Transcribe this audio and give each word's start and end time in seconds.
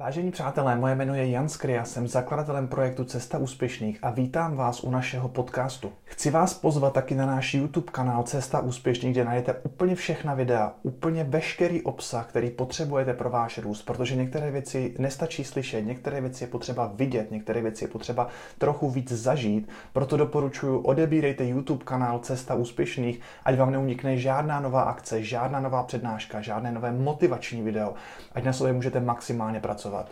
Vážení 0.00 0.30
přátelé, 0.30 0.76
moje 0.76 0.94
jméno 0.94 1.14
je 1.14 1.30
Jan 1.30 1.48
Skria, 1.48 1.84
jsem 1.84 2.08
zakladatelem 2.08 2.68
projektu 2.68 3.04
Cesta 3.04 3.38
úspěšných 3.38 3.98
a 4.02 4.10
vítám 4.10 4.56
vás 4.56 4.84
u 4.84 4.90
našeho 4.90 5.28
podcastu. 5.28 5.92
Chci 6.04 6.30
vás 6.30 6.54
pozvat 6.54 6.92
taky 6.92 7.14
na 7.14 7.26
náš 7.26 7.54
YouTube 7.54 7.92
kanál 7.92 8.22
Cesta 8.22 8.60
úspěšných, 8.60 9.12
kde 9.12 9.24
najdete 9.24 9.54
úplně 9.62 9.94
všechna 9.94 10.34
videa, 10.34 10.72
úplně 10.82 11.24
veškerý 11.24 11.82
obsah, 11.82 12.26
který 12.26 12.50
potřebujete 12.50 13.14
pro 13.14 13.30
váš 13.30 13.58
růst, 13.58 13.82
protože 13.82 14.16
některé 14.16 14.50
věci 14.50 14.94
nestačí 14.98 15.44
slyšet, 15.44 15.82
některé 15.82 16.20
věci 16.20 16.44
je 16.44 16.48
potřeba 16.48 16.92
vidět, 16.94 17.30
některé 17.30 17.62
věci 17.62 17.84
je 17.84 17.88
potřeba 17.88 18.28
trochu 18.58 18.90
víc 18.90 19.12
zažít, 19.12 19.68
proto 19.92 20.16
doporučuji 20.16 20.80
odebírejte 20.80 21.44
YouTube 21.44 21.84
kanál 21.84 22.18
Cesta 22.18 22.54
úspěšných, 22.54 23.20
ať 23.44 23.56
vám 23.56 23.70
neunikne 23.70 24.16
žádná 24.16 24.60
nová 24.60 24.82
akce, 24.82 25.22
žádná 25.22 25.60
nová 25.60 25.82
přednáška, 25.82 26.40
žádné 26.40 26.72
nové 26.72 26.92
motivační 26.92 27.62
video, 27.62 27.94
ať 28.32 28.44
na 28.44 28.52
sobě 28.52 28.72
můžete 28.72 29.00
maximálně 29.00 29.60
pracovat 29.60 29.89
pracovat. 29.90 30.06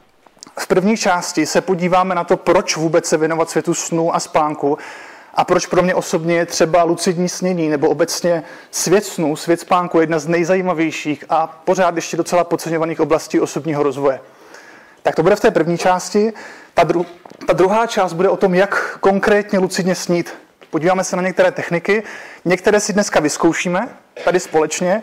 V 0.59 0.67
první 0.67 0.97
části 0.97 1.47
se 1.47 1.61
podíváme 1.61 2.15
na 2.15 2.25
to, 2.25 2.37
proč 2.37 2.77
vůbec 2.77 3.07
se 3.07 3.17
věnovat 3.17 3.51
světu 3.51 3.75
snu 3.75 4.15
a 4.15 4.21
spánku 4.21 4.79
a 5.35 5.45
proč 5.45 5.67
pro 5.67 5.83
mě 5.83 5.95
osobně 5.95 6.37
je 6.37 6.47
třeba 6.47 6.83
lucidní 6.83 7.29
snění 7.29 7.69
nebo 7.69 7.89
obecně 7.89 8.43
svět 8.71 9.05
snu, 9.05 9.37
svět 9.37 9.61
spánku 9.61 10.01
jedna 10.01 10.19
z 10.19 10.27
nejzajímavějších 10.27 11.25
a 11.29 11.47
pořád 11.47 11.97
ještě 11.97 12.17
docela 12.17 12.45
podceňovaných 12.45 13.01
oblastí 13.01 13.41
osobního 13.41 13.83
rozvoje. 13.83 14.21
Tak 15.03 15.15
to 15.15 15.23
bude 15.23 15.37
v 15.37 15.41
té 15.41 15.51
první 15.51 15.79
části. 15.79 16.33
Ta, 16.75 16.85
dru- 16.85 17.07
ta 17.47 17.53
druhá 17.53 17.87
část 17.87 18.13
bude 18.13 18.29
o 18.29 18.37
tom, 18.37 18.55
jak 18.55 18.99
konkrétně 19.01 19.59
lucidně 19.59 19.95
snít. 19.95 20.35
Podíváme 20.71 21.05
se 21.05 21.17
na 21.17 21.23
některé 21.23 21.53
techniky, 21.53 22.03
některé 22.45 22.81
si 22.81 22.93
dneska 22.93 23.21
vyzkoušíme 23.21 23.89
tady 24.25 24.41
společně 24.41 25.03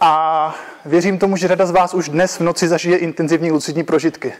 a 0.00 0.54
věřím 0.84 1.18
tomu, 1.18 1.36
že 1.36 1.48
řada 1.48 1.66
z 1.66 1.70
vás 1.70 1.94
už 1.94 2.08
dnes 2.08 2.36
v 2.36 2.40
noci 2.40 2.68
zažije 2.68 2.96
intenzivní 2.96 3.50
lucidní 3.50 3.84
prožitky. 3.84 4.32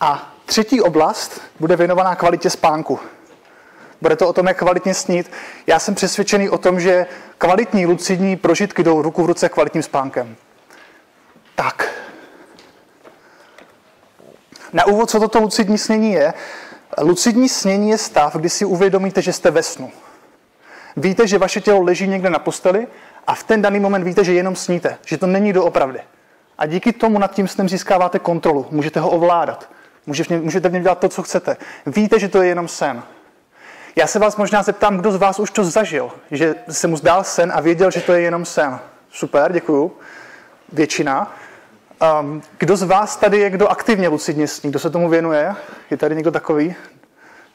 A 0.00 0.34
třetí 0.46 0.80
oblast 0.80 1.40
bude 1.60 1.76
věnovaná 1.76 2.14
kvalitě 2.14 2.50
spánku. 2.50 2.98
Bude 4.00 4.16
to 4.16 4.28
o 4.28 4.32
tom, 4.32 4.46
jak 4.46 4.58
kvalitně 4.58 4.94
snít. 4.94 5.30
Já 5.66 5.78
jsem 5.78 5.94
přesvědčený 5.94 6.50
o 6.50 6.58
tom, 6.58 6.80
že 6.80 7.06
kvalitní 7.38 7.86
lucidní 7.86 8.36
prožitky 8.36 8.82
jdou 8.82 9.02
ruku 9.02 9.22
v 9.22 9.26
ruce 9.26 9.48
kvalitním 9.48 9.82
spánkem. 9.82 10.36
Tak. 11.54 11.88
Na 14.72 14.86
úvod, 14.86 15.10
co 15.10 15.20
toto 15.20 15.40
lucidní 15.40 15.78
snění 15.78 16.12
je? 16.12 16.34
Lucidní 17.00 17.48
snění 17.48 17.90
je 17.90 17.98
stav, 17.98 18.36
kdy 18.36 18.48
si 18.48 18.64
uvědomíte, 18.64 19.22
že 19.22 19.32
jste 19.32 19.50
ve 19.50 19.62
snu. 19.62 19.92
Víte, 20.96 21.26
že 21.26 21.38
vaše 21.38 21.60
tělo 21.60 21.82
leží 21.82 22.06
někde 22.06 22.30
na 22.30 22.38
posteli 22.38 22.86
a 23.28 23.34
v 23.34 23.44
ten 23.44 23.62
daný 23.62 23.80
moment 23.80 24.04
víte, 24.04 24.24
že 24.24 24.32
jenom 24.32 24.56
sníte, 24.56 24.98
že 25.06 25.18
to 25.18 25.26
není 25.26 25.52
doopravdy. 25.52 26.00
A 26.58 26.66
díky 26.66 26.92
tomu 26.92 27.18
nad 27.18 27.34
tím 27.34 27.48
snem 27.48 27.68
získáváte 27.68 28.18
kontrolu, 28.18 28.66
můžete 28.70 29.00
ho 29.00 29.10
ovládat, 29.10 29.70
můžete 30.06 30.68
v 30.68 30.72
něm 30.72 30.82
dělat 30.82 30.98
to, 30.98 31.08
co 31.08 31.22
chcete. 31.22 31.56
Víte, 31.86 32.18
že 32.18 32.28
to 32.28 32.42
je 32.42 32.48
jenom 32.48 32.68
sen. 32.68 33.02
Já 33.96 34.06
se 34.06 34.18
vás 34.18 34.36
možná 34.36 34.62
zeptám, 34.62 34.96
kdo 34.96 35.12
z 35.12 35.16
vás 35.16 35.38
už 35.38 35.50
to 35.50 35.64
zažil, 35.64 36.10
že 36.30 36.54
se 36.68 36.88
mu 36.88 36.96
zdál 36.96 37.24
sen 37.24 37.52
a 37.54 37.60
věděl, 37.60 37.90
že 37.90 38.00
to 38.00 38.12
je 38.12 38.20
jenom 38.20 38.44
sen. 38.44 38.78
Super, 39.10 39.52
děkuju. 39.52 39.92
Většina. 40.72 41.36
Um, 42.20 42.42
kdo 42.58 42.76
z 42.76 42.82
vás 42.82 43.16
tady 43.16 43.38
je, 43.38 43.50
kdo 43.50 43.68
aktivně 43.68 44.08
lucidně 44.08 44.48
sní? 44.48 44.70
Kdo 44.70 44.78
se 44.78 44.90
tomu 44.90 45.08
věnuje? 45.08 45.54
Je 45.90 45.96
tady 45.96 46.14
někdo 46.14 46.30
takový? 46.30 46.74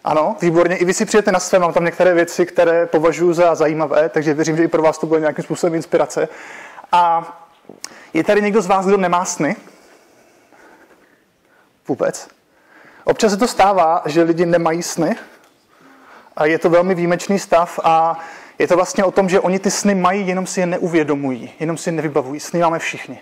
Ano, 0.03 0.35
výborně. 0.41 0.77
I 0.77 0.85
vy 0.85 0.93
si 0.93 1.05
přijete 1.05 1.31
na 1.31 1.39
své, 1.39 1.59
mám 1.59 1.73
tam 1.73 1.85
některé 1.85 2.13
věci, 2.13 2.45
které 2.45 2.85
považuji 2.85 3.33
za 3.33 3.55
zajímavé, 3.55 4.09
takže 4.09 4.33
věřím, 4.33 4.57
že 4.57 4.63
i 4.63 4.67
pro 4.67 4.81
vás 4.81 4.97
to 4.97 5.07
bude 5.07 5.19
nějakým 5.19 5.43
způsobem 5.43 5.75
inspirace. 5.75 6.29
A 6.91 7.33
je 8.13 8.23
tady 8.23 8.41
někdo 8.41 8.61
z 8.61 8.67
vás, 8.67 8.85
kdo 8.85 8.97
nemá 8.97 9.25
sny? 9.25 9.55
Vůbec. 11.87 12.27
Občas 13.03 13.31
se 13.31 13.37
to 13.37 13.47
stává, 13.47 14.01
že 14.05 14.23
lidi 14.23 14.45
nemají 14.45 14.83
sny 14.83 15.15
a 16.35 16.45
je 16.45 16.59
to 16.59 16.69
velmi 16.69 16.95
výjimečný 16.95 17.39
stav 17.39 17.79
a 17.83 18.19
je 18.59 18.67
to 18.67 18.75
vlastně 18.75 19.03
o 19.03 19.11
tom, 19.11 19.29
že 19.29 19.39
oni 19.39 19.59
ty 19.59 19.71
sny 19.71 19.95
mají, 19.95 20.27
jenom 20.27 20.47
si 20.47 20.59
je 20.59 20.65
neuvědomují, 20.65 21.53
jenom 21.59 21.77
si 21.77 21.89
je 21.89 21.93
nevybavují. 21.93 22.39
Sny 22.39 22.59
máme 22.59 22.79
všichni. 22.79 23.21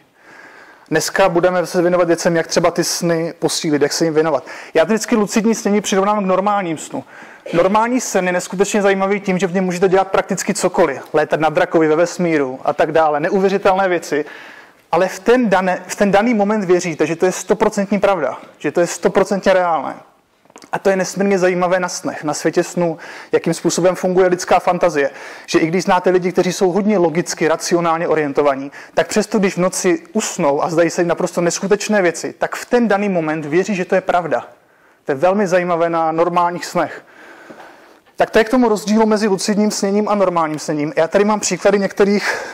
Dneska 0.91 1.29
budeme 1.29 1.65
se 1.65 1.81
věnovat 1.81 2.07
věcem, 2.07 2.35
jak 2.35 2.47
třeba 2.47 2.71
ty 2.71 2.83
sny 2.83 3.33
posílit, 3.39 3.81
jak 3.81 3.93
se 3.93 4.05
jim 4.05 4.13
věnovat. 4.13 4.45
Já 4.73 4.83
vždycky 4.83 5.15
lucidní 5.15 5.55
snění 5.55 5.81
přirovnám 5.81 6.23
k 6.23 6.27
normálním 6.27 6.77
snu. 6.77 7.03
Normální 7.53 8.01
sen 8.01 8.27
je 8.27 8.33
neskutečně 8.33 8.81
zajímavý 8.81 9.19
tím, 9.19 9.37
že 9.37 9.47
v 9.47 9.53
něm 9.53 9.63
můžete 9.63 9.89
dělat 9.89 10.07
prakticky 10.07 10.53
cokoliv. 10.53 11.01
Létat 11.13 11.39
na 11.39 11.49
drakovi 11.49 11.87
ve 11.87 11.95
vesmíru 11.95 12.59
a 12.63 12.73
tak 12.73 12.91
dále. 12.91 13.19
Neuvěřitelné 13.19 13.89
věci. 13.89 14.25
Ale 14.91 15.07
v 15.07 15.19
ten, 15.19 15.49
dané, 15.49 15.83
v 15.87 15.95
ten 15.95 16.11
daný 16.11 16.33
moment 16.33 16.65
věříte, 16.65 17.07
že 17.07 17.15
to 17.15 17.25
je 17.25 17.31
stoprocentní 17.31 17.99
pravda. 17.99 18.37
Že 18.57 18.71
to 18.71 18.79
je 18.79 18.87
stoprocentně 18.87 19.53
reálné. 19.53 19.95
A 20.71 20.79
to 20.79 20.89
je 20.89 20.95
nesmírně 20.95 21.39
zajímavé 21.39 21.79
na 21.79 21.89
snech, 21.89 22.23
na 22.23 22.33
světě 22.33 22.63
snů, 22.63 22.97
jakým 23.31 23.53
způsobem 23.53 23.95
funguje 23.95 24.27
lidská 24.27 24.59
fantazie. 24.59 25.09
Že 25.45 25.59
i 25.59 25.67
když 25.67 25.83
znáte 25.83 26.09
lidi, 26.09 26.31
kteří 26.31 26.53
jsou 26.53 26.71
hodně 26.71 26.97
logicky, 26.97 27.47
racionálně 27.47 28.07
orientovaní, 28.07 28.71
tak 28.93 29.07
přesto, 29.07 29.39
když 29.39 29.53
v 29.53 29.57
noci 29.57 30.03
usnou 30.13 30.63
a 30.63 30.69
zdají 30.69 30.89
se 30.89 31.01
jim 31.01 31.07
naprosto 31.07 31.41
neskutečné 31.41 32.01
věci, 32.01 32.33
tak 32.37 32.55
v 32.55 32.65
ten 32.65 32.87
daný 32.87 33.09
moment 33.09 33.45
věří, 33.45 33.75
že 33.75 33.85
to 33.85 33.95
je 33.95 34.01
pravda. 34.01 34.47
To 35.05 35.11
je 35.11 35.15
velmi 35.15 35.47
zajímavé 35.47 35.89
na 35.89 36.11
normálních 36.11 36.65
snech. 36.65 37.05
Tak 38.15 38.29
to 38.29 38.37
je 38.37 38.43
k 38.43 38.49
tomu 38.49 38.69
rozdílu 38.69 39.05
mezi 39.05 39.27
lucidním 39.27 39.71
sněním 39.71 40.09
a 40.09 40.15
normálním 40.15 40.59
sněním. 40.59 40.93
Já 40.95 41.07
tady 41.07 41.25
mám 41.25 41.39
příklady 41.39 41.79
některých 41.79 42.45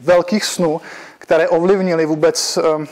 velkých 0.00 0.44
snů, 0.44 0.80
které 1.18 1.48
ovlivnily 1.48 2.06
vůbec 2.06 2.58
um, 2.58 2.88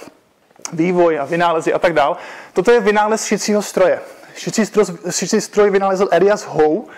vývoj 0.72 1.18
a 1.18 1.24
vynálezy 1.24 1.72
a 1.72 1.78
tak 1.78 1.92
dál. 1.92 2.16
Toto 2.52 2.70
je 2.70 2.80
vynález 2.80 3.24
šicího 3.24 3.62
stroje 3.62 4.00
šicí 4.40 4.66
stroj, 4.66 4.84
šicí 5.10 5.40
stroj 5.40 5.70
vynalezl 5.70 6.08
Elias 6.10 6.42
Howe 6.42 6.88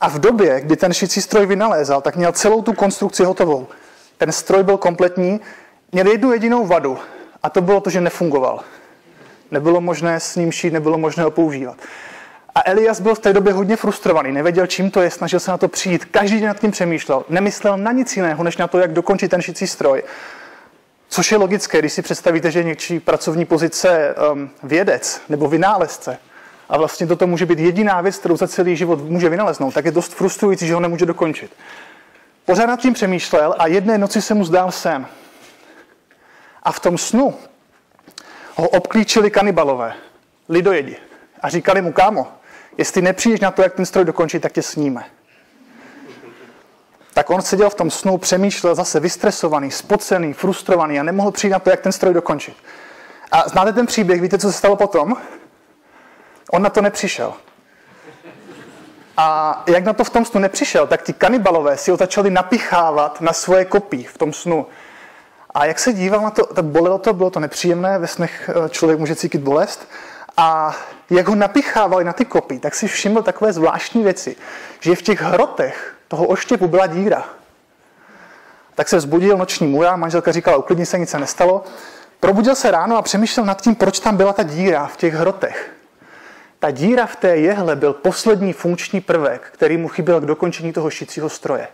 a 0.00 0.08
v 0.08 0.18
době, 0.18 0.60
kdy 0.60 0.76
ten 0.76 0.92
šicí 0.92 1.22
stroj 1.22 1.46
vynalézal, 1.46 2.00
tak 2.00 2.16
měl 2.16 2.32
celou 2.32 2.62
tu 2.62 2.72
konstrukci 2.72 3.24
hotovou. 3.24 3.66
Ten 4.18 4.32
stroj 4.32 4.62
byl 4.62 4.76
kompletní, 4.76 5.40
měl 5.92 6.06
jednu 6.06 6.32
jedinou 6.32 6.66
vadu 6.66 6.98
a 7.42 7.50
to 7.50 7.60
bylo 7.60 7.80
to, 7.80 7.90
že 7.90 8.00
nefungoval. 8.00 8.60
Nebylo 9.50 9.80
možné 9.80 10.20
s 10.20 10.36
ním 10.36 10.52
šít, 10.52 10.72
nebylo 10.72 10.98
možné 10.98 11.24
ho 11.24 11.30
používat. 11.30 11.76
A 12.54 12.60
Elias 12.64 13.00
byl 13.00 13.14
v 13.14 13.18
té 13.18 13.32
době 13.32 13.52
hodně 13.52 13.76
frustrovaný, 13.76 14.32
nevěděl, 14.32 14.66
čím 14.66 14.90
to 14.90 15.00
je, 15.00 15.10
snažil 15.10 15.40
se 15.40 15.50
na 15.50 15.58
to 15.58 15.68
přijít, 15.68 16.04
každý 16.04 16.40
den 16.40 16.48
nad 16.48 16.60
tím 16.60 16.70
přemýšlel, 16.70 17.24
nemyslel 17.28 17.76
na 17.76 17.92
nic 17.92 18.16
jiného, 18.16 18.44
než 18.44 18.56
na 18.56 18.68
to, 18.68 18.78
jak 18.78 18.92
dokončit 18.92 19.30
ten 19.30 19.42
šicí 19.42 19.66
stroj. 19.66 20.02
Což 21.08 21.32
je 21.32 21.38
logické, 21.38 21.78
když 21.78 21.92
si 21.92 22.02
představíte, 22.02 22.50
že 22.50 22.58
je 22.58 22.64
něčí 22.64 23.00
pracovní 23.00 23.44
pozice 23.44 24.14
um, 24.32 24.50
vědec 24.62 25.20
nebo 25.28 25.48
vynálezce, 25.48 26.18
a 26.68 26.78
vlastně 26.78 27.06
toto 27.06 27.26
může 27.26 27.46
být 27.46 27.58
jediná 27.58 28.00
věc, 28.00 28.18
kterou 28.18 28.36
za 28.36 28.48
celý 28.48 28.76
život 28.76 29.00
může 29.00 29.28
vynaleznout, 29.28 29.74
tak 29.74 29.84
je 29.84 29.90
dost 29.90 30.14
frustrující, 30.14 30.66
že 30.66 30.74
ho 30.74 30.80
nemůže 30.80 31.06
dokončit. 31.06 31.52
Pořád 32.44 32.66
nad 32.66 32.80
tím 32.80 32.92
přemýšlel 32.92 33.54
a 33.58 33.66
jedné 33.66 33.98
noci 33.98 34.22
se 34.22 34.34
mu 34.34 34.44
zdál 34.44 34.72
sen. 34.72 35.06
A 36.62 36.72
v 36.72 36.80
tom 36.80 36.98
snu 36.98 37.34
ho 38.54 38.68
obklíčili 38.68 39.30
kanibalové, 39.30 39.94
lidojedi. 40.48 40.96
A 41.40 41.48
říkali 41.48 41.82
mu, 41.82 41.92
kámo, 41.92 42.32
jestli 42.78 43.02
nepřijdeš 43.02 43.40
na 43.40 43.50
to, 43.50 43.62
jak 43.62 43.74
ten 43.74 43.86
stroj 43.86 44.04
dokončit, 44.04 44.40
tak 44.40 44.52
tě 44.52 44.62
sníme. 44.62 45.04
Tak 47.14 47.30
on 47.30 47.42
seděl 47.42 47.70
v 47.70 47.74
tom 47.74 47.90
snu, 47.90 48.18
přemýšlel 48.18 48.74
zase 48.74 49.00
vystresovaný, 49.00 49.70
spocený, 49.70 50.32
frustrovaný 50.32 51.00
a 51.00 51.02
nemohl 51.02 51.30
přijít 51.30 51.50
na 51.50 51.58
to, 51.58 51.70
jak 51.70 51.80
ten 51.80 51.92
stroj 51.92 52.14
dokončit. 52.14 52.56
A 53.32 53.48
znáte 53.48 53.72
ten 53.72 53.86
příběh, 53.86 54.20
víte, 54.20 54.38
co 54.38 54.52
se 54.52 54.58
stalo 54.58 54.76
potom? 54.76 55.16
On 56.50 56.62
na 56.62 56.70
to 56.70 56.82
nepřišel. 56.82 57.34
A 59.16 59.62
jak 59.66 59.84
na 59.84 59.92
to 59.92 60.04
v 60.04 60.10
tom 60.10 60.24
snu 60.24 60.40
nepřišel, 60.40 60.86
tak 60.86 61.02
ti 61.02 61.12
kanibalové 61.12 61.76
si 61.76 61.90
ho 61.90 61.96
začali 61.96 62.30
napichávat 62.30 63.20
na 63.20 63.32
svoje 63.32 63.64
kopí 63.64 64.04
v 64.04 64.18
tom 64.18 64.32
snu. 64.32 64.66
A 65.54 65.64
jak 65.64 65.78
se 65.78 65.92
díval 65.92 66.20
na 66.20 66.30
to, 66.30 66.46
tak 66.46 66.64
bolelo 66.64 66.98
to, 66.98 67.12
bylo 67.12 67.30
to 67.30 67.40
nepříjemné, 67.40 67.98
ve 67.98 68.06
snech 68.06 68.50
eh, 68.50 68.68
člověk 68.68 68.98
může 68.98 69.16
cítit 69.16 69.38
bolest. 69.38 69.88
A 70.36 70.76
jak 71.10 71.28
ho 71.28 71.34
napichávali 71.34 72.04
na 72.04 72.12
ty 72.12 72.24
kopí, 72.24 72.58
tak 72.58 72.74
si 72.74 72.88
všiml 72.88 73.22
takové 73.22 73.52
zvláštní 73.52 74.02
věci, 74.02 74.36
že 74.80 74.96
v 74.96 75.02
těch 75.02 75.22
hrotech 75.22 75.94
toho 76.08 76.26
oštěpu 76.26 76.68
byla 76.68 76.86
díra. 76.86 77.24
Tak 78.74 78.88
se 78.88 78.96
vzbudil 78.96 79.36
noční 79.36 79.66
můra, 79.66 79.96
manželka 79.96 80.32
říkala, 80.32 80.56
uklidni 80.56 80.86
se, 80.86 80.98
nic 80.98 81.10
se 81.10 81.18
nestalo. 81.18 81.64
Probudil 82.20 82.54
se 82.54 82.70
ráno 82.70 82.96
a 82.96 83.02
přemýšlel 83.02 83.46
nad 83.46 83.60
tím, 83.60 83.74
proč 83.74 84.00
tam 84.00 84.16
byla 84.16 84.32
ta 84.32 84.42
díra 84.42 84.86
v 84.86 84.96
těch 84.96 85.14
hrotech. 85.14 85.73
Ta 86.64 86.70
díra 86.70 87.06
v 87.06 87.16
té 87.16 87.36
jehle 87.36 87.76
byl 87.76 87.92
poslední 87.92 88.52
funkční 88.52 89.00
prvek, 89.00 89.48
který 89.52 89.76
mu 89.76 89.88
chyběl 89.88 90.20
k 90.20 90.26
dokončení 90.26 90.72
toho 90.72 90.90
šicího 90.90 91.28
stroje. 91.28 91.68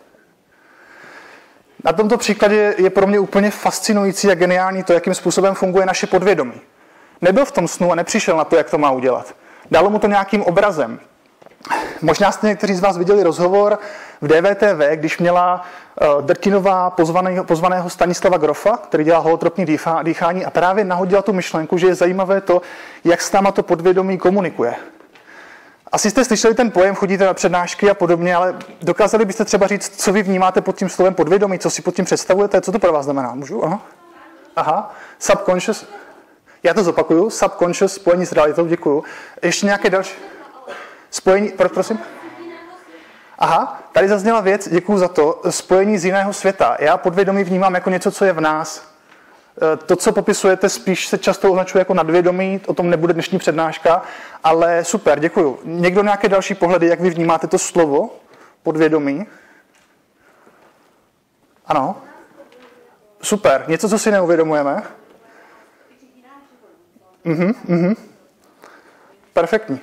Na 1.84 1.92
tomto 1.92 2.18
příkladě 2.18 2.74
je 2.78 2.90
pro 2.90 3.06
mě 3.06 3.18
úplně 3.18 3.50
fascinující 3.50 4.30
a 4.30 4.34
geniální 4.34 4.84
to, 4.84 4.92
jakým 4.92 5.14
způsobem 5.14 5.54
funguje 5.54 5.86
naše 5.86 6.06
podvědomí. 6.06 6.60
Nebyl 7.20 7.44
v 7.44 7.52
tom 7.52 7.68
snu 7.68 7.92
a 7.92 7.94
nepřišel 7.94 8.36
na 8.36 8.44
to, 8.44 8.56
jak 8.56 8.70
to 8.70 8.78
má 8.78 8.90
udělat. 8.90 9.34
Dalo 9.70 9.90
mu 9.90 9.98
to 9.98 10.06
nějakým 10.06 10.42
obrazem. 10.42 11.00
Možná 12.02 12.32
jste 12.32 12.46
někteří 12.46 12.74
z 12.74 12.80
vás 12.80 12.98
viděli 12.98 13.22
rozhovor 13.22 13.78
v 14.20 14.28
DVTV, 14.28 14.80
když 14.94 15.18
měla 15.18 15.64
uh, 16.16 16.22
Drtinová 16.22 16.90
pozvaného, 16.90 17.44
pozvaného 17.44 17.90
Stanislava 17.90 18.38
Grofa, 18.38 18.76
který 18.76 19.04
dělá 19.04 19.18
holotropní 19.18 19.66
dýchání 20.02 20.44
a 20.44 20.50
právě 20.50 20.84
nahodila 20.84 21.22
tu 21.22 21.32
myšlenku, 21.32 21.78
že 21.78 21.86
je 21.86 21.94
zajímavé 21.94 22.40
to, 22.40 22.62
jak 23.04 23.20
s 23.20 23.32
náma 23.32 23.52
to 23.52 23.62
podvědomí 23.62 24.18
komunikuje. 24.18 24.74
Asi 25.92 26.10
jste 26.10 26.24
slyšeli 26.24 26.54
ten 26.54 26.70
pojem, 26.70 26.94
chodíte 26.94 27.24
na 27.24 27.34
přednášky 27.34 27.90
a 27.90 27.94
podobně, 27.94 28.34
ale 28.34 28.54
dokázali 28.82 29.24
byste 29.24 29.44
třeba 29.44 29.66
říct, 29.66 30.02
co 30.02 30.12
vy 30.12 30.22
vnímáte 30.22 30.60
pod 30.60 30.76
tím 30.76 30.88
slovem 30.88 31.14
podvědomí, 31.14 31.58
co 31.58 31.70
si 31.70 31.82
pod 31.82 31.94
tím 31.94 32.04
představujete, 32.04 32.60
co 32.60 32.72
to 32.72 32.78
pro 32.78 32.92
vás 32.92 33.04
znamená? 33.04 33.34
Můžu? 33.34 33.64
Aha. 33.64 33.80
Aha. 34.56 34.94
Subconscious. 35.18 35.86
Já 36.62 36.74
to 36.74 36.84
zopakuju. 36.84 37.30
Subconscious, 37.30 37.92
spojení 37.92 38.26
s 38.26 38.32
realitou, 38.32 38.66
děkuju. 38.66 39.04
Ještě 39.42 39.66
nějaké 39.66 39.90
další? 39.90 40.14
Spojení, 41.10 41.52
prosím? 41.74 41.98
Aha, 43.38 43.82
tady 43.92 44.08
zazněla 44.08 44.40
věc, 44.40 44.68
děkuji 44.68 44.98
za 44.98 45.08
to, 45.08 45.40
spojení 45.50 45.98
z 45.98 46.04
jiného 46.04 46.32
světa. 46.32 46.76
Já 46.80 46.96
podvědomí 46.96 47.44
vnímám 47.44 47.74
jako 47.74 47.90
něco, 47.90 48.10
co 48.10 48.24
je 48.24 48.32
v 48.32 48.40
nás. 48.40 48.94
E, 49.72 49.76
to, 49.76 49.96
co 49.96 50.12
popisujete, 50.12 50.68
spíš 50.68 51.06
se 51.06 51.18
často 51.18 51.50
označuje 51.50 51.80
jako 51.80 51.94
nadvědomí, 51.94 52.60
o 52.66 52.74
tom 52.74 52.90
nebude 52.90 53.12
dnešní 53.12 53.38
přednáška, 53.38 54.02
ale 54.44 54.84
super, 54.84 55.20
děkuji. 55.20 55.60
Někdo 55.64 56.02
nějaké 56.02 56.28
další 56.28 56.54
pohledy, 56.54 56.86
jak 56.86 57.00
vy 57.00 57.10
vnímáte 57.10 57.46
to 57.46 57.58
slovo 57.58 58.16
podvědomí? 58.62 59.26
Ano? 61.66 62.02
Super, 63.22 63.64
něco, 63.68 63.88
co 63.88 63.98
si 63.98 64.10
neuvědomujeme? 64.10 64.82
Mhm, 67.24 67.54
mhm. 67.64 67.94
Perfektní. 69.32 69.80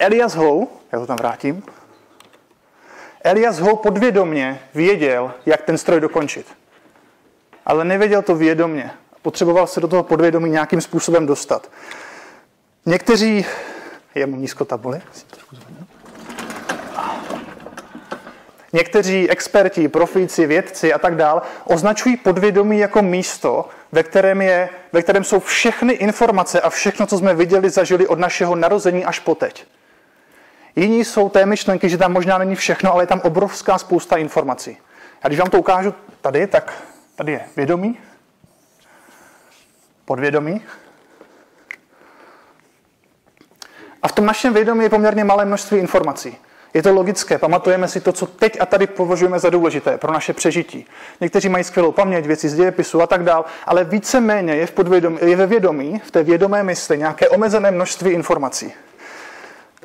Elias 0.00 0.34
Howe, 0.34 0.66
já 0.92 1.00
to 1.00 1.06
tam 1.06 1.16
vrátím, 1.16 1.62
Elias 3.24 3.58
Howe 3.58 3.76
podvědomně 3.82 4.60
věděl, 4.74 5.32
jak 5.46 5.62
ten 5.62 5.78
stroj 5.78 6.00
dokončit. 6.00 6.46
Ale 7.66 7.84
nevěděl 7.84 8.22
to 8.22 8.34
vědomně. 8.34 8.90
Potřeboval 9.22 9.66
se 9.66 9.80
do 9.80 9.88
toho 9.88 10.02
podvědomí 10.02 10.50
nějakým 10.50 10.80
způsobem 10.80 11.26
dostat. 11.26 11.70
Někteří, 12.86 13.46
je 14.14 14.26
mu 14.26 14.36
nízko 14.36 14.64
tabuli, 14.64 15.00
Někteří 18.72 19.30
experti, 19.30 19.88
profíci, 19.88 20.46
vědci 20.46 20.92
a 20.92 20.98
tak 20.98 21.16
dál 21.16 21.42
označují 21.64 22.16
podvědomí 22.16 22.78
jako 22.78 23.02
místo, 23.02 23.68
ve 23.92 24.02
kterém, 24.02 24.42
je, 24.42 24.68
ve 24.92 25.02
kterém 25.02 25.24
jsou 25.24 25.40
všechny 25.40 25.92
informace 25.92 26.60
a 26.60 26.70
všechno, 26.70 27.06
co 27.06 27.18
jsme 27.18 27.34
viděli, 27.34 27.70
zažili 27.70 28.06
od 28.06 28.18
našeho 28.18 28.56
narození 28.56 29.04
až 29.04 29.18
po 29.18 29.34
teď. 29.34 29.66
Jiní 30.76 31.04
jsou 31.04 31.28
té 31.28 31.46
myšlenky, 31.46 31.88
že 31.88 31.98
tam 31.98 32.12
možná 32.12 32.38
není 32.38 32.54
všechno, 32.54 32.92
ale 32.92 33.02
je 33.02 33.06
tam 33.06 33.20
obrovská 33.24 33.78
spousta 33.78 34.16
informací. 34.16 34.76
A 35.22 35.28
když 35.28 35.40
vám 35.40 35.50
to 35.50 35.58
ukážu 35.58 35.94
tady, 36.20 36.46
tak 36.46 36.82
tady 37.14 37.32
je 37.32 37.40
vědomí, 37.56 37.98
podvědomí. 40.04 40.62
A 44.02 44.08
v 44.08 44.12
tom 44.12 44.26
našem 44.26 44.54
vědomí 44.54 44.82
je 44.82 44.90
poměrně 44.90 45.24
malé 45.24 45.44
množství 45.44 45.78
informací. 45.78 46.36
Je 46.74 46.82
to 46.82 46.92
logické, 46.92 47.38
pamatujeme 47.38 47.88
si 47.88 48.00
to, 48.00 48.12
co 48.12 48.26
teď 48.26 48.60
a 48.60 48.66
tady 48.66 48.86
považujeme 48.86 49.38
za 49.38 49.50
důležité 49.50 49.98
pro 49.98 50.12
naše 50.12 50.32
přežití. 50.32 50.86
Někteří 51.20 51.48
mají 51.48 51.64
skvělou 51.64 51.92
paměť, 51.92 52.26
věci 52.26 52.48
z 52.48 52.54
dějepisu 52.54 53.02
a 53.02 53.06
tak 53.06 53.24
dál, 53.24 53.44
ale 53.66 53.84
víceméně 53.84 54.56
je, 54.56 54.66
v 54.66 54.72
podvědomí, 54.72 55.18
je 55.22 55.36
ve 55.36 55.46
vědomí, 55.46 56.02
v 56.04 56.10
té 56.10 56.22
vědomé 56.22 56.62
mysli, 56.62 56.98
nějaké 56.98 57.28
omezené 57.28 57.70
množství 57.70 58.10
informací. 58.10 58.72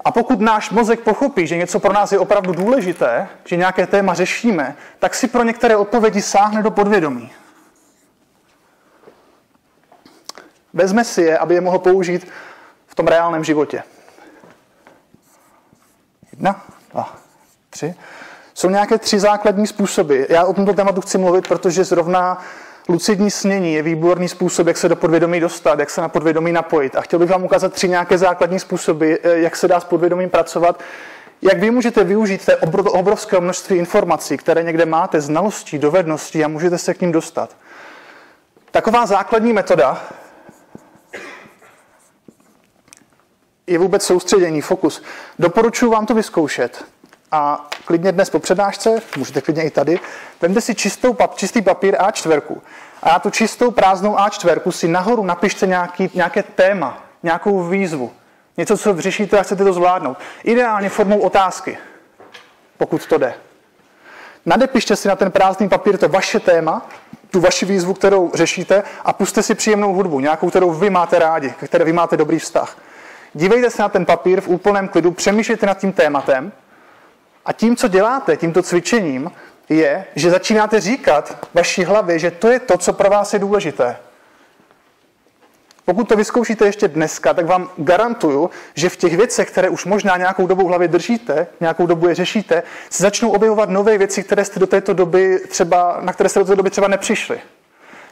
A 0.04 0.12
pokud 0.12 0.40
náš 0.40 0.70
mozek 0.70 1.00
pochopí, 1.00 1.48
že 1.48 1.58
něco 1.58 1.80
pro 1.80 1.94
nás 1.94 2.12
je 2.12 2.20
opravdu 2.20 2.54
důležité, 2.54 3.28
že 3.46 3.56
nějaké 3.56 3.88
téma 3.88 4.14
řešíme, 4.14 4.76
tak 5.00 5.16
si 5.16 5.28
pro 5.28 5.44
některé 5.44 5.76
odpovědi 5.76 6.22
sáhne 6.22 6.64
do 6.64 6.72
podvědomí. 6.72 7.32
Vezme 10.74 11.04
si 11.04 11.22
je, 11.22 11.38
aby 11.38 11.56
je 11.56 11.62
mohl 11.62 11.80
použít 11.80 12.28
v 12.88 12.96
tom 12.96 13.08
reálném 13.08 13.44
životě. 13.44 13.84
Jedna, 16.32 16.66
dva, 16.92 17.16
tři. 17.70 17.96
Jsou 18.54 18.70
nějaké 18.70 18.98
tři 18.98 19.20
základní 19.20 19.68
způsoby. 19.68 20.24
Já 20.30 20.46
o 20.46 20.54
tomto 20.54 20.74
tématu 20.74 21.02
chci 21.02 21.18
mluvit, 21.18 21.48
protože 21.48 21.84
zrovna 21.84 22.44
lucidní 22.90 23.32
snění 23.32 23.74
je 23.74 23.82
výborný 23.82 24.30
způsob, 24.30 24.68
jak 24.68 24.78
se 24.78 24.90
do 24.90 24.96
podvědomí 24.96 25.40
dostat, 25.40 25.80
jak 25.80 25.90
se 25.90 26.02
na 26.02 26.10
podvědomí 26.10 26.52
napojit. 26.52 26.96
A 26.96 27.02
chtěl 27.02 27.20
bych 27.20 27.30
vám 27.30 27.44
ukázat 27.44 27.74
tři 27.74 27.90
nějaké 27.90 28.18
základní 28.18 28.60
způsoby, 28.60 29.14
eh, 29.14 29.40
jak 29.40 29.56
se 29.56 29.68
dá 29.68 29.80
s 29.80 29.84
podvědomím 29.84 30.30
pracovat, 30.30 30.80
jak 31.42 31.60
vy 31.60 31.72
můžete 31.72 32.04
využít 32.04 32.46
té 32.46 32.56
obrovské 32.58 33.40
množství 33.40 33.78
informací, 33.78 34.38
které 34.38 34.64
někde 34.64 34.86
máte, 34.86 35.22
znalostí, 35.22 35.78
dovedností 35.78 36.44
a 36.44 36.48
můžete 36.48 36.78
se 36.78 36.94
k 36.94 37.02
ním 37.02 37.12
dostat. 37.12 37.56
Taková 38.72 39.06
základní 39.06 39.54
metoda 39.54 40.02
je 43.68 43.78
vůbec 43.78 44.04
soustředění, 44.04 44.62
fokus. 44.62 45.04
Doporučuji 45.40 45.92
vám 45.92 46.06
to 46.06 46.14
vyzkoušet. 46.14 46.86
A 47.36 47.68
klidně 47.86 48.12
dnes 48.12 48.30
po 48.30 48.40
přednášce, 48.40 49.02
můžete 49.18 49.42
klidně 49.42 49.64
i 49.64 49.70
tady, 49.70 50.00
vemte 50.42 50.62
si 50.62 50.76
čistou, 50.76 51.18
čistý 51.36 51.62
papír 51.62 51.96
A4 51.96 52.42
a 53.04 53.10
na 53.10 53.20
tu 53.20 53.30
čistou 53.30 53.72
prázdnou 53.72 54.16
A4 54.16 54.72
si 54.72 54.88
nahoru 54.88 55.24
napište 55.24 55.68
nějaký, 55.68 56.12
nějaké 56.14 56.44
téma, 56.44 57.04
nějakou 57.24 57.64
výzvu. 57.64 58.12
Něco, 58.58 58.78
co 58.78 59.02
řešíte 59.02 59.40
a 59.40 59.44
chcete 59.44 59.64
to 59.64 59.74
zvládnout. 59.74 60.18
Ideálně 60.44 60.90
formou 60.90 61.20
otázky, 61.20 61.78
pokud 62.78 63.06
to 63.06 63.18
jde. 63.18 63.34
Nadepište 64.46 64.96
si 64.96 65.08
na 65.08 65.16
ten 65.16 65.32
prázdný 65.32 65.70
papír 65.70 65.98
to 65.98 66.10
vaše 66.10 66.40
téma, 66.40 66.90
tu 67.32 67.40
vaši 67.40 67.66
výzvu, 67.66 67.94
kterou 67.94 68.32
řešíte 68.34 68.84
a 69.06 69.14
puste 69.14 69.44
si 69.44 69.56
příjemnou 69.56 69.94
hudbu, 69.94 70.20
nějakou, 70.20 70.50
kterou 70.50 70.74
vy 70.74 70.90
máte 70.90 71.20
rádi, 71.20 71.54
které 71.66 71.86
vy 71.86 71.94
máte 71.94 72.18
dobrý 72.18 72.40
vztah. 72.40 72.78
Dívejte 73.34 73.70
se 73.70 73.82
na 73.82 73.90
ten 73.90 74.06
papír 74.06 74.42
v 74.42 74.48
úplném 74.48 74.88
klidu, 74.88 75.12
přemýšlejte 75.12 75.66
nad 75.66 75.78
tím 75.78 75.94
tématem 75.94 76.52
a 77.46 77.54
tím, 77.54 77.76
co 77.76 77.88
děláte, 77.88 78.38
tímto 78.38 78.64
cvičením, 78.64 79.32
je, 79.70 80.06
že 80.16 80.32
začínáte 80.32 80.82
říkat 80.82 81.48
vaší 81.54 81.84
hlavě, 81.84 82.20
že 82.20 82.32
to 82.32 82.48
je 82.48 82.60
to, 82.60 82.78
co 82.78 82.94
pro 82.94 83.10
vás 83.10 83.34
je 83.34 83.40
důležité. 83.40 83.98
Pokud 85.86 86.10
to 86.10 86.16
vyzkoušíte 86.16 86.66
ještě 86.66 86.88
dneska, 86.88 87.34
tak 87.34 87.46
vám 87.46 87.70
garantuju, 87.78 88.50
že 88.76 88.90
v 88.90 88.98
těch 88.98 89.18
věcech, 89.18 89.52
které 89.52 89.70
už 89.70 89.86
možná 89.86 90.18
nějakou 90.18 90.48
dobu 90.48 90.66
v 90.66 90.68
hlavě 90.68 90.88
držíte, 90.88 91.48
nějakou 91.60 91.86
dobu 91.86 92.08
je 92.08 92.16
řešíte, 92.16 92.64
se 92.90 93.04
začnou 93.04 93.32
objevovat 93.32 93.70
nové 93.70 93.98
věci, 93.98 94.24
které 94.24 94.46
jste 94.46 94.60
do 94.60 94.68
této 94.68 94.94
doby 94.94 95.40
třeba, 95.48 95.98
na 96.02 96.14
které 96.14 96.30
jste 96.30 96.40
do 96.40 96.46
této 96.46 96.56
doby 96.56 96.70
třeba 96.70 96.88
nepřišli. 96.88 97.40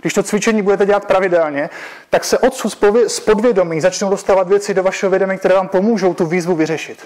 Když 0.02 0.14
to 0.14 0.24
cvičení 0.24 0.62
budete 0.62 0.86
dělat 0.86 1.06
pravidelně, 1.06 1.70
tak 2.10 2.24
se 2.24 2.38
odsud 2.38 2.78
z 3.08 3.20
podvědomí 3.20 3.82
začnou 3.82 4.10
dostávat 4.10 4.48
věci 4.48 4.74
do 4.74 4.84
vašeho 4.84 5.10
vědomí, 5.10 5.38
které 5.38 5.56
vám 5.56 5.68
pomůžou 5.68 6.14
tu 6.14 6.26
výzvu 6.26 6.56
vyřešit. 6.56 7.06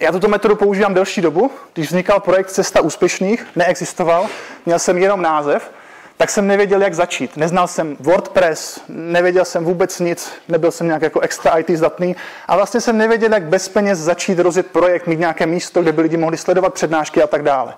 Já 0.00 0.12
tuto 0.12 0.28
metodu 0.28 0.56
používám 0.56 0.94
delší 0.94 1.20
dobu. 1.20 1.50
Když 1.74 1.88
vznikal 1.88 2.20
projekt 2.20 2.50
Cesta 2.50 2.80
úspěšných, 2.80 3.46
neexistoval, 3.56 4.26
měl 4.66 4.78
jsem 4.78 4.98
jenom 4.98 5.22
název, 5.22 5.70
tak 6.16 6.30
jsem 6.30 6.46
nevěděl, 6.46 6.82
jak 6.82 6.94
začít. 6.94 7.36
Neznal 7.36 7.68
jsem 7.68 7.96
WordPress, 8.00 8.80
nevěděl 8.88 9.44
jsem 9.44 9.64
vůbec 9.64 10.00
nic, 10.00 10.32
nebyl 10.48 10.70
jsem 10.70 10.86
nějak 10.86 11.02
jako 11.02 11.20
extra 11.20 11.58
IT 11.58 11.70
zdatný 11.70 12.16
a 12.46 12.56
vlastně 12.56 12.80
jsem 12.80 12.98
nevěděl, 12.98 13.32
jak 13.32 13.42
bez 13.42 13.68
peněz 13.68 13.98
začít 13.98 14.38
rozjet 14.38 14.66
projekt, 14.66 15.06
mít 15.06 15.18
nějaké 15.18 15.46
místo, 15.46 15.82
kde 15.82 15.92
by 15.92 16.02
lidi 16.02 16.16
mohli 16.16 16.36
sledovat 16.36 16.74
přednášky 16.74 17.22
a 17.22 17.26
tak 17.26 17.42
dále. 17.42 17.74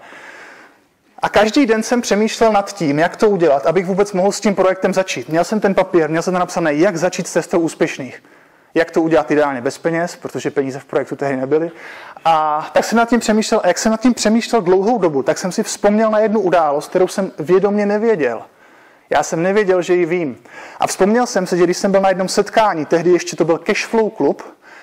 A 1.19 1.29
každý 1.29 1.67
den 1.67 1.83
jsem 1.83 2.01
přemýšlel 2.01 2.53
nad 2.53 2.73
tím, 2.73 2.99
jak 2.99 3.17
to 3.17 3.29
udělat, 3.29 3.67
abych 3.67 3.87
vůbec 3.87 4.13
mohl 4.13 4.33
s 4.33 4.41
tím 4.41 4.55
projektem 4.55 4.95
začít. 4.95 5.29
Měl 5.29 5.45
jsem 5.45 5.61
ten 5.61 5.75
papír, 5.75 6.09
měl 6.09 6.23
jsem 6.23 6.33
tam 6.33 6.41
napsané, 6.41 6.75
jak 6.75 6.97
začít 6.97 7.29
s 7.29 7.33
cestou 7.33 7.61
úspěšných. 7.61 8.23
Jak 8.75 8.91
to 8.91 9.03
udělat 9.03 9.31
ideálně 9.31 9.61
bez 9.61 9.79
peněz, 9.79 10.17
protože 10.17 10.51
peníze 10.51 10.79
v 10.79 10.85
projektu 10.85 11.17
tehdy 11.17 11.37
nebyly. 11.37 11.71
A 12.25 12.67
tak 12.73 12.85
jsem 12.85 12.99
nad 12.99 13.09
tím 13.09 13.21
přemýšlel, 13.21 13.61
a 13.65 13.69
jak 13.69 13.79
jsem 13.79 13.93
nad 13.93 14.01
tím 14.01 14.15
přemýšlel 14.15 14.63
dlouhou 14.63 14.99
dobu, 14.99 15.23
tak 15.23 15.39
jsem 15.39 15.53
si 15.53 15.63
vzpomněl 15.63 16.11
na 16.11 16.19
jednu 16.19 16.41
událost, 16.41 16.89
kterou 16.89 17.09
jsem 17.09 17.33
vědomě 17.39 17.87
nevěděl. 17.87 18.43
Já 19.11 19.23
jsem 19.23 19.43
nevěděl, 19.43 19.83
že 19.83 19.95
ji 19.95 20.07
vím. 20.07 20.39
A 20.81 20.87
vzpomněl 20.87 21.27
jsem 21.27 21.47
se, 21.47 21.57
že 21.57 21.65
když 21.65 21.77
jsem 21.77 21.93
byl 21.93 22.01
na 22.01 22.09
jednom 22.09 22.29
setkání, 22.29 22.87
tehdy 22.87 23.11
ještě 23.11 23.37
to 23.37 23.45
byl 23.45 23.59
Cashflow 23.59 24.11
klub, 24.11 24.43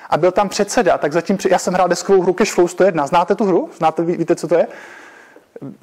a 0.09 0.17
byl 0.17 0.31
tam 0.31 0.49
předseda, 0.49 0.97
tak 0.97 1.13
zatím, 1.13 1.37
já 1.49 1.59
jsem 1.59 1.73
hrál 1.73 1.87
deskovou 1.87 2.21
hru 2.21 2.33
Cashflow 2.33 2.67
101. 2.67 3.07
Znáte 3.07 3.35
tu 3.35 3.45
hru? 3.45 3.69
Znáte, 3.77 4.03
víte, 4.03 4.35
co 4.35 4.47
to 4.47 4.55
je? 4.55 4.67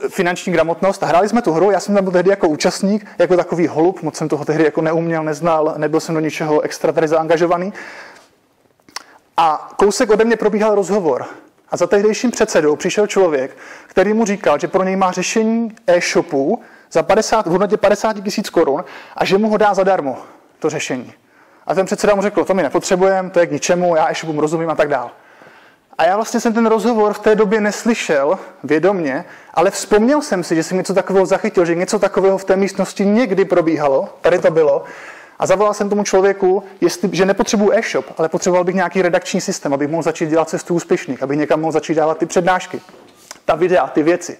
Finanční 0.08 0.52
gramotnost 0.52 1.02
hráli 1.02 1.28
jsme 1.28 1.42
tu 1.42 1.52
hru, 1.52 1.70
já 1.70 1.80
jsem 1.80 1.94
tam 1.94 2.04
byl 2.04 2.12
tehdy 2.12 2.30
jako 2.30 2.48
účastník, 2.48 3.06
jako 3.18 3.36
takový 3.36 3.66
holub, 3.66 4.02
moc 4.02 4.16
jsem 4.16 4.28
toho 4.28 4.44
tehdy 4.44 4.64
jako 4.64 4.82
neuměl, 4.82 5.24
neznal, 5.24 5.74
nebyl 5.76 6.00
jsem 6.00 6.14
do 6.14 6.20
ničeho 6.20 6.60
extra 6.60 6.92
tady 6.92 7.08
zaangažovaný. 7.08 7.72
A 9.36 9.70
kousek 9.76 10.10
ode 10.10 10.24
mě 10.24 10.36
probíhal 10.36 10.74
rozhovor. 10.74 11.26
A 11.70 11.76
za 11.76 11.86
tehdejším 11.86 12.30
předsedou 12.30 12.76
přišel 12.76 13.06
člověk, 13.06 13.56
který 13.86 14.12
mu 14.12 14.24
říkal, 14.24 14.58
že 14.58 14.68
pro 14.68 14.82
něj 14.82 14.96
má 14.96 15.12
řešení 15.12 15.72
e-shopu 15.86 16.62
za 16.92 17.02
50, 17.02 17.46
v 17.46 17.50
hodnotě 17.50 17.76
50 17.76 18.20
tisíc 18.24 18.50
korun 18.50 18.84
a 19.16 19.24
že 19.24 19.38
mu 19.38 19.48
ho 19.48 19.56
dá 19.56 19.74
zadarmo, 19.74 20.18
to 20.58 20.70
řešení. 20.70 21.12
A 21.66 21.74
ten 21.74 21.86
předseda 21.86 22.14
mu 22.14 22.22
řekl, 22.22 22.44
to 22.44 22.54
my 22.54 22.62
nepotřebujeme, 22.62 23.30
to 23.30 23.40
je 23.40 23.46
k 23.46 23.50
ničemu, 23.50 23.96
já 23.96 24.10
e-shopům 24.10 24.38
rozumím 24.38 24.70
a 24.70 24.74
tak 24.74 24.88
dál. 24.88 25.10
A 25.98 26.04
já 26.04 26.16
vlastně 26.16 26.40
jsem 26.40 26.52
ten 26.52 26.66
rozhovor 26.66 27.12
v 27.12 27.18
té 27.18 27.34
době 27.34 27.60
neslyšel 27.60 28.38
vědomně, 28.64 29.24
ale 29.54 29.70
vzpomněl 29.70 30.22
jsem 30.22 30.44
si, 30.44 30.54
že 30.54 30.62
jsem 30.62 30.78
něco 30.78 30.94
takového 30.94 31.26
zachytil, 31.26 31.64
že 31.64 31.74
něco 31.74 31.98
takového 31.98 32.38
v 32.38 32.44
té 32.44 32.56
místnosti 32.56 33.06
někdy 33.06 33.44
probíhalo, 33.44 34.08
tady 34.20 34.38
to 34.38 34.50
bylo, 34.50 34.84
a 35.38 35.46
zavolal 35.46 35.74
jsem 35.74 35.88
tomu 35.88 36.04
člověku, 36.04 36.62
jestli, 36.80 37.08
že 37.12 37.26
nepotřebuji 37.26 37.72
e-shop, 37.72 38.06
ale 38.18 38.28
potřeboval 38.28 38.64
bych 38.64 38.74
nějaký 38.74 39.02
redakční 39.02 39.40
systém, 39.40 39.74
abych 39.74 39.88
mohl 39.88 40.02
začít 40.02 40.28
dělat 40.28 40.48
cestu 40.48 40.74
úspěšných, 40.74 41.22
abych 41.22 41.38
někam 41.38 41.60
mohl 41.60 41.72
začít 41.72 41.94
dávat 41.94 42.18
ty 42.18 42.26
přednášky, 42.26 42.80
ta 43.44 43.54
videa, 43.54 43.86
ty 43.86 44.02
věci. 44.02 44.38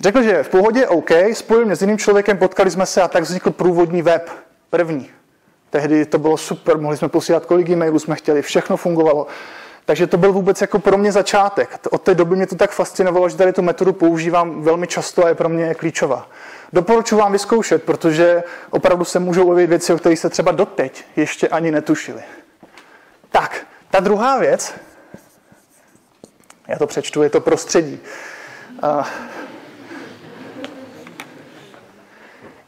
Řekl, 0.00 0.22
že 0.22 0.42
v 0.42 0.48
pohodě, 0.48 0.86
OK, 0.86 1.10
spojil 1.32 1.66
mě 1.66 1.76
s 1.76 1.80
jiným 1.80 1.98
člověkem, 1.98 2.38
potkali 2.38 2.70
jsme 2.70 2.86
se 2.86 3.02
a 3.02 3.08
tak 3.08 3.22
vznikl 3.22 3.50
průvodní 3.50 4.02
web, 4.02 4.30
první. 4.70 5.10
Tehdy 5.70 6.06
to 6.06 6.18
bylo 6.18 6.36
super, 6.36 6.78
mohli 6.78 6.96
jsme 6.96 7.08
posílat 7.08 7.46
kolik 7.46 7.68
e-mailů 7.68 7.98
jsme 7.98 8.16
chtěli, 8.16 8.42
všechno 8.42 8.76
fungovalo. 8.76 9.26
Takže 9.88 10.06
to 10.06 10.16
byl 10.16 10.32
vůbec 10.32 10.60
jako 10.60 10.78
pro 10.78 10.98
mě 10.98 11.12
začátek. 11.12 11.80
Od 11.90 12.02
té 12.02 12.14
doby 12.14 12.36
mě 12.36 12.46
to 12.46 12.56
tak 12.56 12.70
fascinovalo, 12.70 13.28
že 13.28 13.36
tady 13.36 13.52
tu 13.52 13.62
metodu 13.62 13.92
používám 13.92 14.62
velmi 14.62 14.86
často 14.86 15.24
a 15.24 15.28
je 15.28 15.34
pro 15.34 15.48
mě 15.48 15.74
klíčová. 15.74 16.28
Doporučuji 16.72 17.16
vám 17.16 17.32
vyzkoušet, 17.32 17.82
protože 17.82 18.42
opravdu 18.70 19.04
se 19.04 19.18
můžou 19.18 19.50
objevit 19.50 19.66
věci, 19.66 19.92
o 19.92 19.98
kterých 19.98 20.18
se 20.18 20.30
třeba 20.30 20.52
doteď 20.52 21.04
ještě 21.16 21.48
ani 21.48 21.70
netušili. 21.70 22.22
Tak, 23.30 23.66
ta 23.90 24.00
druhá 24.00 24.38
věc, 24.38 24.74
já 26.68 26.78
to 26.78 26.86
přečtu, 26.86 27.22
je 27.22 27.30
to 27.30 27.40
prostředí. 27.40 28.00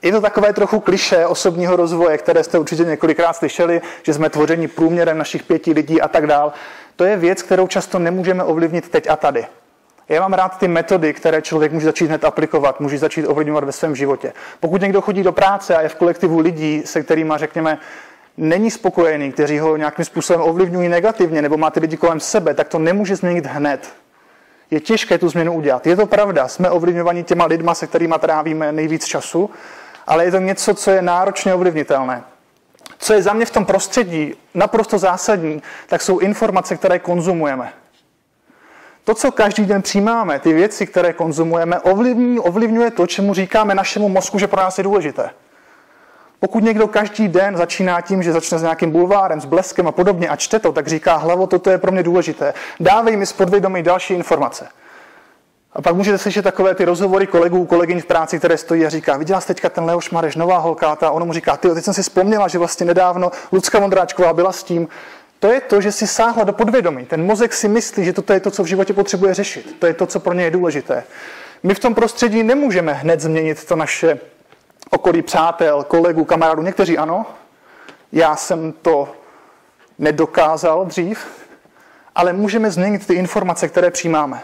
Je 0.03 0.13
to 0.13 0.21
takové 0.21 0.53
trochu 0.53 0.81
kliše 0.81 1.27
osobního 1.27 1.77
rozvoje, 1.77 2.19
které 2.19 2.45
jste 2.45 2.59
určitě 2.59 2.85
několikrát 2.85 3.33
slyšeli, 3.33 3.81
že 4.03 4.15
jsme 4.15 4.31
tvořeni 4.31 4.69
průměrem 4.69 5.19
našich 5.19 5.43
pěti 5.43 5.73
lidí 5.73 6.01
a 6.01 6.09
tak 6.09 6.27
dál. 6.27 6.53
To 6.97 7.05
je 7.05 7.17
věc, 7.17 7.43
kterou 7.43 7.67
často 7.67 7.99
nemůžeme 7.99 8.45
ovlivnit 8.45 8.89
teď 8.89 9.11
a 9.11 9.17
tady. 9.17 9.47
Já 10.09 10.21
mám 10.21 10.33
rád 10.33 10.59
ty 10.59 10.69
metody, 10.69 11.13
které 11.13 11.43
člověk 11.43 11.73
může 11.73 11.87
začít 11.87 12.07
hned 12.07 12.25
aplikovat, 12.25 12.81
může 12.81 12.99
začít 12.99 13.27
ovlivňovat 13.27 13.65
ve 13.65 13.73
svém 13.73 13.97
životě. 13.97 14.33
Pokud 14.61 14.81
někdo 14.81 15.01
chodí 15.01 15.23
do 15.23 15.33
práce 15.33 15.77
a 15.77 15.81
je 15.81 15.89
v 15.89 15.95
kolektivu 15.95 16.39
lidí, 16.39 16.83
se 16.85 17.03
kterými, 17.03 17.35
řekněme, 17.37 17.79
není 18.37 18.71
spokojený, 18.71 19.33
kteří 19.33 19.59
ho 19.59 19.77
nějakým 19.77 20.05
způsobem 20.05 20.43
ovlivňují 20.43 20.89
negativně, 20.89 21.43
nebo 21.43 21.57
má 21.57 21.71
ty 21.71 21.81
lidi 21.81 21.97
kolem 21.97 22.21
sebe, 22.21 22.55
tak 22.55 22.69
to 22.69 22.79
nemůže 22.79 23.17
změnit 23.17 23.47
hned. 23.47 23.93
Je 24.71 24.81
těžké 24.81 25.19
tu 25.19 25.29
změnu 25.29 25.53
udělat. 25.53 25.87
Je 25.87 25.97
to 25.97 26.07
pravda, 26.07 26.49
jsme 26.49 26.71
ovlivňovaní 26.71 27.25
těma 27.25 27.45
lidma, 27.45 27.75
se 27.75 27.87
kterými 27.87 28.15
trávíme 28.19 28.73
nejvíc 28.73 29.05
času, 29.05 29.51
ale 30.07 30.25
je 30.25 30.31
to 30.31 30.39
něco, 30.39 30.75
co 30.75 30.91
je 30.91 31.03
náročně 31.03 31.55
ovlivnitelné. 31.55 32.23
Co 33.01 33.13
je 33.13 33.23
za 33.23 33.33
mě 33.33 33.47
v 33.47 33.51
tom 33.51 33.65
prostředí 33.67 34.35
naprosto 34.55 34.99
zásadní, 34.99 35.63
tak 35.87 36.03
jsou 36.03 36.19
informace, 36.19 36.77
které 36.77 36.99
konzumujeme. 36.99 37.73
To, 39.05 39.15
co 39.15 39.33
každý 39.33 39.65
den 39.65 39.83
přijímáme, 39.83 40.39
ty 40.39 40.53
věci, 40.53 40.87
které 40.87 41.13
konzumujeme, 41.13 41.81
ovlivňuje, 41.81 42.41
ovlivňuje 42.41 42.91
to, 42.91 43.07
čemu 43.07 43.35
říkáme 43.35 43.75
našemu 43.75 44.09
mozku, 44.09 44.39
že 44.39 44.47
pro 44.47 44.61
nás 44.61 44.79
je 44.79 44.85
důležité. 44.85 45.31
Pokud 46.41 46.65
někdo 46.65 46.89
každý 46.89 47.29
den 47.29 47.57
začíná 47.57 48.01
tím, 48.01 48.23
že 48.23 48.33
začne 48.33 48.59
s 48.59 48.63
nějakým 48.63 48.91
bulvárem, 48.91 49.41
s 49.41 49.45
bleskem 49.45 49.89
a 49.89 49.93
podobně 49.93 50.29
a 50.29 50.37
čte 50.37 50.59
to, 50.59 50.73
tak 50.73 50.87
říká 50.87 51.17
hlavo, 51.17 51.47
toto 51.47 51.71
je 51.71 51.79
pro 51.79 51.93
mě 51.93 52.03
důležité. 52.03 52.55
Dávej 52.81 53.17
mi 53.17 53.27
z 53.27 53.33
podvědomí 53.33 53.83
další 53.83 54.15
informace. 54.15 54.69
A 55.73 55.83
pak 55.83 55.95
můžete 55.95 56.19
slyšet 56.19 56.43
takové 56.43 56.75
ty 56.75 56.85
rozhovory 56.85 57.27
kolegů, 57.27 57.67
kolegyň 57.67 58.01
v 58.01 58.07
práci, 58.07 58.39
které 58.39 58.57
stojí 58.57 58.87
a 58.87 58.89
říká, 58.89 59.17
viděla 59.17 59.41
jsi 59.41 59.47
teďka 59.47 59.69
ten 59.69 59.85
Leoš 59.85 60.11
Mareš, 60.11 60.37
nová 60.37 60.59
holka, 60.59 60.97
a 61.01 61.11
ono 61.11 61.27
mu 61.27 61.33
říká, 61.33 61.57
ty, 61.57 61.69
teď 61.69 61.85
jsem 61.85 61.95
si 61.95 62.03
vzpomněla, 62.03 62.49
že 62.49 62.59
vlastně 62.59 62.87
nedávno 62.87 63.31
Lucka 63.53 63.79
Vondráčková 63.79 64.33
byla 64.33 64.53
s 64.53 64.63
tím. 64.63 64.89
To 65.39 65.53
je 65.53 65.61
to, 65.61 65.81
že 65.81 65.93
si 65.93 66.07
sáhla 66.07 66.45
do 66.45 66.53
podvědomí. 66.53 67.07
Ten 67.07 67.27
mozek 67.27 67.53
si 67.53 67.69
myslí, 67.69 68.05
že 68.05 68.13
toto 68.13 68.33
je 68.33 68.41
to, 68.41 68.51
co 68.51 68.63
v 68.63 68.67
životě 68.67 68.93
potřebuje 68.93 69.35
řešit. 69.35 69.77
To 69.79 69.87
je 69.87 69.95
to, 69.95 70.07
co 70.07 70.21
pro 70.21 70.33
ně 70.33 70.45
je 70.45 70.51
důležité. 70.51 71.05
My 71.63 71.75
v 71.75 71.79
tom 71.79 71.95
prostředí 71.95 72.43
nemůžeme 72.43 72.93
hned 72.93 73.21
změnit 73.21 73.65
to 73.65 73.77
naše 73.77 74.19
okolí 74.91 75.23
přátel, 75.23 75.85
kolegů, 75.85 76.25
kamarádů. 76.25 76.63
Někteří 76.63 76.99
ano. 76.99 77.27
Já 78.13 78.37
jsem 78.37 78.73
to 78.73 79.09
nedokázal 79.99 80.85
dřív, 80.85 81.27
ale 82.15 82.33
můžeme 82.33 82.71
změnit 82.71 83.07
ty 83.07 83.15
informace, 83.15 83.69
které 83.69 83.91
přijímáme. 83.91 84.43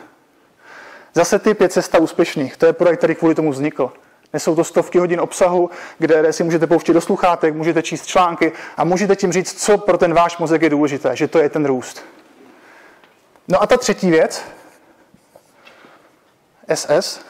Zase 1.16 1.38
typ 1.38 1.60
je 1.60 1.68
cesta 1.68 1.98
úspěšných. 1.98 2.56
To 2.56 2.66
je 2.66 2.72
projekt, 2.72 2.98
který 2.98 3.14
kvůli 3.14 3.34
tomu 3.34 3.50
vznikl. 3.50 3.92
Nesou 4.32 4.54
to 4.56 4.64
stovky 4.64 4.98
hodin 4.98 5.20
obsahu, 5.20 5.70
kde 5.98 6.32
si 6.32 6.44
můžete 6.44 6.66
pouštět 6.66 6.92
do 6.92 7.00
sluchátek, 7.00 7.54
můžete 7.54 7.82
číst 7.82 8.06
články 8.06 8.52
a 8.76 8.84
můžete 8.84 9.16
tím 9.16 9.32
říct, 9.32 9.62
co 9.62 9.78
pro 9.78 9.98
ten 9.98 10.14
váš 10.14 10.38
mozek 10.38 10.62
je 10.62 10.70
důležité, 10.70 11.16
že 11.16 11.28
to 11.28 11.38
je 11.38 11.48
ten 11.48 11.64
růst. 11.66 12.04
No 13.48 13.62
a 13.62 13.66
ta 13.66 13.76
třetí 13.76 14.10
věc, 14.10 14.42
SS, 16.74 17.20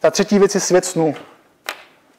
ta 0.00 0.10
třetí 0.10 0.38
věc 0.38 0.54
je 0.54 0.60
svět 0.60 0.84
snů. 0.84 1.14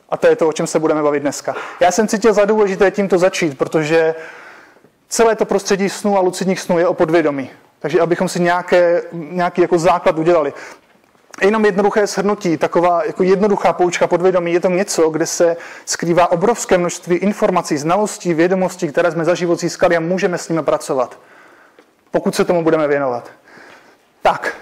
A 0.09 0.17
to 0.17 0.27
je 0.27 0.35
to, 0.35 0.47
o 0.47 0.53
čem 0.53 0.67
se 0.67 0.79
budeme 0.79 1.03
bavit 1.03 1.19
dneska. 1.19 1.55
Já 1.79 1.91
jsem 1.91 2.07
cítil 2.07 2.33
za 2.33 2.45
důležité 2.45 2.91
tímto 2.91 3.17
začít, 3.17 3.57
protože 3.57 4.15
celé 5.09 5.35
to 5.35 5.45
prostředí 5.45 5.89
snů 5.89 6.17
a 6.17 6.21
lucidních 6.21 6.59
snů 6.59 6.79
je 6.79 6.87
o 6.87 6.93
podvědomí. 6.93 7.49
Takže 7.85 8.01
abychom 8.01 8.29
si 8.29 8.39
nějaké, 8.39 9.03
nějaký 9.11 9.61
jako 9.61 9.79
základ 9.79 10.19
udělali. 10.19 10.53
Jenom 11.41 11.65
jednoduché 11.65 12.07
shrnutí, 12.07 12.57
taková 12.57 13.05
jako 13.05 13.23
jednoduchá 13.23 13.73
poučka 13.73 14.07
podvědomí, 14.07 14.53
je 14.53 14.59
to 14.59 14.69
něco, 14.69 15.09
kde 15.09 15.25
se 15.25 15.57
skrývá 15.85 16.31
obrovské 16.31 16.77
množství 16.77 17.15
informací, 17.15 17.77
znalostí, 17.77 18.33
vědomostí, 18.33 18.87
které 18.87 19.11
jsme 19.11 19.25
za 19.25 19.35
život 19.35 19.59
získali 19.59 19.97
a 19.97 19.99
můžeme 19.99 20.37
s 20.37 20.49
nimi 20.49 20.63
pracovat, 20.63 21.19
pokud 22.11 22.35
se 22.35 22.45
tomu 22.45 22.63
budeme 22.63 22.87
věnovat. 22.87 23.31
Tak. 24.21 24.55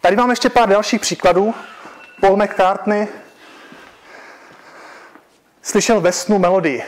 Tady 0.00 0.16
mám 0.16 0.30
ještě 0.30 0.50
pár 0.50 0.68
dalších 0.68 1.00
příkladů. 1.00 1.54
Paul 2.20 2.36
McCartney 2.36 3.08
slyšel 5.62 6.00
ve 6.00 6.12
snu 6.12 6.38
melodii 6.38 6.82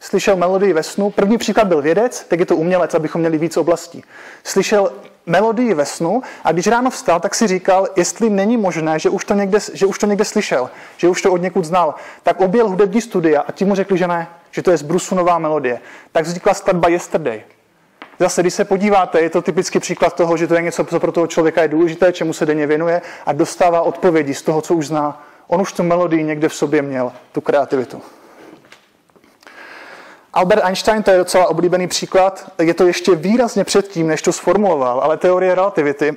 slyšel 0.00 0.36
melodii 0.36 0.72
ve 0.72 0.82
snu. 0.82 1.10
První 1.10 1.38
příklad 1.38 1.66
byl 1.66 1.82
vědec, 1.82 2.24
teď 2.28 2.40
je 2.40 2.46
to 2.46 2.56
umělec, 2.56 2.94
abychom 2.94 3.20
měli 3.20 3.38
víc 3.38 3.56
oblastí. 3.56 4.04
Slyšel 4.44 4.92
melodii 5.26 5.74
ve 5.74 5.84
snu 5.84 6.22
a 6.44 6.52
když 6.52 6.66
ráno 6.66 6.90
vstal, 6.90 7.20
tak 7.20 7.34
si 7.34 7.46
říkal, 7.46 7.88
jestli 7.96 8.30
není 8.30 8.56
možné, 8.56 8.98
že 8.98 9.08
už 9.08 9.24
to 9.24 9.34
někde, 9.34 9.58
že 9.72 9.86
už 9.86 9.98
to 9.98 10.06
někde 10.06 10.24
slyšel, 10.24 10.70
že 10.96 11.08
už 11.08 11.22
to 11.22 11.32
od 11.32 11.42
někud 11.42 11.64
znal. 11.64 11.94
Tak 12.22 12.40
objel 12.40 12.68
hudební 12.68 13.00
studia 13.00 13.40
a 13.40 13.52
ti 13.52 13.64
mu 13.64 13.74
řekli, 13.74 13.98
že 13.98 14.06
ne, 14.06 14.28
že 14.50 14.62
to 14.62 14.70
je 14.70 14.76
z 14.76 14.82
Brusu 14.82 15.14
nová 15.14 15.38
melodie. 15.38 15.80
Tak 16.12 16.24
vznikla 16.24 16.54
skladba 16.54 16.88
Yesterday. 16.88 17.42
Zase, 18.18 18.42
když 18.42 18.54
se 18.54 18.64
podíváte, 18.64 19.20
je 19.20 19.30
to 19.30 19.42
typický 19.42 19.78
příklad 19.78 20.14
toho, 20.14 20.36
že 20.36 20.46
to 20.46 20.54
je 20.54 20.62
něco, 20.62 20.84
co 20.84 21.00
pro 21.00 21.12
toho 21.12 21.26
člověka 21.26 21.62
je 21.62 21.68
důležité, 21.68 22.12
čemu 22.12 22.32
se 22.32 22.46
denně 22.46 22.66
věnuje 22.66 23.02
a 23.26 23.32
dostává 23.32 23.80
odpovědi 23.80 24.34
z 24.34 24.42
toho, 24.42 24.60
co 24.60 24.74
už 24.74 24.86
zná. 24.86 25.22
On 25.46 25.60
už 25.60 25.72
tu 25.72 25.82
melodii 25.82 26.22
někde 26.22 26.48
v 26.48 26.54
sobě 26.54 26.82
měl, 26.82 27.12
tu 27.32 27.40
kreativitu. 27.40 28.02
Albert 30.32 30.64
Einstein, 30.64 31.02
to 31.02 31.10
je 31.10 31.18
docela 31.18 31.46
oblíbený 31.48 31.88
příklad, 31.88 32.52
je 32.62 32.74
to 32.74 32.86
ještě 32.86 33.14
výrazně 33.14 33.64
předtím, 33.64 34.06
než 34.06 34.22
to 34.22 34.32
sformuloval, 34.32 35.00
ale 35.00 35.16
teorie 35.16 35.54
relativity 35.54 36.16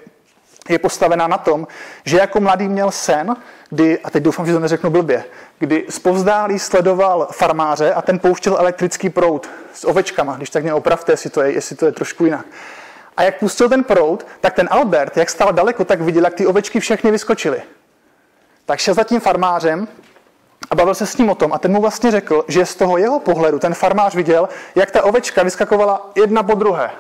je 0.70 0.79
postavená 0.79 1.27
na 1.27 1.38
tom, 1.38 1.67
že 2.05 2.17
jako 2.17 2.39
mladý 2.39 2.67
měl 2.67 2.91
sen, 2.91 3.36
kdy, 3.70 4.00
a 4.00 4.10
teď 4.10 4.24
doufám, 4.24 4.46
že 4.46 4.53
to 4.53 4.60
neřeknu 4.60 4.89
blbě, 4.89 5.24
kdy 5.60 5.86
zpovzdálí 5.89 6.60
sledoval 6.60 7.27
farmáře 7.32 7.93
a 7.93 8.01
ten 8.01 8.20
pouštěl 8.20 8.58
elektrický 8.60 9.10
proud 9.10 9.50
s 9.74 9.88
ovečkama, 9.88 10.38
když 10.38 10.50
tak 10.50 10.63
mě 10.63 10.74
opravte, 10.74 11.13
jestli 11.13 11.29
to 11.29 11.41
je, 11.41 11.51
jestli 11.51 11.75
to 11.75 11.86
je 11.86 11.91
trošku 11.91 12.25
jinak. 12.25 12.46
A 13.17 13.24
jak 13.24 13.39
pustil 13.39 13.70
ten 13.70 13.84
proud, 13.84 14.27
tak 14.41 14.53
ten 14.53 14.67
Albert, 14.72 15.17
jak 15.17 15.29
stál 15.29 15.53
daleko, 15.53 15.86
tak 15.86 16.01
viděl, 16.01 16.24
jak 16.24 16.34
ty 16.34 16.48
ovečky 16.48 16.79
všechny 16.79 17.12
vyskočily. 17.12 17.62
Tak 18.65 18.79
šel 18.79 18.93
za 18.93 19.03
tím 19.03 19.20
farmářem 19.20 19.88
a 20.72 20.75
bavil 20.75 20.96
se 20.96 21.05
s 21.05 21.17
ním 21.17 21.29
o 21.29 21.36
tom 21.36 21.53
a 21.53 21.60
ten 21.60 21.72
mu 21.72 21.82
vlastně 21.82 22.12
řekl, 22.12 22.46
že 22.48 22.65
z 22.65 22.75
toho 22.75 22.98
jeho 22.98 23.20
pohledu 23.20 23.60
ten 23.60 23.74
farmář 23.74 24.15
viděl, 24.15 24.50
jak 24.75 24.91
ta 24.91 25.03
ovečka 25.03 25.43
vyskakovala 25.43 26.12
jedna 26.15 26.43
po 26.43 26.55
druhé. 26.55 26.91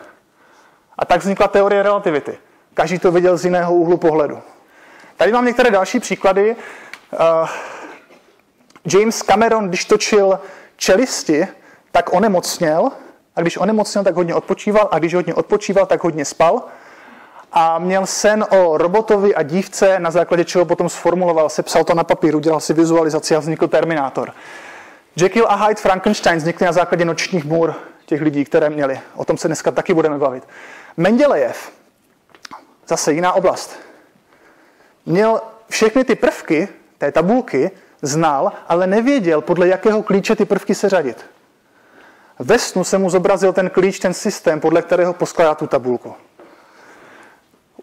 A 0.97 1.05
tak 1.05 1.21
vznikla 1.21 1.47
teorie 1.47 1.83
relativity. 1.83 2.37
Každý 2.73 2.99
to 2.99 3.11
viděl 3.11 3.37
z 3.37 3.45
jiného 3.45 3.73
úhlu 3.73 3.97
pohledu. 3.97 4.39
Tady 5.17 5.31
mám 5.31 5.45
některé 5.45 5.71
další 5.71 5.99
příklady. 5.99 6.55
Uh, 7.11 7.49
James 8.85 9.21
Cameron, 9.21 9.67
když 9.67 9.85
točil 9.85 10.39
čelisti, 10.77 11.47
tak 11.91 12.13
onemocněl. 12.13 12.91
A 13.35 13.41
když 13.41 13.57
onemocněl, 13.57 14.03
tak 14.03 14.15
hodně 14.15 14.35
odpočíval. 14.35 14.89
A 14.91 14.99
když 14.99 15.13
hodně 15.13 15.33
odpočíval, 15.33 15.85
tak 15.85 16.03
hodně 16.03 16.25
spal 16.25 16.63
a 17.53 17.79
měl 17.79 18.05
sen 18.05 18.45
o 18.49 18.77
robotovi 18.77 19.35
a 19.35 19.43
dívce, 19.43 19.99
na 19.99 20.11
základě 20.11 20.45
čeho 20.45 20.65
potom 20.65 20.89
sformuloval, 20.89 21.49
sepsal 21.49 21.83
to 21.83 21.93
na 21.93 22.03
papíru, 22.03 22.39
dělal 22.39 22.59
si 22.59 22.73
vizualizaci 22.73 23.35
a 23.35 23.39
vznikl 23.39 23.67
Terminátor. 23.67 24.33
Jekyll 25.15 25.45
a 25.49 25.55
Hyde 25.55 25.81
Frankenstein 25.81 26.37
vznikly 26.37 26.65
na 26.65 26.71
základě 26.71 27.05
nočních 27.05 27.45
můr 27.45 27.73
těch 28.05 28.21
lidí, 28.21 28.45
které 28.45 28.69
měli. 28.69 28.99
O 29.15 29.25
tom 29.25 29.37
se 29.37 29.47
dneska 29.47 29.71
taky 29.71 29.93
budeme 29.93 30.17
bavit. 30.17 30.47
Mendělejev, 30.97 31.71
zase 32.87 33.13
jiná 33.13 33.33
oblast, 33.33 33.79
měl 35.05 35.41
všechny 35.69 36.03
ty 36.03 36.15
prvky 36.15 36.67
té 36.97 37.11
tabulky 37.11 37.71
znal, 38.01 38.51
ale 38.67 38.87
nevěděl, 38.87 39.41
podle 39.41 39.67
jakého 39.67 40.03
klíče 40.03 40.35
ty 40.35 40.45
prvky 40.45 40.75
seřadit. 40.75 41.25
Ve 42.39 42.59
snu 42.59 42.83
se 42.83 42.97
mu 42.97 43.09
zobrazil 43.09 43.53
ten 43.53 43.69
klíč, 43.69 43.99
ten 43.99 44.13
systém, 44.13 44.59
podle 44.59 44.81
kterého 44.81 45.13
poskládá 45.13 45.55
tu 45.55 45.67
tabulku. 45.67 46.15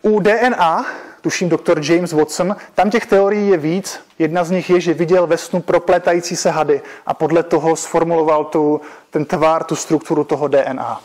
U 0.02 0.20
DNA, 0.20 0.86
tuším 1.20 1.48
doktor 1.48 1.80
James 1.82 2.12
Watson, 2.12 2.56
tam 2.74 2.90
těch 2.90 3.06
teorií 3.06 3.48
je 3.48 3.56
víc. 3.56 4.00
Jedna 4.18 4.44
z 4.44 4.50
nich 4.50 4.70
je, 4.70 4.80
že 4.80 4.94
viděl 4.94 5.26
ve 5.26 5.36
snu 5.36 5.60
proplétající 5.60 6.36
se 6.36 6.50
hady 6.50 6.82
a 7.06 7.14
podle 7.14 7.42
toho 7.42 7.76
sformuloval 7.76 8.44
tu, 8.44 8.80
ten 9.10 9.24
tvar, 9.24 9.64
tu 9.64 9.76
strukturu 9.76 10.24
toho 10.24 10.48
DNA. 10.48 11.00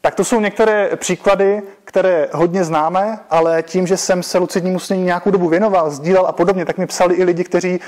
Tak 0.00 0.14
to 0.14 0.24
jsou 0.24 0.40
některé 0.40 0.96
příklady, 0.96 1.62
které 1.84 2.28
hodně 2.32 2.64
známe, 2.64 3.18
ale 3.30 3.62
tím, 3.62 3.86
že 3.86 3.96
jsem 3.96 4.22
se 4.22 4.38
lucidnímu 4.38 4.78
snění 4.78 5.04
nějakou 5.04 5.30
dobu 5.30 5.48
věnoval, 5.48 5.90
sdílel 5.90 6.26
a 6.26 6.32
podobně, 6.32 6.64
tak 6.64 6.78
mi 6.78 6.86
psali 6.86 7.14
i 7.14 7.24
lidi, 7.24 7.44
kteří 7.44 7.80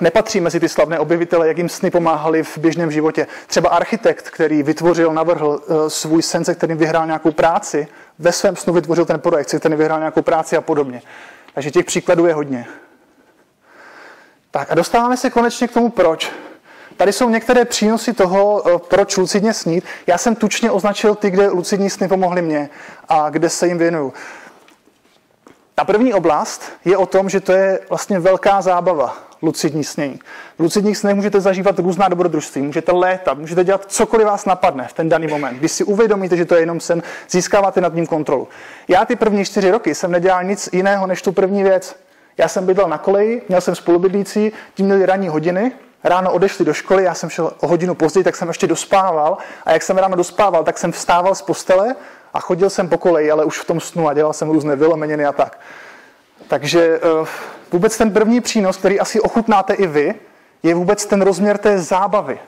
nepatří 0.00 0.40
mezi 0.40 0.60
ty 0.60 0.68
slavné 0.68 0.98
objevitele, 0.98 1.48
jak 1.48 1.58
jim 1.58 1.68
sny 1.68 1.90
pomáhali 1.90 2.42
v 2.42 2.58
běžném 2.58 2.90
životě. 2.90 3.26
Třeba 3.46 3.70
architekt, 3.70 4.30
který 4.30 4.62
vytvořil, 4.62 5.12
navrhl 5.12 5.60
eh, 5.62 5.90
svůj 5.90 6.22
sen, 6.22 6.44
se 6.44 6.54
kterým 6.54 6.76
vyhrál 6.76 7.06
nějakou 7.06 7.32
práci, 7.32 7.88
ve 8.18 8.32
svém 8.32 8.56
snu 8.56 8.72
vytvořil 8.72 9.04
ten 9.04 9.20
projekt, 9.20 9.48
se 9.48 9.58
kterým 9.58 9.78
vyhrál 9.78 9.98
nějakou 9.98 10.22
práci 10.22 10.56
a 10.56 10.60
podobně. 10.60 11.02
Takže 11.54 11.70
těch 11.70 11.84
příkladů 11.84 12.26
je 12.26 12.34
hodně. 12.34 12.66
Tak 14.50 14.72
a 14.72 14.74
dostáváme 14.74 15.16
se 15.16 15.30
konečně 15.30 15.68
k 15.68 15.72
tomu 15.72 15.90
proč. 15.90 16.32
Tady 16.96 17.12
jsou 17.12 17.28
některé 17.28 17.64
přínosy 17.64 18.12
toho, 18.12 18.62
eh, 18.68 18.78
proč 18.88 19.16
lucidně 19.16 19.54
snít. 19.54 19.84
Já 20.06 20.18
jsem 20.18 20.34
tučně 20.34 20.70
označil 20.70 21.14
ty, 21.14 21.30
kde 21.30 21.48
lucidní 21.48 21.90
sny 21.90 22.08
pomohly 22.08 22.42
mě 22.42 22.70
a 23.08 23.30
kde 23.30 23.48
se 23.48 23.66
jim 23.66 23.78
věnuju. 23.78 24.12
Ta 25.74 25.84
první 25.84 26.14
oblast 26.14 26.62
je 26.84 26.96
o 26.96 27.06
tom, 27.06 27.28
že 27.28 27.40
to 27.40 27.52
je 27.52 27.80
vlastně 27.88 28.18
velká 28.18 28.62
zábava, 28.62 29.31
lucidní 29.42 29.84
snění. 29.84 30.20
V 30.58 30.62
lucidních 30.62 30.98
snech 30.98 31.14
můžete 31.14 31.40
zažívat 31.40 31.78
různá 31.78 32.08
dobrodružství, 32.08 32.62
můžete 32.62 32.92
létat, 32.92 33.38
můžete 33.38 33.64
dělat 33.64 33.84
cokoliv 33.88 34.26
vás 34.26 34.44
napadne 34.44 34.88
v 34.88 34.92
ten 34.92 35.08
daný 35.08 35.26
moment. 35.26 35.58
Když 35.58 35.72
si 35.72 35.84
uvědomíte, 35.84 36.36
že 36.36 36.44
to 36.44 36.54
je 36.54 36.60
jenom 36.60 36.80
sen, 36.80 37.02
získáváte 37.30 37.80
nad 37.80 37.94
ním 37.94 38.06
kontrolu. 38.06 38.48
Já 38.88 39.04
ty 39.04 39.16
první 39.16 39.44
čtyři 39.44 39.70
roky 39.70 39.94
jsem 39.94 40.10
nedělal 40.10 40.44
nic 40.44 40.68
jiného 40.72 41.06
než 41.06 41.22
tu 41.22 41.32
první 41.32 41.62
věc. 41.62 41.96
Já 42.38 42.48
jsem 42.48 42.66
bydlel 42.66 42.88
na 42.88 42.98
koleji, 42.98 43.42
měl 43.48 43.60
jsem 43.60 43.74
spolubydlící, 43.74 44.52
tím 44.74 44.86
měli 44.86 45.06
ranní 45.06 45.28
hodiny, 45.28 45.72
ráno 46.04 46.32
odešli 46.32 46.64
do 46.64 46.74
školy, 46.74 47.04
já 47.04 47.14
jsem 47.14 47.30
šel 47.30 47.52
o 47.60 47.66
hodinu 47.66 47.94
později, 47.94 48.24
tak 48.24 48.36
jsem 48.36 48.48
ještě 48.48 48.66
dospával 48.66 49.38
a 49.64 49.72
jak 49.72 49.82
jsem 49.82 49.98
ráno 49.98 50.16
dospával, 50.16 50.64
tak 50.64 50.78
jsem 50.78 50.92
vstával 50.92 51.34
z 51.34 51.42
postele 51.42 51.94
a 52.34 52.40
chodil 52.40 52.70
jsem 52.70 52.88
po 52.88 52.98
koleji, 52.98 53.30
ale 53.30 53.44
už 53.44 53.58
v 53.58 53.64
tom 53.64 53.80
snu 53.80 54.08
a 54.08 54.14
dělal 54.14 54.32
jsem 54.32 54.50
různé 54.50 54.76
vylomeniny 54.76 55.26
a 55.26 55.32
tak. 55.32 55.58
Takže 56.52 57.00
eh, 57.02 57.26
vůbec 57.72 57.98
ten 57.98 58.12
první 58.12 58.40
přínos, 58.40 58.76
který 58.76 59.00
asi 59.00 59.20
ochutnáte 59.20 59.74
i 59.74 59.86
vy, 59.86 60.14
je 60.62 60.74
vůbec 60.74 61.06
ten 61.06 61.22
rozměr 61.22 61.58
té 61.58 61.78
zábavy. 61.78 62.38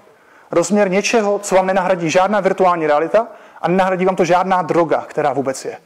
Rozměr 0.50 0.90
něčeho, 0.90 1.38
co 1.38 1.54
vám 1.54 1.66
nenahradí 1.66 2.10
žádná 2.10 2.40
virtuální 2.40 2.86
realita 2.86 3.26
a 3.62 3.68
nenahradí 3.68 4.04
vám 4.04 4.16
to 4.16 4.24
žádná 4.24 4.62
droga, 4.62 5.04
která 5.08 5.32
vůbec 5.32 5.64
je. 5.64 5.76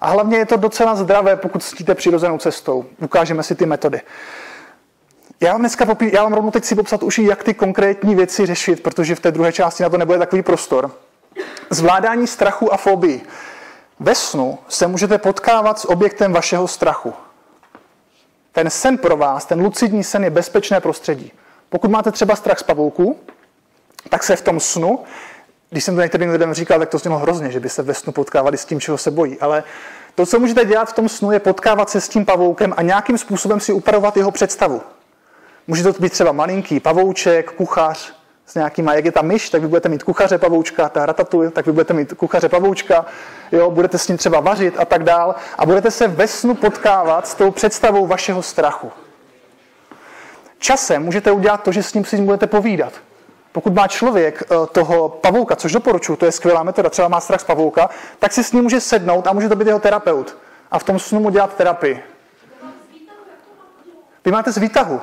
A 0.00 0.10
hlavně 0.10 0.38
je 0.38 0.46
to 0.46 0.56
docela 0.56 0.94
zdravé, 0.94 1.36
pokud 1.36 1.62
stíte 1.62 1.94
přirozenou 1.94 2.38
cestou. 2.38 2.84
Ukážeme 3.00 3.42
si 3.42 3.54
ty 3.54 3.66
metody. 3.66 4.00
Já 5.40 5.52
vám 5.52 5.60
dneska 5.60 5.86
popí, 5.86 6.10
já 6.12 6.22
vám 6.22 6.32
rovnou 6.32 6.50
teď 6.50 6.64
si 6.64 6.74
popsat 6.74 7.02
už, 7.02 7.18
jak 7.18 7.44
ty 7.44 7.54
konkrétní 7.54 8.14
věci 8.14 8.46
řešit, 8.46 8.82
protože 8.82 9.14
v 9.14 9.20
té 9.20 9.32
druhé 9.32 9.52
části 9.52 9.82
na 9.82 9.88
to 9.88 9.98
nebude 9.98 10.18
takový 10.18 10.42
prostor. 10.42 10.90
Zvládání 11.70 12.26
strachu 12.26 12.74
a 12.74 12.76
fobii. 12.76 13.22
Ve 14.00 14.14
snu 14.14 14.58
se 14.68 14.86
můžete 14.86 15.18
potkávat 15.18 15.78
s 15.78 15.90
objektem 15.90 16.32
vašeho 16.32 16.68
strachu. 16.68 17.14
Ten 18.54 18.70
sen 18.70 18.98
pro 18.98 19.16
vás, 19.16 19.46
ten 19.46 19.60
lucidní 19.60 20.04
sen 20.04 20.24
je 20.24 20.30
bezpečné 20.30 20.80
prostředí. 20.80 21.32
Pokud 21.68 21.90
máte 21.90 22.12
třeba 22.12 22.36
strach 22.36 22.58
z 22.58 22.62
pavouků, 22.62 23.18
tak 24.08 24.22
se 24.22 24.36
v 24.36 24.42
tom 24.42 24.60
snu, 24.60 24.98
když 25.70 25.84
jsem 25.84 25.94
to 25.94 26.02
některým 26.02 26.30
lidem 26.30 26.54
říkal, 26.54 26.78
tak 26.78 26.88
to 26.88 26.98
znělo 26.98 27.18
hrozně, 27.18 27.50
že 27.50 27.60
by 27.60 27.68
se 27.68 27.82
ve 27.82 27.94
snu 27.94 28.12
potkávali 28.12 28.56
s 28.56 28.64
tím, 28.64 28.80
čeho 28.80 28.98
se 28.98 29.10
bojí. 29.10 29.40
Ale 29.40 29.64
to, 30.14 30.26
co 30.26 30.38
můžete 30.38 30.64
dělat 30.64 30.88
v 30.88 30.92
tom 30.92 31.08
snu, 31.08 31.32
je 31.32 31.40
potkávat 31.40 31.90
se 31.90 32.00
s 32.00 32.08
tím 32.08 32.24
pavoukem 32.24 32.74
a 32.76 32.82
nějakým 32.82 33.18
způsobem 33.18 33.60
si 33.60 33.72
upravovat 33.72 34.16
jeho 34.16 34.30
představu. 34.30 34.82
Může 35.66 35.82
to 35.82 36.02
být 36.02 36.12
třeba 36.12 36.32
malinký 36.32 36.80
pavouček, 36.80 37.52
kuchař, 37.52 38.12
s 38.46 38.54
nějakýma, 38.54 38.94
jak 38.94 39.04
je 39.04 39.12
ta 39.12 39.22
myš, 39.22 39.50
tak 39.50 39.62
vy 39.62 39.68
budete 39.68 39.88
mít 39.88 40.02
kuchaře 40.02 40.38
pavoučka, 40.38 40.88
ta 40.88 41.06
ratatouille, 41.06 41.50
tak 41.50 41.66
vy 41.66 41.72
budete 41.72 41.94
mít 41.94 42.12
kuchaře 42.12 42.48
pavoučka, 42.48 43.06
jo, 43.52 43.70
budete 43.70 43.98
s 43.98 44.08
ním 44.08 44.16
třeba 44.16 44.40
vařit 44.40 44.74
a 44.78 44.84
tak 44.84 45.02
dál 45.02 45.34
a 45.58 45.66
budete 45.66 45.90
se 45.90 46.08
ve 46.08 46.28
snu 46.28 46.54
potkávat 46.54 47.26
s 47.26 47.34
tou 47.34 47.50
představou 47.50 48.06
vašeho 48.06 48.42
strachu. 48.42 48.92
Časem 50.58 51.02
můžete 51.02 51.30
udělat 51.30 51.62
to, 51.62 51.72
že 51.72 51.82
s 51.82 51.94
ním 51.94 52.04
si 52.04 52.16
budete 52.16 52.46
povídat. 52.46 52.92
Pokud 53.52 53.74
má 53.74 53.88
člověk 53.88 54.42
eh, 54.42 54.66
toho 54.72 55.08
pavouka, 55.08 55.56
což 55.56 55.72
doporučuji, 55.72 56.16
to 56.16 56.26
je 56.26 56.32
skvělá 56.32 56.62
metoda, 56.62 56.90
třeba 56.90 57.08
má 57.08 57.20
strach 57.20 57.40
z 57.40 57.44
pavouka, 57.44 57.90
tak 58.18 58.32
si 58.32 58.44
s 58.44 58.52
ním 58.52 58.62
může 58.62 58.80
sednout 58.80 59.26
a 59.26 59.32
může 59.32 59.48
to 59.48 59.56
být 59.56 59.66
jeho 59.66 59.78
terapeut. 59.78 60.36
A 60.70 60.78
v 60.78 60.84
tom 60.84 60.98
snu 60.98 61.20
mu 61.20 61.30
dělat 61.30 61.56
terapii. 61.56 62.02
Vy 64.24 64.30
máte 64.30 64.52
z 64.52 64.58
výtahu. 64.58 65.00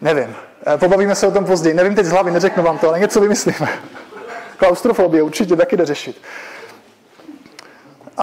Nevím. 0.00 0.47
Eh, 0.66 0.78
pobavíme 0.78 1.14
se 1.14 1.26
o 1.26 1.30
tom 1.30 1.44
později. 1.44 1.74
Nevím 1.74 1.94
teď 1.94 2.06
z 2.06 2.10
hlavy, 2.10 2.30
neřeknu 2.30 2.62
vám 2.62 2.78
to, 2.78 2.88
ale 2.88 3.00
něco 3.00 3.20
vymyslíme. 3.20 3.68
Klaustrofobie 4.56 5.22
určitě 5.22 5.56
taky 5.56 5.76
jde 5.76 5.86
řešit. 5.86 6.22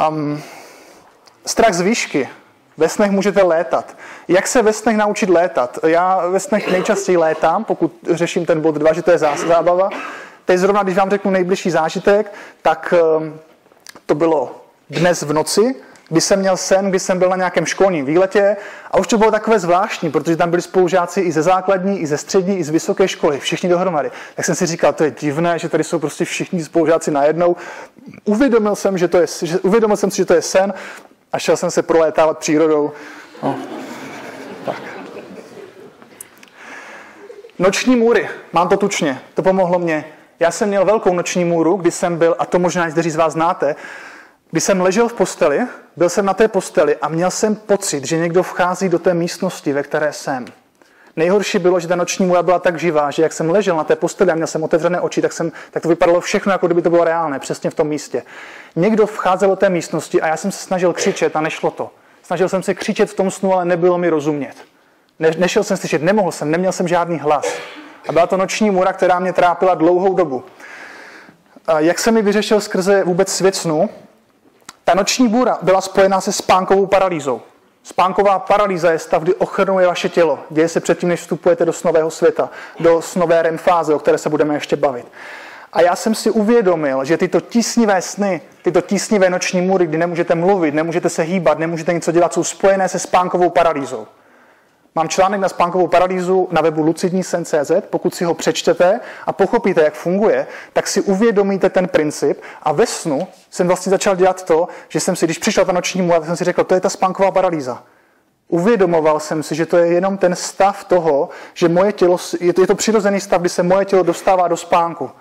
Um, 0.09 0.41
strach 1.45 1.73
z 1.73 1.81
výšky. 1.81 2.29
Ve 2.77 2.89
snech 2.89 3.11
můžete 3.11 3.43
létat. 3.43 3.97
Jak 4.27 4.47
se 4.47 4.61
ve 4.61 4.73
snech 4.73 4.97
naučit 4.97 5.29
létat? 5.29 5.79
Já 5.87 6.27
ve 6.27 6.39
snech 6.39 6.71
nejčastěji 6.71 7.17
létám, 7.17 7.63
pokud 7.63 7.93
řeším 8.11 8.45
ten 8.45 8.61
bod 8.61 8.75
2, 8.75 8.93
že 8.93 9.01
to 9.01 9.11
je 9.11 9.17
zábava. 9.17 9.89
Teď 10.45 10.57
zrovna, 10.57 10.83
když 10.83 10.97
vám 10.97 11.09
řeknu 11.09 11.31
nejbližší 11.31 11.71
zážitek, 11.71 12.33
tak 12.61 12.93
um, 13.17 13.39
to 14.05 14.15
bylo 14.15 14.55
dnes 14.89 15.21
v 15.21 15.33
noci, 15.33 15.75
kdy 16.09 16.21
jsem 16.21 16.39
měl 16.39 16.57
sen, 16.57 16.89
kdy 16.89 16.99
jsem 16.99 17.19
byl 17.19 17.29
na 17.29 17.35
nějakém 17.35 17.65
školním 17.65 18.05
výletě 18.05 18.57
a 18.91 18.97
už 18.97 19.07
to 19.07 19.17
bylo 19.17 19.31
takové 19.31 19.59
zvláštní, 19.59 20.11
protože 20.11 20.37
tam 20.37 20.49
byli 20.49 20.61
spolužáci 20.61 21.21
i 21.21 21.31
ze 21.31 21.41
základní, 21.41 21.99
i 21.99 22.07
ze 22.07 22.17
střední, 22.17 22.57
i 22.57 22.63
z 22.63 22.69
vysoké 22.69 23.07
školy, 23.07 23.39
všichni 23.39 23.69
dohromady. 23.69 24.11
Tak 24.35 24.45
jsem 24.45 24.55
si 24.55 24.65
říkal, 24.65 24.93
to 24.93 25.03
je 25.03 25.11
divné, 25.11 25.59
že 25.59 25.69
tady 25.69 25.83
jsou 25.83 25.99
prostě 25.99 26.25
všichni 26.25 26.63
spolužáci 26.63 27.11
najednou. 27.11 27.55
Uvědomil 28.25 28.75
jsem, 28.75 28.97
že 28.97 29.07
to 29.07 29.17
je, 29.17 29.27
že, 29.41 29.59
uvědomil 29.59 29.97
jsem 29.97 30.11
si, 30.11 30.17
že 30.17 30.25
to 30.25 30.33
je 30.33 30.41
sen 30.41 30.73
a 31.33 31.39
šel 31.39 31.57
jsem 31.57 31.71
se 31.71 31.81
prolétávat 31.81 32.37
přírodou. 32.37 32.91
No. 33.43 33.55
Tak. 34.65 34.81
Noční 37.59 37.95
můry, 37.95 38.29
mám 38.53 38.69
to 38.69 38.77
tučně, 38.77 39.21
to 39.33 39.43
pomohlo 39.43 39.79
mě. 39.79 40.05
Já 40.39 40.51
jsem 40.51 40.69
měl 40.69 40.85
velkou 40.85 41.13
noční 41.13 41.45
můru, 41.45 41.75
kdy 41.75 41.91
jsem 41.91 42.17
byl, 42.17 42.35
a 42.39 42.45
to 42.45 42.59
možná 42.59 42.85
někteří 42.85 43.09
z 43.09 43.15
vás 43.15 43.33
znáte, 43.33 43.75
když 44.51 44.63
jsem 44.63 44.81
ležel 44.81 45.07
v 45.07 45.13
posteli, 45.13 45.59
byl 45.95 46.09
jsem 46.09 46.25
na 46.25 46.33
té 46.33 46.47
posteli 46.47 46.95
a 46.95 47.09
měl 47.09 47.31
jsem 47.31 47.55
pocit, 47.55 48.05
že 48.05 48.17
někdo 48.17 48.43
vchází 48.43 48.89
do 48.89 48.99
té 48.99 49.13
místnosti, 49.13 49.73
ve 49.73 49.83
které 49.83 50.13
jsem. 50.13 50.45
Nejhorší 51.15 51.59
bylo, 51.59 51.79
že 51.79 51.87
ta 51.87 51.95
noční 51.95 52.25
můra 52.25 52.43
byla 52.43 52.59
tak 52.59 52.79
živá, 52.79 53.11
že 53.11 53.23
jak 53.23 53.33
jsem 53.33 53.49
ležel 53.49 53.75
na 53.75 53.83
té 53.83 53.95
posteli 53.95 54.31
a 54.31 54.35
měl 54.35 54.47
jsem 54.47 54.63
otevřené 54.63 55.01
oči, 55.01 55.21
tak, 55.21 55.33
jsem, 55.33 55.51
tak 55.71 55.83
to 55.83 55.89
vypadalo 55.89 56.21
všechno, 56.21 56.51
jako 56.51 56.67
kdyby 56.67 56.81
to 56.81 56.89
bylo 56.89 57.03
reálné, 57.03 57.39
přesně 57.39 57.69
v 57.69 57.73
tom 57.73 57.87
místě. 57.87 58.23
Někdo 58.75 59.07
vcházel 59.07 59.49
do 59.49 59.55
té 59.55 59.69
místnosti 59.69 60.21
a 60.21 60.27
já 60.27 60.37
jsem 60.37 60.51
se 60.51 60.65
snažil 60.65 60.93
křičet 60.93 61.35
a 61.35 61.41
nešlo 61.41 61.71
to. 61.71 61.91
Snažil 62.23 62.49
jsem 62.49 62.63
se 62.63 62.73
křičet 62.73 63.09
v 63.09 63.13
tom 63.13 63.31
snu, 63.31 63.53
ale 63.53 63.65
nebylo 63.65 63.97
mi 63.97 64.09
rozumět. 64.09 64.55
Ne, 65.19 65.31
nešel 65.37 65.63
jsem 65.63 65.77
slyšet, 65.77 66.01
nemohl 66.01 66.31
jsem, 66.31 66.51
neměl 66.51 66.71
jsem 66.71 66.87
žádný 66.87 67.19
hlas. 67.19 67.45
A 68.07 68.11
byla 68.11 68.27
to 68.27 68.37
noční 68.37 68.71
můra, 68.71 68.93
která 68.93 69.19
mě 69.19 69.33
trápila 69.33 69.75
dlouhou 69.75 70.13
dobu. 70.13 70.43
A 71.67 71.79
jak 71.79 71.99
jsem 71.99 72.13
mi 72.13 72.21
vyřešil 72.21 72.61
skrze 72.61 73.03
vůbec 73.03 73.33
svět 73.33 73.55
snu, 73.55 73.89
ta 74.85 74.93
noční 74.93 75.27
bůra 75.27 75.57
byla 75.61 75.81
spojená 75.81 76.21
se 76.21 76.31
spánkovou 76.31 76.85
paralýzou. 76.85 77.41
Spánková 77.83 78.39
paralýza 78.39 78.91
je 78.91 78.99
stav, 78.99 79.23
kdy 79.23 79.35
ochrnuje 79.35 79.87
vaše 79.87 80.09
tělo. 80.09 80.39
Děje 80.49 80.69
se 80.69 80.79
předtím, 80.79 81.09
než 81.09 81.19
vstupujete 81.19 81.65
do 81.65 81.73
snového 81.73 82.11
světa, 82.11 82.49
do 82.79 83.01
snové 83.01 83.41
REM 83.41 83.57
fáze, 83.57 83.93
o 83.93 83.99
které 83.99 84.17
se 84.17 84.29
budeme 84.29 84.53
ještě 84.53 84.75
bavit. 84.75 85.05
A 85.73 85.81
já 85.81 85.95
jsem 85.95 86.15
si 86.15 86.29
uvědomil, 86.29 87.05
že 87.05 87.17
tyto 87.17 87.41
tísnivé 87.41 88.01
sny, 88.01 88.41
tyto 88.61 88.81
tísnivé 88.81 89.29
noční 89.29 89.61
můry, 89.61 89.87
kdy 89.87 89.97
nemůžete 89.97 90.35
mluvit, 90.35 90.73
nemůžete 90.73 91.09
se 91.09 91.23
hýbat, 91.23 91.59
nemůžete 91.59 91.93
něco 91.93 92.11
dělat, 92.11 92.33
jsou 92.33 92.43
spojené 92.43 92.89
se 92.89 92.99
spánkovou 92.99 93.49
paralýzou. 93.49 94.07
Mám 94.97 95.09
článek 95.09 95.41
na 95.41 95.49
spánkovou 95.49 95.87
paralýzu 95.87 96.47
na 96.51 96.61
webu 96.61 96.81
lucidní.cz. 96.81 97.71
Pokud 97.89 98.15
si 98.15 98.25
ho 98.25 98.33
přečtete 98.33 98.99
a 99.25 99.33
pochopíte, 99.33 99.83
jak 99.83 99.93
funguje, 99.93 100.47
tak 100.73 100.87
si 100.87 101.01
uvědomíte 101.01 101.69
ten 101.69 101.87
princip 101.87 102.41
a 102.63 102.71
ve 102.71 102.85
snu 102.85 103.27
jsem 103.49 103.67
vlastně 103.67 103.89
začal 103.89 104.15
dělat 104.15 104.45
to, 104.45 104.67
že 104.89 104.99
jsem 104.99 105.15
si, 105.15 105.25
když 105.25 105.37
přišla 105.37 105.65
ta 105.65 105.71
noční 105.71 106.01
můra, 106.01 106.19
tak 106.19 106.27
jsem 106.27 106.37
si 106.37 106.43
řekl, 106.43 106.63
to 106.63 106.73
je 106.73 106.81
ta 106.81 106.89
spánková 106.89 107.31
paralýza. 107.31 107.83
Uvědomoval 108.47 109.19
jsem 109.19 109.43
si, 109.43 109.55
že 109.55 109.65
to 109.65 109.77
je 109.77 109.87
jenom 109.87 110.17
ten 110.17 110.35
stav 110.35 110.83
toho, 110.83 111.29
že 111.53 111.69
moje 111.69 111.91
tělo, 111.91 112.17
je 112.39 112.53
to, 112.53 112.61
je 112.61 112.67
to 112.67 112.75
přirozený 112.75 113.19
stav, 113.19 113.41
kdy 113.41 113.49
se 113.49 113.63
moje 113.63 113.85
tělo 113.85 114.03
dostává 114.03 114.47
do 114.47 114.57
spánku. 114.57 115.11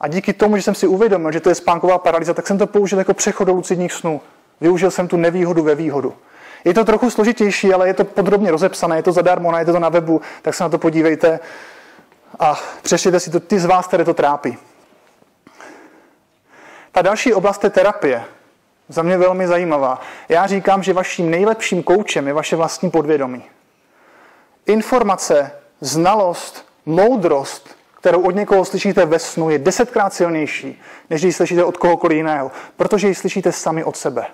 A 0.00 0.08
díky 0.08 0.32
tomu, 0.32 0.56
že 0.56 0.62
jsem 0.62 0.74
si 0.74 0.86
uvědomil, 0.86 1.32
že 1.32 1.40
to 1.40 1.48
je 1.48 1.54
spánková 1.54 1.98
paralýza, 1.98 2.34
tak 2.34 2.46
jsem 2.46 2.58
to 2.58 2.66
použil 2.66 2.98
jako 2.98 3.14
přechod 3.14 3.44
do 3.44 3.52
lucidních 3.52 3.92
snů. 3.92 4.20
Využil 4.60 4.90
jsem 4.90 5.08
tu 5.08 5.16
nevýhodu 5.16 5.62
ve 5.62 5.74
výhodu. 5.74 6.14
Je 6.64 6.74
to 6.74 6.84
trochu 6.84 7.10
složitější, 7.10 7.74
ale 7.74 7.86
je 7.86 7.94
to 7.94 8.04
podrobně 8.04 8.50
rozepsané, 8.50 8.96
je 8.96 9.02
to 9.02 9.12
zadarmo, 9.12 9.52
najděte 9.52 9.72
to 9.72 9.78
na 9.78 9.88
webu, 9.88 10.20
tak 10.42 10.54
se 10.54 10.64
na 10.64 10.68
to 10.68 10.78
podívejte 10.78 11.40
a 12.38 12.60
přečtěte 12.82 13.20
si 13.20 13.30
to 13.30 13.40
ty 13.40 13.60
z 13.60 13.64
vás, 13.64 13.86
které 13.86 14.04
to 14.04 14.14
trápí. 14.14 14.58
Ta 16.92 17.02
další 17.02 17.34
oblast 17.34 17.64
je 17.64 17.70
terapie. 17.70 18.24
Za 18.88 19.02
mě 19.02 19.18
velmi 19.18 19.46
zajímavá. 19.46 20.00
Já 20.28 20.46
říkám, 20.46 20.82
že 20.82 20.92
vaším 20.92 21.30
nejlepším 21.30 21.82
koučem 21.82 22.26
je 22.26 22.32
vaše 22.32 22.56
vlastní 22.56 22.90
podvědomí. 22.90 23.44
Informace, 24.66 25.52
znalost, 25.80 26.66
moudrost, 26.86 27.76
kterou 28.00 28.22
od 28.22 28.34
někoho 28.34 28.64
slyšíte 28.64 29.06
ve 29.06 29.18
snu, 29.18 29.50
je 29.50 29.58
desetkrát 29.58 30.12
silnější, 30.12 30.82
než 31.10 31.22
ji 31.22 31.32
slyšíte 31.32 31.64
od 31.64 31.76
kohokoliv 31.76 32.16
jiného, 32.16 32.50
protože 32.76 33.08
ji 33.08 33.14
slyšíte 33.14 33.52
sami 33.52 33.84
od 33.84 33.96
sebe. 33.96 34.26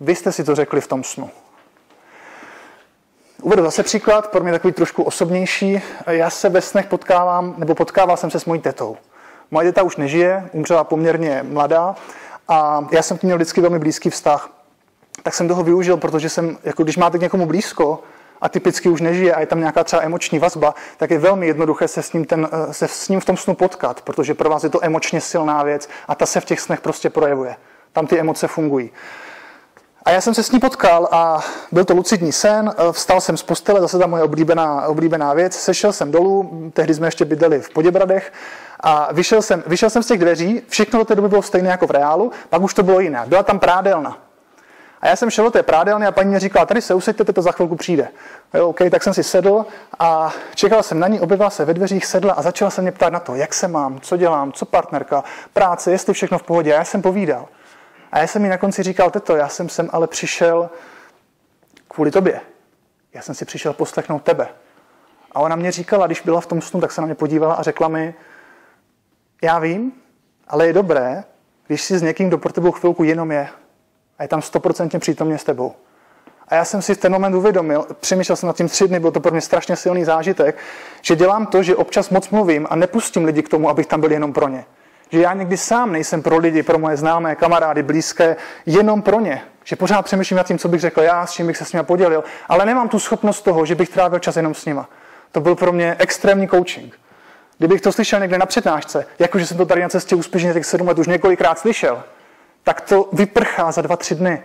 Vy 0.00 0.14
jste 0.14 0.32
si 0.32 0.44
to 0.44 0.54
řekli 0.54 0.80
v 0.80 0.86
tom 0.86 1.04
snu. 1.04 1.30
Uvedu 3.42 3.62
zase 3.62 3.82
příklad, 3.82 4.30
pro 4.30 4.42
mě 4.42 4.52
takový 4.52 4.72
trošku 4.72 5.02
osobnější. 5.02 5.82
Já 6.06 6.30
se 6.30 6.48
ve 6.48 6.60
snech 6.60 6.86
potkávám, 6.86 7.54
nebo 7.58 7.74
potkával 7.74 8.16
jsem 8.16 8.30
se 8.30 8.40
s 8.40 8.44
mojí 8.44 8.60
tetou. 8.60 8.96
Moje 9.50 9.66
teta 9.66 9.82
už 9.82 9.96
nežije, 9.96 10.50
umřela 10.52 10.84
poměrně 10.84 11.44
mladá 11.48 11.94
a 12.48 12.86
já 12.90 13.02
jsem 13.02 13.18
k 13.18 13.22
ní 13.22 13.26
měl 13.26 13.36
vždycky 13.36 13.60
velmi 13.60 13.78
blízký 13.78 14.10
vztah. 14.10 14.50
Tak 15.22 15.34
jsem 15.34 15.48
toho 15.48 15.62
využil, 15.62 15.96
protože 15.96 16.28
jsem, 16.28 16.58
jako 16.64 16.82
když 16.82 16.96
máte 16.96 17.18
k 17.18 17.20
někomu 17.20 17.46
blízko 17.46 18.02
a 18.40 18.48
typicky 18.48 18.88
už 18.88 19.00
nežije 19.00 19.34
a 19.34 19.40
je 19.40 19.46
tam 19.46 19.60
nějaká 19.60 19.84
třeba 19.84 20.02
emoční 20.02 20.38
vazba, 20.38 20.74
tak 20.96 21.10
je 21.10 21.18
velmi 21.18 21.46
jednoduché 21.46 21.88
se 21.88 22.02
s 22.02 22.12
ním, 22.12 22.24
ten, 22.24 22.48
se 22.70 22.88
s 22.88 23.08
ním 23.08 23.20
v 23.20 23.24
tom 23.24 23.36
snu 23.36 23.54
potkat, 23.54 24.02
protože 24.02 24.34
pro 24.34 24.50
vás 24.50 24.64
je 24.64 24.70
to 24.70 24.84
emočně 24.84 25.20
silná 25.20 25.62
věc 25.62 25.88
a 26.08 26.14
ta 26.14 26.26
se 26.26 26.40
v 26.40 26.44
těch 26.44 26.60
snech 26.60 26.80
prostě 26.80 27.10
projevuje. 27.10 27.56
Tam 27.92 28.06
ty 28.06 28.20
emoce 28.20 28.48
fungují. 28.48 28.90
A 30.08 30.10
já 30.10 30.20
jsem 30.20 30.34
se 30.34 30.42
s 30.42 30.50
ní 30.50 30.60
potkal 30.60 31.08
a 31.10 31.40
byl 31.72 31.84
to 31.84 31.94
lucidní 31.94 32.32
sen, 32.32 32.74
vstal 32.92 33.20
jsem 33.20 33.36
z 33.36 33.42
postele, 33.42 33.80
zase 33.80 33.98
ta 33.98 34.06
moje 34.06 34.22
oblíbená, 34.22 34.86
oblíbená 34.86 35.34
věc, 35.34 35.56
sešel 35.56 35.92
jsem 35.92 36.10
dolů, 36.10 36.70
tehdy 36.72 36.94
jsme 36.94 37.06
ještě 37.06 37.24
bydleli 37.24 37.60
v 37.60 37.70
Poděbradech 37.70 38.32
a 38.80 39.12
vyšel 39.12 39.42
jsem, 39.42 39.62
vyšel 39.66 39.90
jsem 39.90 40.02
z 40.02 40.06
těch 40.06 40.20
dveří, 40.20 40.62
všechno 40.68 40.98
do 40.98 41.04
té 41.04 41.14
doby 41.14 41.28
bylo 41.28 41.42
stejné 41.42 41.70
jako 41.70 41.86
v 41.86 41.90
reálu, 41.90 42.32
pak 42.48 42.62
už 42.62 42.74
to 42.74 42.82
bylo 42.82 43.00
jiné. 43.00 43.22
Byla 43.26 43.42
tam 43.42 43.58
prádelna. 43.58 44.18
A 45.00 45.08
já 45.08 45.16
jsem 45.16 45.30
šel 45.30 45.44
do 45.44 45.50
té 45.50 45.62
prádelny 45.62 46.06
a 46.06 46.12
paní 46.12 46.32
mi 46.32 46.38
říkala, 46.38 46.66
tady 46.66 46.82
se 46.82 46.94
usaďte, 46.94 47.24
to 47.24 47.42
za 47.42 47.52
chvilku 47.52 47.76
přijde. 47.76 48.08
Jo, 48.54 48.68
OK, 48.68 48.78
tak 48.90 49.02
jsem 49.02 49.14
si 49.14 49.22
sedl 49.22 49.66
a 49.98 50.32
čekal 50.54 50.82
jsem 50.82 51.00
na 51.00 51.08
ní, 51.08 51.20
objevila 51.20 51.50
se 51.50 51.64
ve 51.64 51.74
dveřích, 51.74 52.06
sedla 52.06 52.32
a 52.32 52.42
začala 52.42 52.70
se 52.70 52.82
mě 52.82 52.92
ptát 52.92 53.12
na 53.12 53.20
to, 53.20 53.34
jak 53.34 53.54
se 53.54 53.68
mám, 53.68 54.00
co 54.00 54.16
dělám, 54.16 54.52
co 54.52 54.64
partnerka, 54.66 55.24
práce, 55.52 55.90
jestli 55.90 56.14
všechno 56.14 56.38
v 56.38 56.42
pohodě. 56.42 56.74
A 56.74 56.78
já 56.78 56.84
jsem 56.84 57.02
povídal. 57.02 57.48
A 58.12 58.18
já 58.18 58.26
jsem 58.26 58.42
mi 58.42 58.48
na 58.48 58.58
konci 58.58 58.82
říkal, 58.82 59.10
teto, 59.10 59.36
já 59.36 59.48
jsem 59.48 59.68
sem 59.68 59.88
ale 59.92 60.06
přišel 60.06 60.70
kvůli 61.88 62.10
tobě. 62.10 62.40
Já 63.12 63.22
jsem 63.22 63.34
si 63.34 63.44
přišel 63.44 63.72
poslechnout 63.72 64.22
tebe. 64.22 64.48
A 65.32 65.40
ona 65.40 65.56
mě 65.56 65.72
říkala, 65.72 66.06
když 66.06 66.20
byla 66.20 66.40
v 66.40 66.46
tom 66.46 66.62
snu, 66.62 66.80
tak 66.80 66.92
se 66.92 67.00
na 67.00 67.06
mě 67.06 67.14
podívala 67.14 67.54
a 67.54 67.62
řekla 67.62 67.88
mi, 67.88 68.14
já 69.42 69.58
vím, 69.58 69.92
ale 70.48 70.66
je 70.66 70.72
dobré, 70.72 71.24
když 71.66 71.82
si 71.82 71.98
s 71.98 72.02
někým, 72.02 72.28
kdo 72.28 72.38
pro 72.38 72.52
tebou 72.52 72.72
chvilku 72.72 73.04
jenom 73.04 73.30
je 73.32 73.48
a 74.18 74.22
je 74.22 74.28
tam 74.28 74.42
stoprocentně 74.42 74.98
přítomně 74.98 75.38
s 75.38 75.44
tebou. 75.44 75.74
A 76.48 76.54
já 76.54 76.64
jsem 76.64 76.82
si 76.82 76.94
v 76.94 76.98
ten 76.98 77.12
moment 77.12 77.34
uvědomil, 77.34 77.86
přemýšlel 78.00 78.36
jsem 78.36 78.46
nad 78.46 78.56
tím 78.56 78.68
tři 78.68 78.88
dny, 78.88 79.00
byl 79.00 79.10
to 79.10 79.20
pro 79.20 79.32
mě 79.32 79.40
strašně 79.40 79.76
silný 79.76 80.04
zážitek, 80.04 80.58
že 81.02 81.16
dělám 81.16 81.46
to, 81.46 81.62
že 81.62 81.76
občas 81.76 82.10
moc 82.10 82.30
mluvím 82.30 82.66
a 82.70 82.76
nepustím 82.76 83.24
lidi 83.24 83.42
k 83.42 83.48
tomu, 83.48 83.68
abych 83.68 83.86
tam 83.86 84.00
byl 84.00 84.12
jenom 84.12 84.32
pro 84.32 84.48
ně. 84.48 84.64
Že 85.10 85.20
já 85.20 85.34
někdy 85.34 85.56
sám 85.56 85.92
nejsem 85.92 86.22
pro 86.22 86.38
lidi, 86.38 86.62
pro 86.62 86.78
moje 86.78 86.96
známé, 86.96 87.34
kamarády, 87.34 87.82
blízké, 87.82 88.36
jenom 88.66 89.02
pro 89.02 89.20
ně. 89.20 89.42
Že 89.64 89.76
pořád 89.76 90.02
přemýšlím 90.02 90.36
nad 90.36 90.46
tím, 90.46 90.58
co 90.58 90.68
bych 90.68 90.80
řekl 90.80 91.00
já, 91.00 91.26
s 91.26 91.32
čím 91.32 91.46
bych 91.46 91.56
se 91.56 91.64
s 91.64 91.72
nimi 91.72 91.84
podělil, 91.84 92.24
ale 92.48 92.66
nemám 92.66 92.88
tu 92.88 92.98
schopnost 92.98 93.42
toho, 93.42 93.66
že 93.66 93.74
bych 93.74 93.88
trávil 93.88 94.18
čas 94.18 94.36
jenom 94.36 94.54
s 94.54 94.64
nima. 94.64 94.88
To 95.32 95.40
byl 95.40 95.54
pro 95.54 95.72
mě 95.72 95.96
extrémní 95.98 96.48
coaching. 96.48 96.98
Kdybych 97.58 97.80
to 97.80 97.92
slyšel 97.92 98.20
někde 98.20 98.38
na 98.38 98.46
přednášce, 98.46 99.06
jakože 99.18 99.46
jsem 99.46 99.56
to 99.56 99.66
tady 99.66 99.82
na 99.82 99.88
cestě 99.88 100.14
úspěšně 100.14 100.52
těch 100.52 100.66
sedm 100.66 100.88
let 100.88 100.98
už 100.98 101.06
několikrát 101.06 101.58
slyšel, 101.58 102.02
tak 102.64 102.80
to 102.80 103.08
vyprchá 103.12 103.72
za 103.72 103.82
dva, 103.82 103.96
tři 103.96 104.14
dny. 104.14 104.42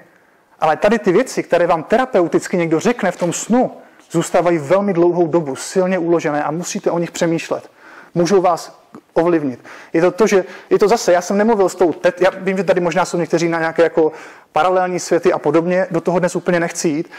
Ale 0.60 0.78
tady 0.78 0.99
ty 0.99 1.12
věci, 1.12 1.43
které 1.43 1.67
vám 1.67 1.84
terapeuticky 1.84 2.58
někdo 2.58 2.80
řekne 2.80 3.12
v 3.12 3.17
tom 3.17 3.34
snu, 3.34 3.71
zůstávají 4.12 4.58
velmi 4.58 4.93
dlouhou 4.93 5.28
dobu, 5.28 5.56
silně 5.56 5.97
uložené 5.97 6.43
a 6.43 6.52
musíte 6.52 6.91
o 6.91 6.99
nich 6.99 7.12
přemýšlet. 7.12 7.69
Můžou 8.15 8.41
vás 8.41 8.80
ovlivnit. 9.13 9.60
Je 9.93 10.02
to 10.02 10.12
to, 10.12 10.28
že 10.28 10.45
je 10.69 10.80
to 10.80 10.88
zase, 10.88 11.13
já 11.13 11.21
jsem 11.21 11.38
nemluvil 11.38 11.69
s 11.69 11.76
tou, 11.76 11.93
tet, 11.93 12.21
já 12.21 12.30
vím, 12.38 12.58
že 12.58 12.63
tady 12.63 12.82
možná 12.82 13.06
jsou 13.06 13.17
někteří 13.17 13.49
na 13.49 13.60
nějaké 13.60 13.84
jako 13.84 14.12
paralelní 14.52 14.99
světy 14.99 15.34
a 15.34 15.39
podobně, 15.39 15.88
do 15.91 16.02
toho 16.02 16.19
dnes 16.19 16.36
úplně 16.36 16.60
nechci 16.60 16.88
jít. 16.88 17.12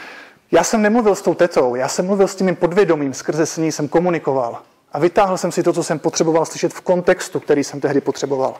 Já 0.51 0.63
jsem 0.63 0.81
nemluvil 0.81 1.15
s 1.15 1.21
tou 1.21 1.33
tetou, 1.33 1.75
já 1.75 1.87
jsem 1.87 2.05
mluvil 2.05 2.27
s 2.27 2.35
tím 2.35 2.55
podvědomím, 2.55 3.13
skrze 3.13 3.45
s 3.45 3.57
ní 3.57 3.71
jsem 3.71 3.87
komunikoval. 3.87 4.61
A 4.93 4.99
vytáhl 4.99 5.37
jsem 5.37 5.51
si 5.51 5.63
to, 5.63 5.73
co 5.73 5.83
jsem 5.83 5.99
potřeboval 5.99 6.45
slyšet 6.45 6.73
v 6.73 6.81
kontextu, 6.81 7.39
který 7.39 7.63
jsem 7.63 7.81
tehdy 7.81 8.01
potřeboval. 8.01 8.55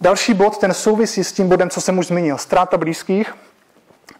Další 0.00 0.34
bod, 0.34 0.58
ten 0.58 0.74
souvisí 0.74 1.24
s 1.24 1.32
tím 1.32 1.48
bodem, 1.48 1.70
co 1.70 1.80
jsem 1.80 1.98
už 1.98 2.06
zmínil. 2.06 2.38
Ztráta 2.38 2.76
blízkých. 2.76 3.34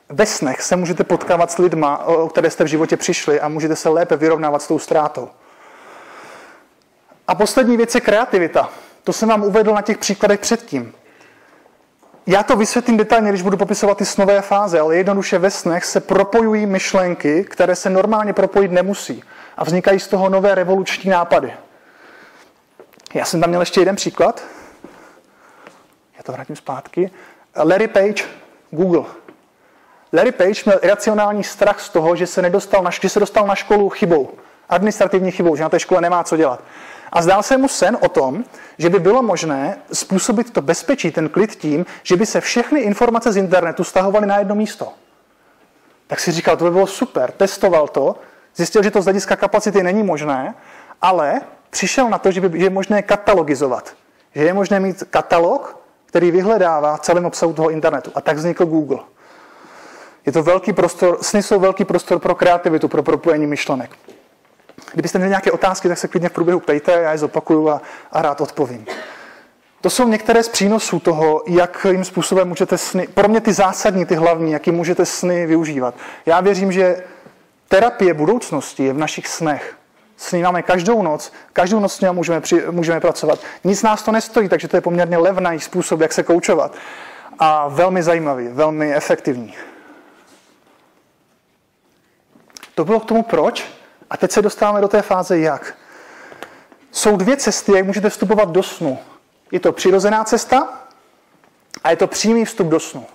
Ve 0.08 0.26
snech 0.26 0.62
se 0.62 0.76
můžete 0.76 1.04
potkávat 1.04 1.50
s 1.50 1.58
lidma, 1.58 2.04
o 2.04 2.28
které 2.28 2.50
jste 2.50 2.64
v 2.64 2.66
životě 2.66 2.96
přišli 2.96 3.40
a 3.40 3.48
můžete 3.48 3.76
se 3.76 3.88
lépe 3.88 4.16
vyrovnávat 4.16 4.62
s 4.62 4.66
tou 4.66 4.78
ztrátou. 4.78 5.28
A 7.28 7.34
poslední 7.34 7.76
věc 7.76 7.94
je 7.94 8.00
kreativita. 8.00 8.70
To 9.04 9.12
jsem 9.12 9.28
vám 9.28 9.42
uvedl 9.42 9.74
na 9.74 9.82
těch 9.82 9.98
příkladech 9.98 10.40
předtím. 10.40 10.94
Já 12.26 12.42
to 12.42 12.56
vysvětlím 12.56 12.96
detailně, 12.96 13.30
když 13.30 13.42
budu 13.42 13.56
popisovat 13.56 13.98
ty 13.98 14.04
snové 14.04 14.40
fáze, 14.40 14.80
ale 14.80 14.96
jednoduše 14.96 15.38
ve 15.38 15.50
snech 15.50 15.84
se 15.84 16.00
propojují 16.00 16.66
myšlenky, 16.66 17.44
které 17.44 17.76
se 17.76 17.90
normálně 17.90 18.32
propojit 18.32 18.72
nemusí. 18.72 19.22
A 19.56 19.64
vznikají 19.64 20.00
z 20.00 20.08
toho 20.08 20.28
nové 20.28 20.54
revoluční 20.54 21.10
nápady. 21.10 21.52
Já 23.14 23.24
jsem 23.24 23.40
tam 23.40 23.50
měl 23.50 23.62
ještě 23.62 23.80
jeden 23.80 23.96
příklad. 23.96 24.44
Já 26.16 26.22
to 26.22 26.32
vrátím 26.32 26.56
zpátky. 26.56 27.10
Larry 27.64 27.88
Page, 27.88 28.24
Google. 28.70 29.04
Larry 30.12 30.32
Page 30.32 30.62
měl 30.64 30.78
iracionální 30.82 31.44
strach 31.44 31.80
z 31.80 31.88
toho, 31.88 32.16
že 32.16 32.26
se, 32.26 32.42
nedostal 32.42 32.82
na, 32.82 32.90
že 32.90 33.08
se 33.08 33.20
dostal 33.20 33.46
na 33.46 33.54
školu 33.54 33.88
chybou. 33.88 34.30
Administrativní 34.68 35.30
chybou, 35.30 35.56
že 35.56 35.62
na 35.62 35.68
té 35.68 35.80
škole 35.80 36.00
nemá 36.00 36.24
co 36.24 36.36
dělat. 36.36 36.62
A 37.12 37.22
zdál 37.22 37.42
se 37.42 37.56
mu 37.56 37.68
sen 37.68 37.98
o 38.00 38.08
tom, 38.08 38.44
že 38.78 38.90
by 38.90 38.98
bylo 38.98 39.22
možné 39.22 39.78
způsobit 39.92 40.52
to 40.52 40.62
bezpečí, 40.62 41.10
ten 41.10 41.28
klid 41.28 41.56
tím, 41.56 41.86
že 42.02 42.16
by 42.16 42.26
se 42.26 42.40
všechny 42.40 42.80
informace 42.80 43.32
z 43.32 43.36
internetu 43.36 43.84
stahovaly 43.84 44.26
na 44.26 44.38
jedno 44.38 44.54
místo. 44.54 44.92
Tak 46.06 46.20
si 46.20 46.32
říkal, 46.32 46.56
to 46.56 46.64
by 46.64 46.70
bylo 46.70 46.86
super, 46.86 47.32
testoval 47.32 47.88
to, 47.88 48.16
zjistil, 48.56 48.82
že 48.82 48.90
to 48.90 49.02
z 49.02 49.04
hlediska 49.04 49.36
kapacity 49.36 49.82
není 49.82 50.02
možné, 50.02 50.54
ale 51.02 51.40
přišel 51.70 52.08
na 52.08 52.18
to, 52.18 52.30
že, 52.30 52.40
by, 52.40 52.58
je 52.58 52.70
možné 52.70 53.02
katalogizovat. 53.02 53.94
Že 54.34 54.42
je 54.42 54.54
možné 54.54 54.80
mít 54.80 55.02
katalog, 55.10 55.78
který 56.06 56.30
vyhledává 56.30 56.98
celém 56.98 57.26
obsahu 57.26 57.52
toho 57.52 57.70
internetu. 57.70 58.10
A 58.14 58.20
tak 58.20 58.36
vznikl 58.36 58.66
Google. 58.66 58.98
Je 60.26 60.32
to 60.32 60.42
velký 60.42 60.72
prostor, 60.72 61.18
sny 61.22 61.42
jsou 61.42 61.60
velký 61.60 61.84
prostor 61.84 62.18
pro 62.18 62.34
kreativitu, 62.34 62.88
pro 62.88 63.02
propojení 63.02 63.46
myšlenek. 63.46 63.90
Kdybyste 64.92 65.18
měli 65.18 65.30
nějaké 65.30 65.52
otázky, 65.52 65.88
tak 65.88 65.98
se 65.98 66.08
klidně 66.08 66.28
v 66.28 66.32
průběhu 66.32 66.60
ptejte, 66.60 66.92
já 66.92 67.12
je 67.12 67.18
zopakuju 67.18 67.68
a, 67.68 67.82
a 68.12 68.22
rád 68.22 68.40
odpovím. 68.40 68.86
To 69.80 69.90
jsou 69.90 70.08
některé 70.08 70.42
z 70.42 70.48
přínosů 70.48 71.00
toho, 71.00 71.42
jakým 71.46 72.04
způsobem 72.04 72.48
můžete 72.48 72.78
sny, 72.78 73.08
pro 73.14 73.28
mě 73.28 73.40
ty 73.40 73.52
zásadní, 73.52 74.06
ty 74.06 74.14
hlavní, 74.14 74.52
jaký 74.52 74.70
můžete 74.70 75.06
sny 75.06 75.46
využívat. 75.46 75.94
Já 76.26 76.40
věřím, 76.40 76.72
že 76.72 77.04
terapie 77.68 78.14
budoucnosti 78.14 78.84
je 78.84 78.92
v 78.92 78.98
našich 78.98 79.26
snech. 79.28 79.76
Sníváme 80.16 80.62
každou 80.62 81.02
noc, 81.02 81.32
každou 81.52 81.80
noc 81.80 81.92
s 81.94 82.00
ním 82.00 82.12
můžeme, 82.12 82.40
při, 82.40 82.62
můžeme 82.70 83.00
pracovat. 83.00 83.38
Nic 83.64 83.82
nás 83.82 84.02
to 84.02 84.12
nestojí, 84.12 84.48
takže 84.48 84.68
to 84.68 84.76
je 84.76 84.80
poměrně 84.80 85.18
levný 85.18 85.60
způsob, 85.60 86.00
jak 86.00 86.12
se 86.12 86.22
koučovat. 86.22 86.74
A 87.38 87.68
velmi 87.68 88.02
zajímavý, 88.02 88.48
velmi 88.48 88.94
efektivní. 88.94 89.54
To 92.74 92.84
bylo 92.84 93.00
k 93.00 93.04
tomu 93.04 93.22
proč, 93.22 93.75
a 94.10 94.16
teď 94.16 94.32
se 94.32 94.42
dostáváme 94.42 94.80
do 94.80 94.88
té 94.88 95.02
fáze 95.02 95.38
jak. 95.38 95.74
Jsou 96.92 97.16
dvě 97.16 97.36
cesty, 97.36 97.72
jak 97.72 97.86
můžete 97.86 98.10
vstupovat 98.10 98.50
do 98.50 98.62
snu. 98.62 98.98
Je 99.50 99.60
to 99.60 99.72
přirozená 99.72 100.24
cesta 100.24 100.68
a 101.84 101.90
je 101.90 101.96
to 101.96 102.06
přímý 102.06 102.44
vstup 102.44 102.66
do 102.66 102.80
snu. 102.80 103.06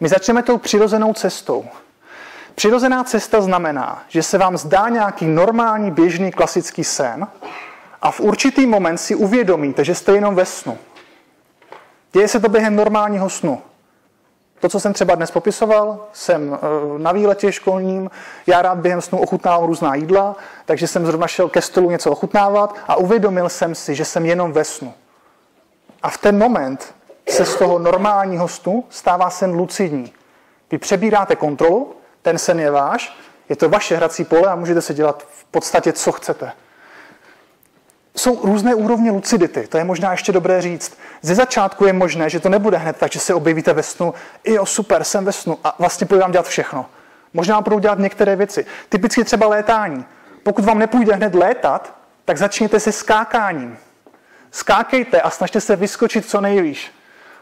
My 0.00 0.08
začneme 0.08 0.42
tou 0.42 0.58
přirozenou 0.58 1.12
cestou. 1.14 1.66
Přirozená 2.54 3.04
cesta 3.04 3.40
znamená, 3.40 4.04
že 4.08 4.22
se 4.22 4.38
vám 4.38 4.56
zdá 4.56 4.88
nějaký 4.88 5.26
normální, 5.26 5.90
běžný, 5.90 6.32
klasický 6.32 6.84
sen 6.84 7.26
a 8.02 8.10
v 8.10 8.20
určitý 8.20 8.66
moment 8.66 8.98
si 8.98 9.14
uvědomíte, 9.14 9.84
že 9.84 9.94
jste 9.94 10.12
jenom 10.12 10.34
ve 10.34 10.46
snu. 10.46 10.78
Děje 12.12 12.28
se 12.28 12.40
to 12.40 12.48
během 12.48 12.76
normálního 12.76 13.30
snu. 13.30 13.62
To, 14.62 14.68
co 14.68 14.80
jsem 14.80 14.92
třeba 14.92 15.14
dnes 15.14 15.30
popisoval, 15.30 15.98
jsem 16.12 16.54
eh, 16.54 16.58
na 16.98 17.12
výletě 17.12 17.52
školním, 17.52 18.10
já 18.46 18.62
rád 18.62 18.78
během 18.78 19.00
snu 19.00 19.20
ochutnávám 19.20 19.64
různá 19.64 19.94
jídla, 19.94 20.36
takže 20.64 20.86
jsem 20.86 21.06
zrovna 21.06 21.26
šel 21.26 21.48
ke 21.48 21.62
stolu 21.62 21.90
něco 21.90 22.10
ochutnávat 22.10 22.76
a 22.88 22.96
uvědomil 22.96 23.48
jsem 23.48 23.74
si, 23.74 23.94
že 23.94 24.04
jsem 24.04 24.26
jenom 24.26 24.52
ve 24.52 24.64
snu. 24.64 24.94
A 26.02 26.10
v 26.10 26.18
ten 26.18 26.38
moment 26.38 26.94
se 27.30 27.44
z 27.44 27.56
toho 27.56 27.78
normálního 27.78 28.48
snu 28.48 28.84
stává 28.90 29.30
sen 29.30 29.50
lucidní. 29.50 30.12
Vy 30.70 30.78
přebíráte 30.78 31.36
kontrolu, 31.36 31.94
ten 32.22 32.38
sen 32.38 32.60
je 32.60 32.70
váš, 32.70 33.16
je 33.48 33.56
to 33.56 33.68
vaše 33.68 33.96
hrací 33.96 34.24
pole 34.24 34.48
a 34.48 34.54
můžete 34.54 34.80
se 34.80 34.94
dělat 34.94 35.26
v 35.30 35.44
podstatě, 35.44 35.92
co 35.92 36.12
chcete. 36.12 36.52
Jsou 38.16 38.40
různé 38.42 38.74
úrovně 38.74 39.10
lucidity, 39.10 39.66
to 39.66 39.78
je 39.78 39.84
možná 39.84 40.12
ještě 40.12 40.32
dobré 40.32 40.62
říct. 40.62 40.98
Ze 41.22 41.34
začátku 41.34 41.84
je 41.84 41.92
možné, 41.92 42.30
že 42.30 42.40
to 42.40 42.48
nebude 42.48 42.76
hned 42.76 42.96
tak, 42.96 43.12
že 43.12 43.18
se 43.18 43.34
objevíte 43.34 43.72
ve 43.72 43.82
snu, 43.82 44.14
jo, 44.44 44.66
super, 44.66 45.04
jsem 45.04 45.24
ve 45.24 45.32
snu 45.32 45.58
a 45.64 45.74
vlastně 45.78 46.06
půjdu 46.06 46.20
vám 46.20 46.32
dělat 46.32 46.46
všechno. 46.46 46.86
Možná 47.34 47.60
budou 47.60 47.78
dělat 47.78 47.98
některé 47.98 48.36
věci. 48.36 48.66
Typicky 48.88 49.24
třeba 49.24 49.46
létání. 49.46 50.04
Pokud 50.42 50.64
vám 50.64 50.78
nepůjde 50.78 51.14
hned 51.14 51.34
létat, 51.34 51.94
tak 52.24 52.38
začněte 52.38 52.80
se 52.80 52.92
skákáním. 52.92 53.78
Skákejte 54.50 55.20
a 55.20 55.30
snažte 55.30 55.60
se 55.60 55.76
vyskočit 55.76 56.26
co 56.26 56.40
nejvýš. 56.40 56.92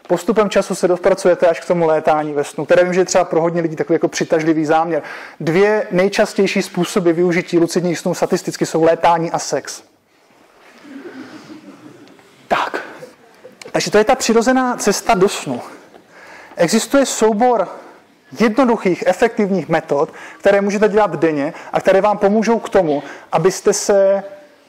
Postupem 0.08 0.50
času 0.50 0.74
se 0.74 0.88
dopracujete 0.88 1.46
až 1.46 1.60
k 1.60 1.66
tomu 1.66 1.86
létání 1.86 2.32
ve 2.32 2.44
snu, 2.44 2.64
které 2.64 2.84
vím, 2.84 2.94
že 2.94 3.00
je 3.00 3.04
třeba 3.04 3.24
pro 3.24 3.40
hodně 3.40 3.62
lidí 3.62 3.76
takový 3.76 3.94
jako 3.94 4.08
přitažlivý 4.08 4.64
záměr. 4.64 5.02
Dvě 5.40 5.86
nejčastější 5.90 6.62
způsoby 6.62 7.10
využití 7.10 7.58
lucidních 7.58 7.98
snů 7.98 8.14
statisticky 8.14 8.66
jsou 8.66 8.84
létání 8.84 9.30
a 9.30 9.38
sex. 9.38 9.89
Tak. 12.50 12.82
Takže 13.72 13.90
to 13.90 13.98
je 13.98 14.04
ta 14.04 14.14
přirozená 14.14 14.76
cesta 14.76 15.14
do 15.14 15.28
snu. 15.28 15.60
Existuje 16.56 17.06
soubor 17.06 17.68
jednoduchých, 18.40 19.04
efektivních 19.06 19.68
metod, 19.68 20.12
které 20.38 20.60
můžete 20.60 20.88
dělat 20.88 21.16
denně 21.16 21.54
a 21.72 21.80
které 21.80 22.00
vám 22.00 22.18
pomůžou 22.18 22.58
k 22.58 22.68
tomu, 22.68 23.02
abyste 23.32 23.72
se 23.72 24.22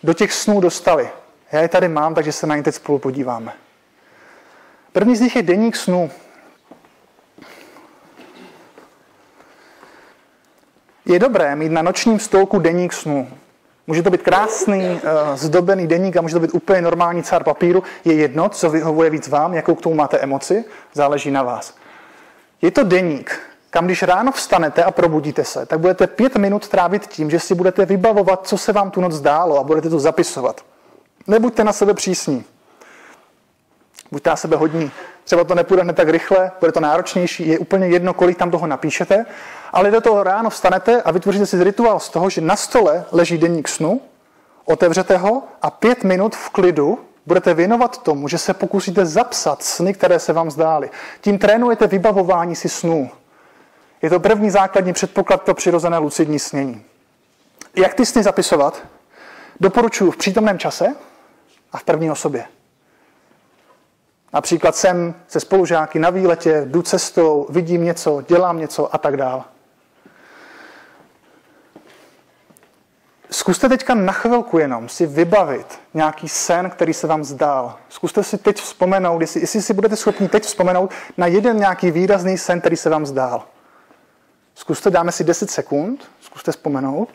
do 0.03 0.13
těch 0.13 0.33
snů 0.33 0.61
dostali. 0.61 1.09
Já 1.51 1.61
je 1.61 1.67
tady 1.67 1.87
mám, 1.87 2.15
takže 2.15 2.31
se 2.31 2.47
na 2.47 2.55
ně 2.55 2.63
teď 2.63 2.75
spolu 2.75 2.99
podíváme. 2.99 3.53
První 4.91 5.15
z 5.15 5.21
nich 5.21 5.35
je 5.35 5.41
deník 5.41 5.75
snů. 5.75 6.11
Je 11.05 11.19
dobré 11.19 11.55
mít 11.55 11.71
na 11.71 11.81
nočním 11.81 12.19
stolku 12.19 12.59
deník 12.59 12.93
snů. 12.93 13.40
Může 13.91 14.03
to 14.03 14.09
být 14.09 14.21
krásný, 14.21 14.83
uh, 14.83 15.35
zdobený 15.35 15.87
deník 15.87 16.17
a 16.17 16.21
může 16.21 16.33
to 16.33 16.39
být 16.39 16.53
úplně 16.53 16.81
normální 16.81 17.23
cár 17.23 17.43
papíru. 17.43 17.83
Je 18.05 18.13
jedno, 18.13 18.49
co 18.49 18.69
vyhovuje 18.69 19.09
víc 19.09 19.27
vám, 19.27 19.53
jakou 19.53 19.75
k 19.75 19.81
tomu 19.81 19.95
máte 19.95 20.17
emoci, 20.17 20.65
záleží 20.93 21.31
na 21.31 21.43
vás. 21.43 21.75
Je 22.61 22.71
to 22.71 22.83
deník, 22.83 23.39
kam 23.69 23.85
když 23.85 24.03
ráno 24.03 24.31
vstanete 24.31 24.83
a 24.83 24.91
probudíte 24.91 25.43
se, 25.43 25.65
tak 25.65 25.79
budete 25.79 26.07
pět 26.07 26.35
minut 26.35 26.67
trávit 26.67 27.07
tím, 27.07 27.29
že 27.29 27.39
si 27.39 27.55
budete 27.55 27.85
vybavovat, 27.85 28.47
co 28.47 28.57
se 28.57 28.73
vám 28.73 28.91
tu 28.91 29.01
noc 29.01 29.13
zdálo 29.13 29.59
a 29.59 29.63
budete 29.63 29.89
to 29.89 29.99
zapisovat. 29.99 30.61
Nebuďte 31.27 31.63
na 31.63 31.73
sebe 31.73 31.93
přísní. 31.93 32.43
Buďte 34.11 34.29
na 34.29 34.35
sebe 34.35 34.57
hodní. 34.57 34.91
Třeba 35.23 35.43
to 35.43 35.55
nepůjde 35.55 35.83
hned 35.83 35.95
tak 35.95 36.09
rychle, 36.09 36.51
bude 36.59 36.71
to 36.71 36.79
náročnější, 36.79 37.47
je 37.47 37.59
úplně 37.59 37.87
jedno, 37.87 38.13
kolik 38.13 38.37
tam 38.37 38.51
toho 38.51 38.67
napíšete, 38.67 39.25
ale 39.71 39.91
do 39.91 40.01
toho 40.01 40.23
ráno 40.23 40.49
vstanete 40.49 41.01
a 41.01 41.11
vytvoříte 41.11 41.45
si 41.45 41.63
rituál 41.63 41.99
z 41.99 42.09
toho, 42.09 42.29
že 42.29 42.41
na 42.41 42.55
stole 42.55 43.05
leží 43.11 43.37
denník 43.37 43.67
snu, 43.67 44.01
otevřete 44.65 45.17
ho 45.17 45.43
a 45.61 45.69
pět 45.69 46.03
minut 46.03 46.35
v 46.35 46.49
klidu 46.49 46.99
budete 47.25 47.53
věnovat 47.53 48.03
tomu, 48.03 48.27
že 48.27 48.37
se 48.37 48.53
pokusíte 48.53 49.05
zapsat 49.05 49.63
sny, 49.63 49.93
které 49.93 50.19
se 50.19 50.33
vám 50.33 50.51
zdály. 50.51 50.89
Tím 51.21 51.39
trénujete 51.39 51.87
vybavování 51.87 52.55
si 52.55 52.69
snů. 52.69 53.09
Je 54.01 54.09
to 54.09 54.19
první 54.19 54.49
základní 54.49 54.93
předpoklad 54.93 55.41
pro 55.41 55.53
přirozené 55.53 55.97
lucidní 55.97 56.39
snění. 56.39 56.83
Jak 57.75 57.93
ty 57.93 58.05
sny 58.05 58.23
zapisovat? 58.23 58.83
Doporučuji 59.59 60.11
v 60.11 60.17
přítomném 60.17 60.59
čase 60.59 60.95
a 61.71 61.77
v 61.77 61.83
první 61.83 62.11
osobě. 62.11 62.45
Například 64.33 64.75
jsem 64.75 65.15
se 65.27 65.39
spolužáky 65.39 65.99
na 65.99 66.09
výletě, 66.09 66.63
jdu 66.65 66.81
cestou, 66.81 67.47
vidím 67.49 67.83
něco, 67.83 68.21
dělám 68.27 68.59
něco 68.59 68.95
a 68.95 68.97
tak 68.97 69.17
dále. 69.17 69.43
Zkuste 73.41 73.69
teďka 73.69 73.95
na 73.95 74.13
chvilku 74.13 74.57
jenom 74.57 74.89
si 74.89 75.05
vybavit 75.05 75.79
nějaký 75.93 76.29
sen, 76.29 76.69
který 76.69 76.93
se 76.93 77.07
vám 77.07 77.23
zdál. 77.23 77.77
Zkuste 77.89 78.23
si 78.23 78.37
teď 78.37 78.61
vzpomenout, 78.61 79.21
jestli, 79.21 79.41
jestli 79.41 79.61
si 79.61 79.73
budete 79.73 79.95
schopni 79.95 80.29
teď 80.29 80.43
vzpomenout 80.43 80.91
na 81.17 81.27
jeden 81.27 81.57
nějaký 81.57 81.91
výrazný 81.91 82.37
sen, 82.37 82.59
který 82.59 82.77
se 82.77 82.89
vám 82.89 83.05
zdál. 83.05 83.47
Zkuste, 84.55 84.89
dáme 84.89 85.11
si 85.11 85.23
10 85.23 85.51
sekund, 85.51 86.11
zkuste 86.19 86.51
vzpomenout. 86.51 87.09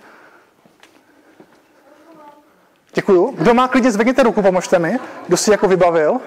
Děkuju. 2.95 3.35
Kdo 3.39 3.55
má 3.55 3.69
klidně, 3.69 3.93
zvedněte 3.93 4.23
ruku, 4.23 4.43
pomožte 4.43 4.79
mi. 4.79 4.99
Kdo 5.27 5.37
si 5.37 5.51
jako 5.51 5.69
vybavil? 5.69 6.21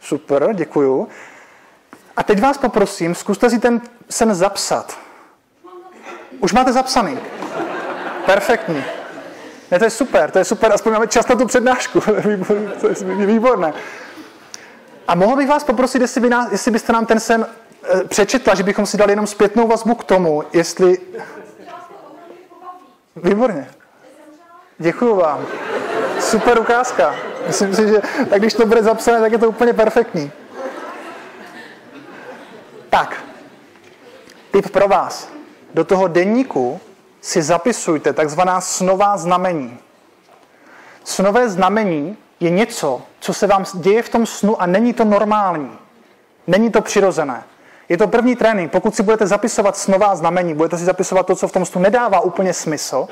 Super, 0.00 0.48
děkuju. 0.54 1.08
A 2.16 2.22
teď 2.22 2.40
vás 2.40 2.58
poprosím, 2.58 3.14
zkuste 3.14 3.50
si 3.50 3.58
ten 3.58 3.80
sen 4.10 4.34
zapsat. 4.34 4.98
Už 6.40 6.52
máte 6.52 6.72
zapsaný. 6.72 7.18
Perfektní. 8.28 8.84
Ne, 9.70 9.78
to 9.78 9.84
je 9.84 9.90
super, 9.90 10.30
to 10.30 10.38
je 10.38 10.44
super, 10.44 10.72
aspoň 10.72 10.92
máme 10.92 11.06
čas 11.06 11.28
na 11.28 11.36
tu 11.36 11.46
přednášku. 11.46 12.00
to 12.80 12.88
je 12.88 13.26
výborné. 13.26 13.72
A 15.08 15.14
mohl 15.14 15.36
bych 15.36 15.48
vás 15.48 15.64
poprosit, 15.64 16.02
jestli, 16.02 16.20
by 16.20 16.28
nás, 16.28 16.52
jestli 16.52 16.70
byste 16.70 16.92
nám 16.92 17.06
ten 17.06 17.20
sen 17.20 17.46
e, 18.00 18.04
přečetla, 18.04 18.54
že 18.54 18.62
bychom 18.62 18.86
si 18.86 18.96
dali 18.96 19.12
jenom 19.12 19.26
zpětnou 19.26 19.66
vazbu 19.66 19.94
k 19.94 20.04
tomu, 20.04 20.42
jestli... 20.52 20.98
Výborně. 23.16 23.68
Děkuju 24.78 25.16
vám. 25.16 25.46
Super 26.20 26.60
ukázka. 26.60 27.14
Myslím 27.46 27.74
si, 27.74 27.88
že 27.88 28.02
tak 28.30 28.40
když 28.40 28.54
to 28.54 28.66
bude 28.66 28.82
zapsané, 28.82 29.20
tak 29.20 29.32
je 29.32 29.38
to 29.38 29.48
úplně 29.48 29.72
perfektní. 29.72 30.32
Tak, 32.90 33.24
tip 34.50 34.70
pro 34.70 34.88
vás. 34.88 35.28
Do 35.74 35.84
toho 35.84 36.08
denníku 36.08 36.80
si 37.20 37.42
zapisujte 37.42 38.12
takzvaná 38.12 38.60
snová 38.60 39.16
znamení. 39.16 39.78
Snové 41.04 41.48
znamení 41.48 42.16
je 42.40 42.50
něco, 42.50 43.02
co 43.20 43.34
se 43.34 43.46
vám 43.46 43.64
děje 43.74 44.02
v 44.02 44.08
tom 44.08 44.26
snu 44.26 44.62
a 44.62 44.66
není 44.66 44.92
to 44.92 45.04
normální. 45.04 45.78
Není 46.46 46.70
to 46.70 46.80
přirozené. 46.82 47.44
Je 47.88 47.96
to 47.96 48.08
první 48.08 48.36
trénink. 48.36 48.72
Pokud 48.72 48.94
si 48.94 49.02
budete 49.02 49.26
zapisovat 49.26 49.76
snová 49.76 50.16
znamení, 50.16 50.54
budete 50.54 50.78
si 50.78 50.84
zapisovat 50.84 51.26
to, 51.26 51.36
co 51.36 51.48
v 51.48 51.52
tom 51.52 51.64
snu 51.64 51.82
nedává 51.82 52.20
úplně 52.20 52.54
smysl, 52.54 53.08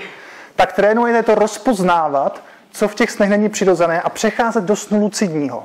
tak 0.57 0.73
trénujete 0.73 1.23
to 1.23 1.35
rozpoznávat, 1.35 2.43
co 2.71 2.89
v 2.89 2.95
těch 2.95 3.11
snech 3.11 3.31
není 3.31 3.49
přirozené 3.49 4.03
a 4.03 4.09
přecházet 4.09 4.65
do 4.65 4.77
snu 4.77 5.01
lucidního. 5.01 5.65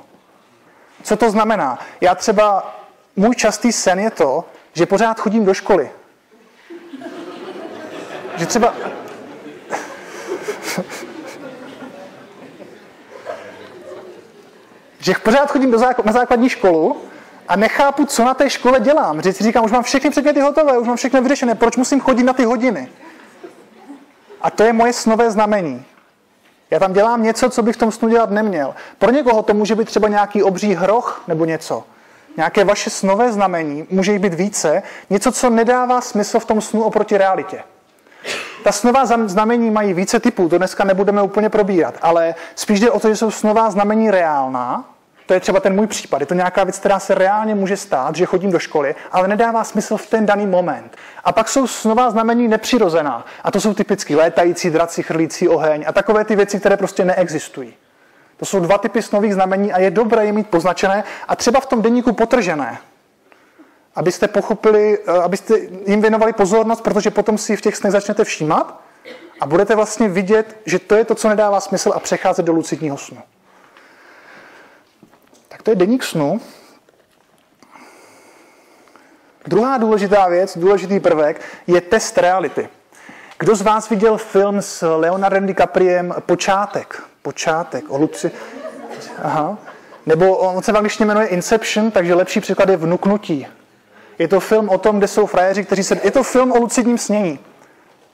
Co 1.04 1.16
to 1.16 1.32
znamená? 1.32 1.80
Já 2.02 2.16
třeba, 2.16 2.76
můj 3.16 3.36
častý 3.36 3.72
sen 3.72 4.00
je 4.00 4.12
to, 4.12 4.44
že 4.74 4.86
pořád 4.86 5.20
chodím 5.20 5.46
do 5.46 5.54
školy. 5.54 5.92
Že 8.42 8.48
třeba... 8.48 8.74
že 15.00 15.14
pořád 15.24 15.52
chodím 15.52 15.72
do 15.72 15.78
základ, 15.78 16.06
na 16.06 16.12
základní 16.12 16.50
školu 16.50 17.02
a 17.48 17.56
nechápu, 17.56 18.06
co 18.06 18.24
na 18.24 18.34
té 18.34 18.50
škole 18.50 18.80
dělám. 18.80 19.22
Že 19.22 19.34
si 19.34 19.44
říkám, 19.44 19.66
už 19.66 19.72
mám 19.72 19.84
všechny 19.84 20.10
předměty 20.10 20.40
hotové, 20.40 20.78
už 20.78 20.88
mám 20.88 20.98
všechno 20.98 21.22
vyřešené, 21.22 21.56
proč 21.56 21.78
musím 21.78 22.00
chodit 22.00 22.24
na 22.24 22.34
ty 22.34 22.46
hodiny? 22.46 22.90
A 24.42 24.50
to 24.50 24.64
je 24.64 24.74
moje 24.74 24.94
snové 24.94 25.32
znamení. 25.32 25.86
Já 26.72 26.80
tam 26.80 26.94
dělám 26.94 27.24
něco, 27.24 27.50
co 27.50 27.64
bych 27.64 27.76
v 27.76 27.80
tom 27.80 27.92
snu 27.92 28.10
dělat 28.10 28.30
neměl. 28.30 28.76
Pro 28.98 29.12
někoho 29.12 29.44
to 29.44 29.54
může 29.54 29.76
být 29.76 29.88
třeba 29.88 30.08
nějaký 30.08 30.44
obří 30.44 30.74
hroch 30.74 31.24
nebo 31.28 31.46
něco. 31.46 31.84
Nějaké 32.38 32.64
vaše 32.64 32.90
snové 32.90 33.32
znamení, 33.32 33.88
může 33.90 34.12
jich 34.12 34.22
být 34.22 34.34
více, 34.34 34.84
něco, 35.10 35.32
co 35.32 35.50
nedává 35.50 36.02
smysl 36.02 36.40
v 36.40 36.46
tom 36.46 36.62
snu 36.62 36.84
oproti 36.84 37.18
realitě. 37.18 37.64
Ta 38.64 38.72
snová 38.72 39.06
znamení 39.06 39.72
mají 39.72 39.94
více 39.94 40.20
typů, 40.20 40.50
to 40.50 40.58
dneska 40.58 40.84
nebudeme 40.84 41.22
úplně 41.22 41.50
probírat, 41.50 41.98
ale 42.02 42.36
spíš 42.56 42.80
jde 42.80 42.92
o 42.92 43.00
to, 43.00 43.10
že 43.10 43.16
jsou 43.16 43.32
snová 43.32 43.72
znamení 43.72 44.12
reálná, 44.12 44.86
to 45.32 45.34
je 45.34 45.40
třeba 45.40 45.60
ten 45.60 45.76
můj 45.76 45.88
případ. 45.88 46.22
Je 46.22 46.28
to 46.28 46.34
nějaká 46.34 46.64
věc, 46.64 46.80
která 46.80 47.00
se 47.00 47.16
reálně 47.16 47.56
může 47.56 47.78
stát, 47.78 48.16
že 48.16 48.26
chodím 48.26 48.52
do 48.52 48.60
školy, 48.60 48.96
ale 49.12 49.28
nedává 49.28 49.64
smysl 49.64 49.98
v 49.98 50.08
ten 50.08 50.26
daný 50.26 50.46
moment. 50.46 50.98
A 51.24 51.32
pak 51.32 51.50
jsou 51.50 51.68
snová 51.68 52.12
znamení 52.12 52.48
nepřirozená. 52.48 53.26
A 53.44 53.52
to 53.52 53.62
jsou 53.62 53.74
typicky 53.74 54.16
létající 54.16 54.70
draci, 54.70 55.04
chrlící 55.04 55.48
oheň 55.48 55.84
a 55.88 55.92
takové 55.92 56.26
ty 56.26 56.36
věci, 56.36 56.60
které 56.60 56.78
prostě 56.78 57.06
neexistují. 57.06 57.74
To 58.38 58.46
jsou 58.46 58.60
dva 58.60 58.78
typy 58.78 59.02
snových 59.02 59.34
znamení 59.34 59.74
a 59.74 59.80
je 59.80 59.92
dobré 59.92 60.26
je 60.26 60.32
mít 60.32 60.48
poznačené 60.48 61.04
a 61.28 61.36
třeba 61.36 61.60
v 61.60 61.66
tom 61.66 61.82
denníku 61.82 62.14
potržené. 62.14 62.78
Abyste 63.96 64.28
pochopili, 64.28 65.00
eh, 65.08 65.12
abyste 65.12 65.54
jim 65.88 66.02
věnovali 66.02 66.34
pozornost, 66.34 66.82
protože 66.82 67.12
potom 67.12 67.38
si 67.38 67.56
v 67.56 67.62
těch 67.62 67.76
snech 67.76 67.92
začnete 67.92 68.24
všímat 68.24 68.82
a 69.40 69.46
budete 69.46 69.76
vlastně 69.76 70.10
vidět, 70.10 70.58
že 70.66 70.80
to 70.80 70.96
je 70.96 71.06
to, 71.06 71.16
co 71.16 71.30
nedává 71.30 71.60
smysl 71.60 71.92
a 71.96 72.00
přecházet 72.00 72.46
do 72.46 72.54
lucidního 72.54 72.98
snu. 72.98 73.18
Tak 75.48 75.62
to 75.62 75.72
je 75.72 75.76
deník 75.76 76.04
snu. 76.04 76.42
Druhá 79.48 79.78
důležitá 79.78 80.28
věc, 80.28 80.58
důležitý 80.58 81.00
prvek, 81.00 81.42
je 81.68 81.82
test 81.82 82.18
reality. 82.18 82.70
Kdo 83.40 83.56
z 83.56 83.62
vás 83.62 83.90
viděl 83.90 84.18
film 84.18 84.62
s 84.62 84.96
Leonardem 84.96 85.46
DiCapriem 85.46 86.16
Počátek? 86.20 87.04
Počátek, 87.22 87.84
o 87.88 87.98
Luci... 87.98 88.32
Aha. 89.24 89.58
Nebo 90.06 90.38
on 90.38 90.64
se 90.64 90.72
v 90.72 90.78
angličtině 90.78 91.06
jmenuje 91.06 91.28
Inception, 91.28 91.92
takže 91.92 92.14
lepší 92.14 92.40
příklad 92.40 92.70
je 92.70 92.78
vnuknutí. 92.78 93.48
Je 94.20 94.28
to 94.28 94.40
film 94.40 94.70
o 94.70 94.78
tom, 94.78 94.98
kde 94.98 95.08
jsou 95.08 95.26
frajeři, 95.26 95.66
kteří 95.66 95.84
se... 95.84 96.00
Je 96.04 96.12
to 96.12 96.24
film 96.24 96.52
o 96.52 96.58
lucidním 96.58 96.98
snění. 96.98 97.40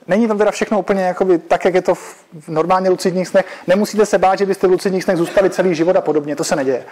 Není 0.06 0.28
tam 0.28 0.38
teda 0.38 0.50
všechno 0.50 0.78
úplně 0.78 1.02
jakoby, 1.02 1.38
tak, 1.38 1.64
jak 1.64 1.74
je 1.74 1.82
to 1.82 1.94
v 1.94 2.24
normálně 2.48 2.90
lucidních 2.90 3.28
snech. 3.28 3.46
Nemusíte 3.66 4.06
se 4.06 4.18
bát, 4.18 4.38
že 4.38 4.46
byste 4.46 4.66
v 4.66 4.70
lucidních 4.70 5.04
snech 5.04 5.16
zůstali 5.16 5.50
celý 5.50 5.74
život 5.74 5.96
a 5.96 6.00
podobně, 6.00 6.36
to 6.36 6.44
se 6.44 6.56
neděje. 6.56 6.84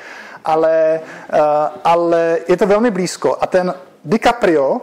Ale, 0.44 1.00
uh, 1.32 1.38
ale 1.84 2.38
je 2.48 2.56
to 2.56 2.66
velmi 2.66 2.90
blízko. 2.90 3.36
A 3.40 3.46
ten 3.46 3.74
DiCaprio, 4.04 4.80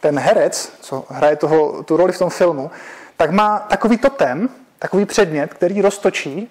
ten 0.00 0.18
herec, 0.18 0.72
co 0.80 1.04
hraje 1.08 1.36
toho, 1.36 1.82
tu 1.82 1.96
roli 1.96 2.12
v 2.12 2.18
tom 2.18 2.30
filmu, 2.30 2.70
tak 3.16 3.30
má 3.30 3.58
takový 3.58 3.98
totem, 3.98 4.48
takový 4.78 5.04
předmět, 5.04 5.54
který 5.54 5.82
roztočí 5.82 6.50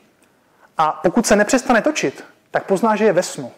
a 0.77 0.99
pokud 1.03 1.27
se 1.27 1.35
nepřestane 1.35 1.81
točit, 1.81 2.23
tak 2.51 2.65
pozná, 2.65 2.95
že 2.95 3.05
je 3.05 3.13
ve 3.13 3.23
snu. 3.23 3.51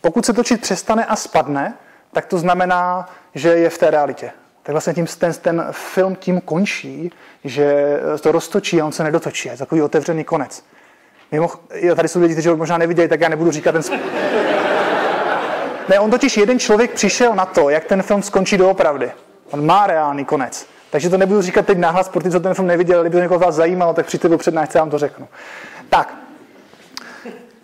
Pokud 0.00 0.26
se 0.26 0.32
točit 0.32 0.60
přestane 0.60 1.04
a 1.04 1.16
spadne, 1.16 1.74
tak 2.12 2.26
to 2.26 2.38
znamená, 2.38 3.08
že 3.34 3.48
je 3.48 3.70
v 3.70 3.78
té 3.78 3.90
realitě. 3.90 4.30
Tak 4.62 4.72
vlastně 4.72 4.94
tím, 4.94 5.06
ten, 5.06 5.32
ten 5.34 5.66
film 5.70 6.16
tím 6.16 6.40
končí, 6.40 7.12
že 7.44 7.98
to 8.20 8.32
roztočí 8.32 8.80
a 8.80 8.86
on 8.86 8.92
se 8.92 9.04
nedotočí. 9.04 9.48
Je 9.48 9.56
takový 9.56 9.82
otevřený 9.82 10.24
konec. 10.24 10.64
Mimo, 11.32 11.50
tady 11.96 12.08
jsou 12.08 12.20
lidi, 12.20 12.34
kteří 12.34 12.48
ho 12.48 12.56
možná 12.56 12.78
neviděli, 12.78 13.08
tak 13.08 13.20
já 13.20 13.28
nebudu 13.28 13.50
říkat 13.50 13.72
ten... 13.72 13.82
Ne, 15.88 16.00
on 16.00 16.10
totiž 16.10 16.36
jeden 16.36 16.58
člověk 16.58 16.90
přišel 16.90 17.34
na 17.34 17.46
to, 17.46 17.70
jak 17.70 17.84
ten 17.84 18.02
film 18.02 18.22
skončí 18.22 18.56
doopravdy. 18.56 19.12
On 19.50 19.66
má 19.66 19.86
reálný 19.86 20.24
konec. 20.24 20.66
Takže 20.90 21.10
to 21.10 21.18
nebudu 21.18 21.42
říkat 21.42 21.66
teď 21.66 21.78
nahlas 21.78 22.08
pro 22.08 22.22
ty, 22.22 22.30
co 22.30 22.40
ten 22.40 22.54
film 22.54 22.68
neviděli, 22.68 23.02
kdyby 23.02 23.16
to 23.16 23.22
někoho 23.22 23.40
vás 23.40 23.54
zajímalo, 23.54 23.94
tak 23.94 24.06
přijďte 24.06 24.28
do 24.28 24.38
přednášce, 24.38 24.78
vám 24.78 24.90
to 24.90 24.98
řeknu. 24.98 25.28
Tak, 25.88 26.14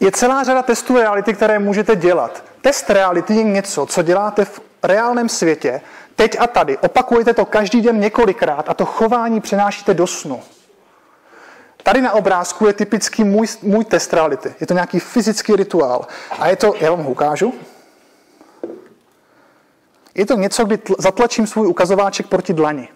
je 0.01 0.11
celá 0.11 0.45
řada 0.45 0.63
testů 0.63 0.97
reality, 0.97 1.35
které 1.35 1.59
můžete 1.59 1.97
dělat. 1.97 2.45
Test 2.69 2.91
reality 2.91 3.35
je 3.35 3.43
něco, 3.43 3.87
co 3.87 4.03
děláte 4.03 4.45
v 4.45 4.61
reálném 4.83 5.29
světě, 5.29 5.81
teď 6.17 6.37
a 6.41 6.47
tady. 6.47 6.79
Opakujete 6.79 7.35
to 7.35 7.45
každý 7.45 7.81
den 7.81 8.01
několikrát 8.01 8.69
a 8.69 8.75
to 8.75 8.85
chování 8.85 9.41
přenášíte 9.41 9.95
do 9.95 10.07
snu. 10.07 10.43
Tady 11.83 12.01
na 12.01 12.13
obrázku 12.13 12.67
je 12.67 12.73
typický 12.73 13.25
můj, 13.25 13.47
můj 13.63 13.85
test 13.85 14.15
reality. 14.15 14.55
Je 14.61 14.67
to 14.67 14.75
nějaký 14.75 15.01
fyzický 15.01 15.57
rituál. 15.57 16.07
A 16.39 16.49
je 16.49 16.57
to, 16.57 16.75
já 16.81 16.91
vám 16.91 17.05
ho 17.05 17.11
ukážu. 17.11 17.55
Je 20.15 20.27
to 20.27 20.35
něco, 20.35 20.65
kdy 20.65 20.77
tl- 20.77 20.97
zatlačím 20.99 21.47
svůj 21.47 21.67
ukazováček 21.67 22.27
proti 22.27 22.53
dlani. 22.53 22.89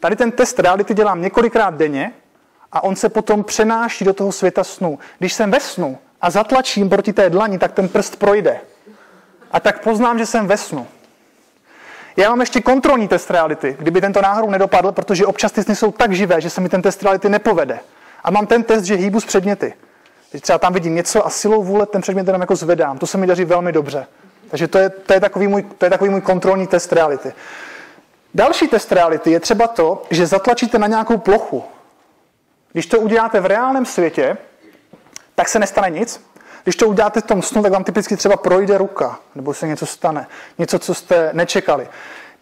Tady 0.00 0.16
ten 0.16 0.32
test 0.32 0.58
reality 0.58 0.94
dělám 0.94 1.22
několikrát 1.22 1.74
denně 1.74 2.12
a 2.72 2.84
on 2.84 2.96
se 2.96 3.08
potom 3.08 3.44
přenáší 3.44 4.04
do 4.04 4.12
toho 4.12 4.32
světa 4.32 4.64
snu. 4.64 4.98
Když 5.18 5.32
jsem 5.32 5.50
ve 5.50 5.60
snu 5.60 5.98
a 6.20 6.30
zatlačím 6.30 6.88
proti 6.88 7.12
té 7.12 7.30
dlani, 7.30 7.58
tak 7.58 7.72
ten 7.72 7.88
prst 7.88 8.16
projde. 8.16 8.60
A 9.52 9.60
tak 9.60 9.82
poznám, 9.82 10.18
že 10.18 10.26
jsem 10.26 10.46
ve 10.46 10.56
snu. 10.56 10.86
Já 12.16 12.30
mám 12.30 12.40
ještě 12.40 12.60
kontrolní 12.60 13.08
test 13.08 13.30
reality, 13.30 13.76
kdyby 13.78 14.00
tento 14.00 14.22
náhodou 14.22 14.50
nedopadl, 14.50 14.92
protože 14.92 15.26
občas 15.26 15.52
ty 15.52 15.62
sny 15.62 15.76
jsou 15.76 15.92
tak 15.92 16.12
živé, 16.12 16.40
že 16.40 16.50
se 16.50 16.60
mi 16.60 16.68
ten 16.68 16.82
test 16.82 17.02
reality 17.02 17.28
nepovede. 17.28 17.80
A 18.24 18.30
mám 18.30 18.46
ten 18.46 18.62
test, 18.62 18.84
že 18.84 18.94
hýbu 18.94 19.20
s 19.20 19.24
předměty. 19.24 19.74
Když 20.30 20.42
třeba 20.42 20.58
tam 20.58 20.72
vidím 20.72 20.94
něco 20.94 21.26
a 21.26 21.30
silou 21.30 21.62
vůle 21.62 21.86
ten 21.86 22.00
předmět 22.00 22.26
jenom 22.26 22.40
jako 22.40 22.56
zvedám. 22.56 22.98
To 22.98 23.06
se 23.06 23.18
mi 23.18 23.26
daří 23.26 23.44
velmi 23.44 23.72
dobře. 23.72 24.06
Takže 24.50 24.68
to 24.68 24.78
je, 24.78 24.90
to 24.90 25.12
je, 25.12 25.20
takový, 25.20 25.46
můj, 25.46 25.62
to 25.62 25.86
je 25.86 25.90
takový 25.90 26.10
můj 26.10 26.20
kontrolní 26.20 26.66
test 26.66 26.92
reality. 26.92 27.32
Další 28.34 28.68
test 28.68 28.92
reality 28.92 29.30
je 29.30 29.40
třeba 29.40 29.66
to, 29.66 30.02
že 30.10 30.26
zatlačíte 30.26 30.78
na 30.78 30.86
nějakou 30.86 31.18
plochu. 31.18 31.64
Když 32.72 32.86
to 32.86 33.00
uděláte 33.00 33.40
v 33.40 33.46
reálném 33.46 33.86
světě, 33.86 34.36
tak 35.38 35.48
se 35.48 35.58
nestane 35.58 35.90
nic. 35.90 36.20
Když 36.64 36.76
to 36.76 36.88
uděláte 36.88 37.20
v 37.20 37.24
tom 37.24 37.42
snu, 37.42 37.62
tak 37.62 37.72
vám 37.72 37.84
typicky 37.84 38.16
třeba 38.16 38.36
projde 38.36 38.78
ruka, 38.78 39.18
nebo 39.34 39.54
se 39.54 39.66
něco 39.66 39.86
stane. 39.86 40.26
Něco, 40.58 40.78
co 40.78 40.94
jste 40.94 41.30
nečekali. 41.32 41.88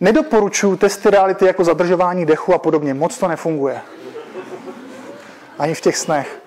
Nedoporučuji 0.01 0.77
testy 0.77 1.11
reality 1.11 1.47
jako 1.47 1.65
zadržování 1.65 2.27
dechu 2.27 2.55
a 2.55 2.59
podobně. 2.59 2.95
Moc 2.95 3.19
to 3.19 3.29
nefunguje. 3.29 3.81
Ani 5.59 5.75
v 5.75 5.81
těch 5.81 5.97
snech. 5.97 6.39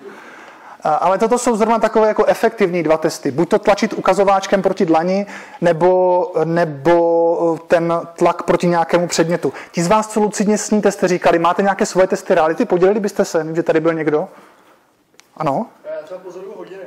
Ale 0.82 1.18
toto 1.18 1.38
jsou 1.38 1.56
zrovna 1.56 1.78
takové 1.78 2.08
jako 2.08 2.24
efektivní 2.24 2.82
dva 2.82 2.96
testy. 2.96 3.30
Buď 3.30 3.48
to 3.48 3.58
tlačit 3.58 3.92
ukazováčkem 3.92 4.62
proti 4.62 4.86
dlani, 4.86 5.26
nebo, 5.60 6.32
nebo 6.44 7.58
ten 7.66 7.92
tlak 8.16 8.42
proti 8.42 8.66
nějakému 8.66 9.08
předmětu. 9.08 9.52
Ti 9.72 9.82
z 9.82 9.88
vás, 9.88 10.08
co 10.08 10.20
lucidně 10.20 10.58
sníte, 10.58 10.92
jste 10.92 11.08
říkali, 11.08 11.38
máte 11.38 11.62
nějaké 11.62 11.86
svoje 11.86 12.06
testy 12.06 12.34
reality? 12.34 12.64
Podělili 12.64 13.00
byste 13.00 13.24
se? 13.24 13.46
že 13.52 13.62
tady 13.62 13.80
byl 13.80 13.94
někdo? 13.94 14.28
Ano? 15.36 15.66
Já 16.00 16.06
třeba 16.06 16.20
pozoruju 16.20 16.54
hodiny. 16.56 16.82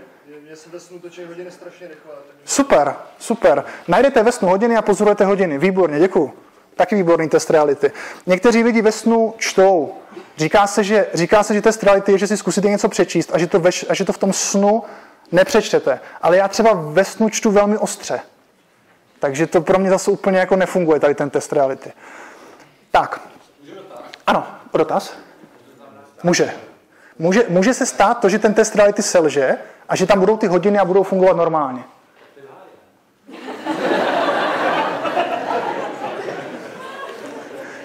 Mě 0.45 0.55
se 0.55 0.69
ve 0.69 0.79
snu 0.79 0.99
točí 0.99 1.23
hodiny 1.23 1.51
strašně 1.51 1.87
rychle. 1.87 2.11
Super, 2.45 2.95
super. 3.19 3.65
Najdete 3.87 4.23
ve 4.23 4.31
snu 4.31 4.49
hodiny 4.49 4.77
a 4.77 4.81
pozorujete 4.81 5.25
hodiny. 5.25 5.57
Výborně, 5.57 5.99
děkuji. 5.99 6.33
Taky 6.75 6.95
výborný 6.95 7.29
test 7.29 7.49
reality. 7.49 7.91
Někteří 8.25 8.63
lidi 8.63 8.81
ve 8.81 8.91
snu 8.91 9.33
čtou. 9.37 9.93
Říká 10.37 10.67
se, 10.67 10.83
že, 10.83 11.07
říká 11.13 11.43
se, 11.43 11.53
že 11.53 11.61
test 11.61 11.83
reality 11.83 12.11
je, 12.11 12.17
že 12.17 12.27
si 12.27 12.37
zkusíte 12.37 12.69
něco 12.69 12.89
přečíst 12.89 13.29
a 13.33 13.37
že, 13.37 13.47
to 13.47 13.59
veš, 13.59 13.85
a 13.89 13.93
že 13.93 14.05
to 14.05 14.13
v 14.13 14.17
tom 14.17 14.33
snu 14.33 14.83
nepřečtete. 15.31 15.99
Ale 16.21 16.37
já 16.37 16.47
třeba 16.47 16.73
ve 16.73 17.05
snu 17.05 17.29
čtu 17.29 17.51
velmi 17.51 17.77
ostře. 17.77 18.19
Takže 19.19 19.47
to 19.47 19.61
pro 19.61 19.79
mě 19.79 19.89
zase 19.89 20.11
úplně 20.11 20.39
jako 20.39 20.55
nefunguje, 20.55 20.99
tady 20.99 21.15
ten 21.15 21.29
test 21.29 21.53
reality. 21.53 21.91
Tak. 22.91 23.21
Ano, 24.27 24.47
dotaz? 24.73 25.13
Může. 26.23 26.53
Může, 27.19 27.43
může 27.49 27.73
se 27.73 27.85
stát 27.85 28.19
to, 28.19 28.29
že 28.29 28.39
ten 28.39 28.53
test 28.53 28.75
reality 28.75 29.01
selže 29.01 29.57
a 29.89 29.95
že 29.95 30.05
tam 30.05 30.19
budou 30.19 30.37
ty 30.37 30.47
hodiny 30.47 30.79
a 30.79 30.85
budou 30.85 31.03
fungovat 31.03 31.37
normálně. 31.37 31.83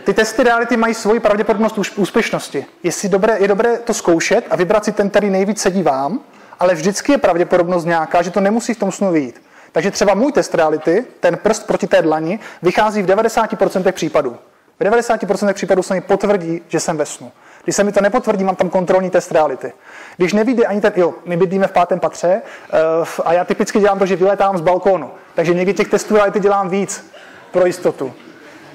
Ty 0.08 0.14
testy 0.14 0.42
reality 0.42 0.76
mají 0.76 0.94
svoji 0.94 1.20
pravděpodobnost 1.20 1.78
úspěšnosti. 1.78 2.66
Jestli 2.82 3.08
dobré, 3.08 3.38
je 3.38 3.48
dobré 3.48 3.78
to 3.78 3.94
zkoušet 3.94 4.44
a 4.50 4.56
vybrat 4.56 4.84
si 4.84 4.92
ten, 4.92 5.10
který 5.10 5.30
nejvíc 5.30 5.60
sedí 5.60 5.82
vám, 5.82 6.20
ale 6.60 6.74
vždycky 6.74 7.12
je 7.12 7.18
pravděpodobnost 7.18 7.84
nějaká, 7.84 8.22
že 8.22 8.30
to 8.30 8.40
nemusí 8.40 8.74
v 8.74 8.78
tom 8.78 8.92
snu 8.92 9.12
vyjít. 9.12 9.42
Takže 9.72 9.90
třeba 9.90 10.14
můj 10.14 10.32
test 10.32 10.54
reality, 10.54 11.06
ten 11.20 11.36
prst 11.36 11.66
proti 11.66 11.86
té 11.86 12.02
dlani, 12.02 12.38
vychází 12.62 13.02
v 13.02 13.06
90% 13.06 13.92
případů. 13.92 14.36
V 14.80 14.84
90% 14.84 15.52
případů 15.52 15.82
se 15.82 15.94
mi 15.94 16.00
potvrdí, 16.00 16.62
že 16.68 16.80
jsem 16.80 16.96
ve 16.96 17.06
snu. 17.06 17.32
Když 17.64 17.76
se 17.76 17.84
mi 17.84 17.92
to 17.92 18.00
nepotvrdí, 18.00 18.44
mám 18.44 18.56
tam 18.56 18.70
kontrolní 18.70 19.10
test 19.10 19.32
reality. 19.32 19.72
Když 20.16 20.32
nevíde 20.32 20.64
ani 20.64 20.80
ten, 20.80 20.92
jo, 20.96 21.14
my 21.24 21.36
bydlíme 21.36 21.66
v 21.66 21.72
pátém 21.72 22.00
patře 22.00 22.42
uh, 23.00 23.08
a 23.24 23.32
já 23.32 23.44
typicky 23.44 23.80
dělám 23.80 23.98
to, 23.98 24.06
že 24.06 24.16
vylétám 24.16 24.58
z 24.58 24.60
balkónu. 24.60 25.10
Takže 25.34 25.54
někdy 25.54 25.74
těch 25.74 25.88
testů 25.88 26.14
reality 26.14 26.40
dělám 26.40 26.68
víc 26.68 27.10
pro 27.50 27.66
jistotu. 27.66 28.12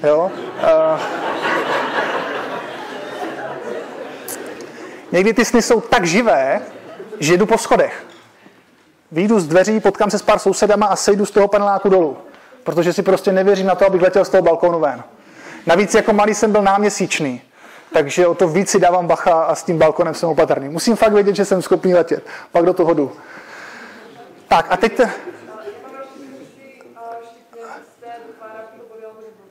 Jo? 0.02 0.30
Uh, 0.34 1.00
někdy 5.12 5.34
ty 5.34 5.44
sny 5.44 5.62
jsou 5.62 5.80
tak 5.80 6.04
živé, 6.04 6.60
že 7.20 7.36
jdu 7.36 7.46
po 7.46 7.58
schodech. 7.58 8.04
Výjdu 9.12 9.40
z 9.40 9.46
dveří, 9.46 9.80
potkám 9.80 10.10
se 10.10 10.18
s 10.18 10.22
pár 10.22 10.38
sousedama 10.38 10.86
a 10.86 10.96
sejdu 10.96 11.26
z 11.26 11.30
toho 11.30 11.48
paneláku 11.48 11.88
dolů. 11.88 12.16
Protože 12.64 12.92
si 12.92 13.02
prostě 13.02 13.32
nevěřím 13.32 13.66
na 13.66 13.74
to, 13.74 13.86
abych 13.86 14.02
letěl 14.02 14.24
z 14.24 14.28
toho 14.28 14.42
balkónu 14.42 14.80
ven. 14.80 15.02
Navíc 15.66 15.94
jako 15.94 16.12
malý 16.12 16.34
jsem 16.34 16.52
byl 16.52 16.62
náměsíčný. 16.62 17.42
Takže 17.94 18.26
o 18.26 18.34
to 18.34 18.48
víc 18.48 18.70
si 18.70 18.80
dávám 18.80 19.06
bacha 19.06 19.42
a 19.42 19.54
s 19.54 19.62
tím 19.62 19.78
balkonem 19.78 20.14
jsem 20.14 20.28
opatrný. 20.28 20.68
Musím 20.68 20.96
fakt 20.96 21.12
vědět, 21.12 21.36
že 21.36 21.44
jsem 21.44 21.62
schopný 21.62 21.94
letět. 21.94 22.26
Pak 22.52 22.64
do 22.64 22.72
toho 22.72 22.94
jdu. 22.94 23.12
Tak 24.48 24.66
a 24.70 24.76
teď... 24.76 24.96
Te... 24.96 25.10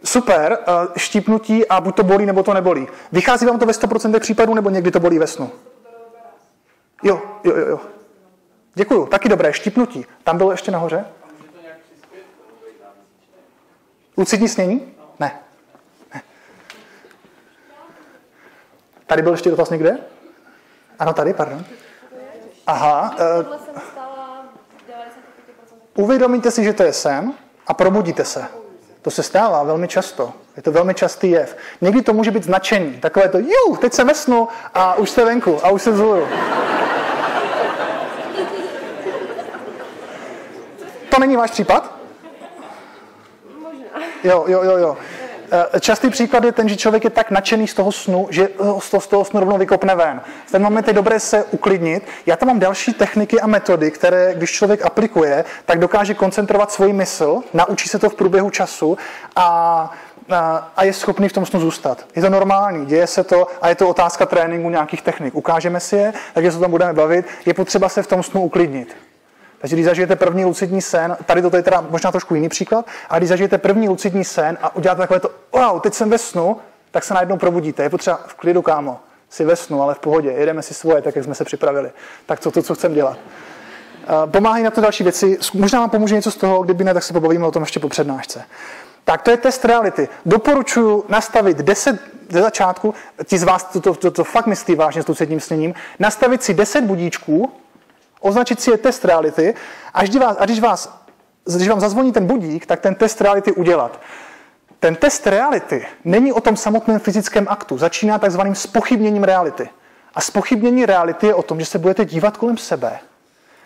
Super, 0.04 0.58
štípnutí 0.98 1.68
a 1.68 1.82
buď 1.82 1.96
to 1.96 2.04
bolí, 2.04 2.26
nebo 2.26 2.44
to 2.44 2.54
nebolí. 2.54 2.88
Vychází 3.12 3.46
vám 3.46 3.60
to 3.60 3.66
ve 3.66 3.74
100% 3.74 4.20
případů, 4.20 4.54
nebo 4.54 4.70
někdy 4.70 4.92
to 4.92 5.00
bolí 5.00 5.20
ve 5.20 5.28
snu? 5.28 5.52
Jo, 7.04 7.22
jo, 7.44 7.56
jo, 7.58 7.68
jo. 7.68 7.80
Děkuju, 8.76 9.06
taky 9.06 9.30
dobré, 9.30 9.54
štípnutí. 9.54 10.06
Tam 10.24 10.38
bylo 10.38 10.52
ještě 10.52 10.72
nahoře? 10.72 11.06
Lucidní 14.18 14.48
snění? 14.50 14.94
Ne. 15.20 15.40
ne. 16.14 16.22
Tady 19.14 19.22
byl 19.22 19.32
ještě 19.32 19.50
dotaz 19.50 19.70
někde? 19.70 19.98
Ano, 21.00 21.14
tady, 21.14 21.34
pardon. 21.34 21.66
Aha. 22.68 23.16
Uh, 25.96 26.04
uvědomíte 26.04 26.52
si, 26.52 26.64
že 26.64 26.74
to 26.74 26.84
je 26.84 26.94
sen 26.94 27.34
a 27.68 27.74
probudíte 27.74 28.26
se. 28.26 28.46
To 29.02 29.12
se 29.12 29.24
stává 29.24 29.64
velmi 29.64 29.88
často. 29.88 30.34
Je 30.58 30.64
to 30.64 30.72
velmi 30.72 30.94
častý 30.94 31.32
jev. 31.32 31.58
Někdy 31.82 32.02
to 32.02 32.14
může 32.14 32.32
být 32.32 32.44
značení. 32.44 32.94
Takové 32.94 33.30
to, 33.30 33.38
ju, 33.38 33.78
teď 33.82 33.94
jsem 33.94 34.08
ve 34.08 34.14
snu 34.14 34.48
a 34.74 34.96
už 34.96 35.10
jste 35.10 35.26
venku 35.26 35.66
a 35.66 35.70
už 35.70 35.82
se 35.82 35.92
vzluju. 35.92 36.28
To 41.10 41.20
není 41.20 41.38
váš 41.38 41.52
případ? 41.52 41.96
Možná. 43.60 44.00
Jo, 44.24 44.46
jo, 44.48 44.64
jo, 44.64 44.78
jo. 44.78 44.98
Eh, 45.54 45.80
častý 45.80 46.10
příklad 46.10 46.44
je 46.44 46.52
ten, 46.52 46.70
že 46.70 46.76
člověk 46.76 47.04
je 47.04 47.10
tak 47.10 47.32
nadšený 47.32 47.68
z 47.68 47.74
toho 47.74 47.92
snu, 47.92 48.28
že 48.30 48.48
z 48.80 48.90
toho, 48.90 49.02
z 49.02 49.08
toho 49.08 49.26
snu 49.26 49.40
rovnou 49.40 49.58
vykopne 49.58 49.96
ven. 49.96 50.22
V 50.46 50.52
ten 50.52 50.62
moment 50.62 50.88
je 50.88 50.94
dobré 50.94 51.20
se 51.20 51.44
uklidnit. 51.44 52.04
Já 52.26 52.36
tam 52.36 52.48
mám 52.48 52.60
další 52.60 52.94
techniky 52.94 53.42
a 53.42 53.48
metody, 53.48 53.92
které, 53.92 54.34
když 54.34 54.52
člověk 54.52 54.86
aplikuje, 54.86 55.46
tak 55.66 55.80
dokáže 55.80 56.14
koncentrovat 56.14 56.72
svůj 56.72 56.94
mysl, 56.94 57.42
naučí 57.54 57.90
se 57.90 58.00
to 58.00 58.10
v 58.10 58.16
průběhu 58.16 58.50
času 58.50 58.98
a 59.36 59.92
a 60.76 60.84
je 60.84 60.94
schopný 60.94 61.30
v 61.30 61.34
tom 61.34 61.46
snu 61.46 61.60
zůstat. 61.60 62.06
Je 62.16 62.22
to 62.22 62.30
normální, 62.30 62.86
děje 62.86 63.08
se 63.08 63.24
to 63.24 63.48
a 63.62 63.70
je 63.70 63.76
to 63.76 63.90
otázka 63.90 64.26
tréninku 64.26 64.70
nějakých 64.70 65.02
technik. 65.02 65.36
Ukážeme 65.36 65.80
si 65.80 65.96
je, 65.96 66.14
takže 66.34 66.52
se 66.52 66.58
o 66.58 66.62
tom 66.62 66.72
budeme 66.72 66.94
bavit. 66.94 67.26
Je 67.46 67.54
potřeba 67.54 67.90
se 67.90 68.04
v 68.04 68.08
tom 68.08 68.24
snu 68.24 68.42
uklidnit. 68.42 68.96
Takže 69.64 69.76
když 69.76 69.86
zažijete 69.86 70.16
první 70.16 70.46
lucidní 70.46 70.82
sen, 70.82 71.18
tady 71.26 71.42
to 71.42 71.56
je 71.56 71.64
teda 71.64 71.86
možná 71.90 72.12
trošku 72.12 72.36
jiný 72.36 72.50
příklad, 72.50 72.86
ale 73.10 73.20
když 73.20 73.30
zažijete 73.30 73.58
první 73.58 73.90
lucidní 73.90 74.24
sen 74.24 74.58
a 74.62 74.76
uděláte 74.76 75.02
takové 75.02 75.20
to, 75.20 75.30
wow, 75.52 75.80
teď 75.80 75.94
jsem 75.94 76.10
ve 76.10 76.18
snu, 76.18 76.58
tak 76.92 77.04
se 77.04 77.14
najednou 77.14 77.38
probudíte. 77.38 77.84
Je 77.84 77.90
potřeba 77.90 78.20
v 78.28 78.34
klidu, 78.34 78.62
kámo, 78.62 79.00
si 79.30 79.46
ve 79.46 79.56
snu, 79.56 79.82
ale 79.82 79.94
v 79.94 80.00
pohodě, 80.00 80.30
jedeme 80.30 80.62
si 80.62 80.74
svoje, 80.74 81.02
tak 81.02 81.16
jak 81.16 81.26
jsme 81.26 81.36
se 81.36 81.46
připravili. 81.46 81.92
Tak 82.26 82.40
to, 82.40 82.52
to 82.52 82.62
co 82.62 82.76
chcem 82.76 82.94
dělat. 82.94 83.18
Pomáhají 84.26 84.64
na 84.64 84.72
to 84.72 84.82
další 84.82 85.04
věci. 85.04 85.38
Možná 85.54 85.80
vám 85.80 85.90
pomůže 85.90 86.16
něco 86.16 86.32
z 86.32 86.36
toho, 86.36 86.64
kdyby 86.64 86.84
ne, 86.84 86.94
tak 86.94 87.04
se 87.04 87.14
pobavíme 87.14 87.48
o 87.48 87.52
tom 87.52 87.64
ještě 87.64 87.80
po 87.80 87.90
přednášce. 87.90 88.44
Tak 89.04 89.22
to 89.22 89.32
je 89.32 89.38
test 89.38 89.66
reality. 89.66 90.08
Doporučuji 90.26 91.06
nastavit 91.10 91.58
10 91.58 92.00
ze 92.30 92.42
začátku, 92.42 92.94
ti 93.26 93.38
z 93.38 93.44
vás 93.44 93.64
to, 93.64 93.82
to, 93.82 93.94
to, 93.94 94.12
to 94.12 94.24
fakt 94.24 94.48
myslí 94.48 94.76
vážně 94.76 95.04
s 95.04 95.26
tím 95.28 95.40
sněním, 95.40 95.74
nastavit 96.00 96.44
si 96.44 96.54
10 96.54 96.82
budíčků, 96.82 97.52
označit 98.24 98.62
si 98.62 98.72
je 98.72 98.78
test 98.78 99.06
reality 99.06 99.54
a 99.94 100.04
když 100.04 100.16
vás, 100.16 100.38
a 100.40 100.46
když, 100.46 100.60
vás, 100.60 101.04
když 101.56 101.68
vám 101.68 101.80
zazvoní 101.80 102.12
ten 102.12 102.28
budík, 102.28 102.66
tak 102.66 102.80
ten 102.80 102.96
test 102.96 103.22
reality 103.22 103.52
udělat. 103.52 104.00
Ten 104.80 104.96
test 104.96 105.28
reality 105.28 105.86
není 106.06 106.34
o 106.34 106.42
tom 106.42 106.58
samotném 106.58 107.00
fyzickém 107.00 107.46
aktu. 107.50 107.78
Začíná 107.78 108.20
takzvaným 108.20 108.56
spochybněním 108.56 109.24
reality. 109.24 109.70
A 110.16 110.22
spochybnění 110.22 110.86
reality 110.86 111.28
je 111.28 111.36
o 111.36 111.44
tom, 111.44 111.60
že 111.60 111.66
se 111.66 111.80
budete 111.80 112.06
dívat 112.06 112.38
kolem 112.38 112.58
sebe. 112.58 113.00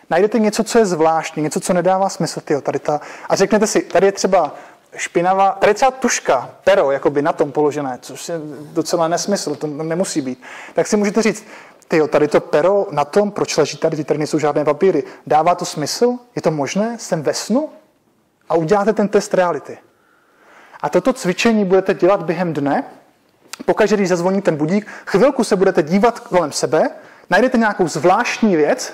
Najdete 0.10 0.40
něco, 0.40 0.64
co 0.64 0.80
je 0.80 0.86
zvláštní, 0.86 1.44
něco, 1.44 1.60
co 1.60 1.74
nedává 1.74 2.10
smysl, 2.10 2.42
tyjo, 2.42 2.62
tady 2.62 2.80
ta, 2.80 3.02
a 3.30 3.36
řeknete 3.36 3.68
si, 3.68 3.82
tady 3.82 4.06
je 4.08 4.12
třeba 4.12 4.56
špinavá, 4.96 5.52
tady 5.52 5.70
je 5.70 5.74
třeba 5.74 5.92
tuška, 5.92 6.50
pero, 6.64 6.92
jakoby 6.92 7.22
na 7.22 7.34
tom 7.34 7.52
položené, 7.52 7.98
což 8.02 8.30
je 8.30 8.40
docela 8.74 9.08
nesmysl, 9.08 9.56
to 9.56 9.68
nemusí 9.68 10.22
být. 10.22 10.42
Tak 10.74 10.88
si 10.88 10.98
můžete 10.98 11.22
říct, 11.22 11.46
ty 11.88 12.02
tady 12.08 12.28
to 12.28 12.42
pero 12.42 12.88
na 12.92 13.06
tom, 13.06 13.32
proč 13.32 13.58
leží 13.58 13.78
tady, 13.78 13.98
ty 13.98 14.04
tady 14.04 14.18
nejsou 14.18 14.40
žádné 14.40 14.66
papíry, 14.66 15.04
dává 15.28 15.56
to 15.56 15.66
smysl? 15.66 16.18
Je 16.36 16.42
to 16.42 16.52
možné? 16.52 16.98
Jsem 17.00 17.22
ve 17.22 17.34
snu? 17.34 17.70
A 18.50 18.56
uděláte 18.56 18.94
ten 18.94 19.08
test 19.08 19.34
reality. 19.34 19.78
A 20.82 20.90
toto 20.90 21.14
cvičení 21.14 21.66
budete 21.66 21.94
dělat 21.94 22.24
během 22.24 22.54
dne, 22.54 22.84
pokaždé, 23.66 23.96
když 23.96 24.10
zazvoní 24.10 24.42
ten 24.42 24.56
budík, 24.56 24.88
chvilku 25.06 25.44
se 25.44 25.56
budete 25.56 25.84
dívat 25.84 26.20
kolem 26.20 26.52
sebe, 26.52 26.90
najdete 27.30 27.58
nějakou 27.58 27.88
zvláštní 27.88 28.56
věc, 28.56 28.94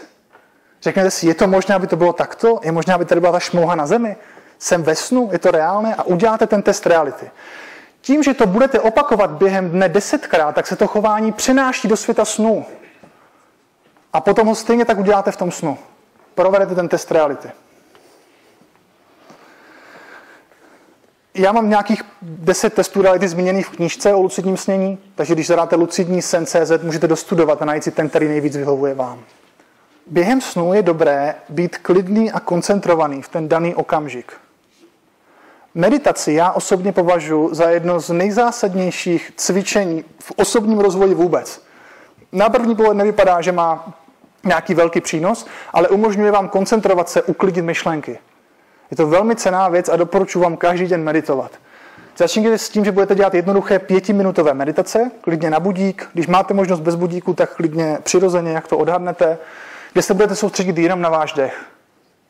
řeknete 0.82 1.12
si, 1.12 1.28
je 1.28 1.34
to 1.34 1.48
možné, 1.48 1.76
aby 1.76 1.88
to 1.88 1.96
bylo 1.96 2.14
takto, 2.14 2.60
je 2.64 2.72
možné, 2.72 2.94
aby 2.94 3.06
tady 3.06 3.22
byla 3.22 3.32
ta 3.32 3.40
šmouha 3.40 3.76
na 3.76 3.88
zemi, 3.88 4.18
jsem 4.60 4.84
ve 4.84 4.96
snu, 4.96 5.30
je 5.32 5.40
to 5.40 5.52
reálné 5.52 5.96
a 5.96 6.04
uděláte 6.04 6.48
ten 6.48 6.62
test 6.62 6.88
reality. 6.88 7.32
Tím, 8.02 8.24
že 8.24 8.34
to 8.34 8.48
budete 8.48 8.80
opakovat 8.80 9.32
během 9.32 9.70
dne 9.70 9.90
desetkrát, 9.90 10.56
tak 10.56 10.68
se 10.68 10.76
to 10.76 10.88
chování 10.88 11.32
přenáší 11.32 11.88
do 11.88 11.98
světa 11.98 12.26
snu. 12.26 12.66
A 14.14 14.22
potom 14.22 14.48
ho 14.48 14.56
stejně 14.56 14.86
tak 14.86 15.00
uděláte 15.00 15.32
v 15.32 15.38
tom 15.38 15.52
snu. 15.52 15.78
Provedete 16.36 16.76
ten 16.76 16.90
test 16.90 17.12
reality. 17.12 17.52
Já 21.36 21.52
mám 21.52 21.70
nějakých 21.70 22.02
10 22.22 22.74
testů 22.74 23.02
reality 23.02 23.28
zmíněných 23.28 23.68
v 23.68 23.70
knížce 23.70 24.14
o 24.14 24.22
lucidním 24.22 24.58
snění, 24.58 24.98
takže 25.16 25.34
když 25.34 25.48
zadáte 25.48 25.76
lucidní 25.76 26.22
sen 26.22 26.46
CZ, 26.46 26.84
můžete 26.84 27.08
dostudovat 27.08 27.62
a 27.62 27.66
najít 27.66 27.84
si 27.84 27.92
ten, 27.92 28.10
který 28.10 28.28
nejvíc 28.28 28.56
vyhovuje 28.56 28.94
vám. 28.94 29.24
Během 30.08 30.42
snu 30.42 30.74
je 30.74 30.82
dobré 30.82 31.36
být 31.50 31.78
klidný 31.78 32.32
a 32.32 32.40
koncentrovaný 32.40 33.22
v 33.22 33.30
ten 33.30 33.50
daný 33.50 33.76
okamžik. 33.76 34.34
Meditaci 35.76 36.34
já 36.34 36.52
osobně 36.52 36.92
považuji 36.92 37.54
za 37.54 37.70
jedno 37.70 38.00
z 38.00 38.10
nejzásadnějších 38.10 39.32
cvičení 39.36 40.06
v 40.20 40.32
osobním 40.36 40.80
rozvoji 40.80 41.14
vůbec. 41.14 41.64
Na 42.32 42.50
první 42.50 42.76
pohled 42.76 42.98
nevypadá, 42.98 43.42
že 43.42 43.52
má 43.52 43.94
nějaký 44.46 44.74
velký 44.74 45.02
přínos, 45.02 45.48
ale 45.74 45.88
umožňuje 45.88 46.32
vám 46.32 46.50
koncentrovat 46.50 47.10
se, 47.10 47.22
uklidit 47.22 47.66
myšlenky. 47.66 48.20
Je 48.92 48.98
to 48.98 49.08
velmi 49.08 49.36
cená 49.36 49.70
věc 49.70 49.90
a 49.90 49.96
doporučuji 49.96 50.40
vám 50.40 50.58
každý 50.58 50.88
den 50.88 51.04
meditovat. 51.04 51.52
Začněte 52.18 52.58
s 52.58 52.70
tím, 52.70 52.86
že 52.86 52.92
budete 52.92 53.16
dělat 53.16 53.34
jednoduché 53.34 53.80
pětiminutové 53.80 54.54
meditace, 54.54 55.12
klidně 55.22 55.50
na 55.50 55.60
budík. 55.60 56.10
Když 56.14 56.28
máte 56.28 56.54
možnost 56.54 56.80
bez 56.80 56.96
budíku, 56.96 57.34
tak 57.34 57.56
klidně 57.56 57.98
přirozeně, 58.04 58.52
jak 58.52 58.68
to 58.68 58.78
odhadnete, 58.78 59.38
kde 59.94 60.02
se 60.02 60.14
budete 60.14 60.36
soustředit 60.36 60.78
jenom 60.78 61.02
na 61.02 61.10
váš 61.10 61.34
dech. 61.34 61.66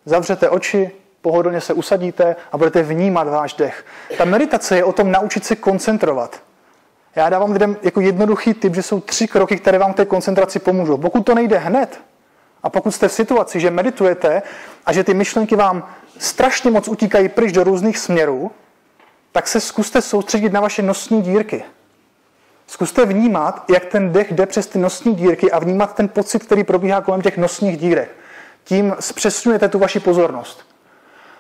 Zavřete 0.06 0.50
oči, 0.50 0.92
pohodlně 1.22 1.62
se 1.62 1.74
usadíte 1.74 2.36
a 2.52 2.58
budete 2.58 2.84
vnímat 2.84 3.28
váš 3.28 3.54
dech. 3.54 3.86
Ta 4.18 4.26
meditace 4.26 4.78
je 4.78 4.84
o 4.84 4.94
tom 4.94 5.12
naučit 5.12 5.46
se 5.46 5.56
koncentrovat. 5.56 6.42
Já 7.16 7.30
dávám 7.30 7.52
lidem 7.52 7.78
jako 7.82 8.02
jednoduchý 8.02 8.54
tip, 8.54 8.76
že 8.76 8.82
jsou 8.82 9.00
tři 9.00 9.28
kroky, 9.28 9.58
které 9.58 9.80
vám 9.80 9.94
té 9.94 10.06
koncentraci 10.06 10.60
pomůžou. 10.60 10.98
Pokud 10.98 11.26
to 11.26 11.36
nejde 11.36 11.58
hned, 11.58 12.00
a 12.64 12.70
pokud 12.70 12.92
jste 12.92 13.08
v 13.08 13.14
situaci, 13.14 13.60
že 13.60 13.72
meditujete 13.72 14.42
a 14.86 14.94
že 14.94 15.04
ty 15.04 15.14
myšlenky 15.14 15.56
vám 15.56 15.90
strašně 16.18 16.72
moc 16.72 16.88
utíkají 16.88 17.30
pryč 17.30 17.52
do 17.52 17.64
různých 17.64 17.98
směrů, 17.98 18.52
tak 19.32 19.48
se 19.48 19.60
zkuste 19.60 20.02
soustředit 20.02 20.54
na 20.54 20.62
vaše 20.62 20.82
nosní 20.82 21.22
dírky. 21.22 21.64
Zkuste 22.68 23.06
vnímat, 23.06 23.66
jak 23.74 23.86
ten 23.86 24.12
dech 24.12 24.32
jde 24.32 24.46
přes 24.46 24.68
ty 24.68 24.80
nosní 24.80 25.16
dírky 25.16 25.52
a 25.52 25.60
vnímat 25.60 25.96
ten 25.96 26.08
pocit, 26.08 26.44
který 26.44 26.64
probíhá 26.64 27.02
kolem 27.02 27.22
těch 27.22 27.38
nosních 27.38 27.78
dírek. 27.78 28.10
Tím 28.64 28.96
zpřesňujete 29.00 29.70
tu 29.70 29.80
vaši 29.80 30.00
pozornost. 30.00 30.66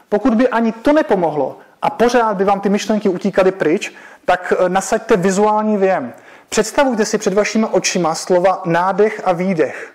Pokud 0.10 0.36
by 0.36 0.50
ani 0.50 0.72
to 0.72 0.94
nepomohlo 0.94 1.58
a 1.82 1.90
pořád 1.90 2.38
by 2.38 2.44
vám 2.44 2.60
ty 2.60 2.70
myšlenky 2.70 3.10
utíkaly 3.10 3.52
pryč, 3.52 3.94
tak 4.26 4.54
eh, 4.60 4.70
nasaďte 4.70 5.18
vizuální 5.18 5.78
věm. 5.78 6.14
Představujte 6.50 7.06
si 7.06 7.18
před 7.18 7.34
vašimi 7.34 7.66
očima 7.72 8.16
slova 8.16 8.62
nádech 8.66 9.22
a 9.26 9.32
výdech. 9.32 9.94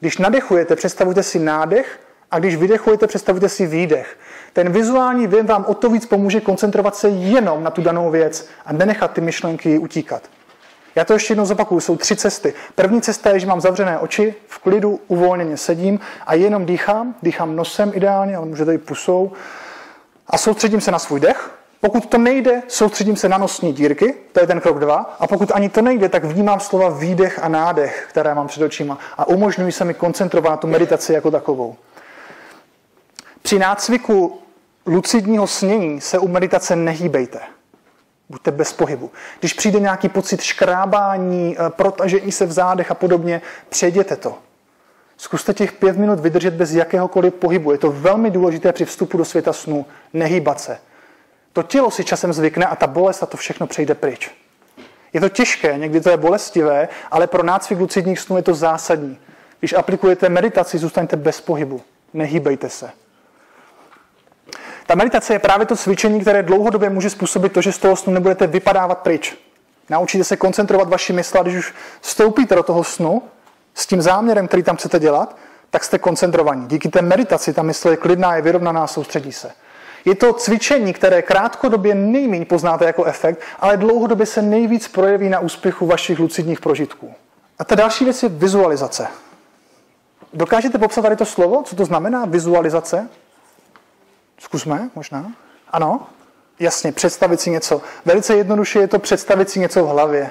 Když 0.00 0.18
nadechujete, 0.18 0.76
představujte 0.76 1.22
si 1.22 1.38
nádech 1.38 2.00
a 2.30 2.38
když 2.38 2.56
vydechujete, 2.56 3.06
představujte 3.06 3.48
si 3.48 3.66
výdech. 3.66 4.18
Ten 4.52 4.72
vizuální 4.72 5.26
věm 5.26 5.46
vám 5.46 5.64
o 5.64 5.74
to 5.74 5.90
víc 5.90 6.06
pomůže 6.06 6.40
koncentrovat 6.40 6.96
se 6.96 7.08
jenom 7.08 7.62
na 7.64 7.70
tu 7.70 7.82
danou 7.82 8.10
věc 8.10 8.48
a 8.66 8.72
nenechat 8.72 9.12
ty 9.12 9.20
myšlenky 9.20 9.78
utíkat. 9.78 10.22
Já 10.94 11.04
to 11.04 11.12
ještě 11.12 11.32
jednou 11.32 11.44
zopakuju, 11.44 11.80
jsou 11.80 11.96
tři 11.96 12.16
cesty. 12.16 12.54
První 12.74 13.02
cesta 13.02 13.30
je, 13.30 13.40
že 13.40 13.46
mám 13.46 13.60
zavřené 13.60 13.98
oči, 13.98 14.34
v 14.48 14.58
klidu, 14.58 15.00
uvolněně 15.08 15.56
sedím 15.56 16.00
a 16.26 16.34
jenom 16.34 16.66
dýchám, 16.66 17.14
dýchám 17.22 17.56
nosem 17.56 17.92
ideálně, 17.94 18.36
ale 18.36 18.46
můžete 18.46 18.74
i 18.74 18.78
pusou 18.78 19.32
a 20.26 20.38
soustředím 20.38 20.80
se 20.80 20.90
na 20.90 20.98
svůj 20.98 21.20
dech. 21.20 21.61
Pokud 21.84 22.06
to 22.06 22.18
nejde, 22.18 22.62
soustředím 22.68 23.16
se 23.16 23.28
na 23.28 23.38
nosní 23.38 23.72
dírky, 23.72 24.14
to 24.32 24.40
je 24.40 24.46
ten 24.46 24.60
krok 24.60 24.78
dva. 24.78 25.16
A 25.20 25.26
pokud 25.26 25.52
ani 25.54 25.68
to 25.68 25.82
nejde, 25.82 26.08
tak 26.08 26.24
vnímám 26.24 26.60
slova 26.60 26.88
výdech 26.88 27.38
a 27.42 27.48
nádech, 27.48 28.06
které 28.10 28.34
mám 28.34 28.46
před 28.46 28.62
očima 28.62 28.98
a 29.18 29.28
umožňují 29.28 29.72
se 29.72 29.84
mi 29.84 29.94
koncentrovat 29.94 30.50
na 30.50 30.56
tu 30.56 30.66
meditaci 30.66 31.12
jako 31.12 31.30
takovou. 31.30 31.76
Při 33.42 33.58
nácviku 33.58 34.38
lucidního 34.86 35.46
snění 35.46 36.00
se 36.00 36.18
u 36.18 36.28
meditace 36.28 36.76
nehýbejte. 36.76 37.40
Buďte 38.28 38.50
bez 38.50 38.72
pohybu. 38.72 39.10
Když 39.40 39.52
přijde 39.52 39.80
nějaký 39.80 40.08
pocit 40.08 40.40
škrábání, 40.40 41.56
eh, 41.58 41.70
protažení 41.70 42.32
se 42.32 42.46
v 42.46 42.52
zádech 42.52 42.90
a 42.90 42.94
podobně, 42.94 43.42
přejděte 43.68 44.16
to. 44.16 44.38
Zkuste 45.16 45.54
těch 45.54 45.72
pět 45.72 45.96
minut 45.96 46.20
vydržet 46.20 46.54
bez 46.54 46.72
jakéhokoliv 46.72 47.34
pohybu. 47.34 47.72
Je 47.72 47.78
to 47.78 47.92
velmi 47.92 48.30
důležité 48.30 48.72
při 48.72 48.84
vstupu 48.84 49.18
do 49.18 49.24
světa 49.24 49.52
snu. 49.52 49.86
Nehýbat 50.12 50.60
se. 50.60 50.78
To 51.52 51.62
tělo 51.62 51.90
si 51.90 52.04
časem 52.04 52.32
zvykne 52.32 52.66
a 52.66 52.76
ta 52.76 52.86
bolest 52.86 53.22
a 53.22 53.26
to 53.26 53.36
všechno 53.36 53.66
přejde 53.66 53.94
pryč. 53.94 54.30
Je 55.12 55.20
to 55.20 55.28
těžké, 55.28 55.78
někdy 55.78 56.00
to 56.00 56.10
je 56.10 56.16
bolestivé, 56.16 56.88
ale 57.10 57.26
pro 57.26 57.42
nácvik 57.42 57.78
lucidních 57.78 58.20
snů 58.20 58.36
je 58.36 58.42
to 58.42 58.54
zásadní. 58.54 59.18
Když 59.58 59.72
aplikujete 59.72 60.28
meditaci, 60.28 60.78
zůstaňte 60.78 61.16
bez 61.16 61.40
pohybu. 61.40 61.82
Nehýbejte 62.14 62.68
se. 62.68 62.90
Ta 64.86 64.94
meditace 64.94 65.32
je 65.32 65.38
právě 65.38 65.66
to 65.66 65.76
cvičení, 65.76 66.20
které 66.20 66.42
dlouhodobě 66.42 66.90
může 66.90 67.10
způsobit 67.10 67.52
to, 67.52 67.60
že 67.60 67.72
z 67.72 67.78
toho 67.78 67.96
snu 67.96 68.12
nebudete 68.12 68.46
vypadávat 68.46 68.98
pryč. 68.98 69.36
Naučíte 69.90 70.24
se 70.24 70.36
koncentrovat 70.36 70.88
vaši 70.88 71.12
mysl 71.12 71.38
a 71.38 71.42
když 71.42 71.56
už 71.56 71.74
vstoupíte 72.00 72.54
do 72.54 72.62
toho 72.62 72.84
snu 72.84 73.22
s 73.74 73.86
tím 73.86 74.02
záměrem, 74.02 74.48
který 74.48 74.62
tam 74.62 74.76
chcete 74.76 74.98
dělat, 74.98 75.36
tak 75.70 75.84
jste 75.84 75.98
koncentrovaní. 75.98 76.68
Díky 76.68 76.88
té 76.88 77.02
meditaci 77.02 77.52
ta 77.52 77.62
mysl 77.62 77.88
je 77.88 77.96
klidná, 77.96 78.36
je 78.36 78.42
vyrovnaná, 78.42 78.86
soustředí 78.86 79.32
se. 79.32 79.52
Je 80.04 80.14
to 80.14 80.32
cvičení, 80.32 80.92
které 80.92 81.22
krátkodobě 81.22 81.94
nejméně 81.94 82.44
poznáte 82.44 82.84
jako 82.84 83.04
efekt, 83.04 83.40
ale 83.58 83.76
dlouhodobě 83.76 84.26
se 84.26 84.42
nejvíc 84.42 84.88
projeví 84.88 85.28
na 85.28 85.40
úspěchu 85.40 85.86
vašich 85.86 86.18
lucidních 86.18 86.60
prožitků. 86.60 87.14
A 87.58 87.64
ta 87.64 87.74
další 87.74 88.04
věc 88.04 88.22
je 88.22 88.28
vizualizace. 88.28 89.06
Dokážete 90.34 90.78
popsat 90.78 91.02
tady 91.02 91.16
to 91.16 91.24
slovo? 91.24 91.62
Co 91.62 91.76
to 91.76 91.84
znamená 91.84 92.24
vizualizace? 92.24 93.08
Zkusme, 94.38 94.90
možná. 94.94 95.32
Ano? 95.70 96.06
Jasně, 96.58 96.92
představit 96.92 97.40
si 97.40 97.50
něco. 97.50 97.82
Velice 98.04 98.36
jednoduše 98.36 98.78
je 98.78 98.88
to 98.88 98.98
představit 98.98 99.50
si 99.50 99.60
něco 99.60 99.84
v 99.84 99.88
hlavě. 99.88 100.30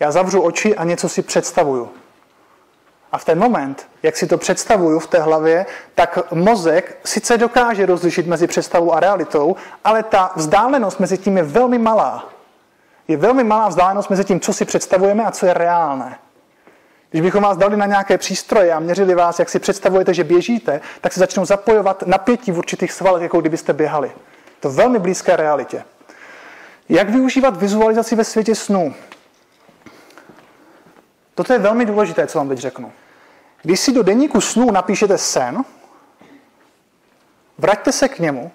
Já 0.00 0.10
zavřu 0.10 0.40
oči 0.40 0.76
a 0.76 0.84
něco 0.84 1.08
si 1.08 1.22
představuju. 1.22 1.90
A 3.12 3.18
v 3.18 3.24
ten 3.24 3.38
moment, 3.38 3.88
jak 4.02 4.16
si 4.16 4.26
to 4.26 4.38
představuju 4.38 4.98
v 4.98 5.06
té 5.06 5.18
hlavě, 5.18 5.66
tak 5.94 6.18
mozek 6.32 6.98
sice 7.04 7.38
dokáže 7.38 7.86
rozlišit 7.86 8.26
mezi 8.26 8.46
představou 8.46 8.92
a 8.92 9.00
realitou, 9.00 9.56
ale 9.84 10.02
ta 10.02 10.32
vzdálenost 10.36 11.00
mezi 11.00 11.18
tím 11.18 11.36
je 11.36 11.42
velmi 11.42 11.78
malá. 11.78 12.28
Je 13.08 13.16
velmi 13.16 13.44
malá 13.44 13.68
vzdálenost 13.68 14.10
mezi 14.10 14.24
tím, 14.24 14.40
co 14.40 14.52
si 14.52 14.64
představujeme 14.64 15.24
a 15.24 15.30
co 15.30 15.46
je 15.46 15.54
reálné. 15.54 16.18
Když 17.10 17.22
bychom 17.22 17.42
vás 17.42 17.56
dali 17.56 17.76
na 17.76 17.86
nějaké 17.86 18.18
přístroje 18.18 18.72
a 18.72 18.80
měřili 18.80 19.14
vás, 19.14 19.38
jak 19.38 19.48
si 19.48 19.58
představujete, 19.58 20.14
že 20.14 20.24
běžíte, 20.24 20.80
tak 21.00 21.12
se 21.12 21.20
začnou 21.20 21.44
zapojovat 21.44 22.02
napětí 22.06 22.52
v 22.52 22.58
určitých 22.58 22.92
svalech, 22.92 23.22
jako 23.22 23.40
kdybyste 23.40 23.72
běhali. 23.72 24.12
To 24.60 24.70
velmi 24.70 24.98
blízké 24.98 25.36
realitě. 25.36 25.84
Jak 26.88 27.10
využívat 27.10 27.56
vizualizaci 27.56 28.16
ve 28.16 28.24
světě 28.24 28.54
snů? 28.54 28.94
Toto 31.34 31.52
je 31.52 31.58
velmi 31.58 31.84
důležité, 31.84 32.26
co 32.26 32.38
vám 32.38 32.48
teď 32.48 32.58
řeknu. 32.58 32.92
Když 33.62 33.80
si 33.80 33.92
do 33.92 34.02
denníku 34.02 34.40
snů 34.40 34.70
napíšete 34.70 35.18
sen, 35.18 35.64
vraťte 37.58 37.92
se 37.92 38.08
k 38.08 38.18
němu, 38.18 38.50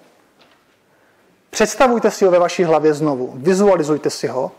představujte 1.50 2.10
si 2.10 2.24
ho 2.24 2.30
ve 2.30 2.38
vaší 2.38 2.64
hlavě 2.64 2.94
znovu, 2.94 3.32
vizualizujte 3.36 4.10
si 4.10 4.26
ho, 4.26 4.52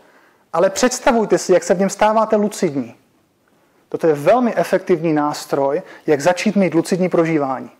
ale 0.52 0.70
představujte 0.70 1.38
si, 1.38 1.52
jak 1.52 1.62
se 1.62 1.74
v 1.74 1.78
něm 1.78 1.90
stáváte 1.90 2.36
lucidní. 2.36 2.94
Toto 3.88 4.06
je 4.06 4.14
velmi 4.14 4.54
efektivní 4.54 5.12
nástroj, 5.12 5.82
jak 6.06 6.20
začít 6.20 6.56
mít 6.56 6.74
lucidní 6.74 7.08
prožívání. 7.08 7.70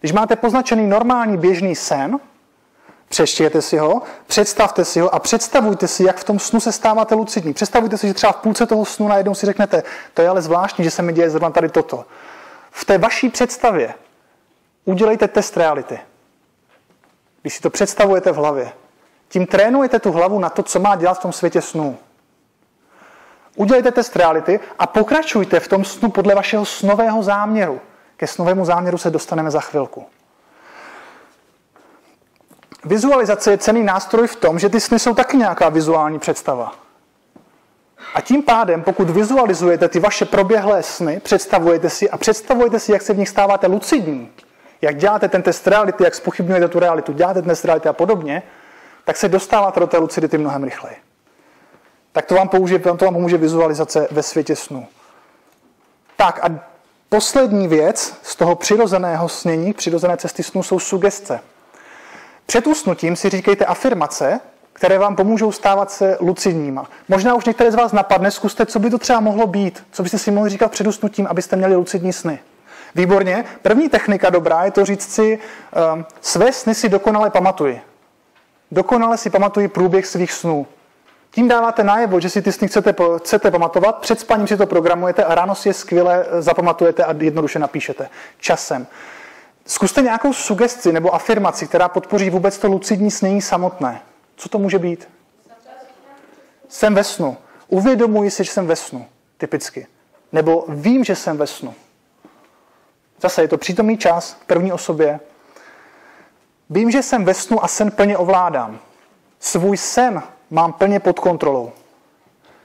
Když 0.00 0.12
máte 0.12 0.36
poznačený 0.36 0.86
normální 0.86 1.36
běžný 1.36 1.74
sen, 1.74 2.20
Přeštějte 3.12 3.62
si 3.62 3.78
ho, 3.78 4.02
představte 4.26 4.84
si 4.84 5.00
ho 5.00 5.14
a 5.14 5.18
představujte 5.18 5.88
si, 5.88 6.04
jak 6.04 6.16
v 6.16 6.24
tom 6.24 6.38
snu 6.38 6.60
se 6.60 6.72
stáváte 6.72 7.14
lucidní. 7.14 7.54
Představujte 7.54 7.98
si, 7.98 8.06
že 8.06 8.14
třeba 8.14 8.32
v 8.32 8.36
půlce 8.36 8.66
toho 8.66 8.84
snu 8.84 9.08
najednou 9.08 9.34
si 9.34 9.46
řeknete, 9.46 9.82
to 10.14 10.22
je 10.22 10.28
ale 10.28 10.42
zvláštní, 10.42 10.84
že 10.84 10.90
se 10.90 11.02
mi 11.02 11.12
děje 11.12 11.30
zrovna 11.30 11.50
tady 11.50 11.68
toto. 11.68 12.04
V 12.70 12.84
té 12.84 12.98
vaší 12.98 13.28
představě 13.28 13.94
udělejte 14.84 15.28
test 15.28 15.56
reality. 15.56 15.98
Když 17.42 17.54
si 17.54 17.60
to 17.60 17.70
představujete 17.70 18.32
v 18.32 18.36
hlavě, 18.36 18.72
tím 19.28 19.46
trénujete 19.46 19.98
tu 19.98 20.12
hlavu 20.12 20.38
na 20.38 20.50
to, 20.50 20.62
co 20.62 20.80
má 20.80 20.96
dělat 20.96 21.14
v 21.14 21.22
tom 21.22 21.32
světě 21.32 21.60
snů. 21.62 21.98
Udělejte 23.56 23.90
test 23.92 24.16
reality 24.16 24.60
a 24.78 24.86
pokračujte 24.86 25.60
v 25.60 25.68
tom 25.68 25.84
snu 25.84 26.10
podle 26.10 26.34
vašeho 26.34 26.64
snového 26.64 27.22
záměru. 27.22 27.80
Ke 28.16 28.26
snovému 28.26 28.64
záměru 28.64 28.98
se 28.98 29.10
dostaneme 29.10 29.50
za 29.50 29.60
chvilku. 29.60 30.06
Vizualizace 32.84 33.50
je 33.50 33.58
cený 33.58 33.82
nástroj 33.82 34.26
v 34.26 34.36
tom, 34.36 34.58
že 34.58 34.68
ty 34.68 34.80
sny 34.80 34.98
jsou 34.98 35.14
taky 35.14 35.36
nějaká 35.36 35.68
vizuální 35.68 36.18
představa. 36.18 36.74
A 38.14 38.20
tím 38.20 38.42
pádem, 38.42 38.82
pokud 38.82 39.10
vizualizujete 39.10 39.88
ty 39.88 40.00
vaše 40.00 40.24
proběhlé 40.24 40.82
sny, 40.82 41.20
představujete 41.20 41.90
si 41.90 42.10
a 42.10 42.16
představujete 42.16 42.80
si, 42.80 42.92
jak 42.92 43.02
se 43.02 43.14
v 43.14 43.18
nich 43.18 43.28
stáváte 43.28 43.66
lucidní, 43.66 44.32
jak 44.82 44.96
děláte 44.96 45.28
ten 45.28 45.42
test 45.42 45.66
reality, 45.66 46.04
jak 46.04 46.14
spochybňujete 46.14 46.68
tu 46.68 46.78
realitu, 46.78 47.12
děláte 47.12 47.42
ten 47.42 47.48
test 47.48 47.64
reality 47.64 47.88
a 47.88 47.92
podobně, 47.92 48.42
tak 49.04 49.16
se 49.16 49.28
dostáváte 49.28 49.80
do 49.80 49.86
té 49.86 49.98
lucidity 49.98 50.38
mnohem 50.38 50.64
rychleji. 50.64 50.96
Tak 52.12 52.26
to 52.26 52.34
vám, 52.34 52.48
použije, 52.48 52.78
to 52.78 52.88
vám 53.04 53.14
pomůže 53.14 53.36
vizualizace 53.36 54.08
ve 54.10 54.22
světě 54.22 54.56
snu. 54.56 54.86
Tak 56.16 56.44
a 56.44 56.60
poslední 57.08 57.68
věc 57.68 58.16
z 58.22 58.36
toho 58.36 58.56
přirozeného 58.56 59.28
snění, 59.28 59.72
přirozené 59.72 60.16
cesty 60.16 60.42
snu, 60.42 60.62
jsou 60.62 60.78
sugestce. 60.78 61.40
Před 62.46 62.66
usnutím 62.66 63.16
si 63.16 63.28
říkejte 63.28 63.64
afirmace, 63.64 64.40
které 64.72 64.98
vám 64.98 65.16
pomůžou 65.16 65.52
stávat 65.52 65.90
se 65.90 66.16
lucidníma. 66.20 66.86
Možná 67.08 67.34
už 67.34 67.44
některé 67.44 67.72
z 67.72 67.74
vás 67.74 67.92
napadne, 67.92 68.30
zkuste, 68.30 68.66
co 68.66 68.78
by 68.78 68.90
to 68.90 68.98
třeba 68.98 69.20
mohlo 69.20 69.46
být, 69.46 69.84
co 69.92 70.02
byste 70.02 70.18
si 70.18 70.30
mohli 70.30 70.50
říkat 70.50 70.72
před 70.72 70.86
usnutím, 70.86 71.26
abyste 71.26 71.56
měli 71.56 71.76
lucidní 71.76 72.12
sny. 72.12 72.38
Výborně. 72.94 73.44
První 73.62 73.88
technika 73.88 74.30
dobrá 74.30 74.64
je 74.64 74.70
to 74.70 74.84
říct 74.84 75.14
si, 75.14 75.38
um, 75.94 76.06
své 76.20 76.52
sny 76.52 76.74
si 76.74 76.88
dokonale 76.88 77.30
pamatuji. 77.30 77.80
Dokonale 78.70 79.16
si 79.16 79.30
pamatuji 79.30 79.68
průběh 79.68 80.06
svých 80.06 80.32
snů. 80.32 80.66
Tím 81.30 81.48
dáváte 81.48 81.84
najevo, 81.84 82.20
že 82.20 82.30
si 82.30 82.42
ty 82.42 82.52
sny 82.52 82.68
chcete, 82.68 82.94
chcete 83.18 83.50
pamatovat, 83.50 83.98
před 83.98 84.20
spaním 84.20 84.46
si 84.46 84.56
to 84.56 84.66
programujete 84.66 85.24
a 85.24 85.34
ráno 85.34 85.54
si 85.54 85.68
je 85.68 85.74
skvěle 85.74 86.26
eh, 86.30 86.42
zapamatujete 86.42 87.04
a 87.04 87.14
jednoduše 87.18 87.58
napíšete. 87.58 88.08
Časem. 88.38 88.86
Zkuste 89.66 90.02
nějakou 90.02 90.32
sugesti 90.32 90.92
nebo 90.92 91.14
afirmaci, 91.14 91.66
která 91.66 91.88
podpoří 91.88 92.30
vůbec 92.30 92.58
to 92.58 92.68
lucidní 92.68 93.10
snění 93.10 93.42
samotné. 93.42 94.02
Co 94.36 94.48
to 94.48 94.58
může 94.58 94.78
být? 94.78 95.08
Jsem 96.68 96.94
ve 96.94 97.04
snu. 97.04 97.36
Uvědomuji 97.68 98.30
si, 98.30 98.44
že 98.44 98.50
jsem 98.50 98.66
ve 98.66 98.76
snu. 98.76 99.06
Typicky. 99.38 99.86
Nebo 100.32 100.64
vím, 100.68 101.04
že 101.04 101.16
jsem 101.16 101.36
ve 101.36 101.46
snu. 101.46 101.74
Zase 103.20 103.42
je 103.42 103.48
to 103.48 103.58
přítomný 103.58 103.98
čas 103.98 104.32
v 104.32 104.44
první 104.44 104.72
osobě. 104.72 105.20
Vím, 106.70 106.90
že 106.90 107.02
jsem 107.02 107.24
ve 107.24 107.34
snu 107.34 107.64
a 107.64 107.68
sen 107.68 107.90
plně 107.90 108.18
ovládám. 108.18 108.78
Svůj 109.40 109.76
sen 109.76 110.22
mám 110.50 110.72
plně 110.72 111.00
pod 111.00 111.20
kontrolou. 111.20 111.72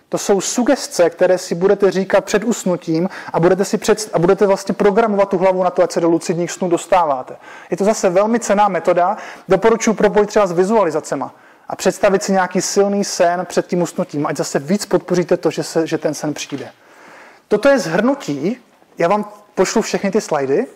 To 0.10 0.18
jsou 0.18 0.42
sugestce, 0.42 1.10
které 1.10 1.38
si 1.38 1.56
budete 1.56 1.92
říkat 1.92 2.26
před 2.26 2.44
usnutím 2.44 3.10
a 3.34 3.40
budete, 3.40 3.66
si 3.66 3.78
před, 3.78 4.10
a 4.14 4.20
budete 4.20 4.48
vlastně 4.48 4.76
programovat 4.76 5.30
tu 5.30 5.38
hlavu 5.38 5.64
na 5.64 5.70
to, 5.70 5.84
ať 5.84 5.92
se 5.92 6.02
do 6.02 6.10
lucidních 6.10 6.52
snů 6.52 6.70
dostáváte. 6.70 7.36
Je 7.72 7.78
to 7.78 7.84
zase 7.84 8.10
velmi 8.10 8.40
cená 8.40 8.68
metoda. 8.68 9.18
Doporučuji 9.50 9.94
propojit 9.94 10.30
třeba 10.30 10.48
s 10.48 10.52
vizualizacema 10.52 11.36
a 11.68 11.76
představit 11.76 12.24
si 12.24 12.32
nějaký 12.32 12.62
silný 12.62 13.04
sen 13.04 13.46
před 13.46 13.68
tím 13.68 13.82
usnutím, 13.82 14.26
ať 14.26 14.38
zase 14.38 14.60
víc 14.60 14.86
podpoříte 14.86 15.38
to, 15.38 15.52
že, 15.52 15.64
se, 15.64 15.88
že 15.88 15.98
ten 15.98 16.14
sen 16.14 16.34
přijde. 16.34 16.72
Toto 17.48 17.70
je 17.70 17.80
zhrnutí. 17.80 18.58
Já 18.98 19.08
vám 19.08 19.26
pošlu 19.56 19.82
všechny 19.82 20.12
ty 20.12 20.22
slajdy 20.22 20.68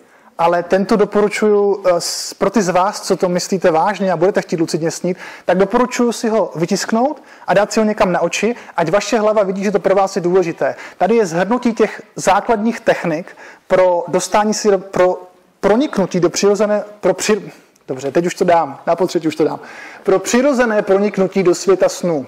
ale 0.42 0.62
tento 0.62 0.96
doporučuji 0.96 1.82
eh, 1.86 1.90
pro 2.38 2.50
ty 2.50 2.62
z 2.62 2.68
vás, 2.68 3.00
co 3.00 3.16
to 3.16 3.28
myslíte 3.28 3.70
vážně 3.70 4.12
a 4.12 4.16
budete 4.16 4.42
chtít 4.42 4.60
lucidně 4.60 4.90
snít, 4.90 5.16
tak 5.44 5.58
doporučuji 5.58 6.12
si 6.12 6.28
ho 6.28 6.52
vytisknout 6.54 7.22
a 7.46 7.54
dát 7.54 7.72
si 7.72 7.80
ho 7.80 7.86
někam 7.86 8.12
na 8.12 8.20
oči, 8.20 8.56
ať 8.76 8.90
vaše 8.90 9.18
hlava 9.18 9.42
vidí, 9.42 9.64
že 9.64 9.70
to 9.70 9.78
pro 9.78 9.94
vás 9.94 10.16
je 10.16 10.22
důležité. 10.22 10.74
Tady 10.98 11.16
je 11.16 11.26
zhrnutí 11.26 11.72
těch 11.72 12.02
základních 12.16 12.80
technik 12.80 13.36
pro 13.66 14.04
dostání 14.08 14.54
si, 14.54 14.78
pro 14.78 15.22
proniknutí 15.60 16.20
do 16.20 16.30
přirozené, 16.30 16.84
pro 17.00 17.14
při, 17.14 17.52
dobře, 17.88 18.10
teď 18.10 18.26
už 18.26 18.34
to 18.34 18.44
dám, 18.44 18.80
na 18.86 18.96
potřetí 18.96 19.28
už 19.28 19.36
to 19.36 19.44
dám, 19.44 19.60
pro 20.02 20.18
přirozené 20.18 20.82
proniknutí 20.82 21.42
do 21.42 21.54
světa 21.54 21.88
snů. 21.88 22.26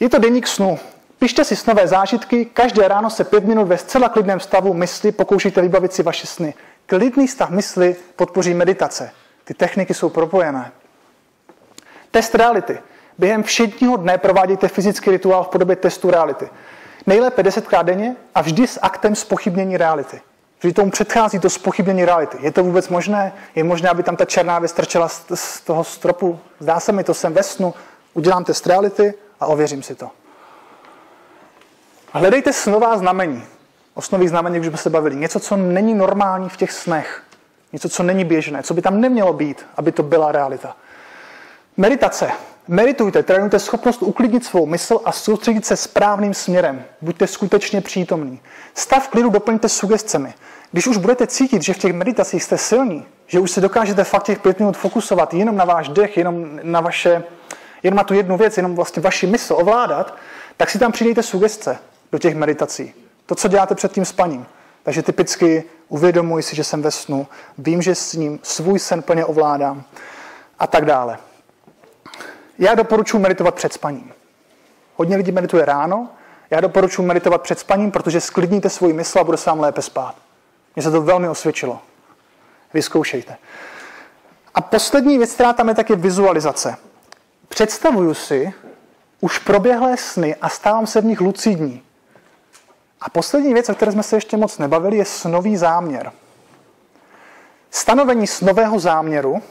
Je 0.00 0.08
to 0.08 0.18
deník 0.18 0.46
snu. 0.46 0.78
Pište 1.20 1.44
si 1.44 1.56
snové 1.56 1.88
zážitky, 1.88 2.44
každé 2.44 2.88
ráno 2.88 3.10
se 3.10 3.24
pět 3.24 3.44
minut 3.44 3.64
ve 3.64 3.78
zcela 3.78 4.08
klidném 4.08 4.40
stavu 4.40 4.74
mysli 4.74 5.12
pokoušíte 5.12 5.62
vybavit 5.62 5.92
si 5.92 6.02
vaše 6.02 6.26
sny. 6.26 6.54
Klidný 6.90 7.28
stav 7.28 7.50
mysli 7.50 7.96
podpoří 8.16 8.54
meditace. 8.54 9.10
Ty 9.44 9.54
techniky 9.54 9.94
jsou 9.94 10.08
propojené. 10.08 10.72
Test 12.10 12.34
reality. 12.34 12.78
Během 13.18 13.42
všedního 13.42 13.96
dne 13.96 14.18
provádějte 14.18 14.68
fyzický 14.68 15.10
rituál 15.10 15.44
v 15.44 15.48
podobě 15.48 15.76
testu 15.76 16.10
reality. 16.10 16.48
Nejlépe 17.06 17.42
desetkrát 17.42 17.86
denně 17.86 18.16
a 18.34 18.40
vždy 18.40 18.66
s 18.66 18.78
aktem 18.82 19.14
spochybnění 19.14 19.76
reality. 19.76 20.20
Vždy 20.58 20.72
tomu 20.72 20.90
předchází 20.90 21.38
to 21.38 21.50
spochybnění 21.50 22.04
reality. 22.04 22.38
Je 22.40 22.52
to 22.52 22.64
vůbec 22.64 22.88
možné? 22.88 23.32
Je 23.54 23.64
možné, 23.64 23.88
aby 23.88 24.02
tam 24.02 24.16
ta 24.16 24.24
černá 24.24 24.58
věc 24.58 24.72
trčela 24.72 25.08
z 25.34 25.60
toho 25.60 25.84
stropu? 25.84 26.40
Zdá 26.60 26.80
se 26.80 26.92
mi, 26.92 27.04
to 27.04 27.14
jsem 27.14 27.32
ve 27.32 27.42
snu. 27.42 27.74
Udělám 28.14 28.44
test 28.44 28.66
reality 28.66 29.14
a 29.40 29.46
ověřím 29.46 29.82
si 29.82 29.94
to. 29.94 30.10
Hledejte 32.12 32.52
snová 32.52 32.98
znamení. 32.98 33.46
O 33.94 34.02
snových 34.02 34.28
znamení 34.28 34.60
už 34.60 34.66
jsme 34.66 34.76
se 34.76 34.90
bavili. 34.90 35.16
Něco, 35.16 35.40
co 35.40 35.56
není 35.56 35.94
normální 35.94 36.48
v 36.48 36.56
těch 36.56 36.72
snech. 36.72 37.22
Něco, 37.72 37.88
co 37.88 38.02
není 38.02 38.24
běžné, 38.24 38.62
co 38.62 38.74
by 38.74 38.82
tam 38.82 39.00
nemělo 39.00 39.32
být, 39.32 39.66
aby 39.76 39.92
to 39.92 40.02
byla 40.02 40.32
realita. 40.32 40.76
Meditace. 41.76 42.30
Meditujte, 42.68 43.22
trénujte 43.22 43.58
schopnost 43.58 44.02
uklidnit 44.02 44.44
svou 44.44 44.66
mysl 44.66 45.00
a 45.04 45.12
soustředit 45.12 45.66
se 45.66 45.76
správným 45.76 46.34
směrem. 46.34 46.84
Buďte 47.00 47.26
skutečně 47.26 47.80
přítomní. 47.80 48.40
Stav 48.74 49.08
klidu 49.08 49.30
doplňte 49.30 49.68
sugestcemi. 49.68 50.34
Když 50.72 50.86
už 50.86 50.96
budete 50.96 51.26
cítit, 51.26 51.62
že 51.62 51.72
v 51.72 51.78
těch 51.78 51.92
meditacích 51.92 52.42
jste 52.42 52.58
silní, 52.58 53.06
že 53.26 53.40
už 53.40 53.50
se 53.50 53.60
dokážete 53.60 54.04
fakt 54.04 54.22
těch 54.22 54.38
pět 54.38 54.58
minut 54.58 54.76
fokusovat 54.76 55.34
jenom 55.34 55.56
na 55.56 55.64
váš 55.64 55.88
dech, 55.88 56.16
jenom 56.16 56.60
na 56.62 56.80
vaše, 56.80 57.24
jenom 57.82 57.96
na 57.96 58.04
tu 58.04 58.14
jednu 58.14 58.36
věc, 58.36 58.56
jenom 58.56 58.74
vlastně 58.74 59.02
vaši 59.02 59.26
mysl 59.26 59.54
ovládat, 59.54 60.16
tak 60.56 60.70
si 60.70 60.78
tam 60.78 60.92
přidejte 60.92 61.22
sugestce 61.22 61.78
do 62.12 62.18
těch 62.18 62.34
meditací. 62.34 62.94
To, 63.30 63.34
co 63.34 63.48
děláte 63.48 63.74
před 63.74 63.92
tím 63.92 64.04
spaním. 64.04 64.46
Takže 64.82 65.02
typicky 65.02 65.64
uvědomuji 65.88 66.42
si, 66.42 66.56
že 66.56 66.64
jsem 66.64 66.82
ve 66.82 66.90
snu, 66.90 67.26
vím, 67.58 67.82
že 67.82 67.94
s 67.94 68.12
ním 68.12 68.40
svůj 68.42 68.78
sen 68.78 69.02
plně 69.02 69.24
ovládám 69.24 69.82
a 70.58 70.66
tak 70.66 70.84
dále. 70.84 71.18
Já 72.58 72.74
doporučuji 72.74 73.18
meditovat 73.18 73.54
před 73.54 73.72
spaním. 73.72 74.12
Hodně 74.96 75.16
lidí 75.16 75.32
medituje 75.32 75.64
ráno, 75.64 76.08
já 76.50 76.60
doporučuji 76.60 77.02
meditovat 77.02 77.42
před 77.42 77.58
spaním, 77.58 77.90
protože 77.90 78.20
sklidníte 78.20 78.70
svůj 78.70 78.92
mysl 78.92 79.18
a 79.18 79.24
bude 79.24 79.36
se 79.36 79.50
vám 79.50 79.60
lépe 79.60 79.82
spát. 79.82 80.14
Mně 80.76 80.82
se 80.82 80.90
to 80.90 81.02
velmi 81.02 81.28
osvědčilo. 81.28 81.80
Vyzkoušejte. 82.74 83.36
A 84.54 84.60
poslední 84.60 85.18
věc, 85.18 85.34
která 85.34 85.52
tam 85.52 85.68
je, 85.68 85.74
tak 85.74 85.90
je 85.90 85.96
vizualizace. 85.96 86.76
Představuju 87.48 88.14
si 88.14 88.52
už 89.20 89.38
proběhlé 89.38 89.96
sny 89.96 90.36
a 90.42 90.48
stávám 90.48 90.86
se 90.86 91.00
v 91.00 91.04
nich 91.04 91.20
lucidní. 91.20 91.82
A 93.00 93.10
poslední 93.10 93.54
věc, 93.54 93.68
o 93.68 93.74
které 93.74 93.92
jsme 93.92 94.02
se 94.02 94.16
ještě 94.16 94.36
moc 94.36 94.58
nebavili, 94.58 94.96
je 94.96 95.04
snový 95.04 95.56
záměr. 95.56 96.12
Stanovení 97.70 98.26
snového 98.26 98.78
záměru 98.78 99.42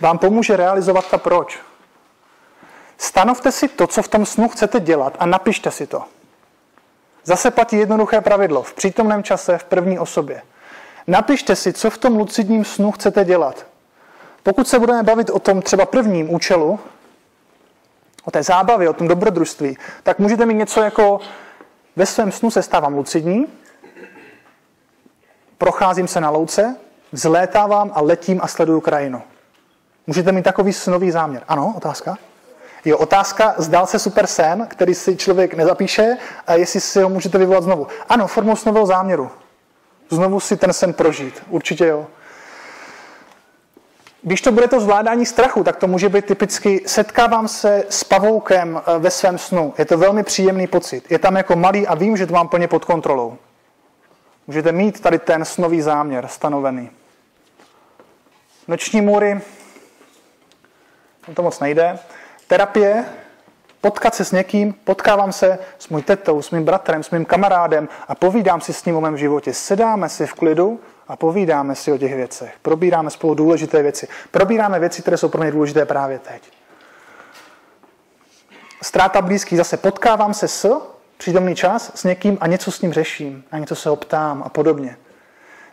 vám 0.00 0.18
pomůže 0.18 0.56
realizovat 0.56 1.10
ta 1.10 1.18
proč. 1.18 1.58
Stanovte 2.98 3.52
si 3.52 3.68
to, 3.68 3.86
co 3.86 4.02
v 4.02 4.08
tom 4.08 4.26
snu 4.26 4.48
chcete 4.48 4.80
dělat 4.80 5.16
a 5.18 5.26
napište 5.26 5.70
si 5.70 5.86
to. 5.86 6.02
Zase 7.24 7.50
platí 7.50 7.76
jednoduché 7.76 8.20
pravidlo. 8.20 8.62
V 8.62 8.74
přítomném 8.74 9.22
čase, 9.22 9.58
v 9.58 9.64
první 9.64 9.98
osobě. 9.98 10.42
Napište 11.06 11.56
si, 11.56 11.72
co 11.72 11.90
v 11.90 11.98
tom 11.98 12.16
lucidním 12.16 12.64
snu 12.64 12.92
chcete 12.92 13.24
dělat. 13.24 13.66
Pokud 14.42 14.68
se 14.68 14.78
budeme 14.78 15.02
bavit 15.02 15.30
o 15.30 15.38
tom 15.38 15.62
třeba 15.62 15.86
prvním 15.86 16.34
účelu, 16.34 16.80
o 18.24 18.30
té 18.30 18.42
zábavě, 18.42 18.88
o 18.88 18.92
tom 18.92 19.08
dobrodružství, 19.08 19.78
tak 20.02 20.18
můžete 20.18 20.46
mít 20.46 20.54
něco 20.54 20.82
jako 20.82 21.20
ve 21.96 22.06
svém 22.06 22.32
snu 22.32 22.50
se 22.50 22.62
stávám 22.62 22.94
lucidní, 22.94 23.46
procházím 25.58 26.08
se 26.08 26.20
na 26.20 26.30
louce, 26.30 26.76
vzlétávám 27.12 27.90
a 27.94 28.00
letím 28.00 28.40
a 28.42 28.46
sleduju 28.46 28.80
krajinu. 28.80 29.22
Můžete 30.06 30.32
mít 30.32 30.42
takový 30.42 30.72
snový 30.72 31.10
záměr. 31.10 31.42
Ano, 31.48 31.74
otázka? 31.76 32.18
Jo, 32.84 32.98
otázka, 32.98 33.54
zdál 33.58 33.86
se 33.86 33.98
super 33.98 34.26
sen, 34.26 34.66
který 34.70 34.94
si 34.94 35.16
člověk 35.16 35.54
nezapíše 35.54 36.16
a 36.46 36.54
jestli 36.54 36.80
si 36.80 37.02
ho 37.02 37.08
můžete 37.08 37.38
vyvolat 37.38 37.64
znovu. 37.64 37.86
Ano, 38.08 38.26
formou 38.26 38.56
snového 38.56 38.86
záměru. 38.86 39.30
Znovu 40.10 40.40
si 40.40 40.56
ten 40.56 40.72
sen 40.72 40.92
prožít. 40.92 41.42
Určitě 41.48 41.86
jo. 41.86 42.06
Když 44.26 44.40
to 44.40 44.52
bude 44.52 44.68
to 44.68 44.80
zvládání 44.80 45.26
strachu, 45.26 45.64
tak 45.64 45.76
to 45.76 45.86
může 45.86 46.08
být 46.08 46.24
typicky 46.24 46.82
setkávám 46.86 47.48
se 47.48 47.84
s 47.88 48.04
pavoukem 48.04 48.82
eh, 48.86 48.98
ve 48.98 49.10
svém 49.10 49.38
snu. 49.38 49.74
Je 49.78 49.84
to 49.84 49.98
velmi 49.98 50.22
příjemný 50.22 50.66
pocit. 50.66 51.10
Je 51.10 51.18
tam 51.18 51.36
jako 51.36 51.56
malý 51.56 51.86
a 51.86 51.94
vím, 51.94 52.16
že 52.16 52.26
to 52.26 52.34
mám 52.34 52.48
plně 52.48 52.68
pod 52.68 52.84
kontrolou. 52.84 53.38
Můžete 54.46 54.72
mít 54.72 55.00
tady 55.00 55.18
ten 55.18 55.44
snový 55.44 55.80
záměr 55.80 56.26
stanovený. 56.26 56.90
Noční 58.68 59.00
můry, 59.00 59.40
to 61.34 61.42
moc 61.42 61.60
nejde. 61.60 61.98
Terapie, 62.46 63.04
potkat 63.80 64.14
se 64.14 64.24
s 64.24 64.32
někým, 64.32 64.72
potkávám 64.72 65.32
se 65.32 65.58
s 65.78 65.88
můj 65.88 66.02
tetou, 66.02 66.42
s 66.42 66.50
mým 66.50 66.64
bratrem, 66.64 67.02
s 67.02 67.10
mým 67.10 67.24
kamarádem 67.24 67.88
a 68.08 68.14
povídám 68.14 68.60
si 68.60 68.72
s 68.72 68.84
ním 68.84 68.96
o 68.96 69.00
mém 69.00 69.16
životě. 69.16 69.54
Sedáme 69.54 70.08
si 70.08 70.26
v 70.26 70.34
klidu 70.34 70.80
a 71.08 71.16
povídáme 71.16 71.74
si 71.74 71.92
o 71.92 71.98
těch 71.98 72.14
věcech. 72.14 72.54
Probíráme 72.62 73.10
spolu 73.10 73.34
důležité 73.34 73.82
věci. 73.82 74.08
Probíráme 74.30 74.80
věci, 74.80 75.02
které 75.02 75.16
jsou 75.16 75.28
pro 75.28 75.42
mě 75.42 75.50
důležité 75.50 75.84
právě 75.84 76.18
teď. 76.18 76.42
Ztráta 78.82 79.22
blízký, 79.22 79.56
zase 79.56 79.76
potkávám 79.76 80.34
se 80.34 80.48
s 80.48 80.80
přítomný 81.16 81.54
čas 81.54 81.92
s 81.94 82.04
někým 82.04 82.38
a 82.40 82.46
něco 82.46 82.72
s 82.72 82.80
ním 82.82 82.92
řeším, 82.92 83.44
a 83.50 83.58
něco 83.58 83.76
se 83.76 83.88
ho 83.88 83.96
ptám 83.96 84.42
a 84.46 84.48
podobně. 84.48 84.96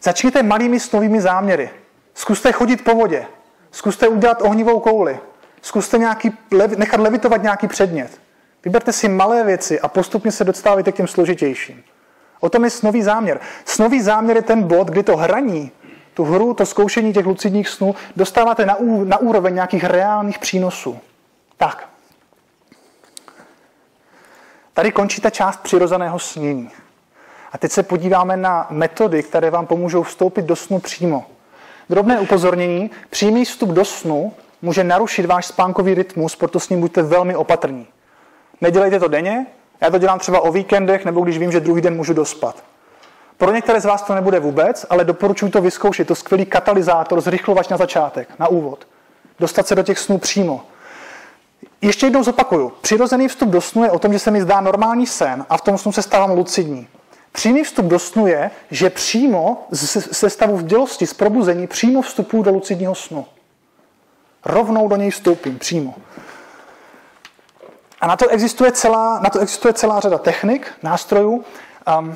Začněte 0.02 0.44
malými 0.44 0.80
snovými 0.80 1.22
záměry. 1.22 1.70
Zkuste 2.14 2.52
chodit 2.52 2.84
po 2.84 2.96
vodě. 2.96 3.26
Zkuste 3.72 4.08
udělat 4.08 4.42
ohnivou 4.42 4.80
kouli. 4.80 5.20
Zkuste 5.62 5.98
nějaký, 5.98 6.32
nechat 6.78 7.00
levitovat 7.00 7.44
nějaký 7.44 7.68
předmět. 7.68 8.22
Vyberte 8.66 8.94
si 8.94 9.10
malé 9.10 9.44
věci 9.44 9.80
a 9.80 9.88
postupně 9.88 10.32
se 10.32 10.44
dostávajte 10.44 10.92
k 10.92 10.96
těm 10.96 11.08
složitějším. 11.08 11.84
O 12.44 12.50
tom 12.50 12.64
je 12.64 12.70
snový 12.70 13.04
záměr. 13.04 13.40
Snový 13.66 14.02
záměr 14.02 14.36
je 14.36 14.42
ten 14.42 14.64
bod, 14.64 14.88
kdy 14.88 15.04
to 15.04 15.18
hraní, 15.18 15.72
tu 16.14 16.24
hru, 16.24 16.54
to 16.54 16.66
zkoušení 16.66 17.14
těch 17.14 17.26
lucidních 17.26 17.70
snů 17.70 17.96
dostáváte 18.16 18.66
na, 18.66 18.76
ú, 18.76 19.04
na 19.04 19.18
úroveň 19.18 19.54
nějakých 19.54 19.84
reálných 19.84 20.40
přínosů. 20.40 21.00
Tak. 21.58 21.90
Tady 24.74 24.92
končí 24.92 25.22
ta 25.22 25.30
část 25.30 25.60
přirozeného 25.60 26.20
snění. 26.20 26.70
A 27.52 27.58
teď 27.58 27.72
se 27.72 27.84
podíváme 27.84 28.38
na 28.38 28.68
metody, 28.70 29.24
které 29.24 29.50
vám 29.50 29.66
pomůžou 29.66 30.04
vstoupit 30.04 30.46
do 30.46 30.56
snu 30.56 30.80
přímo. 30.80 31.26
Drobné 31.90 32.20
upozornění. 32.20 32.92
Přímý 33.10 33.46
vstup 33.46 33.70
do 33.70 33.86
snu 33.86 34.34
může 34.62 34.84
narušit 34.84 35.26
váš 35.26 35.46
spánkový 35.46 35.94
rytmus, 35.94 36.36
proto 36.36 36.60
s 36.60 36.70
ním 36.70 36.82
buďte 36.82 37.02
velmi 37.02 37.36
opatrní. 37.36 37.88
Nedělejte 38.62 39.00
to 39.00 39.08
denně, 39.08 39.46
já 39.84 39.90
to 39.90 39.98
dělám 39.98 40.20
třeba 40.20 40.40
o 40.40 40.52
víkendech, 40.52 41.06
nebo 41.06 41.22
když 41.22 41.38
vím, 41.38 41.52
že 41.52 41.60
druhý 41.60 41.82
den 41.82 41.96
můžu 41.96 42.14
dospat. 42.14 42.64
Pro 43.38 43.52
některé 43.52 43.82
z 43.82 43.86
vás 43.86 44.02
to 44.02 44.16
nebude 44.16 44.40
vůbec, 44.40 44.86
ale 44.90 45.06
doporučuji 45.06 45.52
to 45.52 45.62
vyzkoušet. 45.62 46.08
To 46.08 46.16
skvělý 46.16 46.46
katalyzátor, 46.46 47.22
zrychlovač 47.22 47.68
na 47.68 47.78
začátek, 47.78 48.30
na 48.40 48.48
úvod. 48.48 48.88
Dostat 49.40 49.68
se 49.68 49.76
do 49.76 49.84
těch 49.84 50.00
snů 50.00 50.18
přímo. 50.18 50.62
Ještě 51.82 52.06
jednou 52.06 52.24
zopakuju. 52.24 52.72
Přirozený 52.82 53.28
vstup 53.28 53.50
do 53.50 53.62
snu 53.62 53.84
je 53.84 53.92
o 53.92 54.00
tom, 54.00 54.14
že 54.14 54.20
se 54.20 54.32
mi 54.32 54.42
zdá 54.42 54.62
normální 54.62 55.08
sen 55.08 55.46
a 55.50 55.58
v 55.58 55.62
tom 55.62 55.78
snu 55.78 55.92
se 55.92 56.02
stávám 56.02 56.32
lucidní. 56.32 56.88
Přímý 57.32 57.64
vstup 57.64 57.86
do 57.86 58.00
snu 58.00 58.28
je, 58.28 58.52
že 58.72 58.90
přímo 58.90 59.68
ze 60.12 60.30
stavu 60.30 60.58
vdělosti, 60.58 61.08
z 61.08 61.14
probuzení, 61.14 61.68
přímo 61.68 62.02
vstupuju 62.02 62.44
do 62.44 62.52
lucidního 62.52 62.96
snu. 62.96 63.26
Rovnou 64.46 64.88
do 64.88 64.96
něj 64.96 65.12
vstoupím, 65.12 65.60
přímo. 65.60 65.96
A 68.04 68.08
na 68.08 68.16
to 68.16 68.30
existuje 68.30 68.72
celá, 68.72 69.20
na 69.20 69.30
to 69.30 69.40
existuje 69.40 69.74
celá 69.74 70.00
řada 70.00 70.18
technik, 70.18 70.74
nástrojů. 70.84 71.46
Um, 72.00 72.16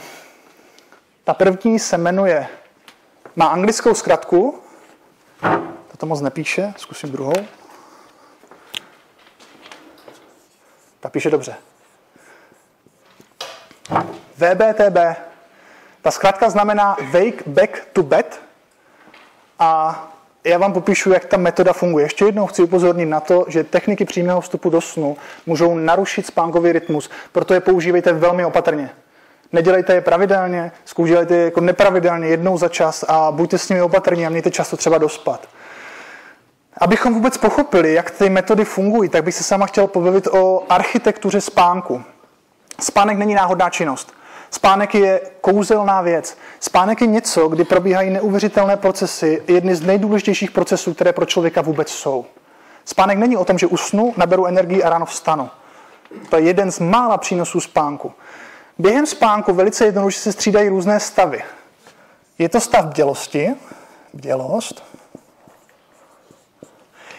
ta 1.23 1.33
první 1.33 1.79
se 1.79 1.97
jmenuje, 1.97 2.47
má 3.35 3.47
anglickou 3.47 3.93
zkratku, 3.93 4.59
to 5.97 6.05
moc 6.05 6.21
nepíše, 6.21 6.73
zkusím 6.77 7.11
druhou. 7.11 7.33
Ta 10.99 11.09
píše 11.09 11.29
dobře. 11.29 11.55
VBTB. 14.35 14.97
Ta 16.01 16.11
zkrátka 16.11 16.49
znamená 16.49 16.97
Wake 17.11 17.47
Back 17.47 17.85
to 17.93 18.03
Bed 18.03 18.41
a 19.59 20.06
já 20.47 20.57
vám 20.57 20.73
popíšu, 20.73 21.11
jak 21.11 21.25
ta 21.25 21.37
metoda 21.37 21.73
funguje. 21.73 22.05
Ještě 22.05 22.25
jednou 22.25 22.47
chci 22.47 22.63
upozornit 22.63 23.05
na 23.05 23.19
to, 23.19 23.45
že 23.47 23.63
techniky 23.63 24.05
přímého 24.05 24.41
vstupu 24.41 24.69
do 24.69 24.81
snu 24.81 25.17
můžou 25.45 25.77
narušit 25.77 26.25
spánkový 26.25 26.71
rytmus, 26.71 27.09
proto 27.31 27.53
je 27.53 27.59
používejte 27.59 28.13
velmi 28.13 28.45
opatrně. 28.45 28.89
Nedělejte 29.53 29.93
je 29.93 30.01
pravidelně, 30.01 30.71
zkoušejte 30.85 31.35
je 31.35 31.43
jako 31.43 31.61
nepravidelně 31.61 32.27
jednou 32.27 32.57
za 32.57 32.69
čas 32.69 33.05
a 33.07 33.31
buďte 33.31 33.57
s 33.57 33.69
nimi 33.69 33.81
opatrní 33.81 34.25
a 34.25 34.29
mějte 34.29 34.51
často 34.51 34.77
třeba 34.77 34.97
dospat. 34.97 35.47
Abychom 36.77 37.13
vůbec 37.13 37.37
pochopili, 37.37 37.93
jak 37.93 38.11
ty 38.11 38.29
metody 38.29 38.65
fungují, 38.65 39.09
tak 39.09 39.23
bych 39.23 39.35
se 39.35 39.43
sama 39.43 39.65
chtěl 39.65 39.87
pobavit 39.87 40.27
o 40.27 40.63
architektuře 40.69 41.41
spánku. 41.41 42.03
Spánek 42.79 43.17
není 43.17 43.33
náhodná 43.33 43.69
činnost. 43.69 44.16
Spánek 44.51 44.95
je 44.95 45.21
kouzelná 45.41 46.01
věc. 46.01 46.37
Spánek 46.59 47.01
je 47.01 47.07
něco, 47.07 47.47
kdy 47.47 47.63
probíhají 47.63 48.09
neuvěřitelné 48.09 48.77
procesy, 48.77 49.43
jedny 49.47 49.75
z 49.75 49.81
nejdůležitějších 49.81 50.51
procesů, 50.51 50.93
které 50.93 51.13
pro 51.13 51.25
člověka 51.25 51.61
vůbec 51.61 51.89
jsou. 51.89 52.25
Spánek 52.85 53.17
není 53.17 53.37
o 53.37 53.45
tom, 53.45 53.57
že 53.57 53.67
usnu, 53.67 54.13
naberu 54.17 54.45
energii 54.45 54.83
a 54.83 54.89
ráno 54.89 55.05
vstanu. 55.05 55.49
To 56.29 56.37
je 56.37 56.43
jeden 56.43 56.71
z 56.71 56.79
mála 56.79 57.17
přínosů 57.17 57.59
spánku. 57.59 58.13
Během 58.77 59.05
spánku 59.05 59.53
velice 59.53 59.85
jednoduše 59.85 60.19
se 60.19 60.31
střídají 60.31 60.69
různé 60.69 60.99
stavy. 60.99 61.43
Je 62.37 62.49
to 62.49 62.59
stav 62.59 62.85
bdělosti, 62.85 63.55
bdělost. 64.13 64.83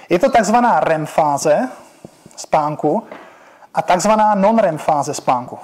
Je 0.09 0.19
to 0.19 0.31
takzvaná 0.31 0.81
REM 0.81 1.07
fáze 1.07 1.69
spánku 2.37 3.07
a 3.75 3.83
takzvaná 3.83 4.35
non-REM 4.35 4.79
fáze 4.79 5.15
spánku. 5.15 5.59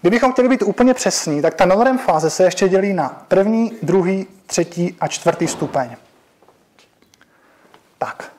Kdybychom 0.00 0.32
chtěli 0.32 0.48
být 0.48 0.62
úplně 0.62 0.94
přesní, 0.94 1.42
tak 1.42 1.54
ta 1.54 1.64
non 1.64 1.98
fáze 1.98 2.30
se 2.30 2.44
ještě 2.44 2.68
dělí 2.68 2.92
na 2.92 3.24
první, 3.28 3.72
druhý, 3.82 4.26
třetí 4.46 4.96
a 5.00 5.08
čtvrtý 5.08 5.48
stupeň. 5.48 5.96
Tak. 7.98 8.32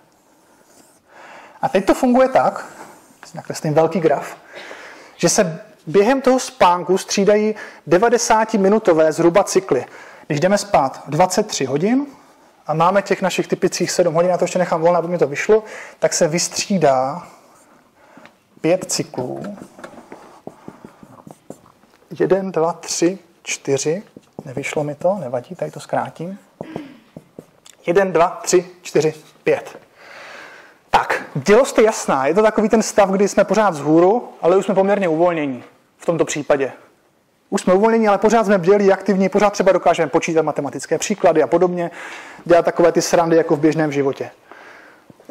A 1.62 1.70
teď 1.70 1.86
to 1.86 1.94
funguje 1.94 2.30
tak, 2.30 2.66
nakreslím 3.34 3.74
velký 3.74 4.00
graf, 4.00 4.36
že 5.18 5.30
se 5.30 5.62
během 5.88 6.22
toho 6.22 6.40
spánku 6.40 6.98
střídají 6.98 7.56
90-minutové 7.88 9.12
zhruba 9.12 9.44
cykly. 9.44 9.86
Když 10.28 10.40
jdeme 10.40 10.58
spát 10.58 11.04
23 11.08 11.66
hodin 11.66 12.06
a 12.68 12.74
máme 12.74 13.02
těch 13.02 13.22
našich 13.22 13.48
typických 13.48 13.92
7 13.92 14.14
hodin, 14.14 14.30
já 14.30 14.38
to 14.38 14.44
ještě 14.44 14.60
nechám 14.60 14.82
volné, 14.82 15.00
aby 15.00 15.08
mi 15.08 15.18
to 15.18 15.28
vyšlo, 15.28 15.64
tak 16.00 16.14
se 16.14 16.28
vystřídá 16.28 17.28
pět 18.62 18.92
cyklů 18.92 19.58
jeden, 22.20 22.52
dva, 22.52 22.74
tři, 22.74 23.18
čtyři. 23.44 24.04
Nevyšlo 24.46 24.84
mi 24.84 24.96
to, 24.96 25.18
nevadí, 25.20 25.56
tady 25.56 25.72
to 25.72 25.80
zkrátím. 25.80 26.40
Jeden, 27.86 28.14
dva, 28.14 28.40
tři, 28.44 28.66
čtyři, 28.82 29.14
pět. 29.44 29.80
Tak, 30.90 31.24
dělost 31.36 31.78
je 31.78 31.84
jasná. 31.84 32.28
Je 32.28 32.34
to 32.34 32.42
takový 32.42 32.70
ten 32.70 32.84
stav, 32.84 33.10
kdy 33.10 33.28
jsme 33.28 33.44
pořád 33.44 33.70
vzhůru, 33.70 34.30
ale 34.42 34.58
už 34.58 34.66
jsme 34.66 34.76
poměrně 34.76 35.08
uvolnění 35.08 35.64
v 35.98 36.06
tomto 36.06 36.26
případě. 36.26 36.72
Už 37.50 37.62
jsme 37.62 37.74
uvolněni, 37.74 38.08
ale 38.08 38.18
pořád 38.18 38.46
jsme 38.46 38.58
bdělí, 38.58 38.92
aktivní, 38.92 39.30
pořád 39.30 39.54
třeba 39.54 39.72
dokážeme 39.72 40.10
počítat 40.10 40.42
matematické 40.42 40.98
příklady 40.98 41.44
a 41.44 41.48
podobně, 41.48 41.92
dělat 42.46 42.66
takové 42.66 42.92
ty 42.92 43.02
srandy 43.02 43.36
jako 43.36 43.56
v 43.56 43.60
běžném 43.60 43.92
životě. 43.92 44.32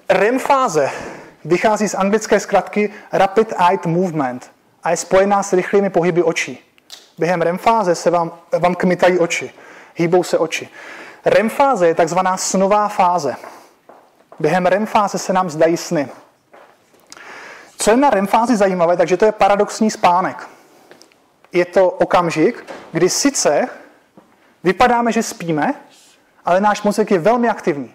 REM 0.08 0.38
fáze 0.38 0.90
vychází 1.44 1.88
z 1.88 1.94
anglické 1.94 2.40
zkratky 2.40 2.92
Rapid 3.12 3.52
Eye 3.68 3.78
Movement 3.86 4.50
a 4.82 4.90
je 4.90 4.96
spojená 4.96 5.42
s 5.42 5.52
rychlými 5.52 5.90
pohyby 5.90 6.22
očí. 6.22 6.67
Během 7.18 7.42
REM 7.42 7.58
fáze 7.58 7.94
se 7.94 8.10
vám, 8.10 8.32
vám 8.58 8.74
kmitají 8.74 9.18
oči, 9.18 9.50
hýbou 9.94 10.22
se 10.22 10.38
oči. 10.38 10.68
REM 11.24 11.48
fáze 11.48 11.88
je 11.88 11.94
takzvaná 11.94 12.36
snová 12.36 12.88
fáze. 12.88 13.36
Během 14.38 14.66
REM 14.66 14.86
fáze 14.86 15.18
se 15.18 15.32
nám 15.32 15.50
zdají 15.50 15.76
sny. 15.76 16.08
Co 17.76 17.90
je 17.90 17.96
na 17.96 18.10
REM 18.10 18.26
fázi 18.26 18.56
zajímavé, 18.56 18.96
takže 18.96 19.16
to 19.16 19.24
je 19.24 19.32
paradoxní 19.32 19.90
spánek. 19.90 20.48
Je 21.52 21.64
to 21.64 21.90
okamžik, 21.90 22.64
kdy 22.92 23.08
sice 23.10 23.68
vypadáme, 24.64 25.12
že 25.12 25.22
spíme, 25.22 25.74
ale 26.44 26.60
náš 26.60 26.82
mozek 26.82 27.10
je 27.10 27.18
velmi 27.18 27.48
aktivní. 27.48 27.94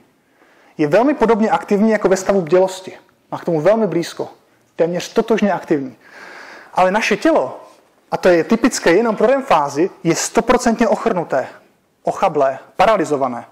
Je 0.77 0.87
velmi 0.87 1.13
podobně 1.13 1.49
aktivní 1.49 1.91
jako 1.91 2.09
ve 2.09 2.17
stavu 2.17 2.41
bdělosti. 2.41 2.97
Má 3.31 3.37
k 3.37 3.45
tomu 3.45 3.61
velmi 3.61 3.87
blízko. 3.87 4.29
Téměř 4.75 5.13
totožně 5.13 5.53
aktivní. 5.53 5.95
Ale 6.73 6.91
naše 6.91 7.17
tělo, 7.17 7.62
a 8.13 8.17
to 8.17 8.29
je 8.29 8.43
typické 8.43 8.91
jenom 8.93 9.15
pro 9.15 9.27
REM 9.27 9.43
fázi, 9.43 9.89
je 10.03 10.15
stoprocentně 10.15 10.87
ochrnuté, 10.87 11.47
ochablé, 12.03 12.59
paralizované. 12.75 13.45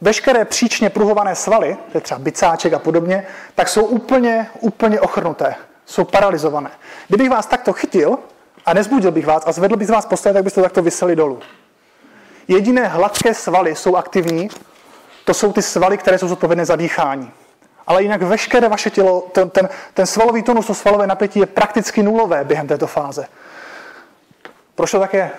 Veškeré 0.00 0.44
příčně 0.44 0.90
pruhované 0.90 1.34
svaly, 1.34 1.76
to 1.92 1.98
je 1.98 2.00
třeba 2.00 2.20
bicáček 2.20 2.72
a 2.72 2.78
podobně, 2.78 3.26
tak 3.54 3.68
jsou 3.68 3.84
úplně, 3.84 4.46
úplně 4.60 5.00
ochrnuté, 5.00 5.54
jsou 5.86 6.04
paralizované. 6.04 6.70
Kdybych 7.08 7.30
vás 7.30 7.46
takto 7.46 7.72
chytil 7.72 8.18
a 8.66 8.74
nezbudil 8.74 9.10
bych 9.10 9.26
vás 9.26 9.42
a 9.46 9.52
zvedl 9.52 9.76
bych 9.76 9.86
z 9.86 9.90
vás 9.90 10.06
postavit, 10.06 10.34
tak 10.34 10.44
byste 10.44 10.62
takto 10.62 10.82
vyseli 10.82 11.16
dolů. 11.16 11.38
Jediné 12.48 12.86
hladké 12.86 13.34
svaly 13.34 13.76
jsou 13.76 13.96
aktivní, 13.96 14.48
to 15.24 15.34
jsou 15.34 15.52
ty 15.52 15.62
svaly, 15.62 15.98
které 15.98 16.18
jsou 16.18 16.28
zodpovědné 16.28 16.66
za 16.66 16.76
dýchání. 16.76 17.30
Ale 17.86 18.02
jinak 18.02 18.22
veškeré 18.22 18.68
vaše 18.68 18.90
tělo, 18.90 19.20
ten, 19.32 19.50
ten, 19.50 19.68
ten 19.94 20.06
svalový 20.06 20.42
tonus, 20.42 20.66
to 20.66 20.74
svalové 20.74 21.06
napětí 21.06 21.38
je 21.38 21.46
prakticky 21.46 22.02
nulové 22.02 22.44
během 22.44 22.68
této 22.68 22.86
fáze. 22.86 23.26
Proč 24.80 24.90
to 24.90 25.00
tak 25.00 25.14
je? 25.14 25.30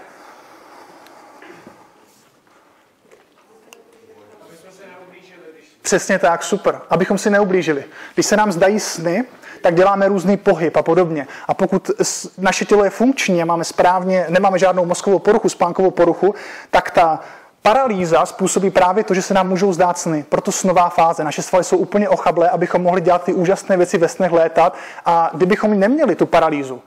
Přesně 5.81 6.19
tak, 6.19 6.43
super. 6.43 6.81
Abychom 6.89 7.17
si 7.17 7.29
neublížili. 7.29 7.85
Když 8.13 8.25
se 8.25 8.37
nám 8.37 8.51
zdají 8.51 8.79
sny, 8.79 9.25
tak 9.61 9.75
děláme 9.75 10.07
různý 10.07 10.37
pohyb 10.37 10.77
a 10.77 10.81
podobně. 10.81 11.27
A 11.47 11.53
pokud 11.53 11.91
naše 12.37 12.65
tělo 12.65 12.83
je 12.83 12.89
funkční 12.89 13.41
a 13.41 13.45
máme 13.45 13.63
správně, 13.63 14.25
nemáme 14.29 14.59
žádnou 14.59 14.85
mozkovou 14.85 15.19
poruchu, 15.19 15.49
spánkovou 15.49 15.91
poruchu, 15.91 16.35
tak 16.71 16.91
ta 16.91 17.19
paralýza 17.61 18.25
způsobí 18.25 18.71
právě 18.71 19.03
to, 19.03 19.13
že 19.13 19.21
se 19.21 19.33
nám 19.33 19.49
můžou 19.49 19.73
zdát 19.73 19.97
sny. 19.97 20.25
Proto 20.29 20.51
snová 20.51 20.89
fáze. 20.89 21.23
Naše 21.23 21.41
svaly 21.41 21.63
jsou 21.63 21.77
úplně 21.77 22.09
ochablé, 22.09 22.49
abychom 22.49 22.81
mohli 22.81 23.01
dělat 23.01 23.23
ty 23.23 23.33
úžasné 23.33 23.77
věci 23.77 23.97
ve 23.97 24.07
snech 24.07 24.31
létat. 24.31 24.77
A 25.05 25.31
kdybychom 25.33 25.79
neměli 25.79 26.15
tu 26.15 26.25
paralýzu, 26.25 26.81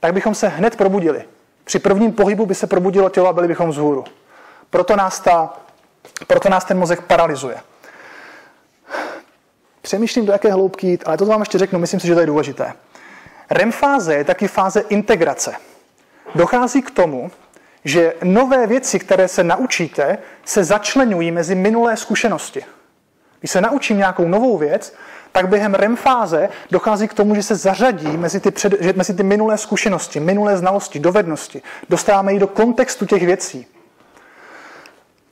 tak 0.00 0.12
bychom 0.12 0.34
se 0.34 0.48
hned 0.48 0.76
probudili. 0.76 1.24
Při 1.70 1.78
prvním 1.78 2.12
pohybu 2.12 2.46
by 2.46 2.54
se 2.54 2.66
probudilo 2.66 3.08
tělo 3.08 3.28
a 3.28 3.32
byli 3.32 3.48
bychom 3.48 3.70
vzhůru. 3.70 4.04
Proto 4.70 4.96
nás, 4.96 5.20
ta, 5.20 5.52
proto 6.26 6.48
nás 6.48 6.64
ten 6.64 6.78
mozek 6.78 7.00
paralyzuje. 7.00 7.56
Přemýšlím, 9.82 10.26
do 10.26 10.32
jaké 10.32 10.52
hloubky 10.52 10.86
jít, 10.86 11.02
ale 11.06 11.16
to 11.16 11.26
vám 11.26 11.40
ještě 11.40 11.58
řeknu, 11.58 11.78
myslím 11.78 12.00
si, 12.00 12.06
že 12.06 12.14
to 12.14 12.20
je 12.20 12.26
důležité. 12.26 12.72
REM 13.50 13.72
fáze 13.72 14.14
je 14.14 14.24
taky 14.24 14.48
fáze 14.48 14.80
integrace. 14.80 15.54
Dochází 16.34 16.82
k 16.82 16.90
tomu, 16.90 17.30
že 17.84 18.14
nové 18.22 18.66
věci, 18.66 18.98
které 18.98 19.28
se 19.28 19.44
naučíte, 19.44 20.18
se 20.44 20.64
začlenují 20.64 21.30
mezi 21.30 21.54
minulé 21.54 21.96
zkušenosti. 21.96 22.64
Když 23.38 23.50
se 23.50 23.60
naučím 23.60 23.98
nějakou 23.98 24.28
novou 24.28 24.58
věc, 24.58 24.94
tak 25.32 25.48
během 25.48 25.74
REM 25.74 25.96
fáze 25.96 26.48
dochází 26.70 27.08
k 27.08 27.14
tomu, 27.14 27.34
že 27.34 27.42
se 27.42 27.54
zařadí 27.54 28.16
mezi 28.16 28.40
ty, 28.40 28.50
před, 28.50 28.74
že 28.80 28.92
mezi 28.96 29.14
ty 29.14 29.22
minulé 29.22 29.58
zkušenosti, 29.58 30.20
minulé 30.20 30.56
znalosti, 30.56 30.98
dovednosti. 30.98 31.62
Dostáváme 31.88 32.32
ji 32.32 32.38
do 32.38 32.46
kontextu 32.46 33.06
těch 33.06 33.26
věcí. 33.26 33.66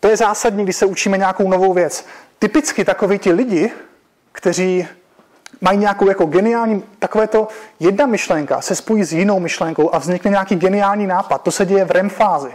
To 0.01 0.09
je 0.09 0.17
zásadní, 0.17 0.65
když 0.65 0.77
se 0.77 0.87
učíme 0.87 1.19
nějakou 1.19 1.49
novou 1.49 1.73
věc. 1.73 2.05
Typicky 2.39 2.85
takoví 2.85 3.19
ti 3.19 3.33
lidi, 3.33 3.71
kteří 4.33 4.89
mají 5.61 5.79
nějakou 5.79 6.09
jako 6.09 6.27
geniální, 6.27 6.85
takové 6.99 7.27
to 7.27 7.49
jedna 7.81 8.07
myšlenka 8.07 8.61
se 8.61 8.75
spojí 8.75 9.05
s 9.05 9.13
jinou 9.13 9.41
myšlenkou 9.41 9.95
a 9.95 9.99
vznikne 9.99 10.31
nějaký 10.31 10.57
geniální 10.57 11.07
nápad. 11.07 11.43
To 11.43 11.51
se 11.51 11.67
děje 11.67 11.85
v 11.85 11.91
REM 11.91 12.11
fázi. 12.11 12.51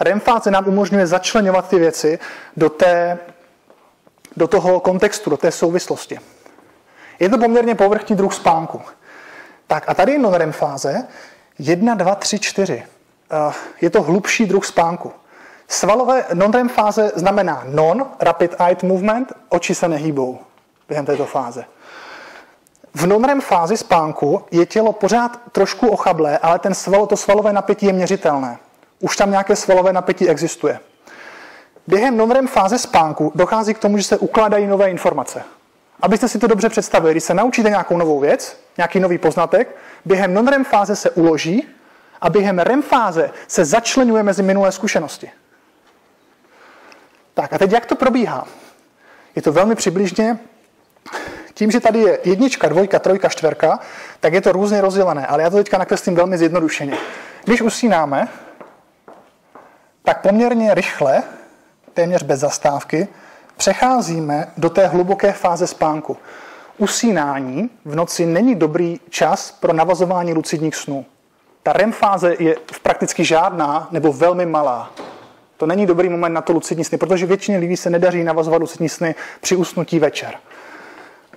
REM 0.00 0.20
fáze 0.20 0.50
nám 0.50 0.68
umožňuje 0.68 1.06
začlenovat 1.06 1.68
ty 1.68 1.78
věci 1.78 2.18
do, 2.56 2.68
té, 2.68 3.18
do 4.36 4.48
toho 4.48 4.80
kontextu, 4.80 5.30
do 5.30 5.36
té 5.36 5.50
souvislosti. 5.50 6.18
Je 7.20 7.28
to 7.28 7.38
poměrně 7.38 7.74
povrchní 7.74 8.16
druh 8.16 8.34
spánku. 8.34 8.80
Tak 9.66 9.84
a 9.88 9.94
tady 9.94 10.12
je 10.12 10.18
non-REM 10.18 10.52
fáze. 10.52 11.06
1, 11.58 11.94
2, 11.94 12.14
3, 12.14 12.38
4. 12.38 12.82
Je 13.80 13.90
to 13.90 14.02
hlubší 14.02 14.46
druh 14.46 14.66
spánku. 14.66 15.12
Svalové 15.68 16.24
non-REM 16.34 16.68
fáze 16.68 17.12
znamená 17.14 17.62
non, 17.68 18.06
rapid 18.20 18.54
eye 18.66 18.76
movement, 18.82 19.32
oči 19.48 19.74
se 19.74 19.88
nehýbou 19.88 20.38
během 20.88 21.06
této 21.06 21.26
fáze. 21.26 21.64
V 22.94 23.06
non-REM 23.06 23.40
fázi 23.40 23.76
spánku 23.76 24.44
je 24.50 24.66
tělo 24.66 24.92
pořád 24.92 25.40
trošku 25.52 25.88
ochablé, 25.88 26.38
ale 26.38 26.58
ten 26.58 26.74
sval, 26.74 27.06
to 27.06 27.16
svalové 27.16 27.52
napětí 27.52 27.86
je 27.86 27.92
měřitelné. 27.92 28.58
Už 29.00 29.16
tam 29.16 29.30
nějaké 29.30 29.56
svalové 29.56 29.92
napětí 29.92 30.28
existuje. 30.28 30.80
Během 31.86 32.16
non-REM 32.16 32.46
fáze 32.46 32.78
spánku 32.78 33.32
dochází 33.34 33.74
k 33.74 33.78
tomu, 33.78 33.98
že 33.98 34.04
se 34.04 34.16
ukládají 34.16 34.66
nové 34.66 34.90
informace. 34.90 35.42
Abyste 36.04 36.28
si 36.28 36.38
to 36.38 36.46
dobře 36.46 36.68
představili, 36.68 37.14
když 37.14 37.24
se 37.24 37.34
naučíte 37.34 37.68
nějakou 37.68 37.96
novou 37.96 38.20
věc, 38.20 38.60
nějaký 38.76 39.00
nový 39.00 39.18
poznatek, 39.18 39.76
během 40.04 40.34
non-REM 40.34 40.64
fáze 40.64 40.96
se 40.96 41.10
uloží 41.10 41.68
a 42.20 42.30
během 42.30 42.58
REM 42.58 42.82
fáze 42.82 43.30
se 43.48 43.64
začlenuje 43.64 44.22
mezi 44.22 44.42
minulé 44.42 44.72
zkušenosti. 44.72 45.30
Tak 47.34 47.52
a 47.52 47.58
teď 47.58 47.72
jak 47.72 47.86
to 47.86 47.94
probíhá? 47.96 48.46
Je 49.36 49.42
to 49.42 49.52
velmi 49.52 49.74
přibližně 49.74 50.38
tím, 51.54 51.70
že 51.70 51.80
tady 51.80 51.98
je 51.98 52.18
jednička, 52.24 52.68
dvojka, 52.68 52.98
trojka, 52.98 53.28
čtverka, 53.28 53.78
tak 54.20 54.32
je 54.32 54.40
to 54.40 54.52
různě 54.52 54.80
rozdělené, 54.80 55.26
ale 55.26 55.42
já 55.42 55.50
to 55.50 55.56
teďka 55.56 55.78
nakreslím 55.78 56.14
velmi 56.14 56.38
zjednodušeně. 56.38 56.96
Když 57.44 57.62
usínáme, 57.62 58.28
tak 60.02 60.20
poměrně 60.20 60.74
rychle, 60.74 61.22
téměř 61.94 62.22
bez 62.22 62.40
zastávky, 62.40 63.08
přecházíme 63.56 64.52
do 64.56 64.70
té 64.70 64.86
hluboké 64.86 65.32
fáze 65.32 65.66
spánku. 65.66 66.16
Usínání 66.78 67.70
v 67.84 67.94
noci 67.96 68.26
není 68.26 68.54
dobrý 68.54 69.00
čas 69.10 69.50
pro 69.50 69.72
navazování 69.72 70.34
lucidních 70.34 70.76
snů. 70.76 71.04
Ta 71.62 71.72
REM 71.72 71.92
fáze 71.92 72.36
je 72.38 72.56
prakticky 72.82 73.24
žádná 73.24 73.88
nebo 73.90 74.12
velmi 74.12 74.46
malá. 74.46 74.90
To 75.56 75.66
není 75.66 75.86
dobrý 75.86 76.08
moment 76.08 76.32
na 76.32 76.40
to 76.40 76.52
lucidní 76.52 76.84
sny, 76.84 76.98
protože 76.98 77.26
většině 77.26 77.58
lidí 77.58 77.76
se 77.76 77.90
nedaří 77.90 78.24
navazovat 78.24 78.60
lucidní 78.60 78.88
sny 78.88 79.14
při 79.40 79.56
usnutí 79.56 79.98
večer. 79.98 80.34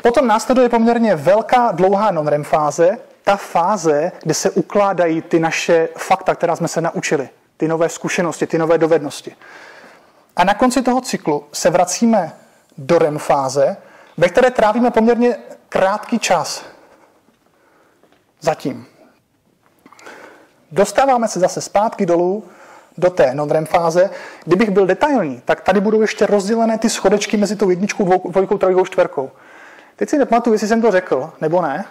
Potom 0.01 0.28
následuje 0.28 0.70
poměrně 0.70 1.15
velká, 1.15 1.72
dlouhá 1.72 2.11
non-REM 2.11 2.43
fáze, 2.43 2.97
ta 3.24 3.36
fáze, 3.36 4.11
kde 4.24 4.34
se 4.34 4.49
ukládají 4.49 5.22
ty 5.22 5.39
naše 5.39 5.89
fakta, 5.97 6.36
která 6.36 6.55
jsme 6.55 6.68
se 6.68 6.82
naučili, 6.82 7.30
ty 7.57 7.68
nové 7.68 7.89
zkušenosti, 7.89 8.47
ty 8.47 8.57
nové 8.57 8.78
dovednosti. 8.78 9.36
A 10.38 10.44
na 10.44 10.54
konci 10.54 10.82
toho 10.82 11.02
cyklu 11.02 11.44
se 11.52 11.70
vracíme 11.70 12.34
do 12.78 13.00
REM 13.00 13.18
fáze, 13.18 13.78
ve 14.18 14.30
které 14.30 14.52
trávíme 14.52 14.92
poměrně 14.92 15.38
krátký 15.70 16.20
čas. 16.20 16.66
Zatím. 18.42 18.86
Dostáváme 20.72 21.28
se 21.28 21.40
zase 21.40 21.62
zpátky 21.62 22.06
dolů 22.06 22.44
do 22.98 23.10
té 23.10 23.34
non-REM 23.34 23.66
fáze. 23.66 24.10
Kdybych 24.46 24.70
byl 24.70 24.86
detailní, 24.86 25.42
tak 25.46 25.62
tady 25.62 25.80
budou 25.80 26.02
ještě 26.02 26.26
rozdělené 26.26 26.78
ty 26.78 26.90
schodečky 26.90 27.38
mezi 27.38 27.56
tou 27.56 27.70
jedničkou, 27.70 28.30
dvojkou, 28.30 28.58
trojkou, 28.58 28.86
čtverkou. 28.86 29.32
Teď 29.96 30.10
si 30.10 30.18
nepamatuju, 30.18 30.54
jestli 30.54 30.68
jsem 30.68 30.82
to 30.82 30.92
řekl, 30.92 31.34
nebo 31.42 31.62
ne, 31.62 31.86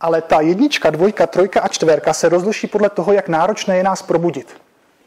ale 0.00 0.22
ta 0.22 0.40
jednička, 0.40 0.90
dvojka, 0.90 1.26
trojka 1.26 1.60
a 1.60 1.68
čtverka 1.68 2.12
se 2.12 2.28
rozliší 2.28 2.66
podle 2.66 2.90
toho, 2.90 3.12
jak 3.12 3.28
náročné 3.28 3.76
je 3.76 3.82
nás 3.82 4.02
probudit. 4.02 4.60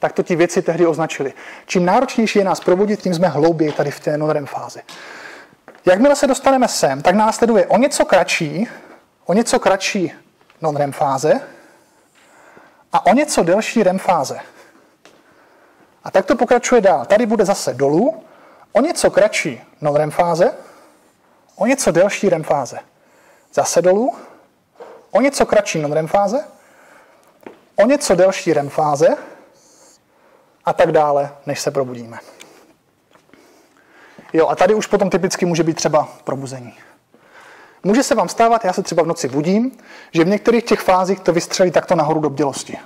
Tak 0.03 0.13
to 0.13 0.23
ti 0.23 0.35
věci 0.35 0.61
tehdy 0.61 0.87
označili. 0.87 1.33
Čím 1.65 1.85
náročnější 1.85 2.39
je 2.39 2.45
nás 2.45 2.59
probudit, 2.59 3.01
tím 3.01 3.13
jsme 3.13 3.27
hlouběji 3.27 3.71
tady 3.71 3.91
v 3.91 3.99
té 3.99 4.17
non 4.17 4.45
fázi. 4.45 4.81
Jakmile 5.85 6.15
se 6.15 6.27
dostaneme 6.27 6.67
sem, 6.67 7.01
tak 7.01 7.15
následuje 7.15 7.67
o 7.67 7.77
něco 7.77 8.05
kratší, 8.05 8.67
o 9.25 9.33
něco 9.33 9.59
kratší 9.59 10.13
non-REM 10.61 10.91
fáze 10.91 11.41
a 12.93 13.05
o 13.05 13.13
něco 13.13 13.43
delší 13.43 13.83
REM 13.83 13.99
fáze. 13.99 14.39
A 16.03 16.11
tak 16.11 16.25
to 16.25 16.35
pokračuje 16.35 16.81
dál. 16.81 17.05
Tady 17.05 17.25
bude 17.25 17.45
zase 17.45 17.73
dolů, 17.73 18.23
o 18.71 18.81
něco 18.81 19.11
kratší 19.11 19.61
non-REM 19.81 20.11
fáze 20.11 20.53
o 21.55 21.65
něco 21.65 21.91
delší 21.91 22.29
REM 22.29 22.43
fáze. 22.43 22.79
Zase 23.53 23.81
dolů, 23.81 24.15
o 25.11 25.21
něco 25.21 25.45
kratší 25.45 25.81
non-REM 25.81 26.07
fáze, 26.07 26.45
o 27.75 27.85
něco 27.85 28.15
delší 28.15 28.53
REM 28.53 28.69
fáze 28.69 29.07
a 30.65 30.73
tak 30.73 30.91
dále, 30.91 31.31
než 31.45 31.59
se 31.59 31.71
probudíme. 31.71 32.19
Jo, 34.33 34.47
a 34.47 34.55
tady 34.55 34.73
už 34.73 34.87
potom 34.87 35.09
typicky 35.09 35.45
může 35.45 35.63
být 35.63 35.75
třeba 35.75 36.07
probuzení. 36.23 36.73
Může 37.83 38.03
se 38.03 38.15
vám 38.15 38.29
stávat, 38.29 38.65
já 38.65 38.73
se 38.73 38.83
třeba 38.83 39.03
v 39.03 39.07
noci 39.07 39.27
budím, 39.27 39.71
že 40.11 40.23
v 40.23 40.27
některých 40.27 40.63
těch 40.63 40.79
fázích 40.79 41.19
to 41.19 41.33
vystřelí 41.33 41.71
takto 41.71 41.95
nahoru 41.95 42.19
do 42.19 42.29
bdělosti. 42.29 42.77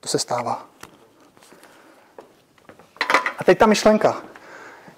To 0.00 0.08
se 0.08 0.18
stává. 0.18 0.66
A 3.38 3.44
teď 3.44 3.58
ta 3.58 3.66
myšlenka. 3.66 4.22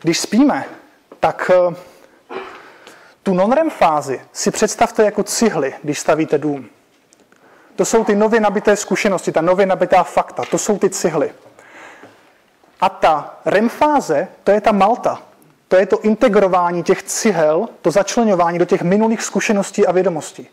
Když 0.02 0.20
spíme, 0.20 0.64
tak 1.20 1.50
eh, 1.54 1.74
tu 3.22 3.34
non-REM 3.34 3.70
fázi 3.70 4.20
si 4.32 4.50
představte 4.50 5.04
jako 5.04 5.22
cihly, 5.22 5.74
když 5.82 5.98
stavíte 5.98 6.38
dům. 6.38 6.68
To 7.76 7.84
jsou 7.84 8.04
ty 8.04 8.16
nově 8.16 8.40
nabité 8.40 8.76
zkušenosti, 8.76 9.32
ta 9.32 9.40
nově 9.40 9.66
nabitá 9.66 10.02
fakta, 10.02 10.42
to 10.50 10.58
jsou 10.58 10.78
ty 10.78 10.90
cihly. 10.90 11.32
A 12.80 12.88
ta 12.88 13.38
REM 13.44 13.68
fáze, 13.68 14.28
to 14.44 14.50
je 14.50 14.60
ta 14.60 14.72
malta, 14.72 15.22
to 15.68 15.76
je 15.76 15.86
to 15.86 16.00
integrování 16.00 16.82
těch 16.82 17.02
cihel, 17.02 17.68
to 17.82 17.90
začlenování 17.90 18.58
do 18.58 18.64
těch 18.64 18.82
minulých 18.82 19.22
zkušeností 19.22 19.86
a 19.86 19.92
vědomostí. 19.92 20.48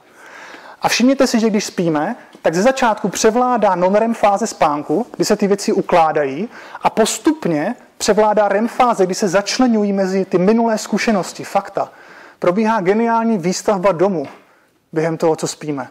A 0.82 0.90
všimněte 0.90 1.28
si, 1.28 1.40
že 1.40 1.50
když 1.50 1.66
spíme, 1.66 2.16
tak 2.42 2.56
ze 2.56 2.62
začátku 2.62 3.10
převládá 3.10 3.76
non-REM 3.76 4.14
fáze 4.14 4.48
spánku, 4.48 5.06
kdy 5.16 5.26
se 5.26 5.36
ty 5.36 5.48
věci 5.48 5.74
ukládají 5.74 6.50
a 6.82 6.90
postupně 6.90 7.76
převládá 7.98 8.48
REM 8.48 8.68
fáze, 8.68 9.06
kdy 9.06 9.16
se 9.16 9.28
začlenují 9.28 9.94
mezi 9.94 10.26
ty 10.26 10.38
minulé 10.38 10.78
zkušenosti, 10.78 11.44
fakta. 11.44 11.92
Probíhá 12.40 12.82
geniální 12.82 13.38
výstavba 13.38 13.92
domu 13.92 14.28
během 14.94 15.18
toho, 15.18 15.36
co 15.36 15.48
spíme. 15.48 15.88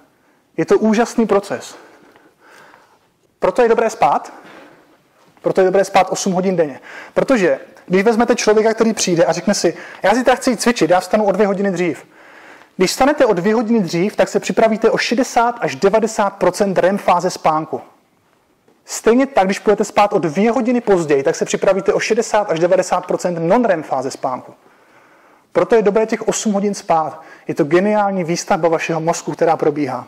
Je 0.56 0.64
to 0.64 0.78
úžasný 0.78 1.26
proces. 1.26 1.76
Proto 3.38 3.62
je 3.62 3.68
dobré 3.68 3.90
spát, 3.90 4.32
proto 5.46 5.60
je 5.60 5.64
dobré 5.64 5.84
spát 5.84 6.06
8 6.10 6.32
hodin 6.32 6.56
denně. 6.56 6.80
Protože 7.14 7.58
když 7.86 8.02
vezmete 8.02 8.34
člověka, 8.34 8.74
který 8.74 8.92
přijde 8.92 9.24
a 9.24 9.32
řekne 9.32 9.54
si, 9.54 9.76
já 10.02 10.14
zítra 10.14 10.34
chci 10.34 10.56
cvičit, 10.56 10.90
já 10.90 11.00
vstanu 11.00 11.24
o 11.24 11.32
dvě 11.32 11.46
hodiny 11.46 11.70
dřív. 11.70 12.06
Když 12.76 12.90
stanete 12.90 13.26
o 13.26 13.32
dvě 13.32 13.54
hodiny 13.54 13.80
dřív, 13.80 14.16
tak 14.16 14.28
se 14.28 14.40
připravíte 14.40 14.90
o 14.90 14.98
60 14.98 15.58
až 15.60 15.76
90% 15.76 16.74
REM 16.76 16.98
fáze 16.98 17.30
spánku. 17.30 17.80
Stejně 18.84 19.26
tak, 19.26 19.44
když 19.44 19.58
budete 19.58 19.84
spát 19.84 20.12
o 20.12 20.18
dvě 20.18 20.50
hodiny 20.50 20.80
později, 20.80 21.22
tak 21.22 21.36
se 21.36 21.44
připravíte 21.44 21.92
o 21.92 22.00
60 22.00 22.50
až 22.50 22.60
90% 22.60 23.38
non-REM 23.38 23.82
fáze 23.82 24.10
spánku. 24.10 24.54
Proto 25.52 25.74
je 25.74 25.82
dobré 25.82 26.06
těch 26.06 26.28
8 26.28 26.52
hodin 26.52 26.74
spát. 26.74 27.22
Je 27.48 27.54
to 27.54 27.64
geniální 27.64 28.24
výstavba 28.24 28.68
vašeho 28.68 29.00
mozku, 29.00 29.32
která 29.32 29.56
probíhá. 29.56 30.06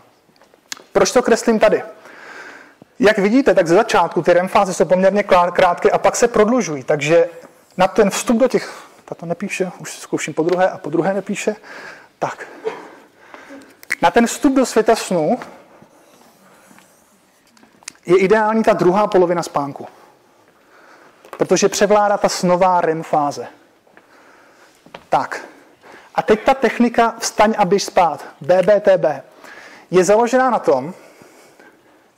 Proč 0.93 1.13
to 1.13 1.23
kreslím 1.23 1.59
tady? 1.59 1.83
Jak 2.99 3.19
vidíte, 3.19 3.55
tak 3.55 3.67
ze 3.67 3.75
začátku 3.75 4.23
ty 4.23 4.33
REM 4.33 4.49
fáze 4.49 4.75
jsou 4.75 4.85
poměrně 4.85 5.23
krátké 5.53 5.91
a 5.91 5.99
pak 5.99 6.17
se 6.17 6.29
prodlužují. 6.29 6.85
Takže 6.85 7.29
na 7.77 7.89
ten 7.89 8.11
vstup 8.11 8.37
do 8.37 8.49
těch, 8.49 8.83
tato 9.05 9.27
nepíše, 9.27 9.73
už 9.79 9.99
zkouším 9.99 10.35
po 10.35 10.43
druhé 10.43 10.71
a 10.71 10.79
po 10.79 10.91
druhé 10.91 11.15
nepíše, 11.15 11.57
tak. 12.19 12.47
Na 14.03 14.11
ten 14.11 14.27
vstup 14.27 14.55
do 14.55 14.67
světa 14.67 14.97
snu 14.97 15.39
je 18.07 18.19
ideální 18.19 18.63
ta 18.63 18.73
druhá 18.73 19.07
polovina 19.07 19.43
spánku. 19.43 19.87
Protože 21.37 21.69
převládá 21.69 22.19
ta 22.19 22.29
snová 22.29 22.81
REM 22.81 23.03
fáze. 23.03 23.47
Tak. 25.09 25.45
A 26.15 26.23
teď 26.23 26.45
ta 26.45 26.55
technika 26.55 27.15
vstaň 27.19 27.55
a 27.59 27.65
běž 27.65 27.85
spát, 27.85 28.25
BBTB, 28.41 29.05
je 29.91 30.05
založená 30.05 30.51
na 30.51 30.59
tom, 30.59 30.95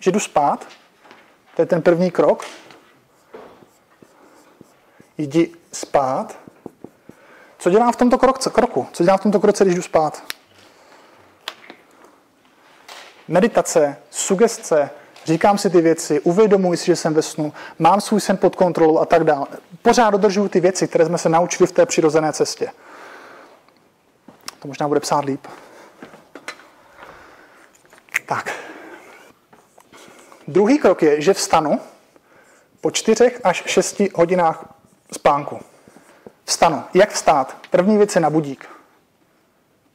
že 0.01 0.11
jdu 0.11 0.21
spát, 0.21 0.67
to 1.57 1.63
je 1.63 1.67
ten 1.67 1.83
první 1.83 2.11
krok, 2.11 2.45
jdi 5.19 5.55
spát. 5.73 6.39
Co 7.59 7.71
dělám 7.71 7.93
v 7.93 7.97
tomto 7.97 8.19
kroku? 8.51 8.87
Co 8.93 9.05
dělám 9.05 9.19
v 9.19 9.23
tomto 9.23 9.41
kroce, 9.41 9.65
když 9.65 9.77
jdu 9.77 9.83
spát? 9.83 10.23
Meditace, 13.29 13.97
sugestce, 14.11 14.91
říkám 15.25 15.59
si 15.59 15.71
ty 15.71 15.81
věci, 15.81 16.21
uvědomuji 16.21 16.79
si, 16.79 16.87
že 16.87 16.97
jsem 16.97 17.15
ve 17.15 17.23
snu, 17.23 17.53
mám 17.79 18.01
svůj 18.01 18.21
sen 18.21 18.37
pod 18.37 18.57
kontrolou 18.57 18.99
a 18.99 19.07
tak 19.07 19.25
dále. 19.25 19.47
Pořád 19.83 20.11
dodržuju 20.11 20.49
ty 20.49 20.61
věci, 20.61 20.89
které 20.89 21.07
jsme 21.07 21.19
se 21.19 21.29
naučili 21.29 21.67
v 21.67 21.73
té 21.73 21.87
přirozené 21.87 22.33
cestě. 22.33 22.73
To 24.59 24.69
možná 24.69 24.89
bude 24.89 25.01
psát 25.01 25.25
líp. 25.25 25.47
Tak. 28.27 28.70
Druhý 30.51 30.79
krok 30.79 31.03
je, 31.03 31.21
že 31.21 31.35
vstanu 31.35 31.81
po 32.81 32.91
čtyřech 32.91 33.41
až 33.45 33.63
šesti 33.67 34.11
hodinách 34.15 34.75
spánku. 35.13 35.61
Vstanu. 36.45 36.83
Jak 36.95 37.11
vstát? 37.11 37.57
První 37.71 37.97
věc 37.97 38.15
je 38.15 38.21
na 38.21 38.31
budík. 38.31 38.69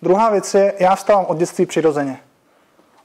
Druhá 0.01 0.30
věc 0.30 0.53
je, 0.53 0.74
já 0.80 0.95
vstávám 0.95 1.26
od 1.26 1.38
dětství 1.38 1.66
přirozeně. 1.66 2.20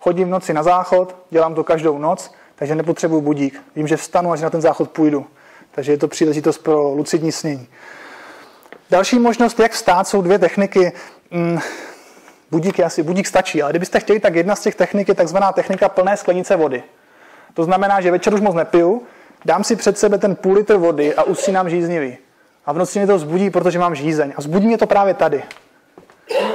Chodím 0.01 0.29
v 0.29 0.31
noci 0.31 0.55
na 0.55 0.63
záchod, 0.63 1.17
dělám 1.31 1.55
to 1.55 1.65
každou 1.65 1.99
noc, 1.99 2.31
takže 2.55 2.75
nepotřebuji 2.75 3.21
budík. 3.21 3.63
Vím, 3.77 3.87
že 3.87 3.97
vstanu, 3.97 4.33
až 4.33 4.41
na 4.41 4.51
ten 4.51 4.61
záchod 4.61 4.91
půjdu. 4.91 5.27
Takže 5.71 5.93
je 5.93 5.99
to 5.99 6.09
příležitost 6.09 6.59
pro 6.59 6.89
lucidní 6.89 7.33
snění. 7.33 7.69
Další 8.91 9.19
možnost, 9.19 9.61
jak 9.61 9.73
vstát, 9.73 10.09
jsou 10.09 10.23
dvě 10.23 10.39
techniky. 10.39 10.93
Mm, 11.31 11.59
budík 12.51 12.79
je 12.79 12.85
asi, 12.85 13.03
budík 13.03 13.27
stačí, 13.27 13.63
ale 13.63 13.73
kdybyste 13.73 14.01
chtěli, 14.01 14.21
tak 14.21 14.35
jedna 14.35 14.57
z 14.57 14.61
těch 14.61 14.75
technik 14.75 15.09
je 15.09 15.15
takzvaná 15.15 15.53
technika 15.53 15.89
plné 15.89 16.17
sklenice 16.17 16.57
vody. 16.57 16.83
To 17.55 17.65
znamená, 17.65 18.01
že 18.01 18.11
večer 18.11 18.35
už 18.35 18.41
moc 18.41 18.55
nepiju, 18.55 19.03
dám 19.45 19.65
si 19.65 19.77
před 19.77 19.99
sebe 19.99 20.19
ten 20.19 20.37
půl 20.37 20.55
litr 20.55 20.77
vody 20.77 21.15
a 21.15 21.23
usínám 21.23 21.71
žíznivý. 21.71 22.19
A 22.67 22.73
v 22.73 22.79
noci 22.79 22.99
mě 22.99 23.07
to 23.07 23.17
vzbudí, 23.17 23.51
protože 23.51 23.79
mám 23.79 23.95
žízeň. 23.95 24.33
A 24.37 24.41
vzbudí 24.41 24.67
mě 24.67 24.79
to 24.79 24.87
právě 24.87 25.15
tady, 25.15 25.43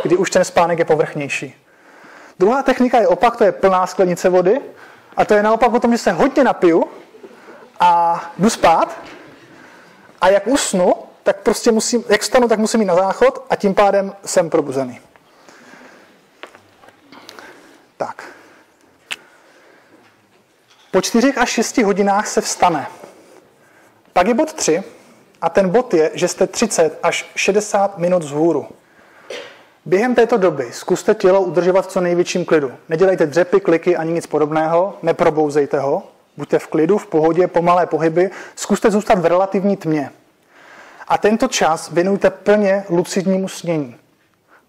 kdy 0.03 0.17
už 0.17 0.29
ten 0.29 0.43
spánek 0.43 0.79
je 0.79 0.85
povrchnější. 0.85 1.55
Druhá 2.39 2.63
technika 2.63 2.99
je 2.99 3.07
opak, 3.07 3.35
to 3.35 3.43
je 3.43 3.51
plná 3.51 3.87
sklenice 3.87 4.29
vody. 4.29 4.61
A 5.17 5.25
to 5.25 5.33
je 5.33 5.43
naopak 5.43 5.73
o 5.73 5.79
tom, 5.79 5.91
že 5.91 5.97
se 5.97 6.11
hodně 6.11 6.43
napiju 6.43 6.83
a 7.79 8.21
jdu 8.37 8.49
spát. 8.49 9.01
A 10.21 10.29
jak 10.29 10.47
usnu, 10.47 10.93
tak 11.23 11.37
prostě 11.39 11.71
musím, 11.71 12.03
jak 12.09 12.21
vstanu, 12.21 12.47
tak 12.47 12.59
musím 12.59 12.81
jít 12.81 12.85
na 12.85 12.95
záchod 12.95 13.45
a 13.49 13.55
tím 13.55 13.73
pádem 13.73 14.13
jsem 14.25 14.49
probuzený. 14.49 14.99
Tak. 17.97 18.23
Po 20.95 21.01
čtyřech 21.01 21.37
až 21.37 21.49
šesti 21.49 21.83
hodinách 21.83 22.27
se 22.27 22.41
vstane. 22.41 22.87
Pak 24.13 24.27
je 24.27 24.33
bod 24.33 24.53
tři 24.53 24.83
a 25.41 25.49
ten 25.49 25.69
bod 25.69 25.93
je, 25.93 26.11
že 26.13 26.27
jste 26.27 26.47
30 26.47 26.99
až 27.03 27.31
60 27.35 27.97
minut 27.97 28.23
vzhůru. 28.23 28.67
Během 29.85 30.15
této 30.15 30.37
doby 30.37 30.67
zkuste 30.71 31.15
tělo 31.15 31.41
udržovat 31.41 31.85
v 31.85 31.87
co 31.87 32.01
největším 32.01 32.45
klidu. 32.45 32.71
Nedělejte 32.89 33.25
dřepy, 33.25 33.59
kliky 33.59 33.97
ani 33.97 34.13
nic 34.13 34.27
podobného, 34.27 34.97
neprobouzejte 35.03 35.79
ho, 35.79 36.03
buďte 36.37 36.59
v 36.59 36.67
klidu, 36.67 36.97
v 36.97 37.07
pohodě, 37.07 37.47
pomalé 37.47 37.85
pohyby, 37.85 38.29
zkuste 38.55 38.91
zůstat 38.91 39.19
v 39.19 39.25
relativní 39.25 39.77
tmě. 39.77 40.11
A 41.07 41.17
tento 41.17 41.47
čas 41.47 41.91
věnujte 41.91 42.29
plně 42.29 42.83
lucidnímu 42.89 43.47
snění. 43.47 43.95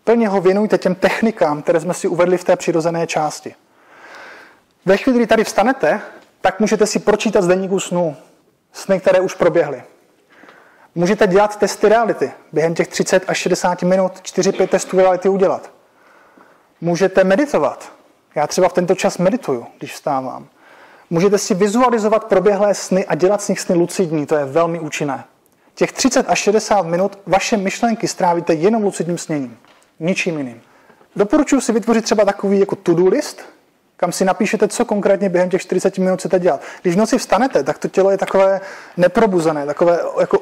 Plně 0.05 0.29
ho 0.29 0.41
věnujte 0.41 0.79
těm 0.79 0.95
technikám, 0.95 1.63
které 1.63 1.81
jsme 1.81 1.95
si 1.95 2.09
uvedli 2.09 2.39
v 2.39 2.45
té 2.45 2.57
přirozené 2.57 3.07
části. 3.07 3.55
Ve 4.87 4.97
chvíli, 4.97 5.19
kdy 5.19 5.27
tady 5.27 5.45
vstanete, 5.45 6.01
tak 6.47 6.61
můžete 6.61 6.87
si 6.87 6.99
pročítat 6.99 7.43
z 7.43 7.47
denníku 7.47 7.81
snů. 7.81 8.17
Sny, 8.73 9.01
které 9.01 9.21
už 9.21 9.35
proběhly. 9.35 9.83
Můžete 10.95 11.27
dělat 11.27 11.59
testy 11.59 11.89
reality. 11.89 12.33
Během 12.53 12.75
těch 12.75 12.89
30 12.89 13.25
až 13.27 13.39
60 13.39 13.83
minut 13.83 14.13
4-5 14.13 14.69
testů 14.69 14.97
reality 14.97 15.29
udělat. 15.29 15.71
Můžete 16.81 17.25
meditovat. 17.25 17.93
Já 18.35 18.47
třeba 18.47 18.69
v 18.69 18.73
tento 18.73 18.95
čas 18.95 19.19
medituju, 19.19 19.67
když 19.79 19.93
vstávám. 19.93 20.49
Můžete 21.11 21.39
si 21.39 21.55
vizualizovat 21.55 22.25
proběhlé 22.25 22.75
sny 22.75 23.07
a 23.07 23.15
dělat 23.15 23.43
z 23.43 23.49
nich 23.49 23.61
sny 23.61 23.75
lucidní, 23.75 24.27
to 24.27 24.37
je 24.37 24.45
velmi 24.45 24.81
účinné. 24.81 25.25
Těch 25.75 25.93
30 25.93 26.31
až 26.31 26.39
60 26.39 26.83
minut 26.83 27.19
vaše 27.27 27.57
myšlenky 27.57 28.09
strávíte 28.09 28.55
jenom 28.55 28.83
lucidním 28.83 29.19
sněním, 29.19 29.59
ničím 30.01 30.39
jiným. 30.39 30.63
Doporučuji 31.17 31.61
si 31.61 31.73
vytvořit 31.73 32.05
třeba 32.05 32.25
takový 32.25 32.61
jako 32.61 32.77
to-do 32.77 33.07
list, 33.07 33.43
kam 33.97 34.13
si 34.13 34.25
napíšete, 34.25 34.69
co 34.69 34.85
konkrétně 34.85 35.29
během 35.29 35.51
těch 35.51 35.63
40 35.63 35.99
minut 35.99 36.19
chcete 36.19 36.39
dělat. 36.39 36.61
Když 36.83 36.95
v 36.95 36.99
noci 36.99 37.19
vstanete, 37.19 37.63
tak 37.63 37.79
to 37.79 37.89
tělo 37.89 38.11
je 38.11 38.19
takové 38.19 38.61
neprobuzené, 38.97 39.67
takové 39.67 39.99
jako 40.21 40.39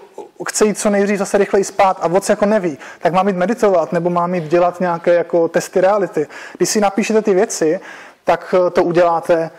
chce 0.49 0.67
jít 0.67 0.79
co 0.79 0.91
nejdřív 0.91 1.19
zase 1.19 1.39
rychleji 1.39 1.65
spát 1.65 1.99
a 2.01 2.09
moc 2.09 2.29
jako 2.29 2.47
neví, 2.47 2.79
tak 2.99 3.13
mám 3.13 3.29
jít 3.29 3.37
meditovat 3.37 3.93
nebo 3.93 4.11
mám 4.11 4.35
jít 4.35 4.45
dělat 4.45 4.81
nějaké 4.81 5.15
jako 5.15 5.49
testy 5.49 5.81
reality. 5.81 6.27
Když 6.57 6.69
si 6.69 6.81
napíšete 6.81 7.23
ty 7.23 7.35
věci, 7.35 7.81
tak 8.25 8.55
eh, 8.59 8.71
to 8.71 8.85
uděláte 8.85 9.51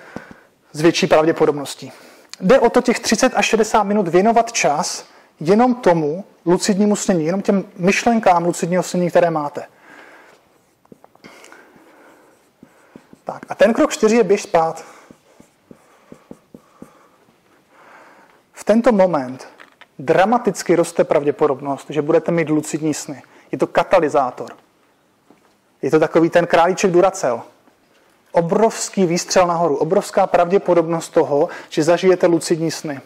s 0.73 0.81
větší 0.81 1.07
pravděpodobností. 1.07 1.91
Jde 2.41 2.59
o 2.59 2.69
to 2.69 2.81
těch 2.81 2.99
30 2.99 3.31
až 3.35 3.45
60 3.45 3.83
minut 3.83 4.07
věnovat 4.07 4.51
čas 4.51 5.05
jenom 5.39 5.75
tomu 5.75 6.25
lucidnímu 6.45 6.95
snění, 6.95 7.25
jenom 7.25 7.41
těm 7.41 7.63
myšlenkám 7.77 8.45
lucidního 8.45 8.83
snění, 8.83 9.09
které 9.09 9.31
máte. 9.31 9.63
Tak 13.25 13.45
a 13.49 13.55
ten 13.55 13.73
krok 13.73 13.91
čtyři 13.91 14.15
je 14.15 14.23
běž 14.23 14.41
spát. 14.41 14.85
V 18.53 18.63
tento 18.63 18.91
moment 18.91 19.47
dramaticky 19.99 20.75
roste 20.75 21.03
pravděpodobnost, 21.03 21.85
že 21.89 22.01
budete 22.01 22.31
mít 22.31 22.49
lucidní 22.49 22.93
sny. 22.93 23.23
Je 23.51 23.57
to 23.57 23.67
katalyzátor. 23.67 24.49
Je 25.81 25.91
to 25.91 25.99
takový 25.99 26.29
ten 26.29 26.47
králíček 26.47 26.91
Duracel. 26.91 27.41
Obrovský 28.31 29.05
výstřel 29.05 29.47
nahoru, 29.47 29.75
obrovská 29.77 30.27
pravděpodobnost 30.27 31.09
toho, 31.09 31.49
že 31.69 31.83
zažijete 31.83 32.27
lucidní 32.27 32.71
sny. 32.71 33.01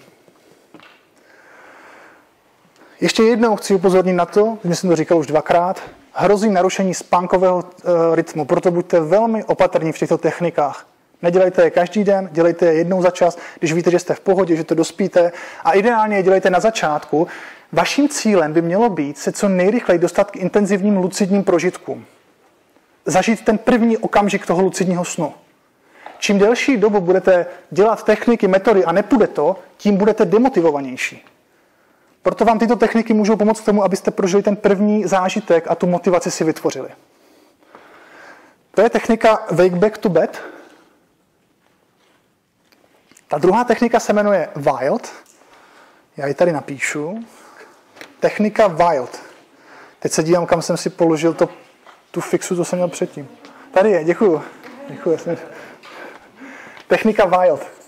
Ještě 3.01 3.23
jednou 3.23 3.55
chci 3.55 3.73
upozornit 3.73 4.13
na 4.13 4.25
to, 4.25 4.57
že 4.63 4.75
jsem 4.75 4.89
to 4.89 4.95
říkal 4.95 5.17
už 5.17 5.27
dvakrát, 5.27 5.81
hrozí 6.13 6.49
narušení 6.49 6.93
spánkového 6.93 7.63
e, 7.63 8.15
rytmu, 8.15 8.45
proto 8.45 8.71
buďte 8.71 8.99
velmi 8.99 9.43
opatrní 9.43 9.91
v 9.91 9.97
těchto 9.97 10.17
technikách. 10.17 10.85
Nedělejte 11.21 11.63
je 11.63 11.69
každý 11.69 12.03
den, 12.03 12.29
dělejte 12.31 12.65
je 12.65 12.73
jednou 12.73 13.01
za 13.01 13.11
čas, 13.11 13.37
když 13.59 13.73
víte, 13.73 13.91
že 13.91 13.99
jste 13.99 14.13
v 14.13 14.19
pohodě, 14.19 14.55
že 14.55 14.63
to 14.63 14.75
dospíte 14.75 15.31
a 15.63 15.71
ideálně 15.71 16.15
je 16.15 16.23
dělejte 16.23 16.49
na 16.49 16.59
začátku. 16.59 17.27
Vaším 17.71 18.09
cílem 18.09 18.53
by 18.53 18.61
mělo 18.61 18.89
být 18.89 19.17
se 19.17 19.31
co 19.31 19.49
nejrychleji 19.49 19.99
dostat 19.99 20.31
k 20.31 20.35
intenzivním 20.35 20.97
lucidním 20.97 21.43
prožitkům. 21.43 22.05
Zažít 23.05 23.45
ten 23.45 23.57
první 23.57 23.97
okamžik 23.97 24.45
toho 24.45 24.61
lucidního 24.61 25.05
snu. 25.05 25.33
Čím 26.19 26.39
delší 26.39 26.77
dobu 26.77 26.99
budete 26.99 27.45
dělat 27.71 28.03
techniky, 28.03 28.47
metody 28.47 28.85
a 28.85 28.91
nepůjde 28.91 29.27
to, 29.27 29.55
tím 29.77 29.97
budete 29.97 30.25
demotivovanější. 30.25 31.25
Proto 32.21 32.45
vám 32.45 32.59
tyto 32.59 32.75
techniky 32.75 33.13
můžou 33.13 33.35
pomoct 33.35 33.61
k 33.61 33.65
tomu, 33.65 33.83
abyste 33.83 34.11
prožili 34.11 34.43
ten 34.43 34.55
první 34.55 35.05
zážitek 35.05 35.67
a 35.67 35.75
tu 35.75 35.87
motivaci 35.87 36.31
si 36.31 36.43
vytvořili. 36.43 36.89
To 38.71 38.81
je 38.81 38.89
technika 38.89 39.45
Wake 39.51 39.75
Back 39.75 39.97
to 39.97 40.09
Bed. 40.09 40.41
Ta 43.27 43.37
druhá 43.37 43.63
technika 43.63 43.99
se 43.99 44.13
jmenuje 44.13 44.49
Wild. 44.55 45.13
Já 46.17 46.27
ji 46.27 46.33
tady 46.33 46.51
napíšu. 46.51 47.25
Technika 48.19 48.67
Wild. 48.67 49.19
Teď 49.99 50.11
se 50.11 50.23
dívám, 50.23 50.45
kam 50.45 50.61
jsem 50.61 50.77
si 50.77 50.89
položil 50.89 51.33
to, 51.33 51.49
tu 52.11 52.21
fixu, 52.21 52.55
co 52.55 52.65
jsem 52.65 52.79
měl 52.79 52.87
předtím. 52.87 53.29
Tady 53.71 53.91
je, 53.91 54.03
děkuju. 54.03 54.43
děkuju. 54.89 55.17
Technika 56.87 57.25
Wild. 57.25 57.78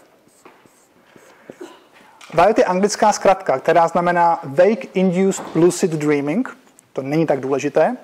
Wild 2.33 2.57
je 2.57 2.65
anglická 2.65 3.13
zkratka, 3.13 3.59
která 3.59 3.87
znamená 3.87 4.39
Wake 4.43 4.85
Induced 4.93 5.55
Lucid 5.55 5.91
Dreaming. 5.91 6.57
To 6.93 7.01
není 7.01 7.25
tak 7.25 7.39
důležité. 7.39 7.97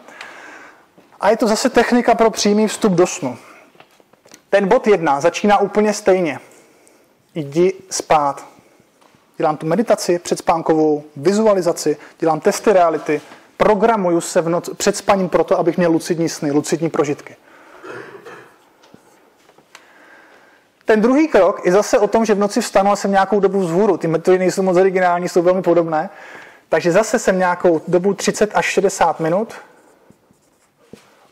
A 1.19 1.29
je 1.29 1.37
to 1.37 1.47
zase 1.47 1.69
technika 1.69 2.15
pro 2.15 2.31
přímý 2.31 2.67
vstup 2.67 2.93
do 2.93 3.07
snu. 3.07 3.37
Ten 4.49 4.67
bod 4.67 4.87
jedna 4.87 5.21
začíná 5.21 5.57
úplně 5.57 5.93
stejně. 5.93 6.39
Jdi 7.35 7.73
spát. 7.89 8.45
Dělám 9.37 9.57
tu 9.57 9.65
meditaci 9.65 10.19
předspánkovou, 10.19 11.03
vizualizaci, 11.15 11.97
dělám 12.19 12.39
testy 12.39 12.73
reality, 12.73 13.21
programuju 13.57 14.21
se 14.21 14.41
v 14.41 14.49
noc, 14.49 14.69
před 14.77 14.97
spaním 14.97 15.29
proto, 15.29 15.59
abych 15.59 15.77
měl 15.77 15.91
lucidní 15.91 16.29
sny, 16.29 16.51
lucidní 16.51 16.89
prožitky. 16.89 17.35
Ten 20.87 21.01
druhý 21.01 21.27
krok 21.27 21.65
je 21.65 21.71
zase 21.71 21.99
o 21.99 22.07
tom, 22.07 22.25
že 22.25 22.33
v 22.33 22.39
noci 22.39 22.61
vstanu 22.61 22.91
a 22.91 22.95
jsem 22.95 23.11
nějakou 23.11 23.39
dobu 23.39 23.59
vzhůru. 23.59 23.97
Ty 23.97 24.07
metody 24.07 24.39
nejsou 24.39 24.61
moc 24.61 24.77
originální, 24.77 25.29
jsou 25.29 25.41
velmi 25.41 25.61
podobné. 25.61 26.09
Takže 26.69 26.91
zase 26.91 27.19
jsem 27.19 27.39
nějakou 27.39 27.81
dobu 27.87 28.13
30 28.13 28.51
až 28.53 28.65
60 28.65 29.19
minut. 29.19 29.53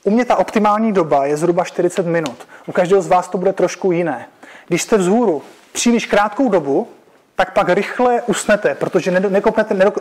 U 0.03 0.09
mě 0.09 0.25
ta 0.25 0.35
optimální 0.35 0.93
doba 0.93 1.25
je 1.25 1.37
zhruba 1.37 1.63
40 1.63 2.05
minut. 2.05 2.47
U 2.67 2.71
každého 2.71 3.01
z 3.01 3.07
vás 3.07 3.27
to 3.27 3.37
bude 3.37 3.53
trošku 3.53 3.91
jiné. 3.91 4.27
Když 4.67 4.81
jste 4.81 4.97
vzhůru 4.97 5.41
příliš 5.71 6.05
krátkou 6.05 6.49
dobu, 6.49 6.87
tak 7.35 7.53
pak 7.53 7.69
rychle 7.69 8.21
usnete, 8.21 8.75
protože 8.75 9.11
nekopnete, 9.11 9.91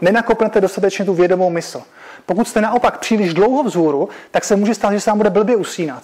nenakopnete 0.00 0.60
dostatečně 0.60 1.04
tu 1.04 1.14
vědomou 1.14 1.50
mysl. 1.50 1.82
Pokud 2.26 2.48
jste 2.48 2.60
naopak 2.60 2.98
příliš 2.98 3.34
dlouho 3.34 3.62
vzhůru, 3.62 4.08
tak 4.30 4.44
se 4.44 4.56
může 4.56 4.74
stát, 4.74 4.92
že 4.92 5.00
se 5.00 5.10
vám 5.10 5.18
bude 5.18 5.30
blbě 5.30 5.56
usínat. 5.56 6.02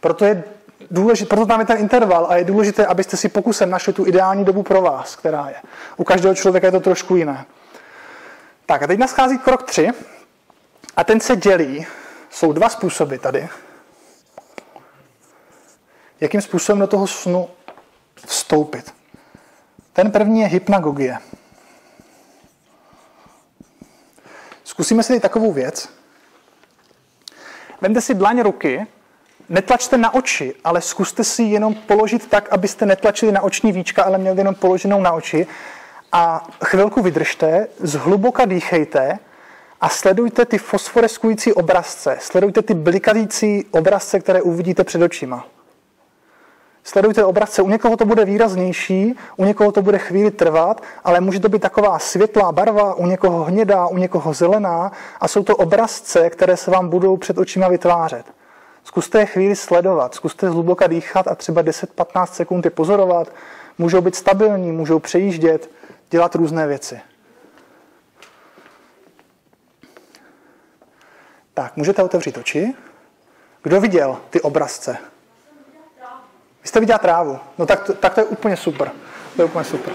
Proto 0.00 0.24
je 0.24 0.44
důležité, 0.90 1.28
proto 1.28 1.46
tam 1.46 1.60
je 1.60 1.66
ten 1.66 1.78
interval 1.78 2.26
a 2.30 2.36
je 2.36 2.44
důležité, 2.44 2.86
abyste 2.86 3.16
si 3.16 3.28
pokusem 3.28 3.70
našli 3.70 3.92
tu 3.92 4.06
ideální 4.06 4.44
dobu 4.44 4.62
pro 4.62 4.82
vás, 4.82 5.16
která 5.16 5.48
je. 5.48 5.56
U 5.96 6.04
každého 6.04 6.34
člověka 6.34 6.66
je 6.66 6.72
to 6.72 6.80
trošku 6.80 7.16
jiné. 7.16 7.46
Tak 8.66 8.82
a 8.82 8.86
teď 8.86 8.98
naschází 8.98 9.38
krok 9.38 9.62
tři 9.62 9.90
a 10.96 11.04
ten 11.04 11.20
se 11.20 11.36
dělí. 11.36 11.86
Jsou 12.30 12.52
dva 12.52 12.68
způsoby 12.68 13.16
tady. 13.16 13.48
Jakým 16.20 16.40
způsobem 16.40 16.80
do 16.80 16.86
toho 16.86 17.06
snu 17.06 17.48
vstoupit. 18.26 18.94
Ten 19.92 20.10
první 20.10 20.40
je 20.40 20.46
hypnagogie. 20.46 21.18
Zkusíme 24.64 25.02
si 25.02 25.20
takovou 25.20 25.52
věc. 25.52 25.88
Vemte 27.80 28.00
si 28.00 28.14
dlaň 28.14 28.42
ruky 28.42 28.86
netlačte 29.48 29.96
na 29.98 30.14
oči, 30.14 30.54
ale 30.64 30.80
zkuste 30.80 31.24
si 31.24 31.42
jenom 31.42 31.74
položit 31.74 32.26
tak, 32.30 32.48
abyste 32.52 32.86
netlačili 32.86 33.32
na 33.32 33.40
oční 33.40 33.72
víčka, 33.72 34.02
ale 34.02 34.18
měli 34.18 34.38
jenom 34.38 34.54
položenou 34.54 35.00
na 35.00 35.12
oči. 35.12 35.46
A 36.12 36.48
chvilku 36.64 37.02
vydržte, 37.02 37.68
zhluboka 37.78 38.44
dýchejte 38.44 39.18
a 39.80 39.88
sledujte 39.88 40.44
ty 40.44 40.58
fosforeskující 40.58 41.52
obrazce. 41.52 42.18
Sledujte 42.20 42.62
ty 42.62 42.74
blikající 42.74 43.66
obrazce, 43.70 44.20
které 44.20 44.42
uvidíte 44.42 44.84
před 44.84 45.02
očima. 45.02 45.46
Sledujte 46.84 47.24
obrazce. 47.24 47.62
U 47.62 47.68
někoho 47.68 47.96
to 47.96 48.04
bude 48.04 48.24
výraznější, 48.24 49.14
u 49.36 49.44
někoho 49.44 49.72
to 49.72 49.82
bude 49.82 49.98
chvíli 49.98 50.30
trvat, 50.30 50.82
ale 51.04 51.20
může 51.20 51.40
to 51.40 51.48
být 51.48 51.62
taková 51.62 51.98
světlá 51.98 52.52
barva, 52.52 52.94
u 52.94 53.06
někoho 53.06 53.44
hnědá, 53.44 53.86
u 53.86 53.96
někoho 53.96 54.34
zelená 54.34 54.92
a 55.20 55.28
jsou 55.28 55.42
to 55.42 55.56
obrazce, 55.56 56.30
které 56.30 56.56
se 56.56 56.70
vám 56.70 56.88
budou 56.88 57.16
před 57.16 57.38
očima 57.38 57.68
vytvářet. 57.68 58.35
Zkuste 58.86 59.18
je 59.18 59.26
chvíli 59.26 59.56
sledovat, 59.56 60.14
zkuste 60.14 60.50
zhluboka 60.50 60.86
dýchat 60.86 61.28
a 61.28 61.34
třeba 61.34 61.62
10-15 61.62 62.26
sekund 62.26 62.64
je 62.64 62.70
pozorovat. 62.70 63.32
Můžou 63.78 64.00
být 64.00 64.14
stabilní, 64.14 64.72
můžou 64.72 64.98
přejíždět, 64.98 65.70
dělat 66.10 66.34
různé 66.34 66.66
věci. 66.66 67.00
Tak, 71.54 71.76
můžete 71.76 72.02
otevřít 72.02 72.38
oči. 72.38 72.74
Kdo 73.62 73.80
viděl 73.80 74.18
ty 74.30 74.40
obrazce? 74.40 74.96
Vy 76.62 76.68
jste 76.68 76.80
viděla 76.80 76.98
trávu. 76.98 77.38
No 77.58 77.66
tak 77.66 77.90
tak 78.00 78.14
to 78.14 78.20
je 78.20 78.24
úplně 78.24 78.56
super. 78.56 78.90
To 79.36 79.42
je 79.42 79.46
úplně 79.46 79.64
super. 79.64 79.92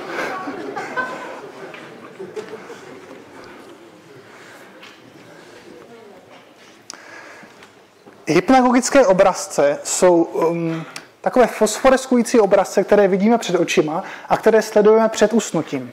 Hypnagogické 8.28 9.06
obrazce 9.06 9.80
jsou 9.84 10.24
um, 10.24 10.86
takové 11.22 11.48
fosforeskující 11.48 12.40
obrazce, 12.40 12.84
které 12.84 13.08
vidíme 13.08 13.38
před 13.38 13.56
očima 13.56 14.04
a 14.30 14.38
které 14.38 14.62
sledujeme 14.62 15.10
před 15.10 15.34
usnutím. 15.34 15.92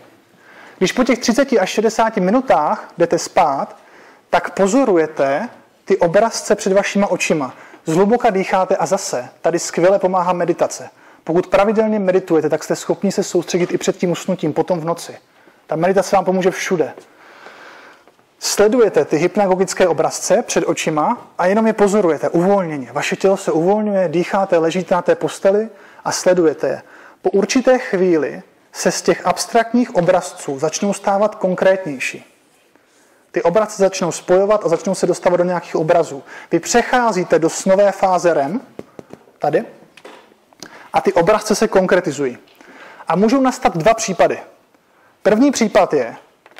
Když 0.79 0.93
po 0.93 1.05
těch 1.05 1.19
30 1.19 1.53
až 1.53 1.71
60 1.71 2.17
minutách 2.17 2.89
jdete 2.99 3.19
spát, 3.19 3.77
tak 4.31 4.51
pozorujete 4.51 5.49
ty 5.85 5.97
obrazce 5.97 6.55
před 6.55 6.73
vašima 6.73 7.07
očima. 7.07 7.55
Zhluboka 7.87 8.31
dýcháte 8.31 8.77
a 8.77 8.87
zase, 8.87 9.29
tady 9.41 9.59
skvěle 9.59 9.99
pomáhá 9.99 10.33
meditace. 10.33 10.91
Pokud 11.25 11.47
pravidelně 11.47 11.99
meditujete, 11.99 12.49
tak 12.49 12.65
jste 12.65 12.77
schopni 12.77 13.13
se 13.13 13.23
soustředit 13.23 13.73
i 13.73 13.79
před 13.79 13.97
tím 13.97 14.11
usnutím, 14.11 14.53
potom 14.53 14.81
v 14.81 14.85
noci. 14.85 15.19
Ta 15.67 15.77
meditace 15.77 16.17
vám 16.17 16.25
pomůže 16.25 16.51
všude. 16.51 16.93
Sledujete 18.39 19.05
ty 19.05 19.17
hypnagogické 19.17 19.89
obrazce 19.89 20.43
před 20.43 20.65
očima 20.65 21.29
a 21.39 21.47
jenom 21.47 21.67
je 21.67 21.73
pozorujete 21.73 22.29
uvolněně. 22.29 22.93
Vaše 22.93 23.17
tělo 23.17 23.37
se 23.37 23.53
uvolňuje, 23.53 24.09
dýcháte, 24.09 24.59
ležíte 24.59 24.95
na 24.95 25.03
té 25.03 25.15
posteli 25.15 25.69
a 26.05 26.13
sledujete 26.13 26.69
je. 26.69 26.83
Po 27.23 27.31
určité 27.31 27.79
chvíli 27.79 28.43
se 28.73 28.93
z 28.93 29.03
těch 29.03 29.27
abstraktních 29.27 29.95
obrazců 29.95 30.59
začnou 30.59 30.93
stávat 30.93 31.35
konkrétnější. 31.35 32.25
Ty 33.31 33.43
obrazce 33.43 33.83
začnou 33.83 34.13
spojovat 34.13 34.65
a 34.65 34.69
začnou 34.69 34.95
se 34.95 35.07
dostávat 35.07 35.37
do 35.37 35.45
nějakých 35.45 35.77
obrazů. 35.77 36.23
Vy 36.51 36.61
přecházíte 36.61 37.39
do 37.39 37.51
snové 37.51 37.93
fáze 37.93 38.35
REM, 38.35 38.61
tady, 39.39 39.65
a 40.93 41.01
ty 41.01 41.13
obrazce 41.13 41.55
se 41.55 41.69
konkretizují. 41.69 42.39
A 43.09 43.17
můžou 43.17 43.41
nastat 43.41 43.77
dva 43.77 43.95
případy. 43.95 44.39
První 45.23 45.51
případ 45.51 45.93
je, 45.95 46.17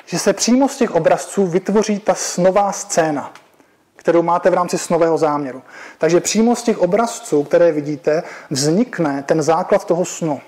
že 0.09 0.19
se 0.19 0.33
přímo 0.33 0.69
z 0.69 0.77
těch 0.77 0.91
obrazců 0.91 1.47
vytvoří 1.47 1.99
ta 1.99 2.15
snová 2.15 2.71
scéna, 2.71 3.33
kterou 3.95 4.21
máte 4.21 4.49
v 4.49 4.53
rámci 4.53 4.77
snového 4.77 5.17
záměru. 5.17 5.61
Takže 5.97 6.19
přímo 6.19 6.55
z 6.55 6.63
těch 6.63 6.77
obrazců, 6.77 7.43
které 7.43 7.71
vidíte, 7.71 8.23
vznikne 8.49 9.23
ten 9.23 9.41
základ 9.41 9.85
toho 9.85 10.05
snu. 10.05 10.41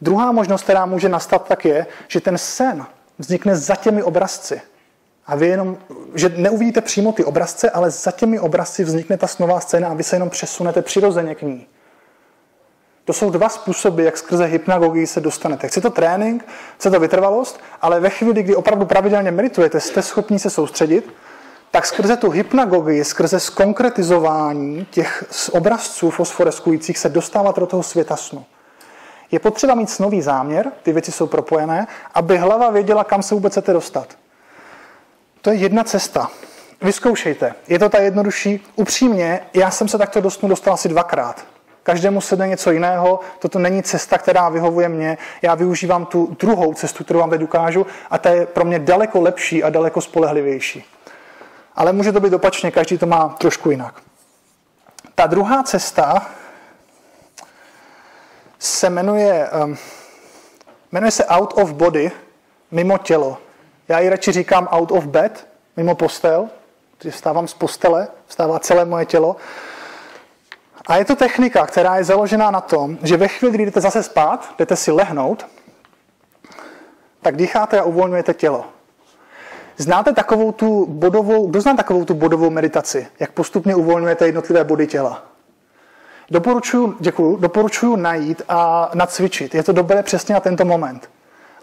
Druhá 0.00 0.32
možnost, 0.32 0.62
která 0.62 0.86
může 0.86 1.08
nastat, 1.08 1.48
tak 1.48 1.64
je, 1.64 1.86
že 2.08 2.20
ten 2.20 2.38
sen 2.38 2.86
vznikne 3.18 3.56
za 3.56 3.76
těmi 3.76 4.02
obrazci. 4.02 4.60
A 5.26 5.36
vy 5.36 5.46
jenom, 5.46 5.78
že 6.14 6.28
neuvidíte 6.36 6.80
přímo 6.80 7.12
ty 7.12 7.24
obrazce, 7.24 7.70
ale 7.70 7.90
za 7.90 8.10
těmi 8.10 8.40
obrazci 8.40 8.84
vznikne 8.84 9.16
ta 9.16 9.26
snová 9.26 9.60
scéna 9.60 9.88
a 9.88 9.94
vy 9.94 10.02
se 10.02 10.16
jenom 10.16 10.30
přesunete 10.30 10.82
přirozeně 10.82 11.34
k 11.34 11.42
ní. 11.42 11.66
To 13.04 13.12
jsou 13.12 13.30
dva 13.30 13.48
způsoby, 13.48 14.04
jak 14.04 14.16
skrze 14.16 14.44
hypnagogii 14.44 15.06
se 15.06 15.20
dostanete. 15.20 15.68
Chce 15.68 15.80
to 15.80 15.90
trénink, 15.90 16.46
chce 16.76 16.90
to 16.90 17.00
vytrvalost, 17.00 17.60
ale 17.82 18.00
ve 18.00 18.10
chvíli, 18.10 18.42
kdy 18.42 18.56
opravdu 18.56 18.86
pravidelně 18.86 19.30
meditujete, 19.30 19.80
jste 19.80 20.02
schopni 20.02 20.38
se 20.38 20.50
soustředit, 20.50 21.14
tak 21.70 21.86
skrze 21.86 22.16
tu 22.16 22.30
hypnagogii, 22.30 23.04
skrze 23.04 23.40
skonkretizování 23.40 24.86
těch 24.90 25.24
obrazců 25.52 26.10
fosforeskujících 26.10 26.98
se 26.98 27.08
dostávat 27.08 27.58
do 27.58 27.66
toho 27.66 27.82
světa 27.82 28.16
snu. 28.16 28.44
Je 29.30 29.38
potřeba 29.38 29.74
mít 29.74 29.90
snový 29.90 30.22
záměr, 30.22 30.72
ty 30.82 30.92
věci 30.92 31.12
jsou 31.12 31.26
propojené, 31.26 31.86
aby 32.14 32.38
hlava 32.38 32.70
věděla, 32.70 33.04
kam 33.04 33.22
se 33.22 33.34
vůbec 33.34 33.52
chcete 33.52 33.72
dostat. 33.72 34.08
To 35.40 35.50
je 35.50 35.56
jedna 35.56 35.84
cesta. 35.84 36.30
Vyzkoušejte. 36.82 37.54
Je 37.68 37.78
to 37.78 37.88
ta 37.88 37.98
jednodušší. 37.98 38.64
Upřímně, 38.76 39.40
já 39.54 39.70
jsem 39.70 39.88
se 39.88 39.98
takto 39.98 40.20
dostal 40.20 40.74
asi 40.74 40.88
dvakrát. 40.88 41.51
Každému 41.82 42.20
se 42.20 42.36
jde 42.36 42.48
něco 42.48 42.70
jiného, 42.70 43.20
toto 43.38 43.58
není 43.58 43.82
cesta, 43.82 44.18
která 44.18 44.48
vyhovuje 44.48 44.88
mně. 44.88 45.18
Já 45.42 45.54
využívám 45.54 46.06
tu 46.06 46.36
druhou 46.40 46.74
cestu, 46.74 47.04
kterou 47.04 47.20
vám 47.20 47.30
teď 47.30 47.42
ukážu, 47.42 47.86
a 48.10 48.18
ta 48.18 48.30
je 48.30 48.46
pro 48.46 48.64
mě 48.64 48.78
daleko 48.78 49.20
lepší 49.20 49.64
a 49.64 49.70
daleko 49.70 50.00
spolehlivější. 50.00 50.84
Ale 51.76 51.92
může 51.92 52.12
to 52.12 52.20
být 52.20 52.32
opačně, 52.32 52.70
každý 52.70 52.98
to 52.98 53.06
má 53.06 53.28
trošku 53.28 53.70
jinak. 53.70 53.94
Ta 55.14 55.26
druhá 55.26 55.62
cesta 55.62 56.26
se 58.58 58.90
jmenuje, 58.90 59.50
um, 59.64 59.76
jmenuje 60.92 61.10
se 61.10 61.24
out 61.26 61.52
of 61.56 61.72
body, 61.72 62.10
mimo 62.70 62.98
tělo. 62.98 63.38
Já 63.88 64.00
ji 64.00 64.08
radši 64.08 64.32
říkám 64.32 64.68
out 64.72 64.92
of 64.92 65.06
bed, 65.06 65.46
mimo 65.76 65.94
postel, 65.94 66.48
protože 66.98 67.10
vstávám 67.10 67.48
z 67.48 67.54
postele, 67.54 68.08
vstává 68.26 68.58
celé 68.58 68.84
moje 68.84 69.06
tělo. 69.06 69.36
A 70.86 70.96
je 70.96 71.04
to 71.04 71.16
technika, 71.16 71.66
která 71.66 71.96
je 71.96 72.04
založená 72.04 72.50
na 72.50 72.60
tom, 72.60 72.98
že 73.02 73.16
ve 73.16 73.28
chvíli, 73.28 73.54
kdy 73.54 73.64
jdete 73.64 73.80
zase 73.80 74.02
spát, 74.02 74.54
jdete 74.58 74.76
si 74.76 74.90
lehnout, 74.90 75.46
tak 77.22 77.36
dýcháte 77.36 77.80
a 77.80 77.82
uvolňujete 77.82 78.34
tělo. 78.34 78.64
Znáte 79.76 80.12
takovou 80.12 80.52
tu 80.52 80.86
bodovou, 80.86 81.46
kdo 81.46 81.60
zná 81.60 81.74
takovou 81.74 82.04
tu 82.04 82.14
bodovou 82.14 82.50
meditaci, 82.50 83.06
jak 83.20 83.32
postupně 83.32 83.74
uvolňujete 83.74 84.26
jednotlivé 84.26 84.64
body 84.64 84.86
těla? 84.86 85.22
Doporučuji, 86.30 86.96
děkuju, 87.00 87.36
doporučuji 87.36 87.96
najít 87.96 88.42
a 88.48 88.90
nacvičit. 88.94 89.54
Je 89.54 89.62
to 89.62 89.72
dobré 89.72 90.02
přesně 90.02 90.34
na 90.34 90.40
tento 90.40 90.64
moment. 90.64 91.10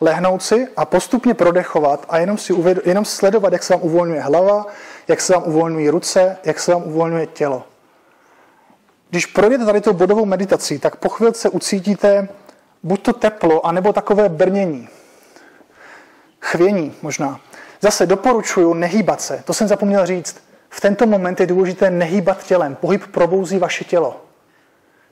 Lehnout 0.01 0.43
si 0.43 0.67
a 0.77 0.85
postupně 0.85 1.33
prodechovat 1.33 2.05
a 2.09 2.17
jenom, 2.17 2.37
si 2.37 2.53
uved, 2.53 2.87
jenom 2.87 3.05
sledovat, 3.05 3.53
jak 3.53 3.63
se 3.63 3.73
vám 3.73 3.83
uvolňuje 3.83 4.21
hlava, 4.21 4.65
jak 5.07 5.21
se 5.21 5.33
vám 5.33 5.43
uvolňují 5.45 5.89
ruce, 5.89 6.37
jak 6.43 6.59
se 6.59 6.73
vám 6.73 6.83
uvolňuje 6.83 7.25
tělo. 7.25 7.63
Když 9.09 9.25
projdete 9.25 9.65
tady 9.65 9.81
tou 9.81 9.93
bodovou 9.93 10.25
meditací, 10.25 10.79
tak 10.79 10.95
po 10.95 11.09
chvilce 11.09 11.49
ucítíte 11.49 12.27
buď 12.83 13.01
to 13.01 13.13
teplo, 13.13 13.65
anebo 13.65 13.93
takové 13.93 14.29
brnění. 14.29 14.89
Chvění 16.41 16.93
možná. 17.01 17.39
Zase 17.81 18.05
doporučuju 18.05 18.73
nehýbat 18.73 19.21
se. 19.21 19.43
To 19.45 19.53
jsem 19.53 19.67
zapomněl 19.67 20.05
říct. 20.05 20.35
V 20.69 20.81
tento 20.81 21.05
moment 21.05 21.39
je 21.39 21.45
důležité 21.45 21.89
nehýbat 21.89 22.43
tělem. 22.43 22.75
Pohyb 22.75 23.07
probouzí 23.11 23.59
vaše 23.59 23.83
tělo. 23.83 24.21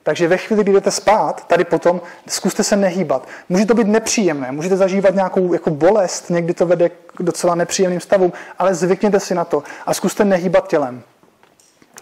Takže 0.03 0.27
ve 0.27 0.37
chvíli, 0.37 0.63
kdy 0.63 0.71
jdete 0.71 0.91
spát, 0.91 1.47
tady 1.47 1.63
potom 1.63 2.01
zkuste 2.27 2.63
se 2.63 2.75
nehýbat. 2.75 3.27
Může 3.49 3.65
to 3.65 3.73
být 3.73 3.87
nepříjemné, 3.87 4.51
můžete 4.51 4.77
zažívat 4.77 5.15
nějakou 5.15 5.53
jako 5.53 5.69
bolest, 5.69 6.29
někdy 6.29 6.53
to 6.53 6.65
vede 6.65 6.89
k 6.89 7.23
docela 7.23 7.55
nepříjemným 7.55 7.99
stavům, 7.99 8.33
ale 8.59 8.75
zvykněte 8.75 9.19
si 9.19 9.35
na 9.35 9.45
to 9.45 9.63
a 9.85 9.93
zkuste 9.93 10.25
nehýbat 10.25 10.67
tělem. 10.67 11.03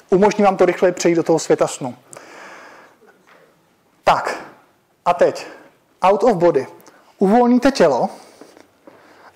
Umožní 0.09 0.43
vám 0.43 0.57
to 0.57 0.65
rychleji 0.65 0.91
přejít 0.91 1.15
do 1.15 1.23
toho 1.23 1.39
světa 1.39 1.67
snu. 1.67 1.95
Tak, 4.03 4.43
a 5.05 5.13
teď. 5.13 5.47
Out 6.01 6.23
of 6.23 6.37
body. 6.37 6.67
Uvolníte 7.19 7.71
tělo 7.71 8.09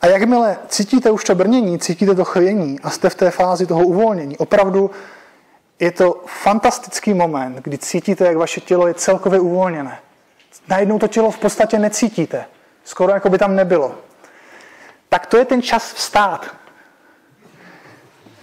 a 0.01 0.07
jakmile 0.07 0.57
cítíte 0.67 1.11
už 1.11 1.24
to 1.24 1.36
brnění, 1.36 1.80
cítíte 1.80 2.15
to 2.15 2.26
chvění 2.26 2.80
a 2.80 2.89
jste 2.89 3.09
v 3.09 3.15
té 3.15 3.32
fázi 3.32 3.65
toho 3.65 3.82
uvolnění, 3.82 4.38
opravdu 4.38 4.91
je 5.80 5.91
to 5.91 6.24
fantastický 6.26 7.13
moment, 7.13 7.55
kdy 7.55 7.78
cítíte, 7.78 8.26
jak 8.26 8.38
vaše 8.38 8.61
tělo 8.61 8.88
je 8.88 8.93
celkově 8.93 9.39
uvolněné. 9.39 9.99
Najednou 10.67 10.99
to 10.99 11.07
tělo 11.07 11.32
v 11.32 11.38
podstatě 11.38 11.80
necítíte. 11.80 12.45
Skoro 12.84 13.13
jako 13.13 13.30
by 13.30 13.38
tam 13.38 13.55
nebylo. 13.55 13.95
Tak 15.09 15.26
to 15.26 15.38
je 15.38 15.45
ten 15.45 15.61
čas 15.61 15.93
vstát. 15.93 16.47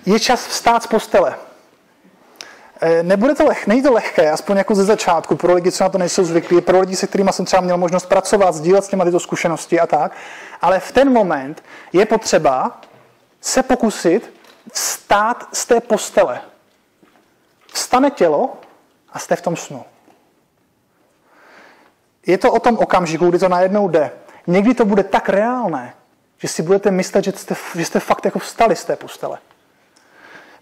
Je 0.06 0.20
čas 0.20 0.46
vstát 0.46 0.82
z 0.82 0.86
postele. 0.86 1.34
E, 2.80 3.02
nebude 3.02 3.34
to 3.34 3.44
leh, 3.44 3.66
není 3.66 3.82
to 3.82 3.92
lehké, 3.92 4.30
aspoň 4.30 4.56
jako 4.56 4.74
ze 4.74 4.84
začátku, 4.84 5.36
pro 5.36 5.54
lidi, 5.54 5.72
co 5.72 5.84
na 5.84 5.90
to 5.90 5.98
nejsou 5.98 6.24
zvyklí, 6.24 6.60
pro 6.60 6.80
lidi, 6.80 6.96
se 6.96 7.06
kterými 7.06 7.32
jsem 7.32 7.44
třeba 7.44 7.62
měl 7.62 7.78
možnost 7.78 8.06
pracovat, 8.06 8.54
sdílet 8.54 8.84
s 8.84 8.88
těma 8.88 9.04
tyto 9.04 9.20
zkušenosti 9.20 9.80
a 9.80 9.86
tak, 9.86 10.12
ale 10.60 10.80
v 10.80 10.92
ten 10.92 11.12
moment 11.12 11.64
je 11.92 12.06
potřeba 12.06 12.80
se 13.40 13.62
pokusit 13.62 14.32
vstát 14.72 15.48
z 15.52 15.66
té 15.66 15.80
postele. 15.80 16.40
Vstane 17.72 18.10
tělo 18.10 18.56
a 19.12 19.18
jste 19.18 19.36
v 19.36 19.42
tom 19.42 19.56
snu. 19.56 19.84
Je 22.26 22.38
to 22.38 22.52
o 22.52 22.60
tom 22.60 22.78
okamžiku, 22.78 23.28
kdy 23.28 23.38
to 23.38 23.48
najednou 23.48 23.88
jde. 23.88 24.10
Někdy 24.46 24.74
to 24.74 24.84
bude 24.84 25.04
tak 25.04 25.28
reálné, 25.28 25.94
že 26.38 26.48
si 26.48 26.62
budete 26.62 26.90
myslet, 26.90 27.24
že 27.24 27.32
jste, 27.32 27.54
že 27.74 27.84
jste 27.84 28.00
fakt 28.00 28.24
jako 28.24 28.38
vstali 28.38 28.76
z 28.76 28.84
té 28.84 28.96
postele. 28.96 29.38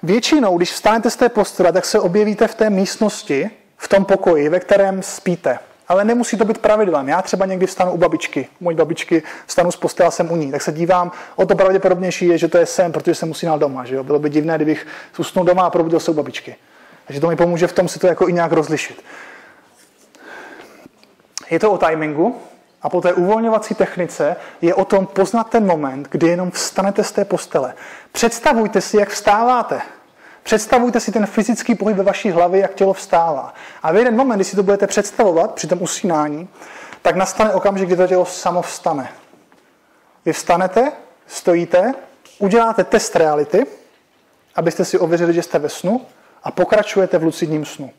Většinou, 0.05 0.57
když 0.57 0.73
vstanete 0.73 1.11
z 1.11 1.17
té 1.17 1.29
postele, 1.29 1.73
tak 1.73 1.85
se 1.85 2.01
objevíte 2.01 2.49
v 2.49 2.55
té 2.55 2.71
místnosti, 2.71 3.51
v 3.77 3.89
tom 3.89 4.05
pokoji, 4.05 4.49
ve 4.49 4.61
kterém 4.61 5.03
spíte. 5.03 5.59
Ale 5.89 6.05
nemusí 6.05 6.37
to 6.37 6.45
být 6.45 6.59
pravidlem. 6.59 7.09
Já 7.09 7.23
třeba 7.23 7.47
někdy 7.47 7.67
vstanu 7.67 7.93
u 7.93 7.97
babičky. 7.97 8.49
Mojí 8.61 8.77
babičky 8.77 9.23
vstanu 9.47 9.73
z 9.73 9.77
postele, 9.77 10.11
jsem 10.11 10.31
u 10.31 10.37
ní. 10.37 10.53
Tak 10.53 10.63
se 10.63 10.73
dívám, 10.73 11.13
o 11.37 11.47
to 11.47 11.55
pravděpodobnější 11.55 12.27
je, 12.27 12.39
že 12.39 12.49
to 12.49 12.59
je 12.59 12.67
sen, 12.67 12.93
protože 12.93 13.15
se 13.15 13.27
musí 13.27 13.47
doma. 13.59 13.85
Že 13.85 13.95
jo? 13.95 14.05
Bylo 14.05 14.19
by 14.19 14.31
divné, 14.31 14.57
kdybych 14.57 14.87
usnul 15.19 15.45
doma 15.45 15.67
a 15.67 15.71
probudil 15.71 16.01
se 16.01 16.11
u 16.11 16.15
babičky. 16.15 16.57
Takže 17.07 17.21
to 17.21 17.29
mi 17.29 17.37
pomůže 17.37 17.67
v 17.67 17.73
tom 17.73 17.89
si 17.89 17.99
to 17.99 18.07
jako 18.07 18.29
i 18.29 18.33
nějak 18.33 18.53
rozlišit. 18.53 19.03
Je 21.51 21.59
to 21.59 21.73
o 21.73 21.79
timingu 21.79 22.37
a 22.85 22.89
po 22.89 23.01
té 23.01 23.13
uvolňovací 23.13 23.75
technice 23.75 24.37
je 24.63 24.75
o 24.75 24.85
tom 24.85 25.07
poznat 25.07 25.51
ten 25.51 25.67
moment, 25.67 26.09
kdy 26.11 26.27
jenom 26.27 26.51
vstanete 26.51 27.05
z 27.05 27.13
té 27.13 27.25
postele. 27.25 27.75
Představujte 28.13 28.81
si, 28.81 28.97
jak 28.97 29.09
vstáváte. 29.09 29.81
Představujte 30.43 31.01
si 31.01 31.13
ten 31.13 31.27
fyzický 31.27 31.75
pohyb 31.75 31.97
ve 31.97 32.03
vaší 32.03 32.31
hlavě, 32.31 32.61
jak 32.61 32.75
tělo 32.75 32.93
vstává. 32.93 33.55
A 33.83 33.93
v 33.93 33.97
jeden 33.97 34.17
moment, 34.17 34.39
když 34.39 34.49
si 34.49 34.57
to 34.57 34.63
budete 34.63 34.87
představovat 34.87 35.55
při 35.55 35.67
tom 35.67 35.83
usínání, 35.83 36.49
tak 37.03 37.17
nastane 37.17 37.53
okamžik, 37.53 37.87
kdy 37.87 37.97
to 37.97 38.07
tělo 38.07 38.25
samo 38.25 38.63
vstane. 38.63 39.09
Vy 40.25 40.33
vstanete, 40.33 40.93
stojíte, 41.27 41.95
uděláte 42.39 42.85
test 42.85 43.17
reality, 43.17 43.67
abyste 44.55 44.85
si 44.85 44.99
ověřili, 44.99 45.33
že 45.33 45.43
jste 45.43 45.59
ve 45.59 45.69
snu 45.69 46.07
a 46.43 46.51
pokračujete 46.51 47.19
v 47.19 47.23
lucidním 47.23 47.65
snu. 47.65 47.91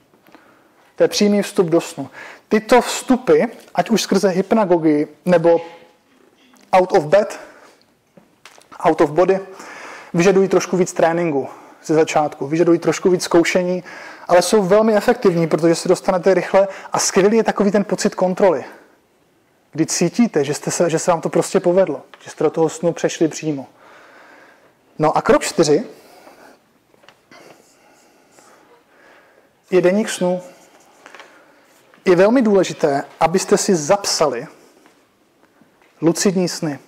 To 0.96 1.04
je 1.04 1.08
přímý 1.08 1.42
vstup 1.42 1.68
do 1.68 1.82
snu. 1.82 2.10
Tyto 2.50 2.82
vstupy, 2.82 3.44
ať 3.76 3.90
už 3.90 4.02
skrze 4.02 4.30
hypnagogii 4.30 5.08
nebo 5.26 5.62
out 6.72 6.92
of 6.92 7.06
bed, 7.06 7.40
out 8.80 9.02
of 9.02 9.12
body, 9.12 9.40
vyžadují 10.14 10.48
trošku 10.48 10.78
víc 10.78 10.94
tréninku 10.94 11.48
ze 11.86 11.94
začátku, 11.94 12.48
vyžadují 12.48 12.80
trošku 12.80 13.10
víc 13.10 13.24
zkoušení, 13.24 13.84
ale 14.28 14.42
jsou 14.42 14.64
velmi 14.64 14.96
efektivní, 14.96 15.48
protože 15.48 15.76
se 15.76 15.88
dostanete 15.88 16.34
rychle 16.34 16.68
a 16.92 17.00
skvělý 17.00 17.38
je 17.38 17.44
takový 17.44 17.72
ten 17.72 17.84
pocit 17.84 18.16
kontroly, 18.16 18.66
kdy 19.72 19.86
cítíte, 19.86 20.44
že, 20.44 20.54
jste 20.54 20.72
se, 20.72 20.90
že 20.90 21.00
se 21.00 21.12
vám 21.12 21.22
to 21.22 21.30
prostě 21.30 21.60
povedlo, 21.60 22.02
že 22.24 22.30
jste 22.30 22.44
do 22.44 22.50
toho 22.50 22.70
snu 22.70 22.94
přešli 22.94 23.28
přímo. 23.28 23.68
No 25.00 25.18
a 25.18 25.22
krok 25.22 25.44
čtyři 25.44 25.84
je 29.72 29.82
deník 29.82 30.10
snu. 30.10 30.42
Je 32.06 32.16
velmi 32.16 32.42
důležité, 32.42 33.04
abyste 33.20 33.58
si 33.58 33.76
zapsali 33.76 34.48
lucidní 36.02 36.50
sny. 36.50 36.80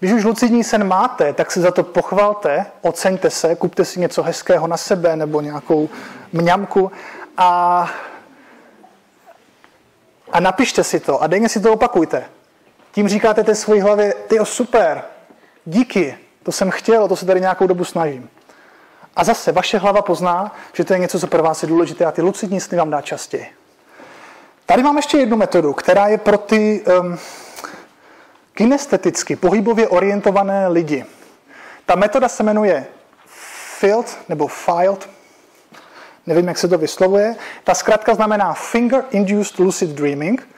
Když 0.00 0.12
už 0.12 0.24
lucidní 0.24 0.64
sen 0.64 0.88
máte, 0.88 1.32
tak 1.32 1.50
si 1.52 1.60
za 1.60 1.70
to 1.70 1.82
pochvalte, 1.82 2.66
oceňte 2.82 3.30
se, 3.30 3.56
kupte 3.56 3.84
si 3.84 4.00
něco 4.00 4.22
hezkého 4.22 4.66
na 4.66 4.76
sebe 4.76 5.16
nebo 5.16 5.40
nějakou 5.40 5.88
mňamku 6.32 6.92
a, 7.36 7.90
a 10.32 10.40
napište 10.40 10.84
si 10.84 11.00
to 11.00 11.22
a 11.22 11.26
denně 11.26 11.48
si 11.48 11.60
to 11.60 11.72
opakujte. 11.72 12.24
Tím 12.92 13.08
říkáte 13.08 13.44
té 13.44 13.54
svojí 13.54 13.80
hlavě, 13.80 14.14
ty 14.28 14.38
super, 14.42 15.04
díky, 15.64 16.18
to 16.42 16.52
jsem 16.52 16.70
chtěl, 16.70 17.08
to 17.08 17.16
se 17.16 17.26
tady 17.26 17.40
nějakou 17.40 17.66
dobu 17.66 17.84
snažím. 17.84 18.30
A 19.16 19.24
zase 19.24 19.52
vaše 19.52 19.78
hlava 19.78 20.02
pozná, 20.02 20.56
že 20.72 20.84
to 20.84 20.92
je 20.92 20.98
něco, 20.98 21.20
co 21.20 21.26
pro 21.26 21.42
vás 21.42 21.62
je 21.62 21.68
důležité 21.68 22.04
a 22.04 22.12
ty 22.12 22.22
lucidní 22.22 22.60
sny 22.60 22.78
vám 22.78 22.90
dá 22.90 23.00
častěji. 23.00 23.63
Tady 24.66 24.82
mám 24.82 24.96
ještě 24.96 25.18
jednu 25.18 25.36
metodu, 25.36 25.72
která 25.72 26.06
je 26.06 26.18
pro 26.18 26.38
ty 26.38 26.84
um, 27.00 27.18
kinesteticky, 28.54 29.36
pohybově 29.36 29.88
orientované 29.88 30.68
lidi. 30.68 31.04
Ta 31.86 31.94
metoda 31.94 32.28
se 32.28 32.42
jmenuje 32.42 32.86
FILD 33.78 34.18
nebo 34.28 34.46
FILD 34.46 35.08
nevím, 36.26 36.48
jak 36.48 36.58
se 36.58 36.68
to 36.68 36.78
vyslovuje. 36.78 37.36
Ta 37.64 37.74
zkrátka 37.74 38.14
znamená 38.14 38.52
Finger 38.52 39.04
Induced 39.10 39.58
Lucid 39.58 39.90
Dreaming. 39.90 40.48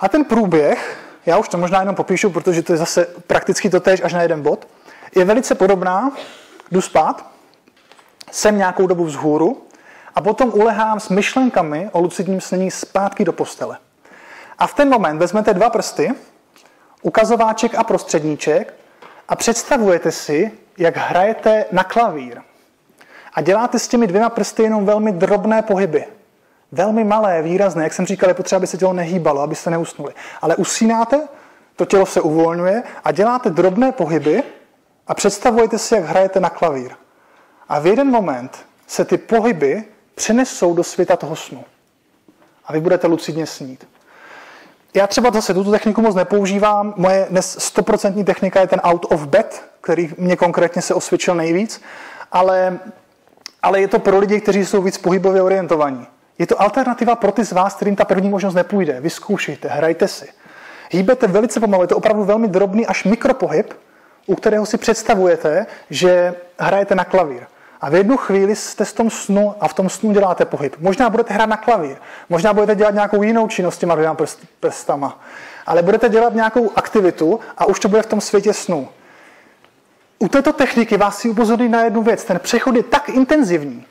A 0.00 0.08
ten 0.08 0.24
průběh, 0.24 0.96
já 1.26 1.38
už 1.38 1.48
to 1.48 1.58
možná 1.58 1.80
jenom 1.80 1.94
popíšu, 1.94 2.30
protože 2.30 2.62
to 2.62 2.72
je 2.72 2.76
zase 2.76 3.06
prakticky 3.26 3.70
to 3.70 3.80
tež 3.80 4.00
až 4.04 4.12
na 4.12 4.22
jeden 4.22 4.42
bod, 4.42 4.68
je 5.14 5.24
velice 5.24 5.54
podobná. 5.54 6.12
Jdu 6.70 6.80
spát, 6.80 7.30
jsem 8.30 8.58
nějakou 8.58 8.86
dobu 8.86 9.04
vzhůru 9.04 9.62
a 10.14 10.20
potom 10.20 10.52
ulehám 10.54 11.00
s 11.00 11.08
myšlenkami 11.08 11.88
o 11.92 12.00
lucidním 12.00 12.40
snění 12.40 12.70
zpátky 12.70 13.24
do 13.24 13.32
postele. 13.32 13.78
A 14.58 14.66
v 14.66 14.74
ten 14.74 14.88
moment 14.88 15.18
vezmete 15.18 15.54
dva 15.54 15.70
prsty, 15.70 16.12
ukazováček 17.02 17.74
a 17.74 17.84
prostředníček 17.84 18.74
a 19.28 19.36
představujete 19.36 20.12
si, 20.12 20.52
jak 20.78 20.96
hrajete 20.96 21.64
na 21.72 21.84
klavír. 21.84 22.40
A 23.34 23.40
děláte 23.40 23.78
s 23.78 23.88
těmi 23.88 24.06
dvěma 24.06 24.30
prsty 24.30 24.62
jenom 24.62 24.86
velmi 24.86 25.12
drobné 25.12 25.62
pohyby. 25.62 26.04
Velmi 26.72 27.04
malé, 27.04 27.42
výrazné. 27.42 27.84
Jak 27.84 27.92
jsem 27.92 28.06
říkal, 28.06 28.30
je 28.30 28.34
potřeba, 28.34 28.56
aby 28.56 28.66
se 28.66 28.76
tělo 28.76 28.92
nehýbalo, 28.92 29.40
abyste 29.40 29.70
neusnuli. 29.70 30.12
Ale 30.42 30.56
usínáte, 30.56 31.28
to 31.76 31.84
tělo 31.84 32.06
se 32.06 32.20
uvolňuje 32.20 32.82
a 33.04 33.12
děláte 33.12 33.50
drobné 33.50 33.92
pohyby 33.92 34.42
a 35.06 35.14
představujete 35.14 35.78
si, 35.78 35.94
jak 35.94 36.04
hrajete 36.04 36.40
na 36.40 36.50
klavír. 36.50 36.92
A 37.68 37.78
v 37.78 37.86
jeden 37.86 38.10
moment 38.10 38.66
se 38.86 39.04
ty 39.04 39.18
pohyby 39.18 39.84
přenesou 40.14 40.74
do 40.74 40.84
světa 40.84 41.16
toho 41.16 41.36
snu. 41.36 41.64
A 42.64 42.72
vy 42.72 42.80
budete 42.80 43.06
lucidně 43.06 43.46
snít. 43.46 43.86
Já 44.94 45.06
třeba 45.06 45.30
zase 45.30 45.54
tuto 45.54 45.70
techniku 45.70 46.02
moc 46.02 46.14
nepoužívám. 46.14 46.94
Moje 46.96 47.26
dnes 47.30 47.72
100% 47.76 48.24
technika 48.24 48.60
je 48.60 48.66
ten 48.66 48.80
out 48.84 49.06
of 49.08 49.26
bed, 49.26 49.64
který 49.80 50.10
mě 50.18 50.36
konkrétně 50.36 50.82
se 50.82 50.94
osvědčil 50.94 51.34
nejvíc, 51.34 51.82
ale, 52.32 52.78
ale 53.62 53.80
je 53.80 53.88
to 53.88 53.98
pro 53.98 54.18
lidi, 54.18 54.40
kteří 54.40 54.66
jsou 54.66 54.82
víc 54.82 54.98
pohybově 54.98 55.42
orientovaní. 55.42 56.06
Je 56.38 56.46
to 56.46 56.62
alternativa 56.62 57.16
pro 57.16 57.32
ty 57.32 57.44
z 57.44 57.52
vás, 57.52 57.74
kterým 57.74 57.96
ta 57.96 58.04
první 58.04 58.28
možnost 58.28 58.54
nepůjde. 58.54 59.00
Vyzkoušejte, 59.00 59.68
hrajte 59.68 60.08
si. 60.08 60.28
Hýbete 60.90 61.26
velice 61.26 61.60
pomalu, 61.60 61.82
je 61.82 61.88
to 61.88 61.96
opravdu 61.96 62.24
velmi 62.24 62.48
drobný 62.48 62.86
až 62.86 63.04
mikropohyb, 63.04 63.72
u 64.26 64.34
kterého 64.34 64.66
si 64.66 64.78
představujete, 64.78 65.66
že 65.90 66.34
hrajete 66.58 66.94
na 66.94 67.04
klavír. 67.04 67.42
A 67.82 67.90
v 67.90 67.94
jednu 67.94 68.16
chvíli 68.16 68.56
jste 68.56 68.84
v 68.84 68.92
tom 68.92 69.10
snu 69.10 69.54
a 69.60 69.68
v 69.68 69.74
tom 69.74 69.88
snu 69.88 70.12
děláte 70.12 70.44
pohyb. 70.44 70.76
Možná 70.78 71.10
budete 71.10 71.34
hrát 71.34 71.46
na 71.48 71.56
klavír, 71.56 71.96
možná 72.28 72.52
budete 72.52 72.74
dělat 72.74 72.94
nějakou 72.94 73.22
jinou 73.22 73.48
činnost 73.48 73.78
těma 73.78 73.94
dvěma 73.94 74.16
prstama, 74.60 75.20
ale 75.66 75.82
budete 75.82 76.08
dělat 76.08 76.34
nějakou 76.34 76.70
aktivitu 76.76 77.40
a 77.58 77.64
už 77.66 77.80
to 77.80 77.88
bude 77.88 78.02
v 78.02 78.06
tom 78.06 78.20
světě 78.20 78.52
snu. 78.52 78.88
U 80.18 80.28
této 80.28 80.52
techniky 80.52 80.96
vás 80.96 81.18
si 81.18 81.28
upozorní 81.28 81.68
na 81.68 81.84
jednu 81.84 82.02
věc. 82.02 82.24
Ten 82.24 82.38
přechod 82.38 82.76
je 82.76 82.82
tak 82.82 83.08
intenzivní, 83.08 83.86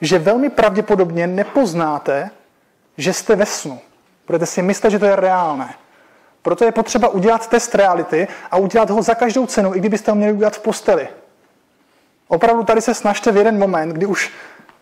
že 0.00 0.18
velmi 0.18 0.50
pravděpodobně 0.50 1.26
nepoznáte, 1.26 2.30
že 2.96 3.12
jste 3.12 3.36
ve 3.36 3.46
snu. 3.46 3.80
Budete 4.26 4.46
si 4.46 4.62
myslet, 4.62 4.90
že 4.90 4.98
to 4.98 5.06
je 5.06 5.16
reálné. 5.16 5.74
Proto 6.42 6.64
je 6.64 6.72
potřeba 6.72 7.08
udělat 7.08 7.48
test 7.48 7.74
reality 7.74 8.28
a 8.50 8.56
udělat 8.56 8.90
ho 8.90 9.02
za 9.02 9.14
každou 9.14 9.46
cenu, 9.46 9.74
i 9.74 9.78
kdybyste 9.78 10.10
ho 10.10 10.14
měli 10.14 10.32
udělat 10.32 10.56
v 10.56 10.60
posteli. 10.60 11.08
Opravdu 12.28 12.64
tady 12.64 12.80
se 12.82 12.94
snažte 12.94 13.32
v 13.32 13.36
jeden 13.36 13.58
moment, 13.58 13.88
kdy 13.88 14.06
už 14.06 14.32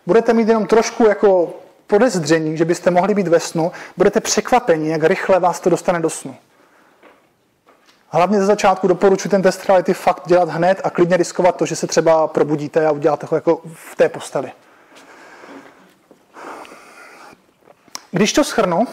budete 0.05 0.33
mít 0.33 0.47
jenom 0.47 0.67
trošku 0.67 1.07
jako 1.07 1.53
podezření, 1.87 2.57
že 2.57 2.65
byste 2.65 2.91
mohli 2.91 3.13
být 3.13 3.27
ve 3.27 3.39
snu, 3.39 3.71
budete 3.97 4.19
překvapeni, 4.19 4.89
jak 4.89 5.03
rychle 5.03 5.39
vás 5.39 5.59
to 5.59 5.69
dostane 5.69 5.99
do 5.99 6.09
snu. 6.09 6.35
Hlavně 8.09 8.39
ze 8.39 8.45
začátku 8.45 8.87
doporučuji 8.87 9.29
ten 9.29 9.41
test 9.41 9.65
reality 9.65 9.93
fakt 9.93 10.27
dělat 10.27 10.49
hned 10.49 10.81
a 10.83 10.89
klidně 10.89 11.17
riskovat 11.17 11.55
to, 11.55 11.65
že 11.65 11.75
se 11.75 11.87
třeba 11.87 12.27
probudíte 12.27 12.87
a 12.87 12.91
uděláte 12.91 13.27
ho 13.31 13.37
jako 13.37 13.61
v 13.73 13.95
té 13.95 14.09
posteli. 14.09 14.51
Když 18.11 18.33
to 18.33 18.43
schrnu, 18.43 18.87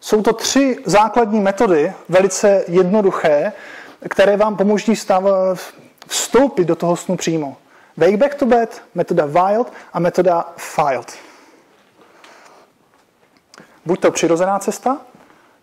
jsou 0.00 0.22
to 0.22 0.32
tři 0.32 0.78
základní 0.84 1.40
metody, 1.40 1.92
velice 2.08 2.64
jednoduché, 2.68 3.52
které 4.08 4.36
vám 4.36 4.56
pomůží 4.56 4.96
stav, 4.96 5.24
vstoupit 6.06 6.64
do 6.64 6.76
toho 6.76 6.96
snu 6.96 7.16
přímo. 7.16 7.56
Wake 7.96 8.16
back 8.16 8.34
to 8.34 8.46
bed, 8.46 8.82
metoda 8.94 9.26
Wild 9.26 9.72
a 9.92 10.00
metoda 10.00 10.52
Filed. 10.56 11.12
Buď 13.86 14.00
to 14.00 14.10
přirozená 14.10 14.58
cesta, 14.58 15.00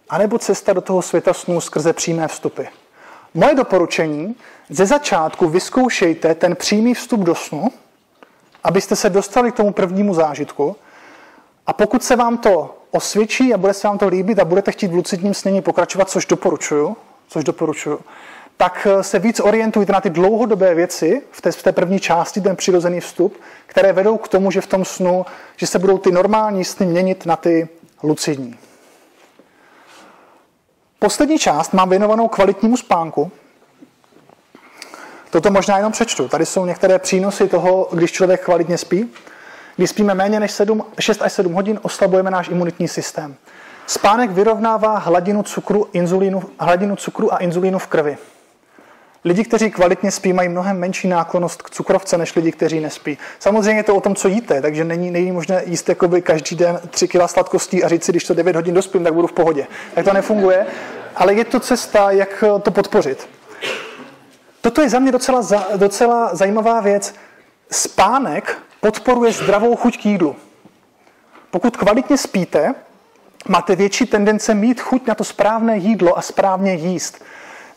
anebo 0.10 0.40
cesta 0.40 0.74
do 0.74 0.82
toho 0.82 1.02
světa 1.02 1.34
snů 1.34 1.62
skrze 1.62 1.94
přímé 1.94 2.28
vstupy. 2.28 2.64
Moje 3.34 3.56
doporučení, 3.56 4.36
ze 4.70 4.86
začátku 4.86 5.50
vyzkoušejte 5.50 6.36
ten 6.36 6.56
přímý 6.56 6.94
vstup 6.94 7.20
do 7.20 7.36
snu, 7.36 7.72
abyste 8.64 8.96
se 8.96 9.10
dostali 9.10 9.52
k 9.52 9.56
tomu 9.56 9.74
prvnímu 9.74 10.14
zážitku. 10.14 10.76
A 11.68 11.74
pokud 11.74 12.04
se 12.04 12.16
vám 12.16 12.38
to 12.38 12.78
osvědčí 12.92 13.54
a 13.54 13.58
bude 13.58 13.74
se 13.74 13.88
vám 13.88 13.98
to 13.98 14.08
líbit 14.08 14.40
a 14.40 14.46
budete 14.46 14.72
chtít 14.72 14.88
v 14.88 14.94
lucidním 14.94 15.34
snění 15.34 15.62
pokračovat, 15.62 16.10
což 16.10 16.26
doporučuju, 16.26 16.98
což 17.28 17.44
doporučuju, 17.44 18.00
tak 18.62 18.88
eh, 18.90 19.04
se 19.04 19.20
víc 19.20 19.40
orientujte 19.40 19.94
na 19.94 20.02
ty 20.02 20.10
dlouhodobé 20.10 20.76
věci 20.76 21.22
v 21.32 21.42
té, 21.42 21.52
v 21.52 21.64
té 21.64 21.72
první 21.72 22.00
části, 22.00 22.42
ten 22.42 22.56
přirozený 22.56 23.00
vstup, 23.00 23.42
které 23.66 23.94
vedou 23.94 24.18
k 24.18 24.28
tomu, 24.28 24.52
že 24.52 24.62
v 24.62 24.68
tom 24.68 24.86
snu, 24.86 25.26
že 25.58 25.68
se 25.68 25.80
budou 25.80 25.98
ty 25.98 26.12
normální 26.12 26.66
sny 26.66 26.86
měnit 26.86 27.26
na 27.26 27.36
ty 27.36 27.70
lucidní. 28.04 28.56
Poslední 31.00 31.40
část 31.40 31.74
mám 31.74 31.90
věnovanou 31.90 32.28
kvalitnímu 32.28 32.78
spánku. 32.78 33.32
Toto 35.30 35.52
možná 35.52 35.78
jenom 35.78 35.92
přečtu. 35.92 36.28
Tady 36.28 36.46
jsou 36.46 36.66
některé 36.66 37.00
přínosy 37.00 37.48
toho, 37.48 37.90
když 37.94 38.12
člověk 38.12 38.44
kvalitně 38.46 38.78
spí. 38.78 39.12
Když 39.76 39.90
spíme 39.90 40.14
méně 40.14 40.40
než 40.40 40.52
7, 40.52 40.86
6 41.00 41.22
až 41.22 41.34
7 41.34 41.54
hodin, 41.54 41.80
oslabujeme 41.82 42.32
náš 42.32 42.50
imunitní 42.50 42.88
systém. 42.88 43.36
Spánek 43.88 44.32
vyrovnává 44.32 44.98
hladinu 44.98 45.44
cukru, 45.44 45.88
inzulínu, 45.94 46.44
hladinu 46.60 46.96
cukru 46.96 47.34
a 47.34 47.38
inzulínu 47.38 47.80
v 47.80 47.88
krvi. 47.88 48.18
Lidi, 49.26 49.44
kteří 49.44 49.72
kvalitně 49.72 50.12
spí, 50.12 50.34
mají 50.34 50.50
mnohem 50.50 50.80
menší 50.80 51.08
náklonost 51.08 51.62
k 51.62 51.70
cukrovce 51.70 52.18
než 52.18 52.36
lidi, 52.36 52.52
kteří 52.52 52.80
nespí. 52.80 53.18
Samozřejmě 53.40 53.80
je 53.80 53.84
to 53.84 53.96
o 53.96 54.02
tom, 54.02 54.16
co 54.16 54.28
jíte, 54.28 54.62
takže 54.62 54.84
není, 54.84 55.12
není 55.12 55.32
možné 55.32 55.64
jíst 55.66 55.90
jakoby 55.90 56.22
každý 56.22 56.56
den 56.56 56.80
3 56.90 57.08
kg 57.08 57.30
sladkostí 57.30 57.84
a 57.84 57.88
říct 57.88 58.04
si, 58.04 58.12
když 58.12 58.24
to 58.24 58.34
9 58.34 58.56
hodin 58.56 58.74
dospím, 58.74 59.04
tak 59.04 59.14
budu 59.14 59.28
v 59.28 59.34
pohodě. 59.34 59.68
Tak 59.96 60.06
to 60.06 60.14
nefunguje, 60.14 60.66
ale 61.16 61.34
je 61.34 61.46
to 61.46 61.60
cesta, 61.60 62.12
jak 62.12 62.44
to 62.62 62.72
podpořit. 62.72 63.30
Toto 64.62 64.82
je 64.82 64.90
za 64.90 65.00
mě 65.00 65.12
docela, 65.12 65.42
docela 65.76 66.36
zajímavá 66.36 66.82
věc. 66.82 67.16
Spánek 67.72 68.58
podporuje 68.82 69.32
zdravou 69.32 69.76
chuť 69.76 70.02
k 70.02 70.06
jídlu. 70.06 70.36
Pokud 71.52 71.78
kvalitně 71.78 72.18
spíte, 72.18 72.76
máte 73.48 73.76
větší 73.76 74.06
tendence 74.06 74.54
mít 74.54 74.82
chuť 74.82 75.08
na 75.08 75.16
to 75.16 75.24
správné 75.24 75.78
jídlo 75.78 76.18
a 76.18 76.22
správně 76.22 76.74
jíst. 76.74 77.24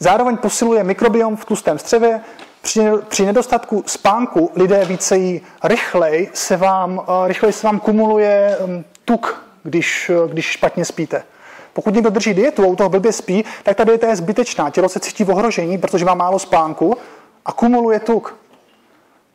Zároveň 0.03 0.37
posiluje 0.37 0.85
mikrobiom 0.85 1.37
v 1.37 1.45
tlustém 1.45 1.79
střevě. 1.79 2.21
Při, 3.09 3.27
nedostatku 3.27 3.85
spánku 3.87 4.51
lidé 4.55 4.85
více 4.85 5.17
jí 5.17 5.41
rychleji 5.65 6.31
se 6.35 6.57
vám, 6.57 7.01
eh, 7.09 7.29
rychleji 7.29 7.53
se 7.53 7.67
vám 7.67 7.81
kumuluje 7.81 8.59
hm, 8.61 8.85
tuk, 9.05 9.45
když, 9.63 10.11
eh, 10.11 10.29
když 10.29 10.47
špatně 10.47 10.85
spíte. 10.85 11.25
Pokud 11.73 11.95
někdo 11.95 12.11
drží 12.11 12.35
dietu 12.35 12.65
a 12.65 12.67
u 12.67 12.77
toho 12.77 12.89
blbě 12.89 13.13
spí, 13.13 13.45
tak 13.63 13.77
ta 13.77 13.85
dieta 13.85 14.09
je 14.09 14.17
zbytečná. 14.17 14.71
Tělo 14.71 14.89
se 14.89 15.01
cítí 15.01 15.25
v 15.25 15.31
ohrožení, 15.31 15.79
protože 15.79 16.05
má 16.05 16.15
málo 16.15 16.39
spánku 16.39 16.97
a 17.45 17.53
kumuluje 17.53 18.01
tuk. 18.01 18.37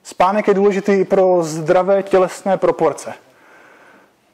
Spánek 0.03 0.47
je 0.47 0.53
důležitý 0.53 1.05
pro 1.05 1.43
zdravé 1.43 2.03
tělesné 2.03 2.57
proporce. 2.57 3.13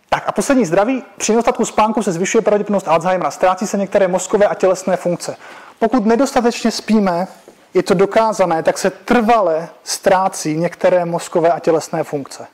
Tak 0.09 0.23
a 0.27 0.31
poslední 0.31 0.65
zdraví. 0.65 1.03
Při 1.17 1.31
nedostatku 1.31 1.65
spánku 1.65 2.03
se 2.03 2.11
zvyšuje 2.11 2.41
pravděpodobnost 2.41 2.87
Alzheimera. 2.87 3.31
Ztrácí 3.31 3.67
se 3.67 3.77
některé 3.77 4.07
mozkové 4.07 4.45
a 4.45 4.53
tělesné 4.53 4.97
funkce. 4.97 5.35
Pokud 5.83 6.05
nedostatečně 6.05 6.71
spíme, 6.71 7.27
je 7.73 7.83
to 7.83 7.93
dokázané, 7.93 8.63
tak 8.63 8.77
se 8.77 8.89
trvale 8.89 9.69
ztrácí 9.83 10.57
některé 10.57 11.05
mozkové 11.05 11.51
a 11.51 11.59
tělesné 11.59 12.03
funkce. 12.03 12.47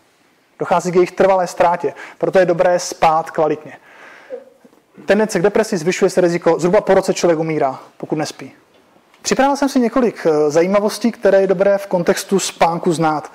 Dochází 0.59 0.91
k 0.91 0.95
jejich 0.95 1.11
trvalé 1.11 1.47
ztrátě. 1.47 1.93
Proto 2.17 2.39
je 2.39 2.45
dobré 2.45 2.79
spát 2.79 3.31
kvalitně. 3.31 3.77
Tendence 5.05 5.39
k 5.39 5.41
depresi 5.41 5.77
zvyšuje 5.77 6.09
se 6.09 6.21
riziko, 6.21 6.59
zhruba 6.59 6.81
po 6.81 6.93
roce 6.93 7.13
člověk 7.13 7.39
umírá, 7.39 7.79
pokud 7.97 8.15
nespí. 8.15 8.51
Připravil 9.21 9.55
jsem 9.55 9.69
si 9.69 9.79
několik 9.79 10.25
eh, 10.25 10.51
zajímavostí, 10.51 11.11
které 11.11 11.41
je 11.41 11.47
dobré 11.47 11.77
v 11.77 11.87
kontextu 11.87 12.39
spánku 12.39 12.93
znát. 12.93 13.31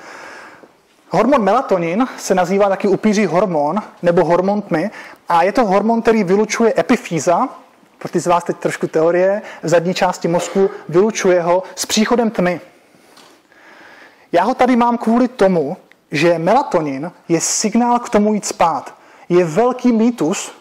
Hormon 1.10 1.42
melatonin 1.42 2.06
se 2.18 2.34
nazývá 2.34 2.68
taky 2.68 2.88
upíří 2.88 3.26
hormon 3.26 3.82
nebo 4.02 4.24
hormon 4.24 4.62
tmy 4.62 4.90
a 5.28 5.42
je 5.42 5.52
to 5.52 5.64
hormon, 5.64 6.02
který 6.02 6.24
vylučuje 6.24 6.74
epifýza, 6.78 7.48
pro 8.04 8.12
ty 8.12 8.20
z 8.20 8.26
vás 8.26 8.44
teď 8.44 8.56
trošku 8.56 8.86
teorie, 8.86 9.42
v 9.62 9.68
zadní 9.68 9.94
části 9.94 10.28
mozku 10.28 10.70
vylučuje 10.88 11.42
ho 11.42 11.62
s 11.74 11.86
příchodem 11.86 12.30
tmy. 12.30 12.60
Já 14.32 14.44
ho 14.44 14.54
tady 14.54 14.76
mám 14.76 14.98
kvůli 14.98 15.28
tomu, 15.28 15.76
že 16.10 16.38
melatonin 16.38 17.12
je 17.28 17.40
signál 17.40 17.98
k 17.98 18.08
tomu 18.08 18.34
jít 18.34 18.46
spát. 18.46 18.94
Je 19.28 19.44
velký 19.44 19.92
mýtus, 19.92 20.52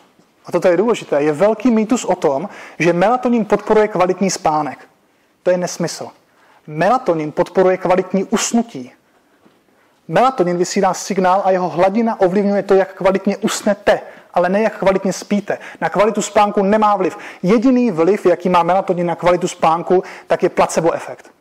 a 0.46 0.52
toto 0.52 0.68
je 0.68 0.78
důležité, 0.78 1.24
je 1.24 1.32
velký 1.32 1.72
mýtus 1.72 2.06
o 2.06 2.16
tom, 2.16 2.50
že 2.80 2.94
melatonin 2.94 3.46
podporuje 3.46 3.88
kvalitní 3.88 4.30
spánek. 4.30 4.80
To 5.44 5.52
je 5.52 5.58
nesmysl. 5.58 6.08
Melatonin 6.68 7.32
podporuje 7.32 7.78
kvalitní 7.78 8.24
usnutí. 8.24 8.92
Melatonin 10.08 10.58
vysílá 10.58 10.94
signál 10.94 11.42
a 11.46 11.52
jeho 11.52 11.70
hladina 11.70 12.20
ovlivňuje 12.20 12.64
to, 12.64 12.74
jak 12.74 12.94
kvalitně 12.94 13.38
usnete, 13.38 14.02
ale 14.34 14.50
ne 14.50 14.62
jak 14.62 14.78
kvalitně 14.78 15.14
spíte. 15.14 15.58
Na 15.82 15.90
kvalitu 15.90 16.22
spánku 16.22 16.64
nemá 16.64 16.96
vliv. 16.96 17.18
Jediný 17.44 17.92
vliv, 17.92 18.26
jaký 18.26 18.50
má 18.50 18.64
melatonin 18.64 19.08
na 19.08 19.16
kvalitu 19.16 19.48
spánku, 19.48 20.04
tak 20.28 20.44
je 20.44 20.50
placebo 20.50 20.92
efekt. 20.92 21.32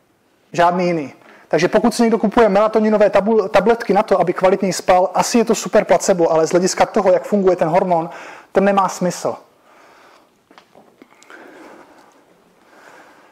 Žádný 0.51 0.87
jiný. 0.87 1.13
Takže 1.47 1.67
pokud 1.67 1.93
si 1.93 2.01
někdo 2.01 2.17
kupuje 2.17 2.49
melatoninové 2.49 3.11
tabletky 3.51 3.93
na 3.93 4.03
to, 4.03 4.21
aby 4.21 4.33
kvalitně 4.33 4.73
spal, 4.73 5.09
asi 5.13 5.37
je 5.37 5.45
to 5.45 5.55
super 5.55 5.85
placebo, 5.85 6.31
ale 6.31 6.47
z 6.47 6.51
hlediska 6.51 6.85
toho, 6.85 7.11
jak 7.11 7.23
funguje 7.23 7.55
ten 7.55 7.67
hormon, 7.67 8.09
to 8.51 8.61
nemá 8.61 8.89
smysl. 8.89 9.35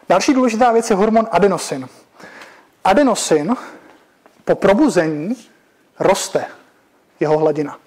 Další 0.09 0.33
důležitá 0.33 0.71
věc 0.71 0.89
je 0.89 0.95
hormon 0.95 1.27
adenosin. 1.31 1.89
Adenosin 2.83 3.55
po 4.45 4.55
probuzení 4.55 5.35
roste 5.99 6.45
jeho 7.19 7.37
hladina. 7.37 7.77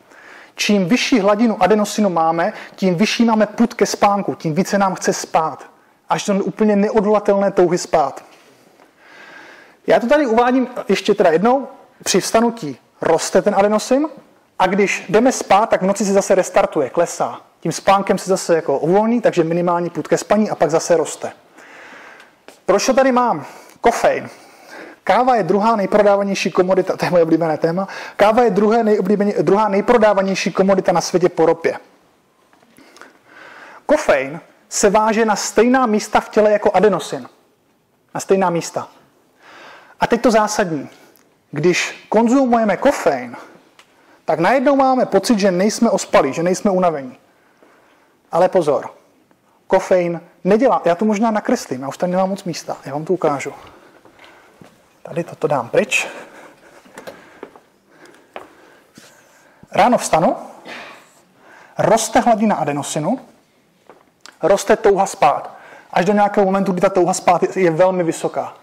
Čím 0.55 0.89
vyšší 0.89 1.21
hladinu 1.21 1.63
adenosinu 1.63 2.11
máme, 2.11 2.53
tím 2.77 2.95
vyšší 2.95 3.25
máme 3.25 3.47
put 3.47 3.75
ke 3.75 3.87
spánku, 3.87 4.35
tím 4.35 4.55
více 4.55 4.79
nám 4.79 4.95
chce 4.95 5.13
spát. 5.13 5.67
Až 6.09 6.25
to 6.25 6.35
úplně 6.35 6.77
neodolatelné 6.77 7.51
touhy 7.51 7.79
spát. 7.79 8.25
Já 9.87 10.01
to 10.01 10.07
tady 10.07 10.27
uvádím 10.27 10.69
ještě 10.89 11.15
teda 11.15 11.31
jednou. 11.31 11.69
Při 12.05 12.21
vstanutí 12.21 12.77
roste 13.01 13.43
ten 13.43 13.55
adenosin 13.55 14.09
a 14.59 14.67
když 14.67 15.05
jdeme 15.09 15.33
spát, 15.33 15.71
tak 15.71 15.83
v 15.83 15.87
noci 15.87 16.05
se 16.05 16.13
zase 16.13 16.35
restartuje, 16.35 16.91
klesá. 16.91 17.41
Tím 17.61 17.73
spánkem 17.73 18.19
se 18.19 18.31
zase 18.31 18.57
jako 18.57 18.79
uvolní, 18.79 19.21
takže 19.21 19.45
minimální 19.45 19.91
put 19.91 20.09
ke 20.09 20.19
spaní 20.19 20.51
a 20.51 20.55
pak 20.55 20.71
zase 20.71 20.97
roste. 20.97 21.33
Proč 22.67 22.87
to 22.87 22.95
tady 22.95 23.13
mám? 23.13 23.47
Kofein. 23.81 24.29
Káva 25.05 25.37
je 25.37 25.43
druhá 25.43 25.77
nejprodávanější 25.77 26.51
komodita, 26.51 26.97
to 26.97 27.05
je 27.05 27.11
moje 27.11 27.23
oblíbené 27.23 27.59
téma, 27.59 27.89
káva 28.17 28.43
je 28.43 28.51
druhé 28.51 28.85
druhá 29.43 29.69
nejprodávanější 29.69 30.53
komodita 30.53 30.93
na 30.93 31.01
světě 31.01 31.29
po 31.29 31.47
ropě. 31.47 31.79
Kofein 33.87 34.41
se 34.69 34.91
váže 34.91 35.25
na 35.25 35.37
stejná 35.37 35.87
místa 35.87 36.21
v 36.21 36.29
těle 36.29 36.53
jako 36.53 36.71
adenosin. 36.75 37.29
Na 38.15 38.21
stejná 38.21 38.51
místa. 38.51 38.89
A 40.01 40.07
teď 40.07 40.21
to 40.21 40.31
zásadní. 40.31 40.89
Když 41.51 42.07
konzumujeme 42.09 42.77
kofein, 42.77 43.37
tak 44.25 44.39
najednou 44.39 44.77
máme 44.77 45.07
pocit, 45.07 45.39
že 45.39 45.51
nejsme 45.51 45.91
ospalí, 45.91 46.33
že 46.33 46.43
nejsme 46.43 46.71
unavení. 46.71 47.17
Ale 48.33 48.49
pozor, 48.49 48.91
kofein 49.67 50.21
nedělá, 50.45 50.83
já 50.85 50.95
to 50.95 51.05
možná 51.05 51.31
nakreslím, 51.31 51.83
já 51.83 51.89
už 51.89 51.99
tady 51.99 52.13
nemám 52.13 52.29
moc 52.29 52.45
místa, 52.45 52.77
já 52.85 52.93
vám 52.93 53.05
to 53.05 53.13
ukážu. 53.13 53.53
Tady 55.09 55.25
toto 55.25 55.47
dám 55.47 55.69
pryč. 55.69 56.07
Ráno 59.73 59.99
vstanu, 59.99 60.37
roste 61.79 62.21
hladina 62.21 62.55
adenosinu, 62.55 63.21
roste 64.43 64.77
touha 64.77 65.07
spát. 65.07 65.57
Až 65.91 66.05
do 66.05 66.13
nějakého 66.13 66.47
momentu, 66.47 66.73
kdy 66.73 66.81
ta 66.81 66.89
touha 66.89 67.15
spát 67.15 67.57
je 67.57 67.71
velmi 67.71 68.03
vysoká. 68.05 68.57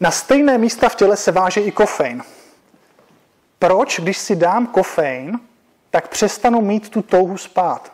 Na 0.00 0.10
stejné 0.10 0.58
místa 0.58 0.88
v 0.88 0.94
těle 0.94 1.16
se 1.16 1.32
váže 1.32 1.60
i 1.60 1.72
kofein. 1.72 2.22
Proč, 3.58 4.00
když 4.00 4.18
si 4.18 4.36
dám 4.36 4.66
kofein, 4.66 5.40
tak 5.90 6.08
přestanu 6.08 6.60
mít 6.60 6.88
tu 6.88 7.02
touhu 7.02 7.36
spát? 7.36 7.92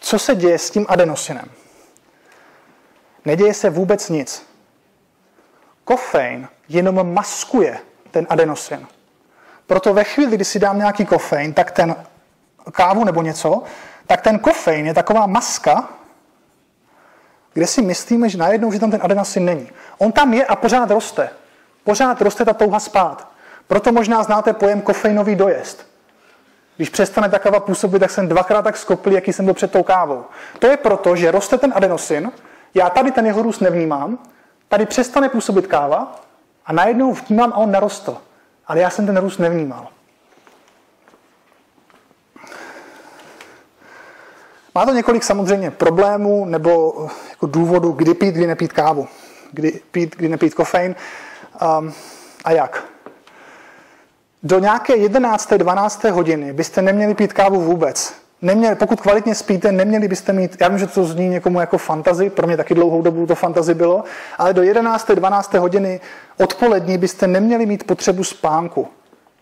Co 0.00 0.18
se 0.18 0.34
děje 0.34 0.58
s 0.58 0.70
tím 0.70 0.86
adenosinem? 0.88 1.50
Neděje 3.24 3.54
se 3.54 3.70
vůbec 3.70 4.08
nic. 4.08 4.48
Kofein 5.88 6.48
jenom 6.68 7.14
maskuje 7.14 7.78
ten 8.10 8.26
adenosin. 8.30 8.86
Proto 9.66 9.94
ve 9.94 10.04
chvíli, 10.04 10.36
kdy 10.36 10.44
si 10.44 10.58
dám 10.58 10.78
nějaký 10.78 11.04
kofein, 11.04 11.52
tak 11.52 11.70
ten 11.70 11.96
kávu 12.72 13.04
nebo 13.04 13.22
něco, 13.22 13.62
tak 14.06 14.20
ten 14.20 14.38
kofein 14.38 14.86
je 14.86 14.94
taková 14.94 15.26
maska, 15.26 15.88
kde 17.52 17.66
si 17.66 17.82
myslíme, 17.82 18.28
že 18.28 18.38
najednou, 18.38 18.72
že 18.72 18.78
tam 18.78 18.90
ten 18.90 19.00
adenosin 19.02 19.44
není. 19.44 19.70
On 19.98 20.12
tam 20.12 20.34
je 20.34 20.44
a 20.44 20.56
pořád 20.56 20.90
roste. 20.90 21.30
Pořád 21.84 22.20
roste 22.22 22.44
ta 22.44 22.52
touha 22.52 22.80
spát. 22.80 23.28
Proto 23.66 23.92
možná 23.92 24.22
znáte 24.22 24.52
pojem 24.52 24.80
kofeinový 24.80 25.36
dojezd. 25.36 25.86
Když 26.76 26.88
přestane 26.88 27.28
ta 27.28 27.38
káva 27.38 27.60
působit, 27.60 27.98
tak 27.98 28.10
jsem 28.10 28.28
dvakrát 28.28 28.62
tak 28.62 28.76
skopil, 28.76 29.12
jaký 29.12 29.32
jsem 29.32 29.44
byl 29.44 29.54
před 29.54 29.72
tou 29.72 29.82
kávou. 29.82 30.24
To 30.58 30.66
je 30.66 30.76
proto, 30.76 31.16
že 31.16 31.30
roste 31.30 31.58
ten 31.58 31.72
adenosin, 31.76 32.32
já 32.74 32.90
tady 32.90 33.12
ten 33.12 33.26
jeho 33.26 33.42
růst 33.42 33.60
nevnímám, 33.60 34.18
tady 34.68 34.86
přestane 34.86 35.28
působit 35.28 35.66
káva 35.66 36.20
a 36.66 36.72
najednou 36.72 37.12
vnímám 37.12 37.52
a 37.52 37.56
on 37.56 37.70
narostl. 37.70 38.18
Ale 38.66 38.80
já 38.80 38.90
jsem 38.90 39.06
ten 39.06 39.16
růst 39.16 39.38
nevnímal. 39.38 39.88
Má 44.74 44.86
to 44.86 44.92
několik 44.92 45.24
samozřejmě 45.24 45.70
problémů 45.70 46.44
nebo 46.44 46.94
jako 47.30 47.46
důvodů, 47.46 47.92
kdy 47.92 48.14
pít, 48.14 48.34
kdy 48.34 48.46
nepít 48.46 48.72
kávu, 48.72 49.08
kdy 49.52 49.80
pít, 49.90 50.16
kdy 50.16 50.28
nepít 50.28 50.54
kofein 50.54 50.94
um, 51.78 51.92
a 52.44 52.52
jak. 52.52 52.84
Do 54.42 54.58
nějaké 54.58 54.96
11. 54.96 55.52
12. 55.52 56.04
hodiny 56.04 56.52
byste 56.52 56.82
neměli 56.82 57.14
pít 57.14 57.32
kávu 57.32 57.60
vůbec. 57.60 58.14
Neměli, 58.42 58.74
pokud 58.74 59.00
kvalitně 59.00 59.34
spíte, 59.34 59.72
neměli 59.72 60.08
byste 60.08 60.32
mít, 60.32 60.56
já 60.60 60.68
vím, 60.68 60.78
že 60.78 60.86
to 60.86 61.04
zní 61.04 61.28
někomu 61.28 61.60
jako 61.60 61.78
fantazy, 61.78 62.30
pro 62.30 62.46
mě 62.46 62.56
taky 62.56 62.74
dlouhou 62.74 63.02
dobu 63.02 63.26
to 63.26 63.34
fantazy 63.34 63.74
bylo, 63.74 64.04
ale 64.38 64.54
do 64.54 64.62
11. 64.62 65.10
12. 65.10 65.54
hodiny 65.54 66.00
odpolední 66.40 66.98
byste 66.98 67.26
neměli 67.26 67.66
mít 67.66 67.84
potřebu 67.84 68.24
spánku. 68.24 68.88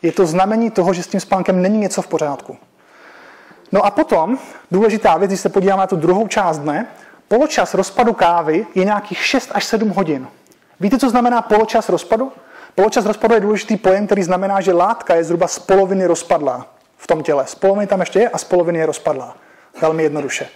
Je 0.02 0.12
to 0.12 0.26
znamení 0.26 0.70
toho, 0.70 0.94
že 0.94 1.02
s 1.02 1.06
tím 1.06 1.20
spánkem 1.20 1.62
není 1.62 1.78
něco 1.78 2.02
v 2.02 2.06
pořádku. 2.06 2.56
No 3.72 3.86
a 3.86 3.90
potom, 3.90 4.38
důležitá 4.70 5.16
věc, 5.16 5.30
když 5.30 5.40
se 5.40 5.48
podíváme 5.48 5.80
na 5.80 5.86
tu 5.86 5.96
druhou 5.96 6.28
část 6.28 6.58
dne, 6.58 6.86
poločas 7.28 7.74
rozpadu 7.74 8.12
kávy 8.12 8.66
je 8.74 8.84
nějakých 8.84 9.26
6 9.26 9.50
až 9.54 9.64
7 9.64 9.90
hodin. 9.90 10.28
Víte, 10.80 10.98
co 10.98 11.10
znamená 11.10 11.42
poločas 11.42 11.88
rozpadu? 11.88 12.32
Poločas 12.74 13.06
rozpadu 13.06 13.34
je 13.34 13.40
důležitý 13.40 13.76
pojem, 13.76 14.06
který 14.06 14.22
znamená, 14.22 14.60
že 14.60 14.72
látka 14.72 15.14
je 15.14 15.24
zhruba 15.24 15.48
z 15.48 15.58
poloviny 15.58 16.06
rozpadlá 16.06 16.75
v 16.96 17.06
tom 17.06 17.22
těle. 17.22 17.46
Z 17.46 17.54
poloviny 17.54 17.86
tam 17.86 18.00
ještě 18.00 18.18
je 18.18 18.28
a 18.28 18.38
z 18.38 18.44
poloviny 18.44 18.78
je 18.78 18.86
rozpadlá. 18.86 19.36
Velmi 19.80 20.02
jednoduše. 20.02 20.48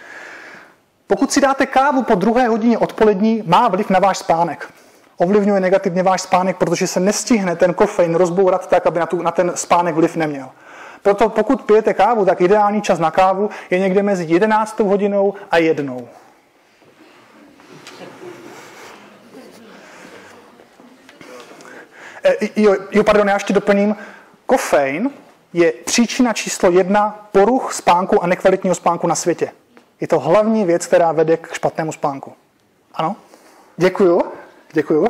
Pokud 1.06 1.32
si 1.32 1.40
dáte 1.40 1.66
kávu 1.66 2.02
po 2.02 2.14
druhé 2.14 2.48
hodině 2.48 2.78
odpolední, 2.78 3.42
má 3.46 3.68
vliv 3.68 3.90
na 3.90 3.98
váš 3.98 4.18
spánek. 4.18 4.72
Ovlivňuje 5.16 5.60
negativně 5.60 6.02
váš 6.02 6.22
spánek, 6.22 6.56
protože 6.56 6.86
se 6.86 7.00
nestihne 7.00 7.56
ten 7.56 7.74
kofein 7.74 8.14
rozbourat 8.14 8.66
tak, 8.66 8.86
aby 8.86 9.00
na, 9.00 9.06
tu, 9.06 9.22
na 9.22 9.30
ten 9.30 9.52
spánek 9.54 9.94
vliv 9.94 10.16
neměl. 10.16 10.48
Proto 11.02 11.28
pokud 11.28 11.62
pijete 11.62 11.94
kávu, 11.94 12.24
tak 12.24 12.40
ideální 12.40 12.82
čas 12.82 12.98
na 12.98 13.10
kávu 13.10 13.50
je 13.70 13.78
někde 13.78 14.02
mezi 14.02 14.24
11. 14.24 14.80
hodinou 14.80 15.34
a 15.50 15.58
jednou. 15.58 16.08
E, 22.24 22.36
jo, 22.56 22.76
jo, 22.90 23.04
pardon, 23.04 23.28
já 23.28 23.34
ještě 23.34 23.52
doplním. 23.52 23.96
Kofein 24.46 25.10
je 25.52 25.72
příčina 25.72 26.32
číslo 26.32 26.70
jedna 26.70 27.28
poruch 27.32 27.72
spánku 27.72 28.22
a 28.22 28.26
nekvalitního 28.26 28.74
spánku 28.74 29.06
na 29.06 29.14
světě. 29.14 29.52
Je 30.00 30.08
to 30.08 30.18
hlavní 30.18 30.64
věc, 30.64 30.86
která 30.86 31.12
vede 31.12 31.36
k 31.36 31.52
špatnému 31.52 31.92
spánku. 31.92 32.32
Ano? 32.94 33.16
Děkuju. 33.76 34.22
Děkuju. 34.72 35.08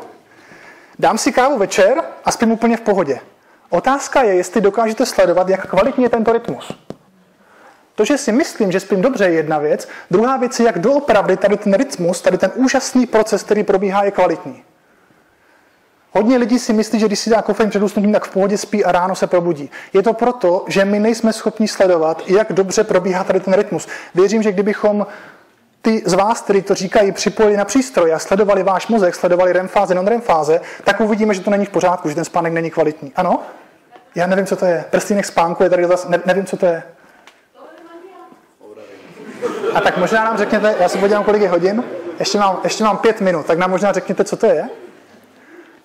Dám 0.99 1.19
si 1.19 1.33
kávu 1.33 1.59
večer 1.59 2.03
a 2.25 2.33
spím 2.33 2.53
úplně 2.53 2.77
v 2.77 2.81
pohodě. 2.81 3.21
Otázka 3.71 4.23
je, 4.23 4.35
jestli 4.35 4.61
dokážete 4.61 5.07
sledovat, 5.07 5.49
jak 5.49 5.67
kvalitní 5.71 6.05
je 6.05 6.11
tento 6.11 6.33
rytmus. 6.33 6.73
To, 7.95 8.05
že 8.05 8.19
si 8.19 8.33
myslím, 8.33 8.73
že 8.73 8.81
spím 8.81 9.03
dobře, 9.03 9.25
je 9.25 9.33
jedna 9.33 9.59
věc. 9.59 9.89
Druhá 10.11 10.37
věc 10.37 10.61
je, 10.61 10.67
jak 10.67 10.79
doopravdy 10.79 11.37
tady 11.37 11.57
ten 11.57 11.75
rytmus, 11.75 12.23
tady 12.23 12.39
ten 12.39 12.51
úžasný 12.55 13.07
proces, 13.07 13.43
který 13.43 13.65
probíhá, 13.65 14.05
je 14.05 14.11
kvalitní. 14.11 14.65
Hodně 16.13 16.37
lidí 16.37 16.59
si 16.59 16.73
myslí, 16.73 17.01
že 17.01 17.07
když 17.07 17.19
si 17.19 17.31
dá 17.31 17.43
kofein 17.43 17.71
před 17.71 17.83
usnutím, 17.83 18.13
tak 18.13 18.25
v 18.25 18.31
pohodě 18.31 18.59
spí 18.59 18.85
a 18.85 18.93
ráno 18.93 19.15
se 19.15 19.27
probudí. 19.27 19.71
Je 19.93 20.03
to 20.03 20.13
proto, 20.13 20.65
že 20.69 20.85
my 20.85 20.99
nejsme 20.99 21.33
schopni 21.33 21.69
sledovat, 21.69 22.23
jak 22.27 22.53
dobře 22.53 22.85
probíhá 22.85 23.25
tady 23.25 23.41
ten 23.41 23.55
rytmus. 23.55 23.89
Věřím, 24.15 24.43
že 24.43 24.53
kdybychom 24.53 25.07
ty 25.83 26.03
z 26.07 26.13
vás, 26.15 26.41
kteří 26.41 26.63
to 26.63 26.75
říkají, 26.75 27.13
připojili 27.13 27.57
na 27.57 27.65
přístroj 27.65 28.15
a 28.15 28.19
sledovali 28.19 28.63
váš 28.63 28.89
mozek, 28.89 29.15
sledovali 29.15 29.53
REM 29.53 29.69
fáze, 29.69 29.95
non-REM 29.95 30.21
fáze, 30.21 30.61
tak 30.85 31.01
uvidíme, 31.01 31.35
že 31.35 31.41
to 31.41 31.51
není 31.51 31.65
v 31.65 31.71
pořádku, 31.71 32.09
že 32.09 32.15
ten 32.15 32.25
spánek 32.25 32.53
není 32.53 32.71
kvalitní. 32.71 33.13
Ano? 33.17 33.43
Já 34.15 34.27
nevím, 34.27 34.47
co 34.47 34.57
to 34.57 34.65
je. 34.65 34.85
Prstínek 34.91 35.27
spánku 35.27 35.63
je 35.63 35.71
tady 35.71 35.87
zase, 35.87 36.09
ne, 36.09 36.21
nevím, 36.27 36.47
co 36.47 36.57
to 36.57 36.67
je. 36.67 36.83
A 39.75 39.81
tak 39.81 39.97
možná 39.97 40.25
nám 40.25 40.39
řekněte, 40.39 40.75
já 40.81 40.89
se 40.89 40.99
podívám, 40.99 41.25
kolik 41.25 41.43
je 41.43 41.49
hodin, 41.49 41.85
ještě 42.19 42.39
mám, 42.39 42.61
ještě 42.65 42.85
mám 42.85 42.99
pět 42.99 43.21
minut, 43.21 43.47
tak 43.47 43.59
nám 43.59 43.71
možná 43.71 43.93
řekněte, 43.93 44.25
co 44.25 44.37
to 44.37 44.47
je. 44.47 44.69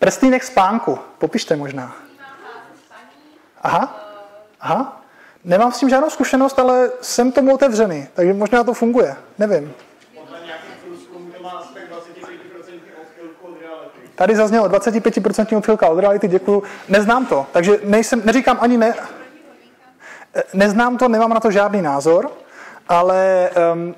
Prstýnek 0.05 0.43
spánku, 0.43 0.99
popište 1.17 1.55
možná. 1.55 1.95
Aha, 3.61 3.89
aha. 4.61 5.01
Nemám 5.43 5.71
s 5.71 5.79
tím 5.79 5.89
žádnou 5.89 6.09
zkušenost, 6.09 6.59
ale 6.59 6.89
jsem 7.01 7.31
tomu 7.31 7.53
otevřený, 7.53 8.07
takže 8.13 8.33
možná 8.33 8.63
to 8.63 8.73
funguje, 8.73 9.15
nevím. 9.39 9.73
Tady 14.15 14.35
zaznělo 14.35 14.69
25% 14.69 15.57
odchylka 15.57 15.87
od 15.87 15.99
reality, 15.99 16.27
děkuju. 16.27 16.63
Neznám 16.89 17.25
to, 17.25 17.47
takže 17.51 17.79
nejsem, 17.83 18.21
neříkám 18.25 18.57
ani 18.61 18.77
ne, 18.77 18.93
neznám 20.53 20.97
to, 20.97 21.07
nemám 21.07 21.29
na 21.29 21.39
to 21.39 21.51
žádný 21.51 21.81
názor, 21.81 22.31
ale 22.89 23.49
um, 23.73 23.95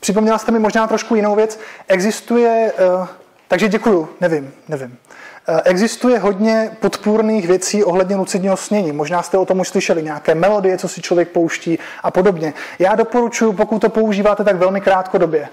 připomněla 0.00 0.38
jste 0.38 0.52
mi 0.52 0.58
možná 0.58 0.86
trošku 0.86 1.14
jinou 1.14 1.34
věc. 1.34 1.58
Existuje, 1.88 2.72
uh, 3.00 3.08
takže 3.48 3.68
děkuju, 3.68 4.08
nevím, 4.20 4.52
nevím. 4.68 4.90
Uh, 4.90 5.19
existuje 5.64 6.18
hodně 6.18 6.76
podpůrných 6.80 7.46
věcí 7.46 7.84
ohledně 7.84 8.16
lucidního 8.16 8.56
snění. 8.56 8.92
Možná 8.92 9.22
jste 9.22 9.38
o 9.38 9.46
tom 9.46 9.60
už 9.60 9.68
slyšeli, 9.68 10.02
nějaké 10.02 10.34
melodie, 10.34 10.78
co 10.78 10.88
si 10.88 11.02
člověk 11.02 11.28
pouští 11.28 11.78
a 12.02 12.10
podobně. 12.10 12.54
Já 12.78 12.94
doporučuji, 12.94 13.52
pokud 13.52 13.78
to 13.78 13.88
používáte 13.88 14.44
tak 14.44 14.56
velmi 14.56 14.80
krátkodobě, 14.80 15.48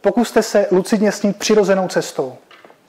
pokuste 0.00 0.42
se 0.42 0.66
lucidně 0.70 1.12
snít 1.12 1.36
přirozenou 1.36 1.88
cestou. 1.88 2.36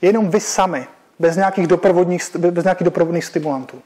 Jenom 0.02 0.30
vy 0.30 0.40
sami, 0.40 0.86
bez 1.18 1.36
nějakých 1.36 1.66
doprovodných, 1.66 2.36
bez 2.36 2.64
nějakých 2.64 2.84
doprovodných 2.84 3.24
stimulantů. 3.24 3.82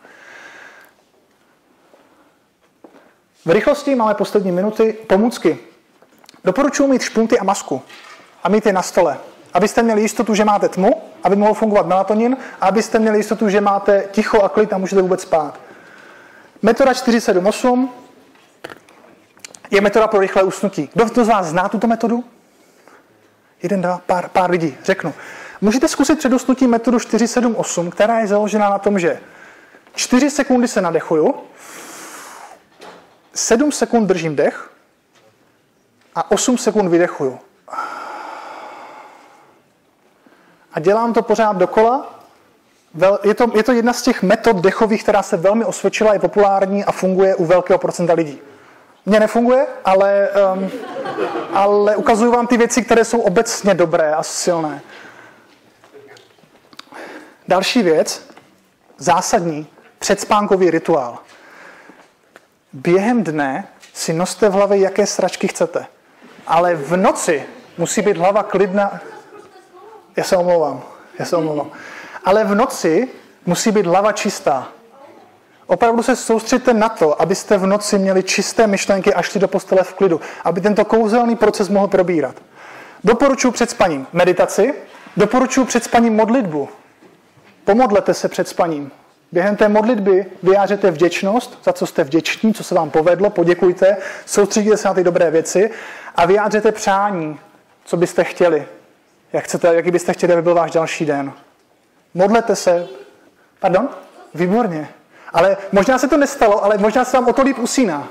V 3.44 3.50
rychlosti 3.50 3.94
máme 3.94 4.14
poslední 4.14 4.52
minuty. 4.52 4.92
Pomůcky. 4.92 5.58
Doporučuji 6.44 6.86
mít 6.86 7.02
špunty 7.02 7.38
a 7.38 7.44
masku 7.44 7.82
a 8.42 8.48
mít 8.48 8.66
je 8.66 8.72
na 8.72 8.82
stole, 8.82 9.18
abyste 9.52 9.82
měli 9.82 10.02
jistotu, 10.02 10.34
že 10.34 10.44
máte 10.44 10.68
tmu, 10.68 11.02
aby 11.22 11.36
mohl 11.36 11.54
fungovat 11.54 11.86
melatonin 11.86 12.36
a 12.60 12.66
abyste 12.66 12.98
měli 12.98 13.18
jistotu, 13.18 13.48
že 13.48 13.60
máte 13.60 14.04
ticho 14.10 14.42
a 14.42 14.48
klid 14.48 14.72
a 14.72 14.78
můžete 14.78 15.02
vůbec 15.02 15.22
spát. 15.22 15.60
Metoda 16.62 16.94
478 16.94 17.92
je 19.70 19.80
metoda 19.80 20.06
pro 20.06 20.20
rychlé 20.20 20.42
usnutí. 20.42 20.90
Kdo 20.92 21.24
z 21.24 21.28
vás 21.28 21.46
zná 21.46 21.68
tuto 21.68 21.86
metodu? 21.86 22.24
Jeden, 23.62 23.82
dva, 23.82 24.00
pár, 24.06 24.28
pár 24.28 24.50
lidí, 24.50 24.76
řeknu. 24.84 25.14
Můžete 25.60 25.88
zkusit 25.88 26.18
před 26.18 26.32
usnutím 26.32 26.70
metodu 26.70 26.98
478, 26.98 27.90
která 27.90 28.18
je 28.18 28.26
založena 28.26 28.70
na 28.70 28.78
tom, 28.78 28.98
že 28.98 29.20
4 29.94 30.30
sekundy 30.30 30.68
se 30.68 30.80
nadechuju, 30.80 31.34
7 33.34 33.72
sekund 33.72 34.06
držím 34.06 34.36
dech 34.36 34.70
a 36.14 36.30
8 36.30 36.58
sekund 36.58 36.88
vydechuju. 36.88 37.38
Dělám 40.80 41.12
to 41.12 41.22
pořád 41.22 41.56
dokola. 41.56 42.20
Je 43.22 43.34
to, 43.34 43.46
je 43.54 43.62
to 43.62 43.72
jedna 43.72 43.92
z 43.92 44.02
těch 44.02 44.22
metod 44.22 44.56
dechových, 44.56 45.02
která 45.02 45.22
se 45.22 45.36
velmi 45.36 45.64
osvědčila, 45.64 46.12
je 46.12 46.18
populární 46.18 46.84
a 46.84 46.92
funguje 46.92 47.34
u 47.34 47.44
velkého 47.44 47.78
procenta 47.78 48.12
lidí. 48.12 48.38
Mně 49.06 49.20
nefunguje, 49.20 49.66
ale, 49.84 50.28
um, 50.54 50.70
ale 51.54 51.96
ukazuju 51.96 52.32
vám 52.32 52.46
ty 52.46 52.56
věci, 52.56 52.82
které 52.82 53.04
jsou 53.04 53.20
obecně 53.20 53.74
dobré 53.74 54.14
a 54.14 54.22
silné. 54.22 54.80
Další 57.48 57.82
věc, 57.82 58.26
zásadní, 58.98 59.66
předspánkový 59.98 60.70
rituál. 60.70 61.18
Během 62.72 63.24
dne 63.24 63.68
si 63.94 64.12
noste 64.12 64.48
v 64.48 64.52
hlavě, 64.52 64.78
jaké 64.78 65.06
sračky 65.06 65.48
chcete. 65.48 65.86
Ale 66.46 66.74
v 66.74 66.96
noci 66.96 67.44
musí 67.78 68.02
být 68.02 68.16
hlava 68.16 68.42
klidná. 68.42 69.00
Já 70.20 70.24
se 70.24 70.36
omlouvám, 70.36 70.82
já 71.18 71.24
se 71.24 71.36
omlouvám. 71.36 71.70
Ale 72.24 72.44
v 72.44 72.54
noci 72.54 73.08
musí 73.46 73.70
být 73.70 73.86
hlava 73.86 74.12
čistá. 74.12 74.68
Opravdu 75.66 76.02
se 76.02 76.16
soustředte 76.16 76.74
na 76.74 76.88
to, 76.88 77.22
abyste 77.22 77.58
v 77.58 77.66
noci 77.66 77.98
měli 77.98 78.22
čisté 78.22 78.66
myšlenky 78.66 79.14
a 79.14 79.22
šli 79.22 79.40
do 79.40 79.48
postele 79.48 79.82
v 79.82 79.94
klidu, 79.94 80.20
aby 80.44 80.60
tento 80.60 80.84
kouzelný 80.84 81.36
proces 81.36 81.68
mohl 81.68 81.88
probírat. 81.88 82.34
Doporučuji 83.04 83.50
před 83.50 83.70
spaním 83.70 84.06
meditaci, 84.12 84.74
doporučuji 85.16 85.64
před 85.64 85.84
spaním 85.84 86.16
modlitbu. 86.16 86.68
Pomodlete 87.64 88.14
se 88.14 88.28
před 88.28 88.48
spaním. 88.48 88.90
Během 89.32 89.56
té 89.56 89.68
modlitby 89.68 90.26
vyjářete 90.42 90.90
vděčnost, 90.90 91.58
za 91.64 91.72
co 91.72 91.86
jste 91.86 92.04
vděční, 92.04 92.54
co 92.54 92.64
se 92.64 92.74
vám 92.74 92.90
povedlo, 92.90 93.30
poděkujte, 93.30 93.96
soustředíte 94.26 94.76
se 94.76 94.88
na 94.88 94.94
ty 94.94 95.04
dobré 95.04 95.30
věci 95.30 95.70
a 96.16 96.26
vyjádřete 96.26 96.72
přání, 96.72 97.38
co 97.84 97.96
byste 97.96 98.24
chtěli. 98.24 98.66
Jak 99.32 99.44
chcete, 99.44 99.74
jaký 99.74 99.90
byste 99.90 100.12
chtěli, 100.12 100.32
aby 100.32 100.42
byl 100.42 100.54
váš 100.54 100.70
další 100.70 101.06
den. 101.06 101.32
Modlete 102.14 102.56
se. 102.56 102.88
Pardon? 103.60 103.88
Výborně. 104.34 104.88
Ale 105.32 105.56
možná 105.72 105.98
se 105.98 106.08
to 106.08 106.16
nestalo, 106.16 106.64
ale 106.64 106.78
možná 106.78 107.04
se 107.04 107.16
vám 107.16 107.28
o 107.28 107.32
to 107.32 107.42
líp 107.42 107.58
usíná. 107.58 108.08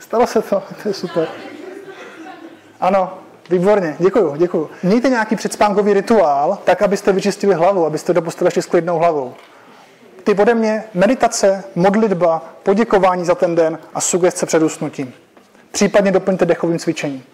Stalo 0.00 0.26
se 0.26 0.42
to, 0.42 0.62
to 0.82 0.88
je 0.88 0.94
super. 0.94 1.28
Ano, 2.80 3.18
výborně, 3.50 3.96
děkuju, 3.98 4.36
děkuju. 4.36 4.70
Mějte 4.82 5.08
nějaký 5.08 5.36
předspánkový 5.36 5.92
rituál, 5.92 6.58
tak 6.64 6.82
abyste 6.82 7.12
vyčistili 7.12 7.54
hlavu, 7.54 7.86
abyste 7.86 8.12
do 8.12 8.22
postele 8.22 8.50
šli 8.50 8.62
s 8.62 8.66
klidnou 8.66 8.98
hlavou. 8.98 9.34
Ty 10.24 10.34
ode 10.34 10.54
mě 10.54 10.84
meditace, 10.94 11.64
modlitba, 11.74 12.42
poděkování 12.62 13.24
za 13.24 13.34
ten 13.34 13.54
den 13.54 13.78
a 13.94 14.00
sugestce 14.00 14.46
před 14.46 14.62
usnutím. 14.62 15.14
Případně 15.70 16.12
doplňte 16.12 16.46
dechovým 16.46 16.78
cvičením. 16.78 17.24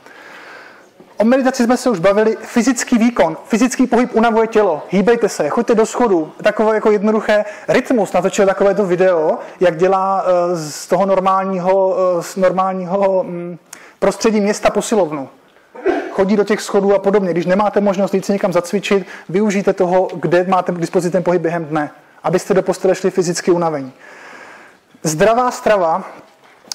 O 1.19 1.25
meditaci 1.25 1.65
jsme 1.65 1.77
se 1.77 1.91
už 1.91 1.99
bavili. 1.99 2.37
Fyzický 2.43 2.99
výkon, 2.99 3.37
fyzický 3.45 3.87
pohyb 3.87 4.11
unavuje 4.15 4.47
tělo. 4.47 4.83
Hýbejte 4.91 5.29
se, 5.29 5.49
choďte 5.49 5.75
do 5.75 5.87
schodu. 5.87 6.33
Takové 6.43 6.75
jako 6.75 6.91
jednoduché 6.91 7.45
rytmus. 7.69 8.13
Natočil 8.13 8.47
takové 8.47 8.75
to 8.75 8.87
video, 8.87 9.39
jak 9.61 9.77
dělá 9.77 10.25
eh, 10.25 10.57
z 10.57 10.87
toho 10.87 11.07
normálního, 11.07 11.97
eh, 11.99 12.23
z 12.23 12.37
normálního 12.37 13.25
mm, 13.25 13.59
prostředí 13.99 14.41
města 14.41 14.71
posilovnu. 14.71 15.29
Chodí 16.11 16.37
do 16.37 16.45
těch 16.45 16.61
schodů 16.61 16.95
a 16.95 16.99
podobně. 16.99 17.31
Když 17.31 17.47
nemáte 17.47 17.81
možnost 17.81 18.15
jít 18.15 18.25
si 18.25 18.33
někam 18.33 18.53
zacvičit, 18.53 19.07
využijte 19.29 19.73
toho, 19.73 20.09
kde 20.15 20.45
máte 20.49 20.73
k 20.73 20.79
dispozici 20.79 21.13
ten 21.13 21.23
pohyb 21.23 21.43
během 21.43 21.65
dne, 21.65 21.91
abyste 22.25 22.55
do 22.55 22.63
postele 22.63 22.95
šli 22.95 23.11
fyzicky 23.11 23.51
unavení. 23.51 23.93
Zdravá 25.03 25.51
strava, 25.51 26.05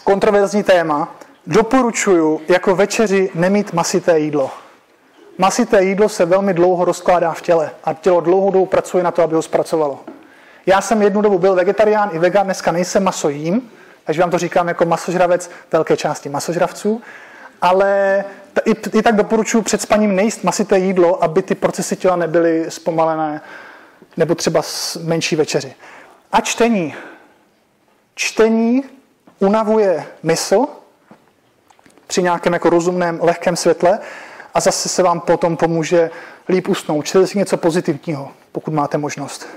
kontroverzní 0.04 0.64
téma, 0.64 1.16
Doporučuju 1.48 2.42
jako 2.48 2.76
večeři 2.76 3.30
nemít 3.36 3.74
masité 3.74 4.20
jídlo. 4.20 4.52
Masité 5.38 5.84
jídlo 5.84 6.10
se 6.10 6.26
velmi 6.26 6.54
dlouho 6.54 6.86
rozkládá 6.86 7.32
v 7.32 7.42
těle 7.42 7.72
a 7.84 7.94
tělo 7.94 8.22
dlouhodobě 8.22 8.68
pracuje 8.68 9.04
na 9.04 9.12
to, 9.12 9.24
aby 9.24 9.36
ho 9.36 9.42
zpracovalo. 9.42 10.00
Já 10.66 10.82
jsem 10.82 11.02
jednu 11.02 11.22
dobu 11.22 11.40
byl 11.40 11.56
vegetarián 11.56 12.10
i 12.14 12.20
vegan, 12.20 12.46
dneska 12.46 12.72
nejsem 12.72 13.04
maso 13.04 13.30
jím, 13.30 13.72
takže 14.04 14.22
vám 14.22 14.32
to 14.32 14.38
říkám 14.38 14.68
jako 14.68 14.86
masožravec 14.86 15.50
velké 15.72 15.98
části 15.98 16.30
masožravců, 16.30 17.02
ale 17.62 18.24
i, 18.66 18.98
i 18.98 19.02
tak 19.02 19.16
doporučuji 19.16 19.62
před 19.62 19.82
spaním 19.82 20.16
nejíst 20.16 20.44
masité 20.44 20.80
jídlo, 20.80 21.24
aby 21.24 21.42
ty 21.42 21.56
procesy 21.56 21.96
těla 21.96 22.16
nebyly 22.16 22.66
zpomalené, 22.70 23.42
nebo 24.18 24.36
třeba 24.36 24.62
menší 25.04 25.36
večeři. 25.36 25.74
A 26.32 26.42
čtení. 26.42 26.96
Čtení 28.16 28.84
unavuje 29.40 30.06
mysl, 30.24 30.66
při 32.14 32.24
nějakém 32.24 32.54
jako 32.54 32.70
rozumném, 32.70 33.20
lehkém 33.22 33.56
světle 33.56 34.00
a 34.54 34.60
zase 34.60 34.90
se 34.90 35.04
vám 35.04 35.20
potom 35.20 35.58
pomůže 35.58 36.10
líp 36.50 36.68
usnout. 36.68 37.06
Čtete 37.06 37.28
si 37.28 37.38
něco 37.38 37.58
pozitivního, 37.58 38.32
pokud 38.52 38.74
máte 38.74 38.98
možnost. 38.98 39.48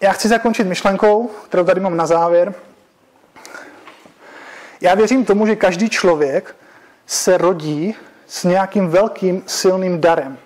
Já 0.00 0.12
chci 0.12 0.28
zakončit 0.28 0.64
myšlenkou, 0.64 1.30
kterou 1.44 1.64
tady 1.64 1.80
mám 1.80 1.96
na 1.96 2.06
závěr. 2.06 2.54
Já 4.80 4.94
věřím 4.94 5.24
tomu, 5.24 5.46
že 5.46 5.56
každý 5.56 5.90
člověk 5.90 6.56
se 7.06 7.38
rodí 7.38 7.94
s 8.26 8.44
nějakým 8.44 8.88
velkým 8.88 9.42
silným 9.46 10.00
darem. 10.00 10.38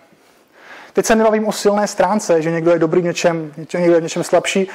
Teď 0.93 1.07
se 1.07 1.15
nebavím 1.15 1.49
o 1.49 1.53
silné 1.53 1.87
stránce, 1.87 2.43
že 2.43 2.51
někdo 2.51 2.71
je 2.71 2.79
dobrý 2.79 3.01
v 3.01 3.05
něčem, 3.05 3.53
někdo 3.57 3.95
je 3.95 4.01
v 4.01 4.03
něčem 4.03 4.25
slabší, 4.25 4.69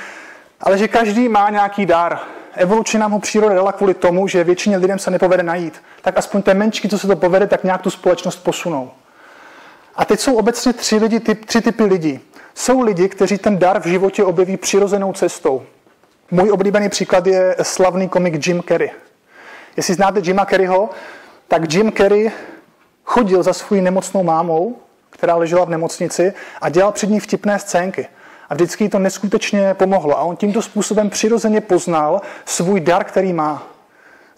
ale 0.60 0.78
že 0.78 0.88
každý 0.88 1.30
má 1.30 1.50
nějaký 1.50 1.86
dar. 1.86 2.20
Evolučně 2.54 3.00
nám 3.00 3.12
ho 3.12 3.20
příroda 3.20 3.56
dala 3.56 3.72
kvůli 3.72 3.94
tomu, 3.94 4.28
že 4.28 4.44
většině 4.44 4.78
lidem 4.78 5.00
se 5.00 5.12
nepovede 5.12 5.44
najít. 5.44 5.84
Tak 6.02 6.18
aspoň 6.18 6.42
té 6.42 6.54
menčky, 6.54 6.90
co 6.90 7.00
se 7.00 7.08
to 7.08 7.16
povede, 7.16 7.48
tak 7.48 7.64
nějak 7.64 7.82
tu 7.82 7.90
společnost 7.90 8.36
posunou. 8.36 8.92
A 9.96 10.06
teď 10.06 10.20
jsou 10.20 10.36
obecně 10.36 10.74
tři, 10.74 10.96
lidi, 10.96 11.20
typ, 11.20 11.46
tři 11.46 11.62
typy 11.62 11.84
lidí. 11.84 12.20
Jsou 12.56 12.82
lidi, 12.82 13.10
kteří 13.10 13.38
ten 13.38 13.60
dar 13.60 13.82
v 13.82 13.86
životě 13.86 14.24
objeví 14.24 14.58
přirozenou 14.58 15.14
cestou. 15.14 15.64
Můj 16.32 16.52
oblíbený 16.52 16.90
příklad 16.90 17.28
je 17.28 17.56
slavný 17.62 18.10
komik 18.10 18.48
Jim 18.48 18.64
Carrey. 18.68 18.92
Jestli 19.78 19.94
znáte 19.94 20.20
Jima 20.24 20.46
Carreyho, 20.46 20.90
tak 21.48 21.74
Jim 21.74 21.92
Carrey 21.92 22.32
chodil 23.04 23.44
za 23.44 23.54
svou 23.54 23.82
nemocnou 23.82 24.24
mámou, 24.24 24.78
která 25.10 25.36
ležela 25.36 25.66
v 25.66 25.70
nemocnici 25.70 26.34
a 26.62 26.70
dělal 26.70 26.92
před 26.92 27.10
ní 27.10 27.20
vtipné 27.20 27.60
scénky. 27.60 28.08
A 28.52 28.54
vždycky 28.54 28.84
jí 28.84 28.90
to 28.90 29.00
neskutečně 29.00 29.74
pomohlo. 29.74 30.20
A 30.20 30.22
on 30.22 30.36
tímto 30.36 30.62
způsobem 30.62 31.10
přirozeně 31.10 31.62
poznal 31.62 32.22
svůj 32.46 32.80
dar, 32.80 33.04
který 33.04 33.34
má. 33.34 33.68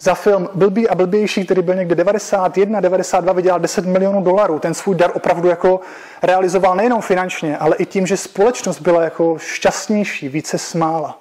Za 0.00 0.14
film 0.14 0.48
Blbý 0.54 0.88
a 0.88 0.94
blbější, 0.94 1.44
který 1.44 1.62
byl 1.62 1.74
někde 1.74 1.94
91, 1.94 2.80
92, 2.80 3.32
vydělal 3.32 3.60
10 3.60 3.86
milionů 3.86 4.22
dolarů. 4.22 4.58
Ten 4.58 4.74
svůj 4.74 4.94
dar 4.94 5.10
opravdu 5.14 5.48
jako 5.48 5.80
realizoval 6.22 6.76
nejenom 6.76 7.00
finančně, 7.00 7.58
ale 7.58 7.76
i 7.76 7.86
tím, 7.86 8.06
že 8.06 8.16
společnost 8.16 8.80
byla 8.80 9.02
jako 9.02 9.38
šťastnější, 9.38 10.28
více 10.28 10.58
smála. 10.58 11.20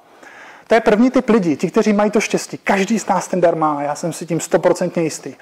To 0.67 0.75
je 0.75 0.81
první 0.81 1.11
typ 1.11 1.29
lidí, 1.29 1.57
ti, 1.57 1.71
kteří 1.71 1.93
mají 1.93 2.11
to 2.11 2.21
štěstí. 2.21 2.57
Každý 2.57 2.99
z 2.99 3.07
nás 3.07 3.27
ten 3.27 3.41
dar 3.41 3.55
má, 3.55 3.83
já 3.83 3.95
jsem 3.95 4.13
si 4.13 4.25
tím 4.25 4.39
stoprocentně 4.39 5.03
jistý. 5.03 5.35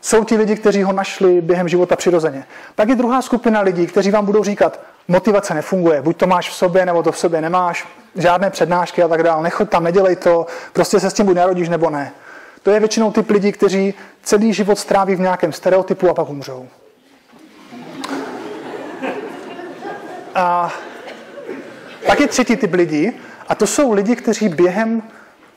Jsou 0.00 0.24
ti 0.24 0.36
lidi, 0.36 0.56
kteří 0.56 0.82
ho 0.82 0.92
našli 0.92 1.40
během 1.40 1.68
života 1.68 1.96
přirozeně. 1.96 2.44
Pak 2.74 2.88
je 2.88 2.94
druhá 2.94 3.22
skupina 3.22 3.60
lidí, 3.60 3.86
kteří 3.86 4.10
vám 4.10 4.26
budou 4.26 4.44
říkat, 4.44 4.80
motivace 5.08 5.54
nefunguje, 5.54 6.02
buď 6.02 6.16
to 6.16 6.26
máš 6.26 6.50
v 6.50 6.54
sobě, 6.54 6.86
nebo 6.86 7.02
to 7.02 7.12
v 7.12 7.18
sobě 7.18 7.40
nemáš, 7.40 7.88
žádné 8.14 8.50
přednášky 8.50 9.02
a 9.02 9.08
tak 9.08 9.22
dále, 9.22 9.42
nechoď 9.42 9.68
tam, 9.68 9.84
nedělej 9.84 10.16
to, 10.16 10.46
prostě 10.72 11.00
se 11.00 11.10
s 11.10 11.14
tím 11.14 11.26
buď 11.26 11.36
narodíš 11.36 11.68
nebo 11.68 11.90
ne. 11.90 12.12
To 12.62 12.70
je 12.70 12.80
většinou 12.80 13.12
typ 13.12 13.30
lidí, 13.30 13.52
kteří 13.52 13.94
celý 14.22 14.52
život 14.52 14.78
stráví 14.78 15.14
v 15.14 15.20
nějakém 15.20 15.52
stereotypu 15.52 16.10
a 16.10 16.14
pak 16.14 16.28
umřou. 16.28 16.68
A 20.34 20.72
pak 22.06 22.20
je 22.20 22.28
třetí 22.28 22.56
typ 22.56 22.74
lidí, 22.74 23.12
a 23.48 23.54
to 23.54 23.66
jsou 23.66 23.92
lidi, 23.92 24.16
kteří 24.16 24.48
během 24.48 25.02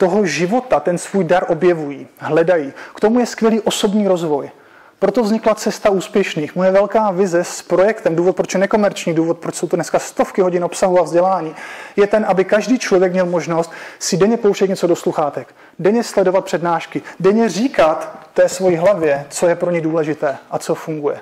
toho 0.04 0.26
života 0.26 0.80
ten 0.80 0.98
svůj 0.98 1.24
dar 1.24 1.46
objevují, 1.48 2.08
hledají. 2.18 2.74
K 2.96 3.00
tomu 3.00 3.20
je 3.20 3.26
skvělý 3.26 3.62
osobní 3.62 4.08
rozvoj. 4.08 4.52
Proto 5.00 5.24
vznikla 5.24 5.56
cesta 5.56 5.90
úspěšných. 5.90 6.56
Moje 6.56 6.72
velká 6.72 7.12
vize 7.12 7.44
s 7.44 7.62
projektem, 7.62 8.16
důvod, 8.16 8.36
proč 8.36 8.54
je 8.54 8.60
nekomerční, 8.60 9.14
důvod, 9.14 9.38
proč 9.38 9.56
jsou 9.56 9.68
to 9.68 9.76
dneska 9.76 10.00
stovky 10.00 10.42
hodin 10.42 10.64
obsahu 10.64 11.00
a 11.00 11.04
vzdělání, 11.04 11.56
je 11.96 12.08
ten, 12.08 12.26
aby 12.28 12.46
každý 12.46 12.80
člověk 12.80 13.14
měl 13.14 13.26
možnost 13.26 13.72
si 14.00 14.18
denně 14.18 14.38
pouštět 14.38 14.70
něco 14.70 14.88
do 14.88 14.96
sluchátek, 14.96 15.56
denně 15.80 16.04
sledovat 16.04 16.46
přednášky, 16.46 17.02
denně 17.20 17.50
říkat 17.50 18.28
té 18.34 18.50
svojí 18.50 18.76
hlavě, 18.76 19.26
co 19.30 19.48
je 19.48 19.56
pro 19.56 19.72
ně 19.72 19.82
důležité 19.82 20.38
a 20.52 20.60
co 20.60 20.76
funguje. 20.76 21.22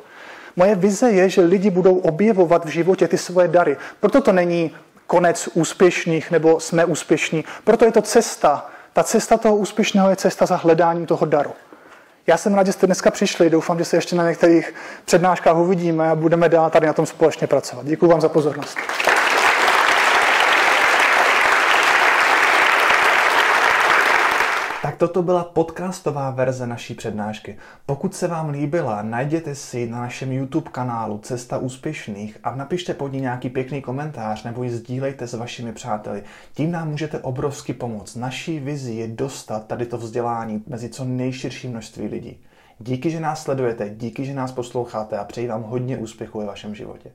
Moje 0.56 0.76
vize 0.76 1.12
je, 1.12 1.30
že 1.30 1.42
lidi 1.42 1.70
budou 1.70 1.98
objevovat 1.98 2.66
v 2.66 2.70
životě 2.70 3.08
ty 3.08 3.18
svoje 3.18 3.48
dary. 3.48 3.78
Proto 4.00 4.22
to 4.22 4.32
není 4.32 4.72
konec 5.08 5.50
úspěšných 5.54 6.32
nebo 6.32 6.60
jsme 6.60 6.86
úspěšní. 6.86 7.46
Proto 7.64 7.86
je 7.86 7.92
to 7.92 8.02
cesta. 8.02 8.71
Ta 8.94 9.04
cesta 9.04 9.38
toho 9.38 9.56
úspěšného 9.56 10.10
je 10.10 10.16
cesta 10.16 10.46
za 10.46 10.56
hledáním 10.56 11.06
toho 11.06 11.26
daru. 11.26 11.52
Já 12.28 12.38
jsem 12.38 12.54
rád, 12.54 12.66
že 12.66 12.72
jste 12.72 12.86
dneska 12.86 13.12
přišli. 13.12 13.50
Doufám, 13.50 13.78
že 13.78 13.86
se 13.86 13.98
ještě 13.98 14.16
na 14.16 14.30
některých 14.30 14.74
přednáškách 15.06 15.58
uvidíme 15.58 16.10
a 16.10 16.16
budeme 16.16 16.50
dál 16.50 16.70
tady 16.70 16.88
na 16.88 16.94
tom 16.94 17.06
společně 17.06 17.48
pracovat. 17.48 17.86
Děkuji 17.86 18.08
vám 18.08 18.22
za 18.22 18.30
pozornost. 18.30 18.78
Toto 25.02 25.24
byla 25.24 25.44
podcastová 25.44 26.32
verze 26.32 26.68
naší 26.68 26.94
přednášky. 26.94 27.58
Pokud 27.86 28.16
se 28.16 28.28
vám 28.28 28.50
líbila, 28.50 29.02
najděte 29.02 29.56
si 29.56 29.90
na 29.90 30.00
našem 30.00 30.32
YouTube 30.32 30.72
kanálu 30.72 31.18
Cesta 31.18 31.58
úspěšných 31.58 32.38
a 32.44 32.56
napište 32.56 32.94
pod 32.94 33.14
ní 33.14 33.22
nějaký 33.22 33.50
pěkný 33.50 33.82
komentář 33.82 34.44
nebo 34.44 34.64
ji 34.64 34.70
sdílejte 34.70 35.28
s 35.28 35.34
vašimi 35.34 35.74
přáteli. 35.74 36.24
Tím 36.54 36.72
nám 36.72 36.90
můžete 36.90 37.20
obrovsky 37.20 37.74
pomoct. 37.74 38.16
Naší 38.16 38.60
vizi 38.60 38.94
je 38.94 39.08
dostat 39.08 39.68
tady 39.68 39.86
to 39.86 39.98
vzdělání 39.98 40.64
mezi 40.68 40.90
co 40.90 41.06
nejširší 41.06 41.68
množství 41.68 42.08
lidí. 42.08 42.44
Díky, 42.80 43.10
že 43.10 43.20
nás 43.20 43.44
sledujete, 43.44 43.90
díky, 43.90 44.26
že 44.26 44.34
nás 44.34 44.52
posloucháte 44.52 45.18
a 45.18 45.24
přeji 45.24 45.48
vám 45.48 45.64
hodně 45.64 45.98
úspěchu 45.98 46.40
ve 46.40 46.46
vašem 46.46 46.76
životě. 46.76 47.12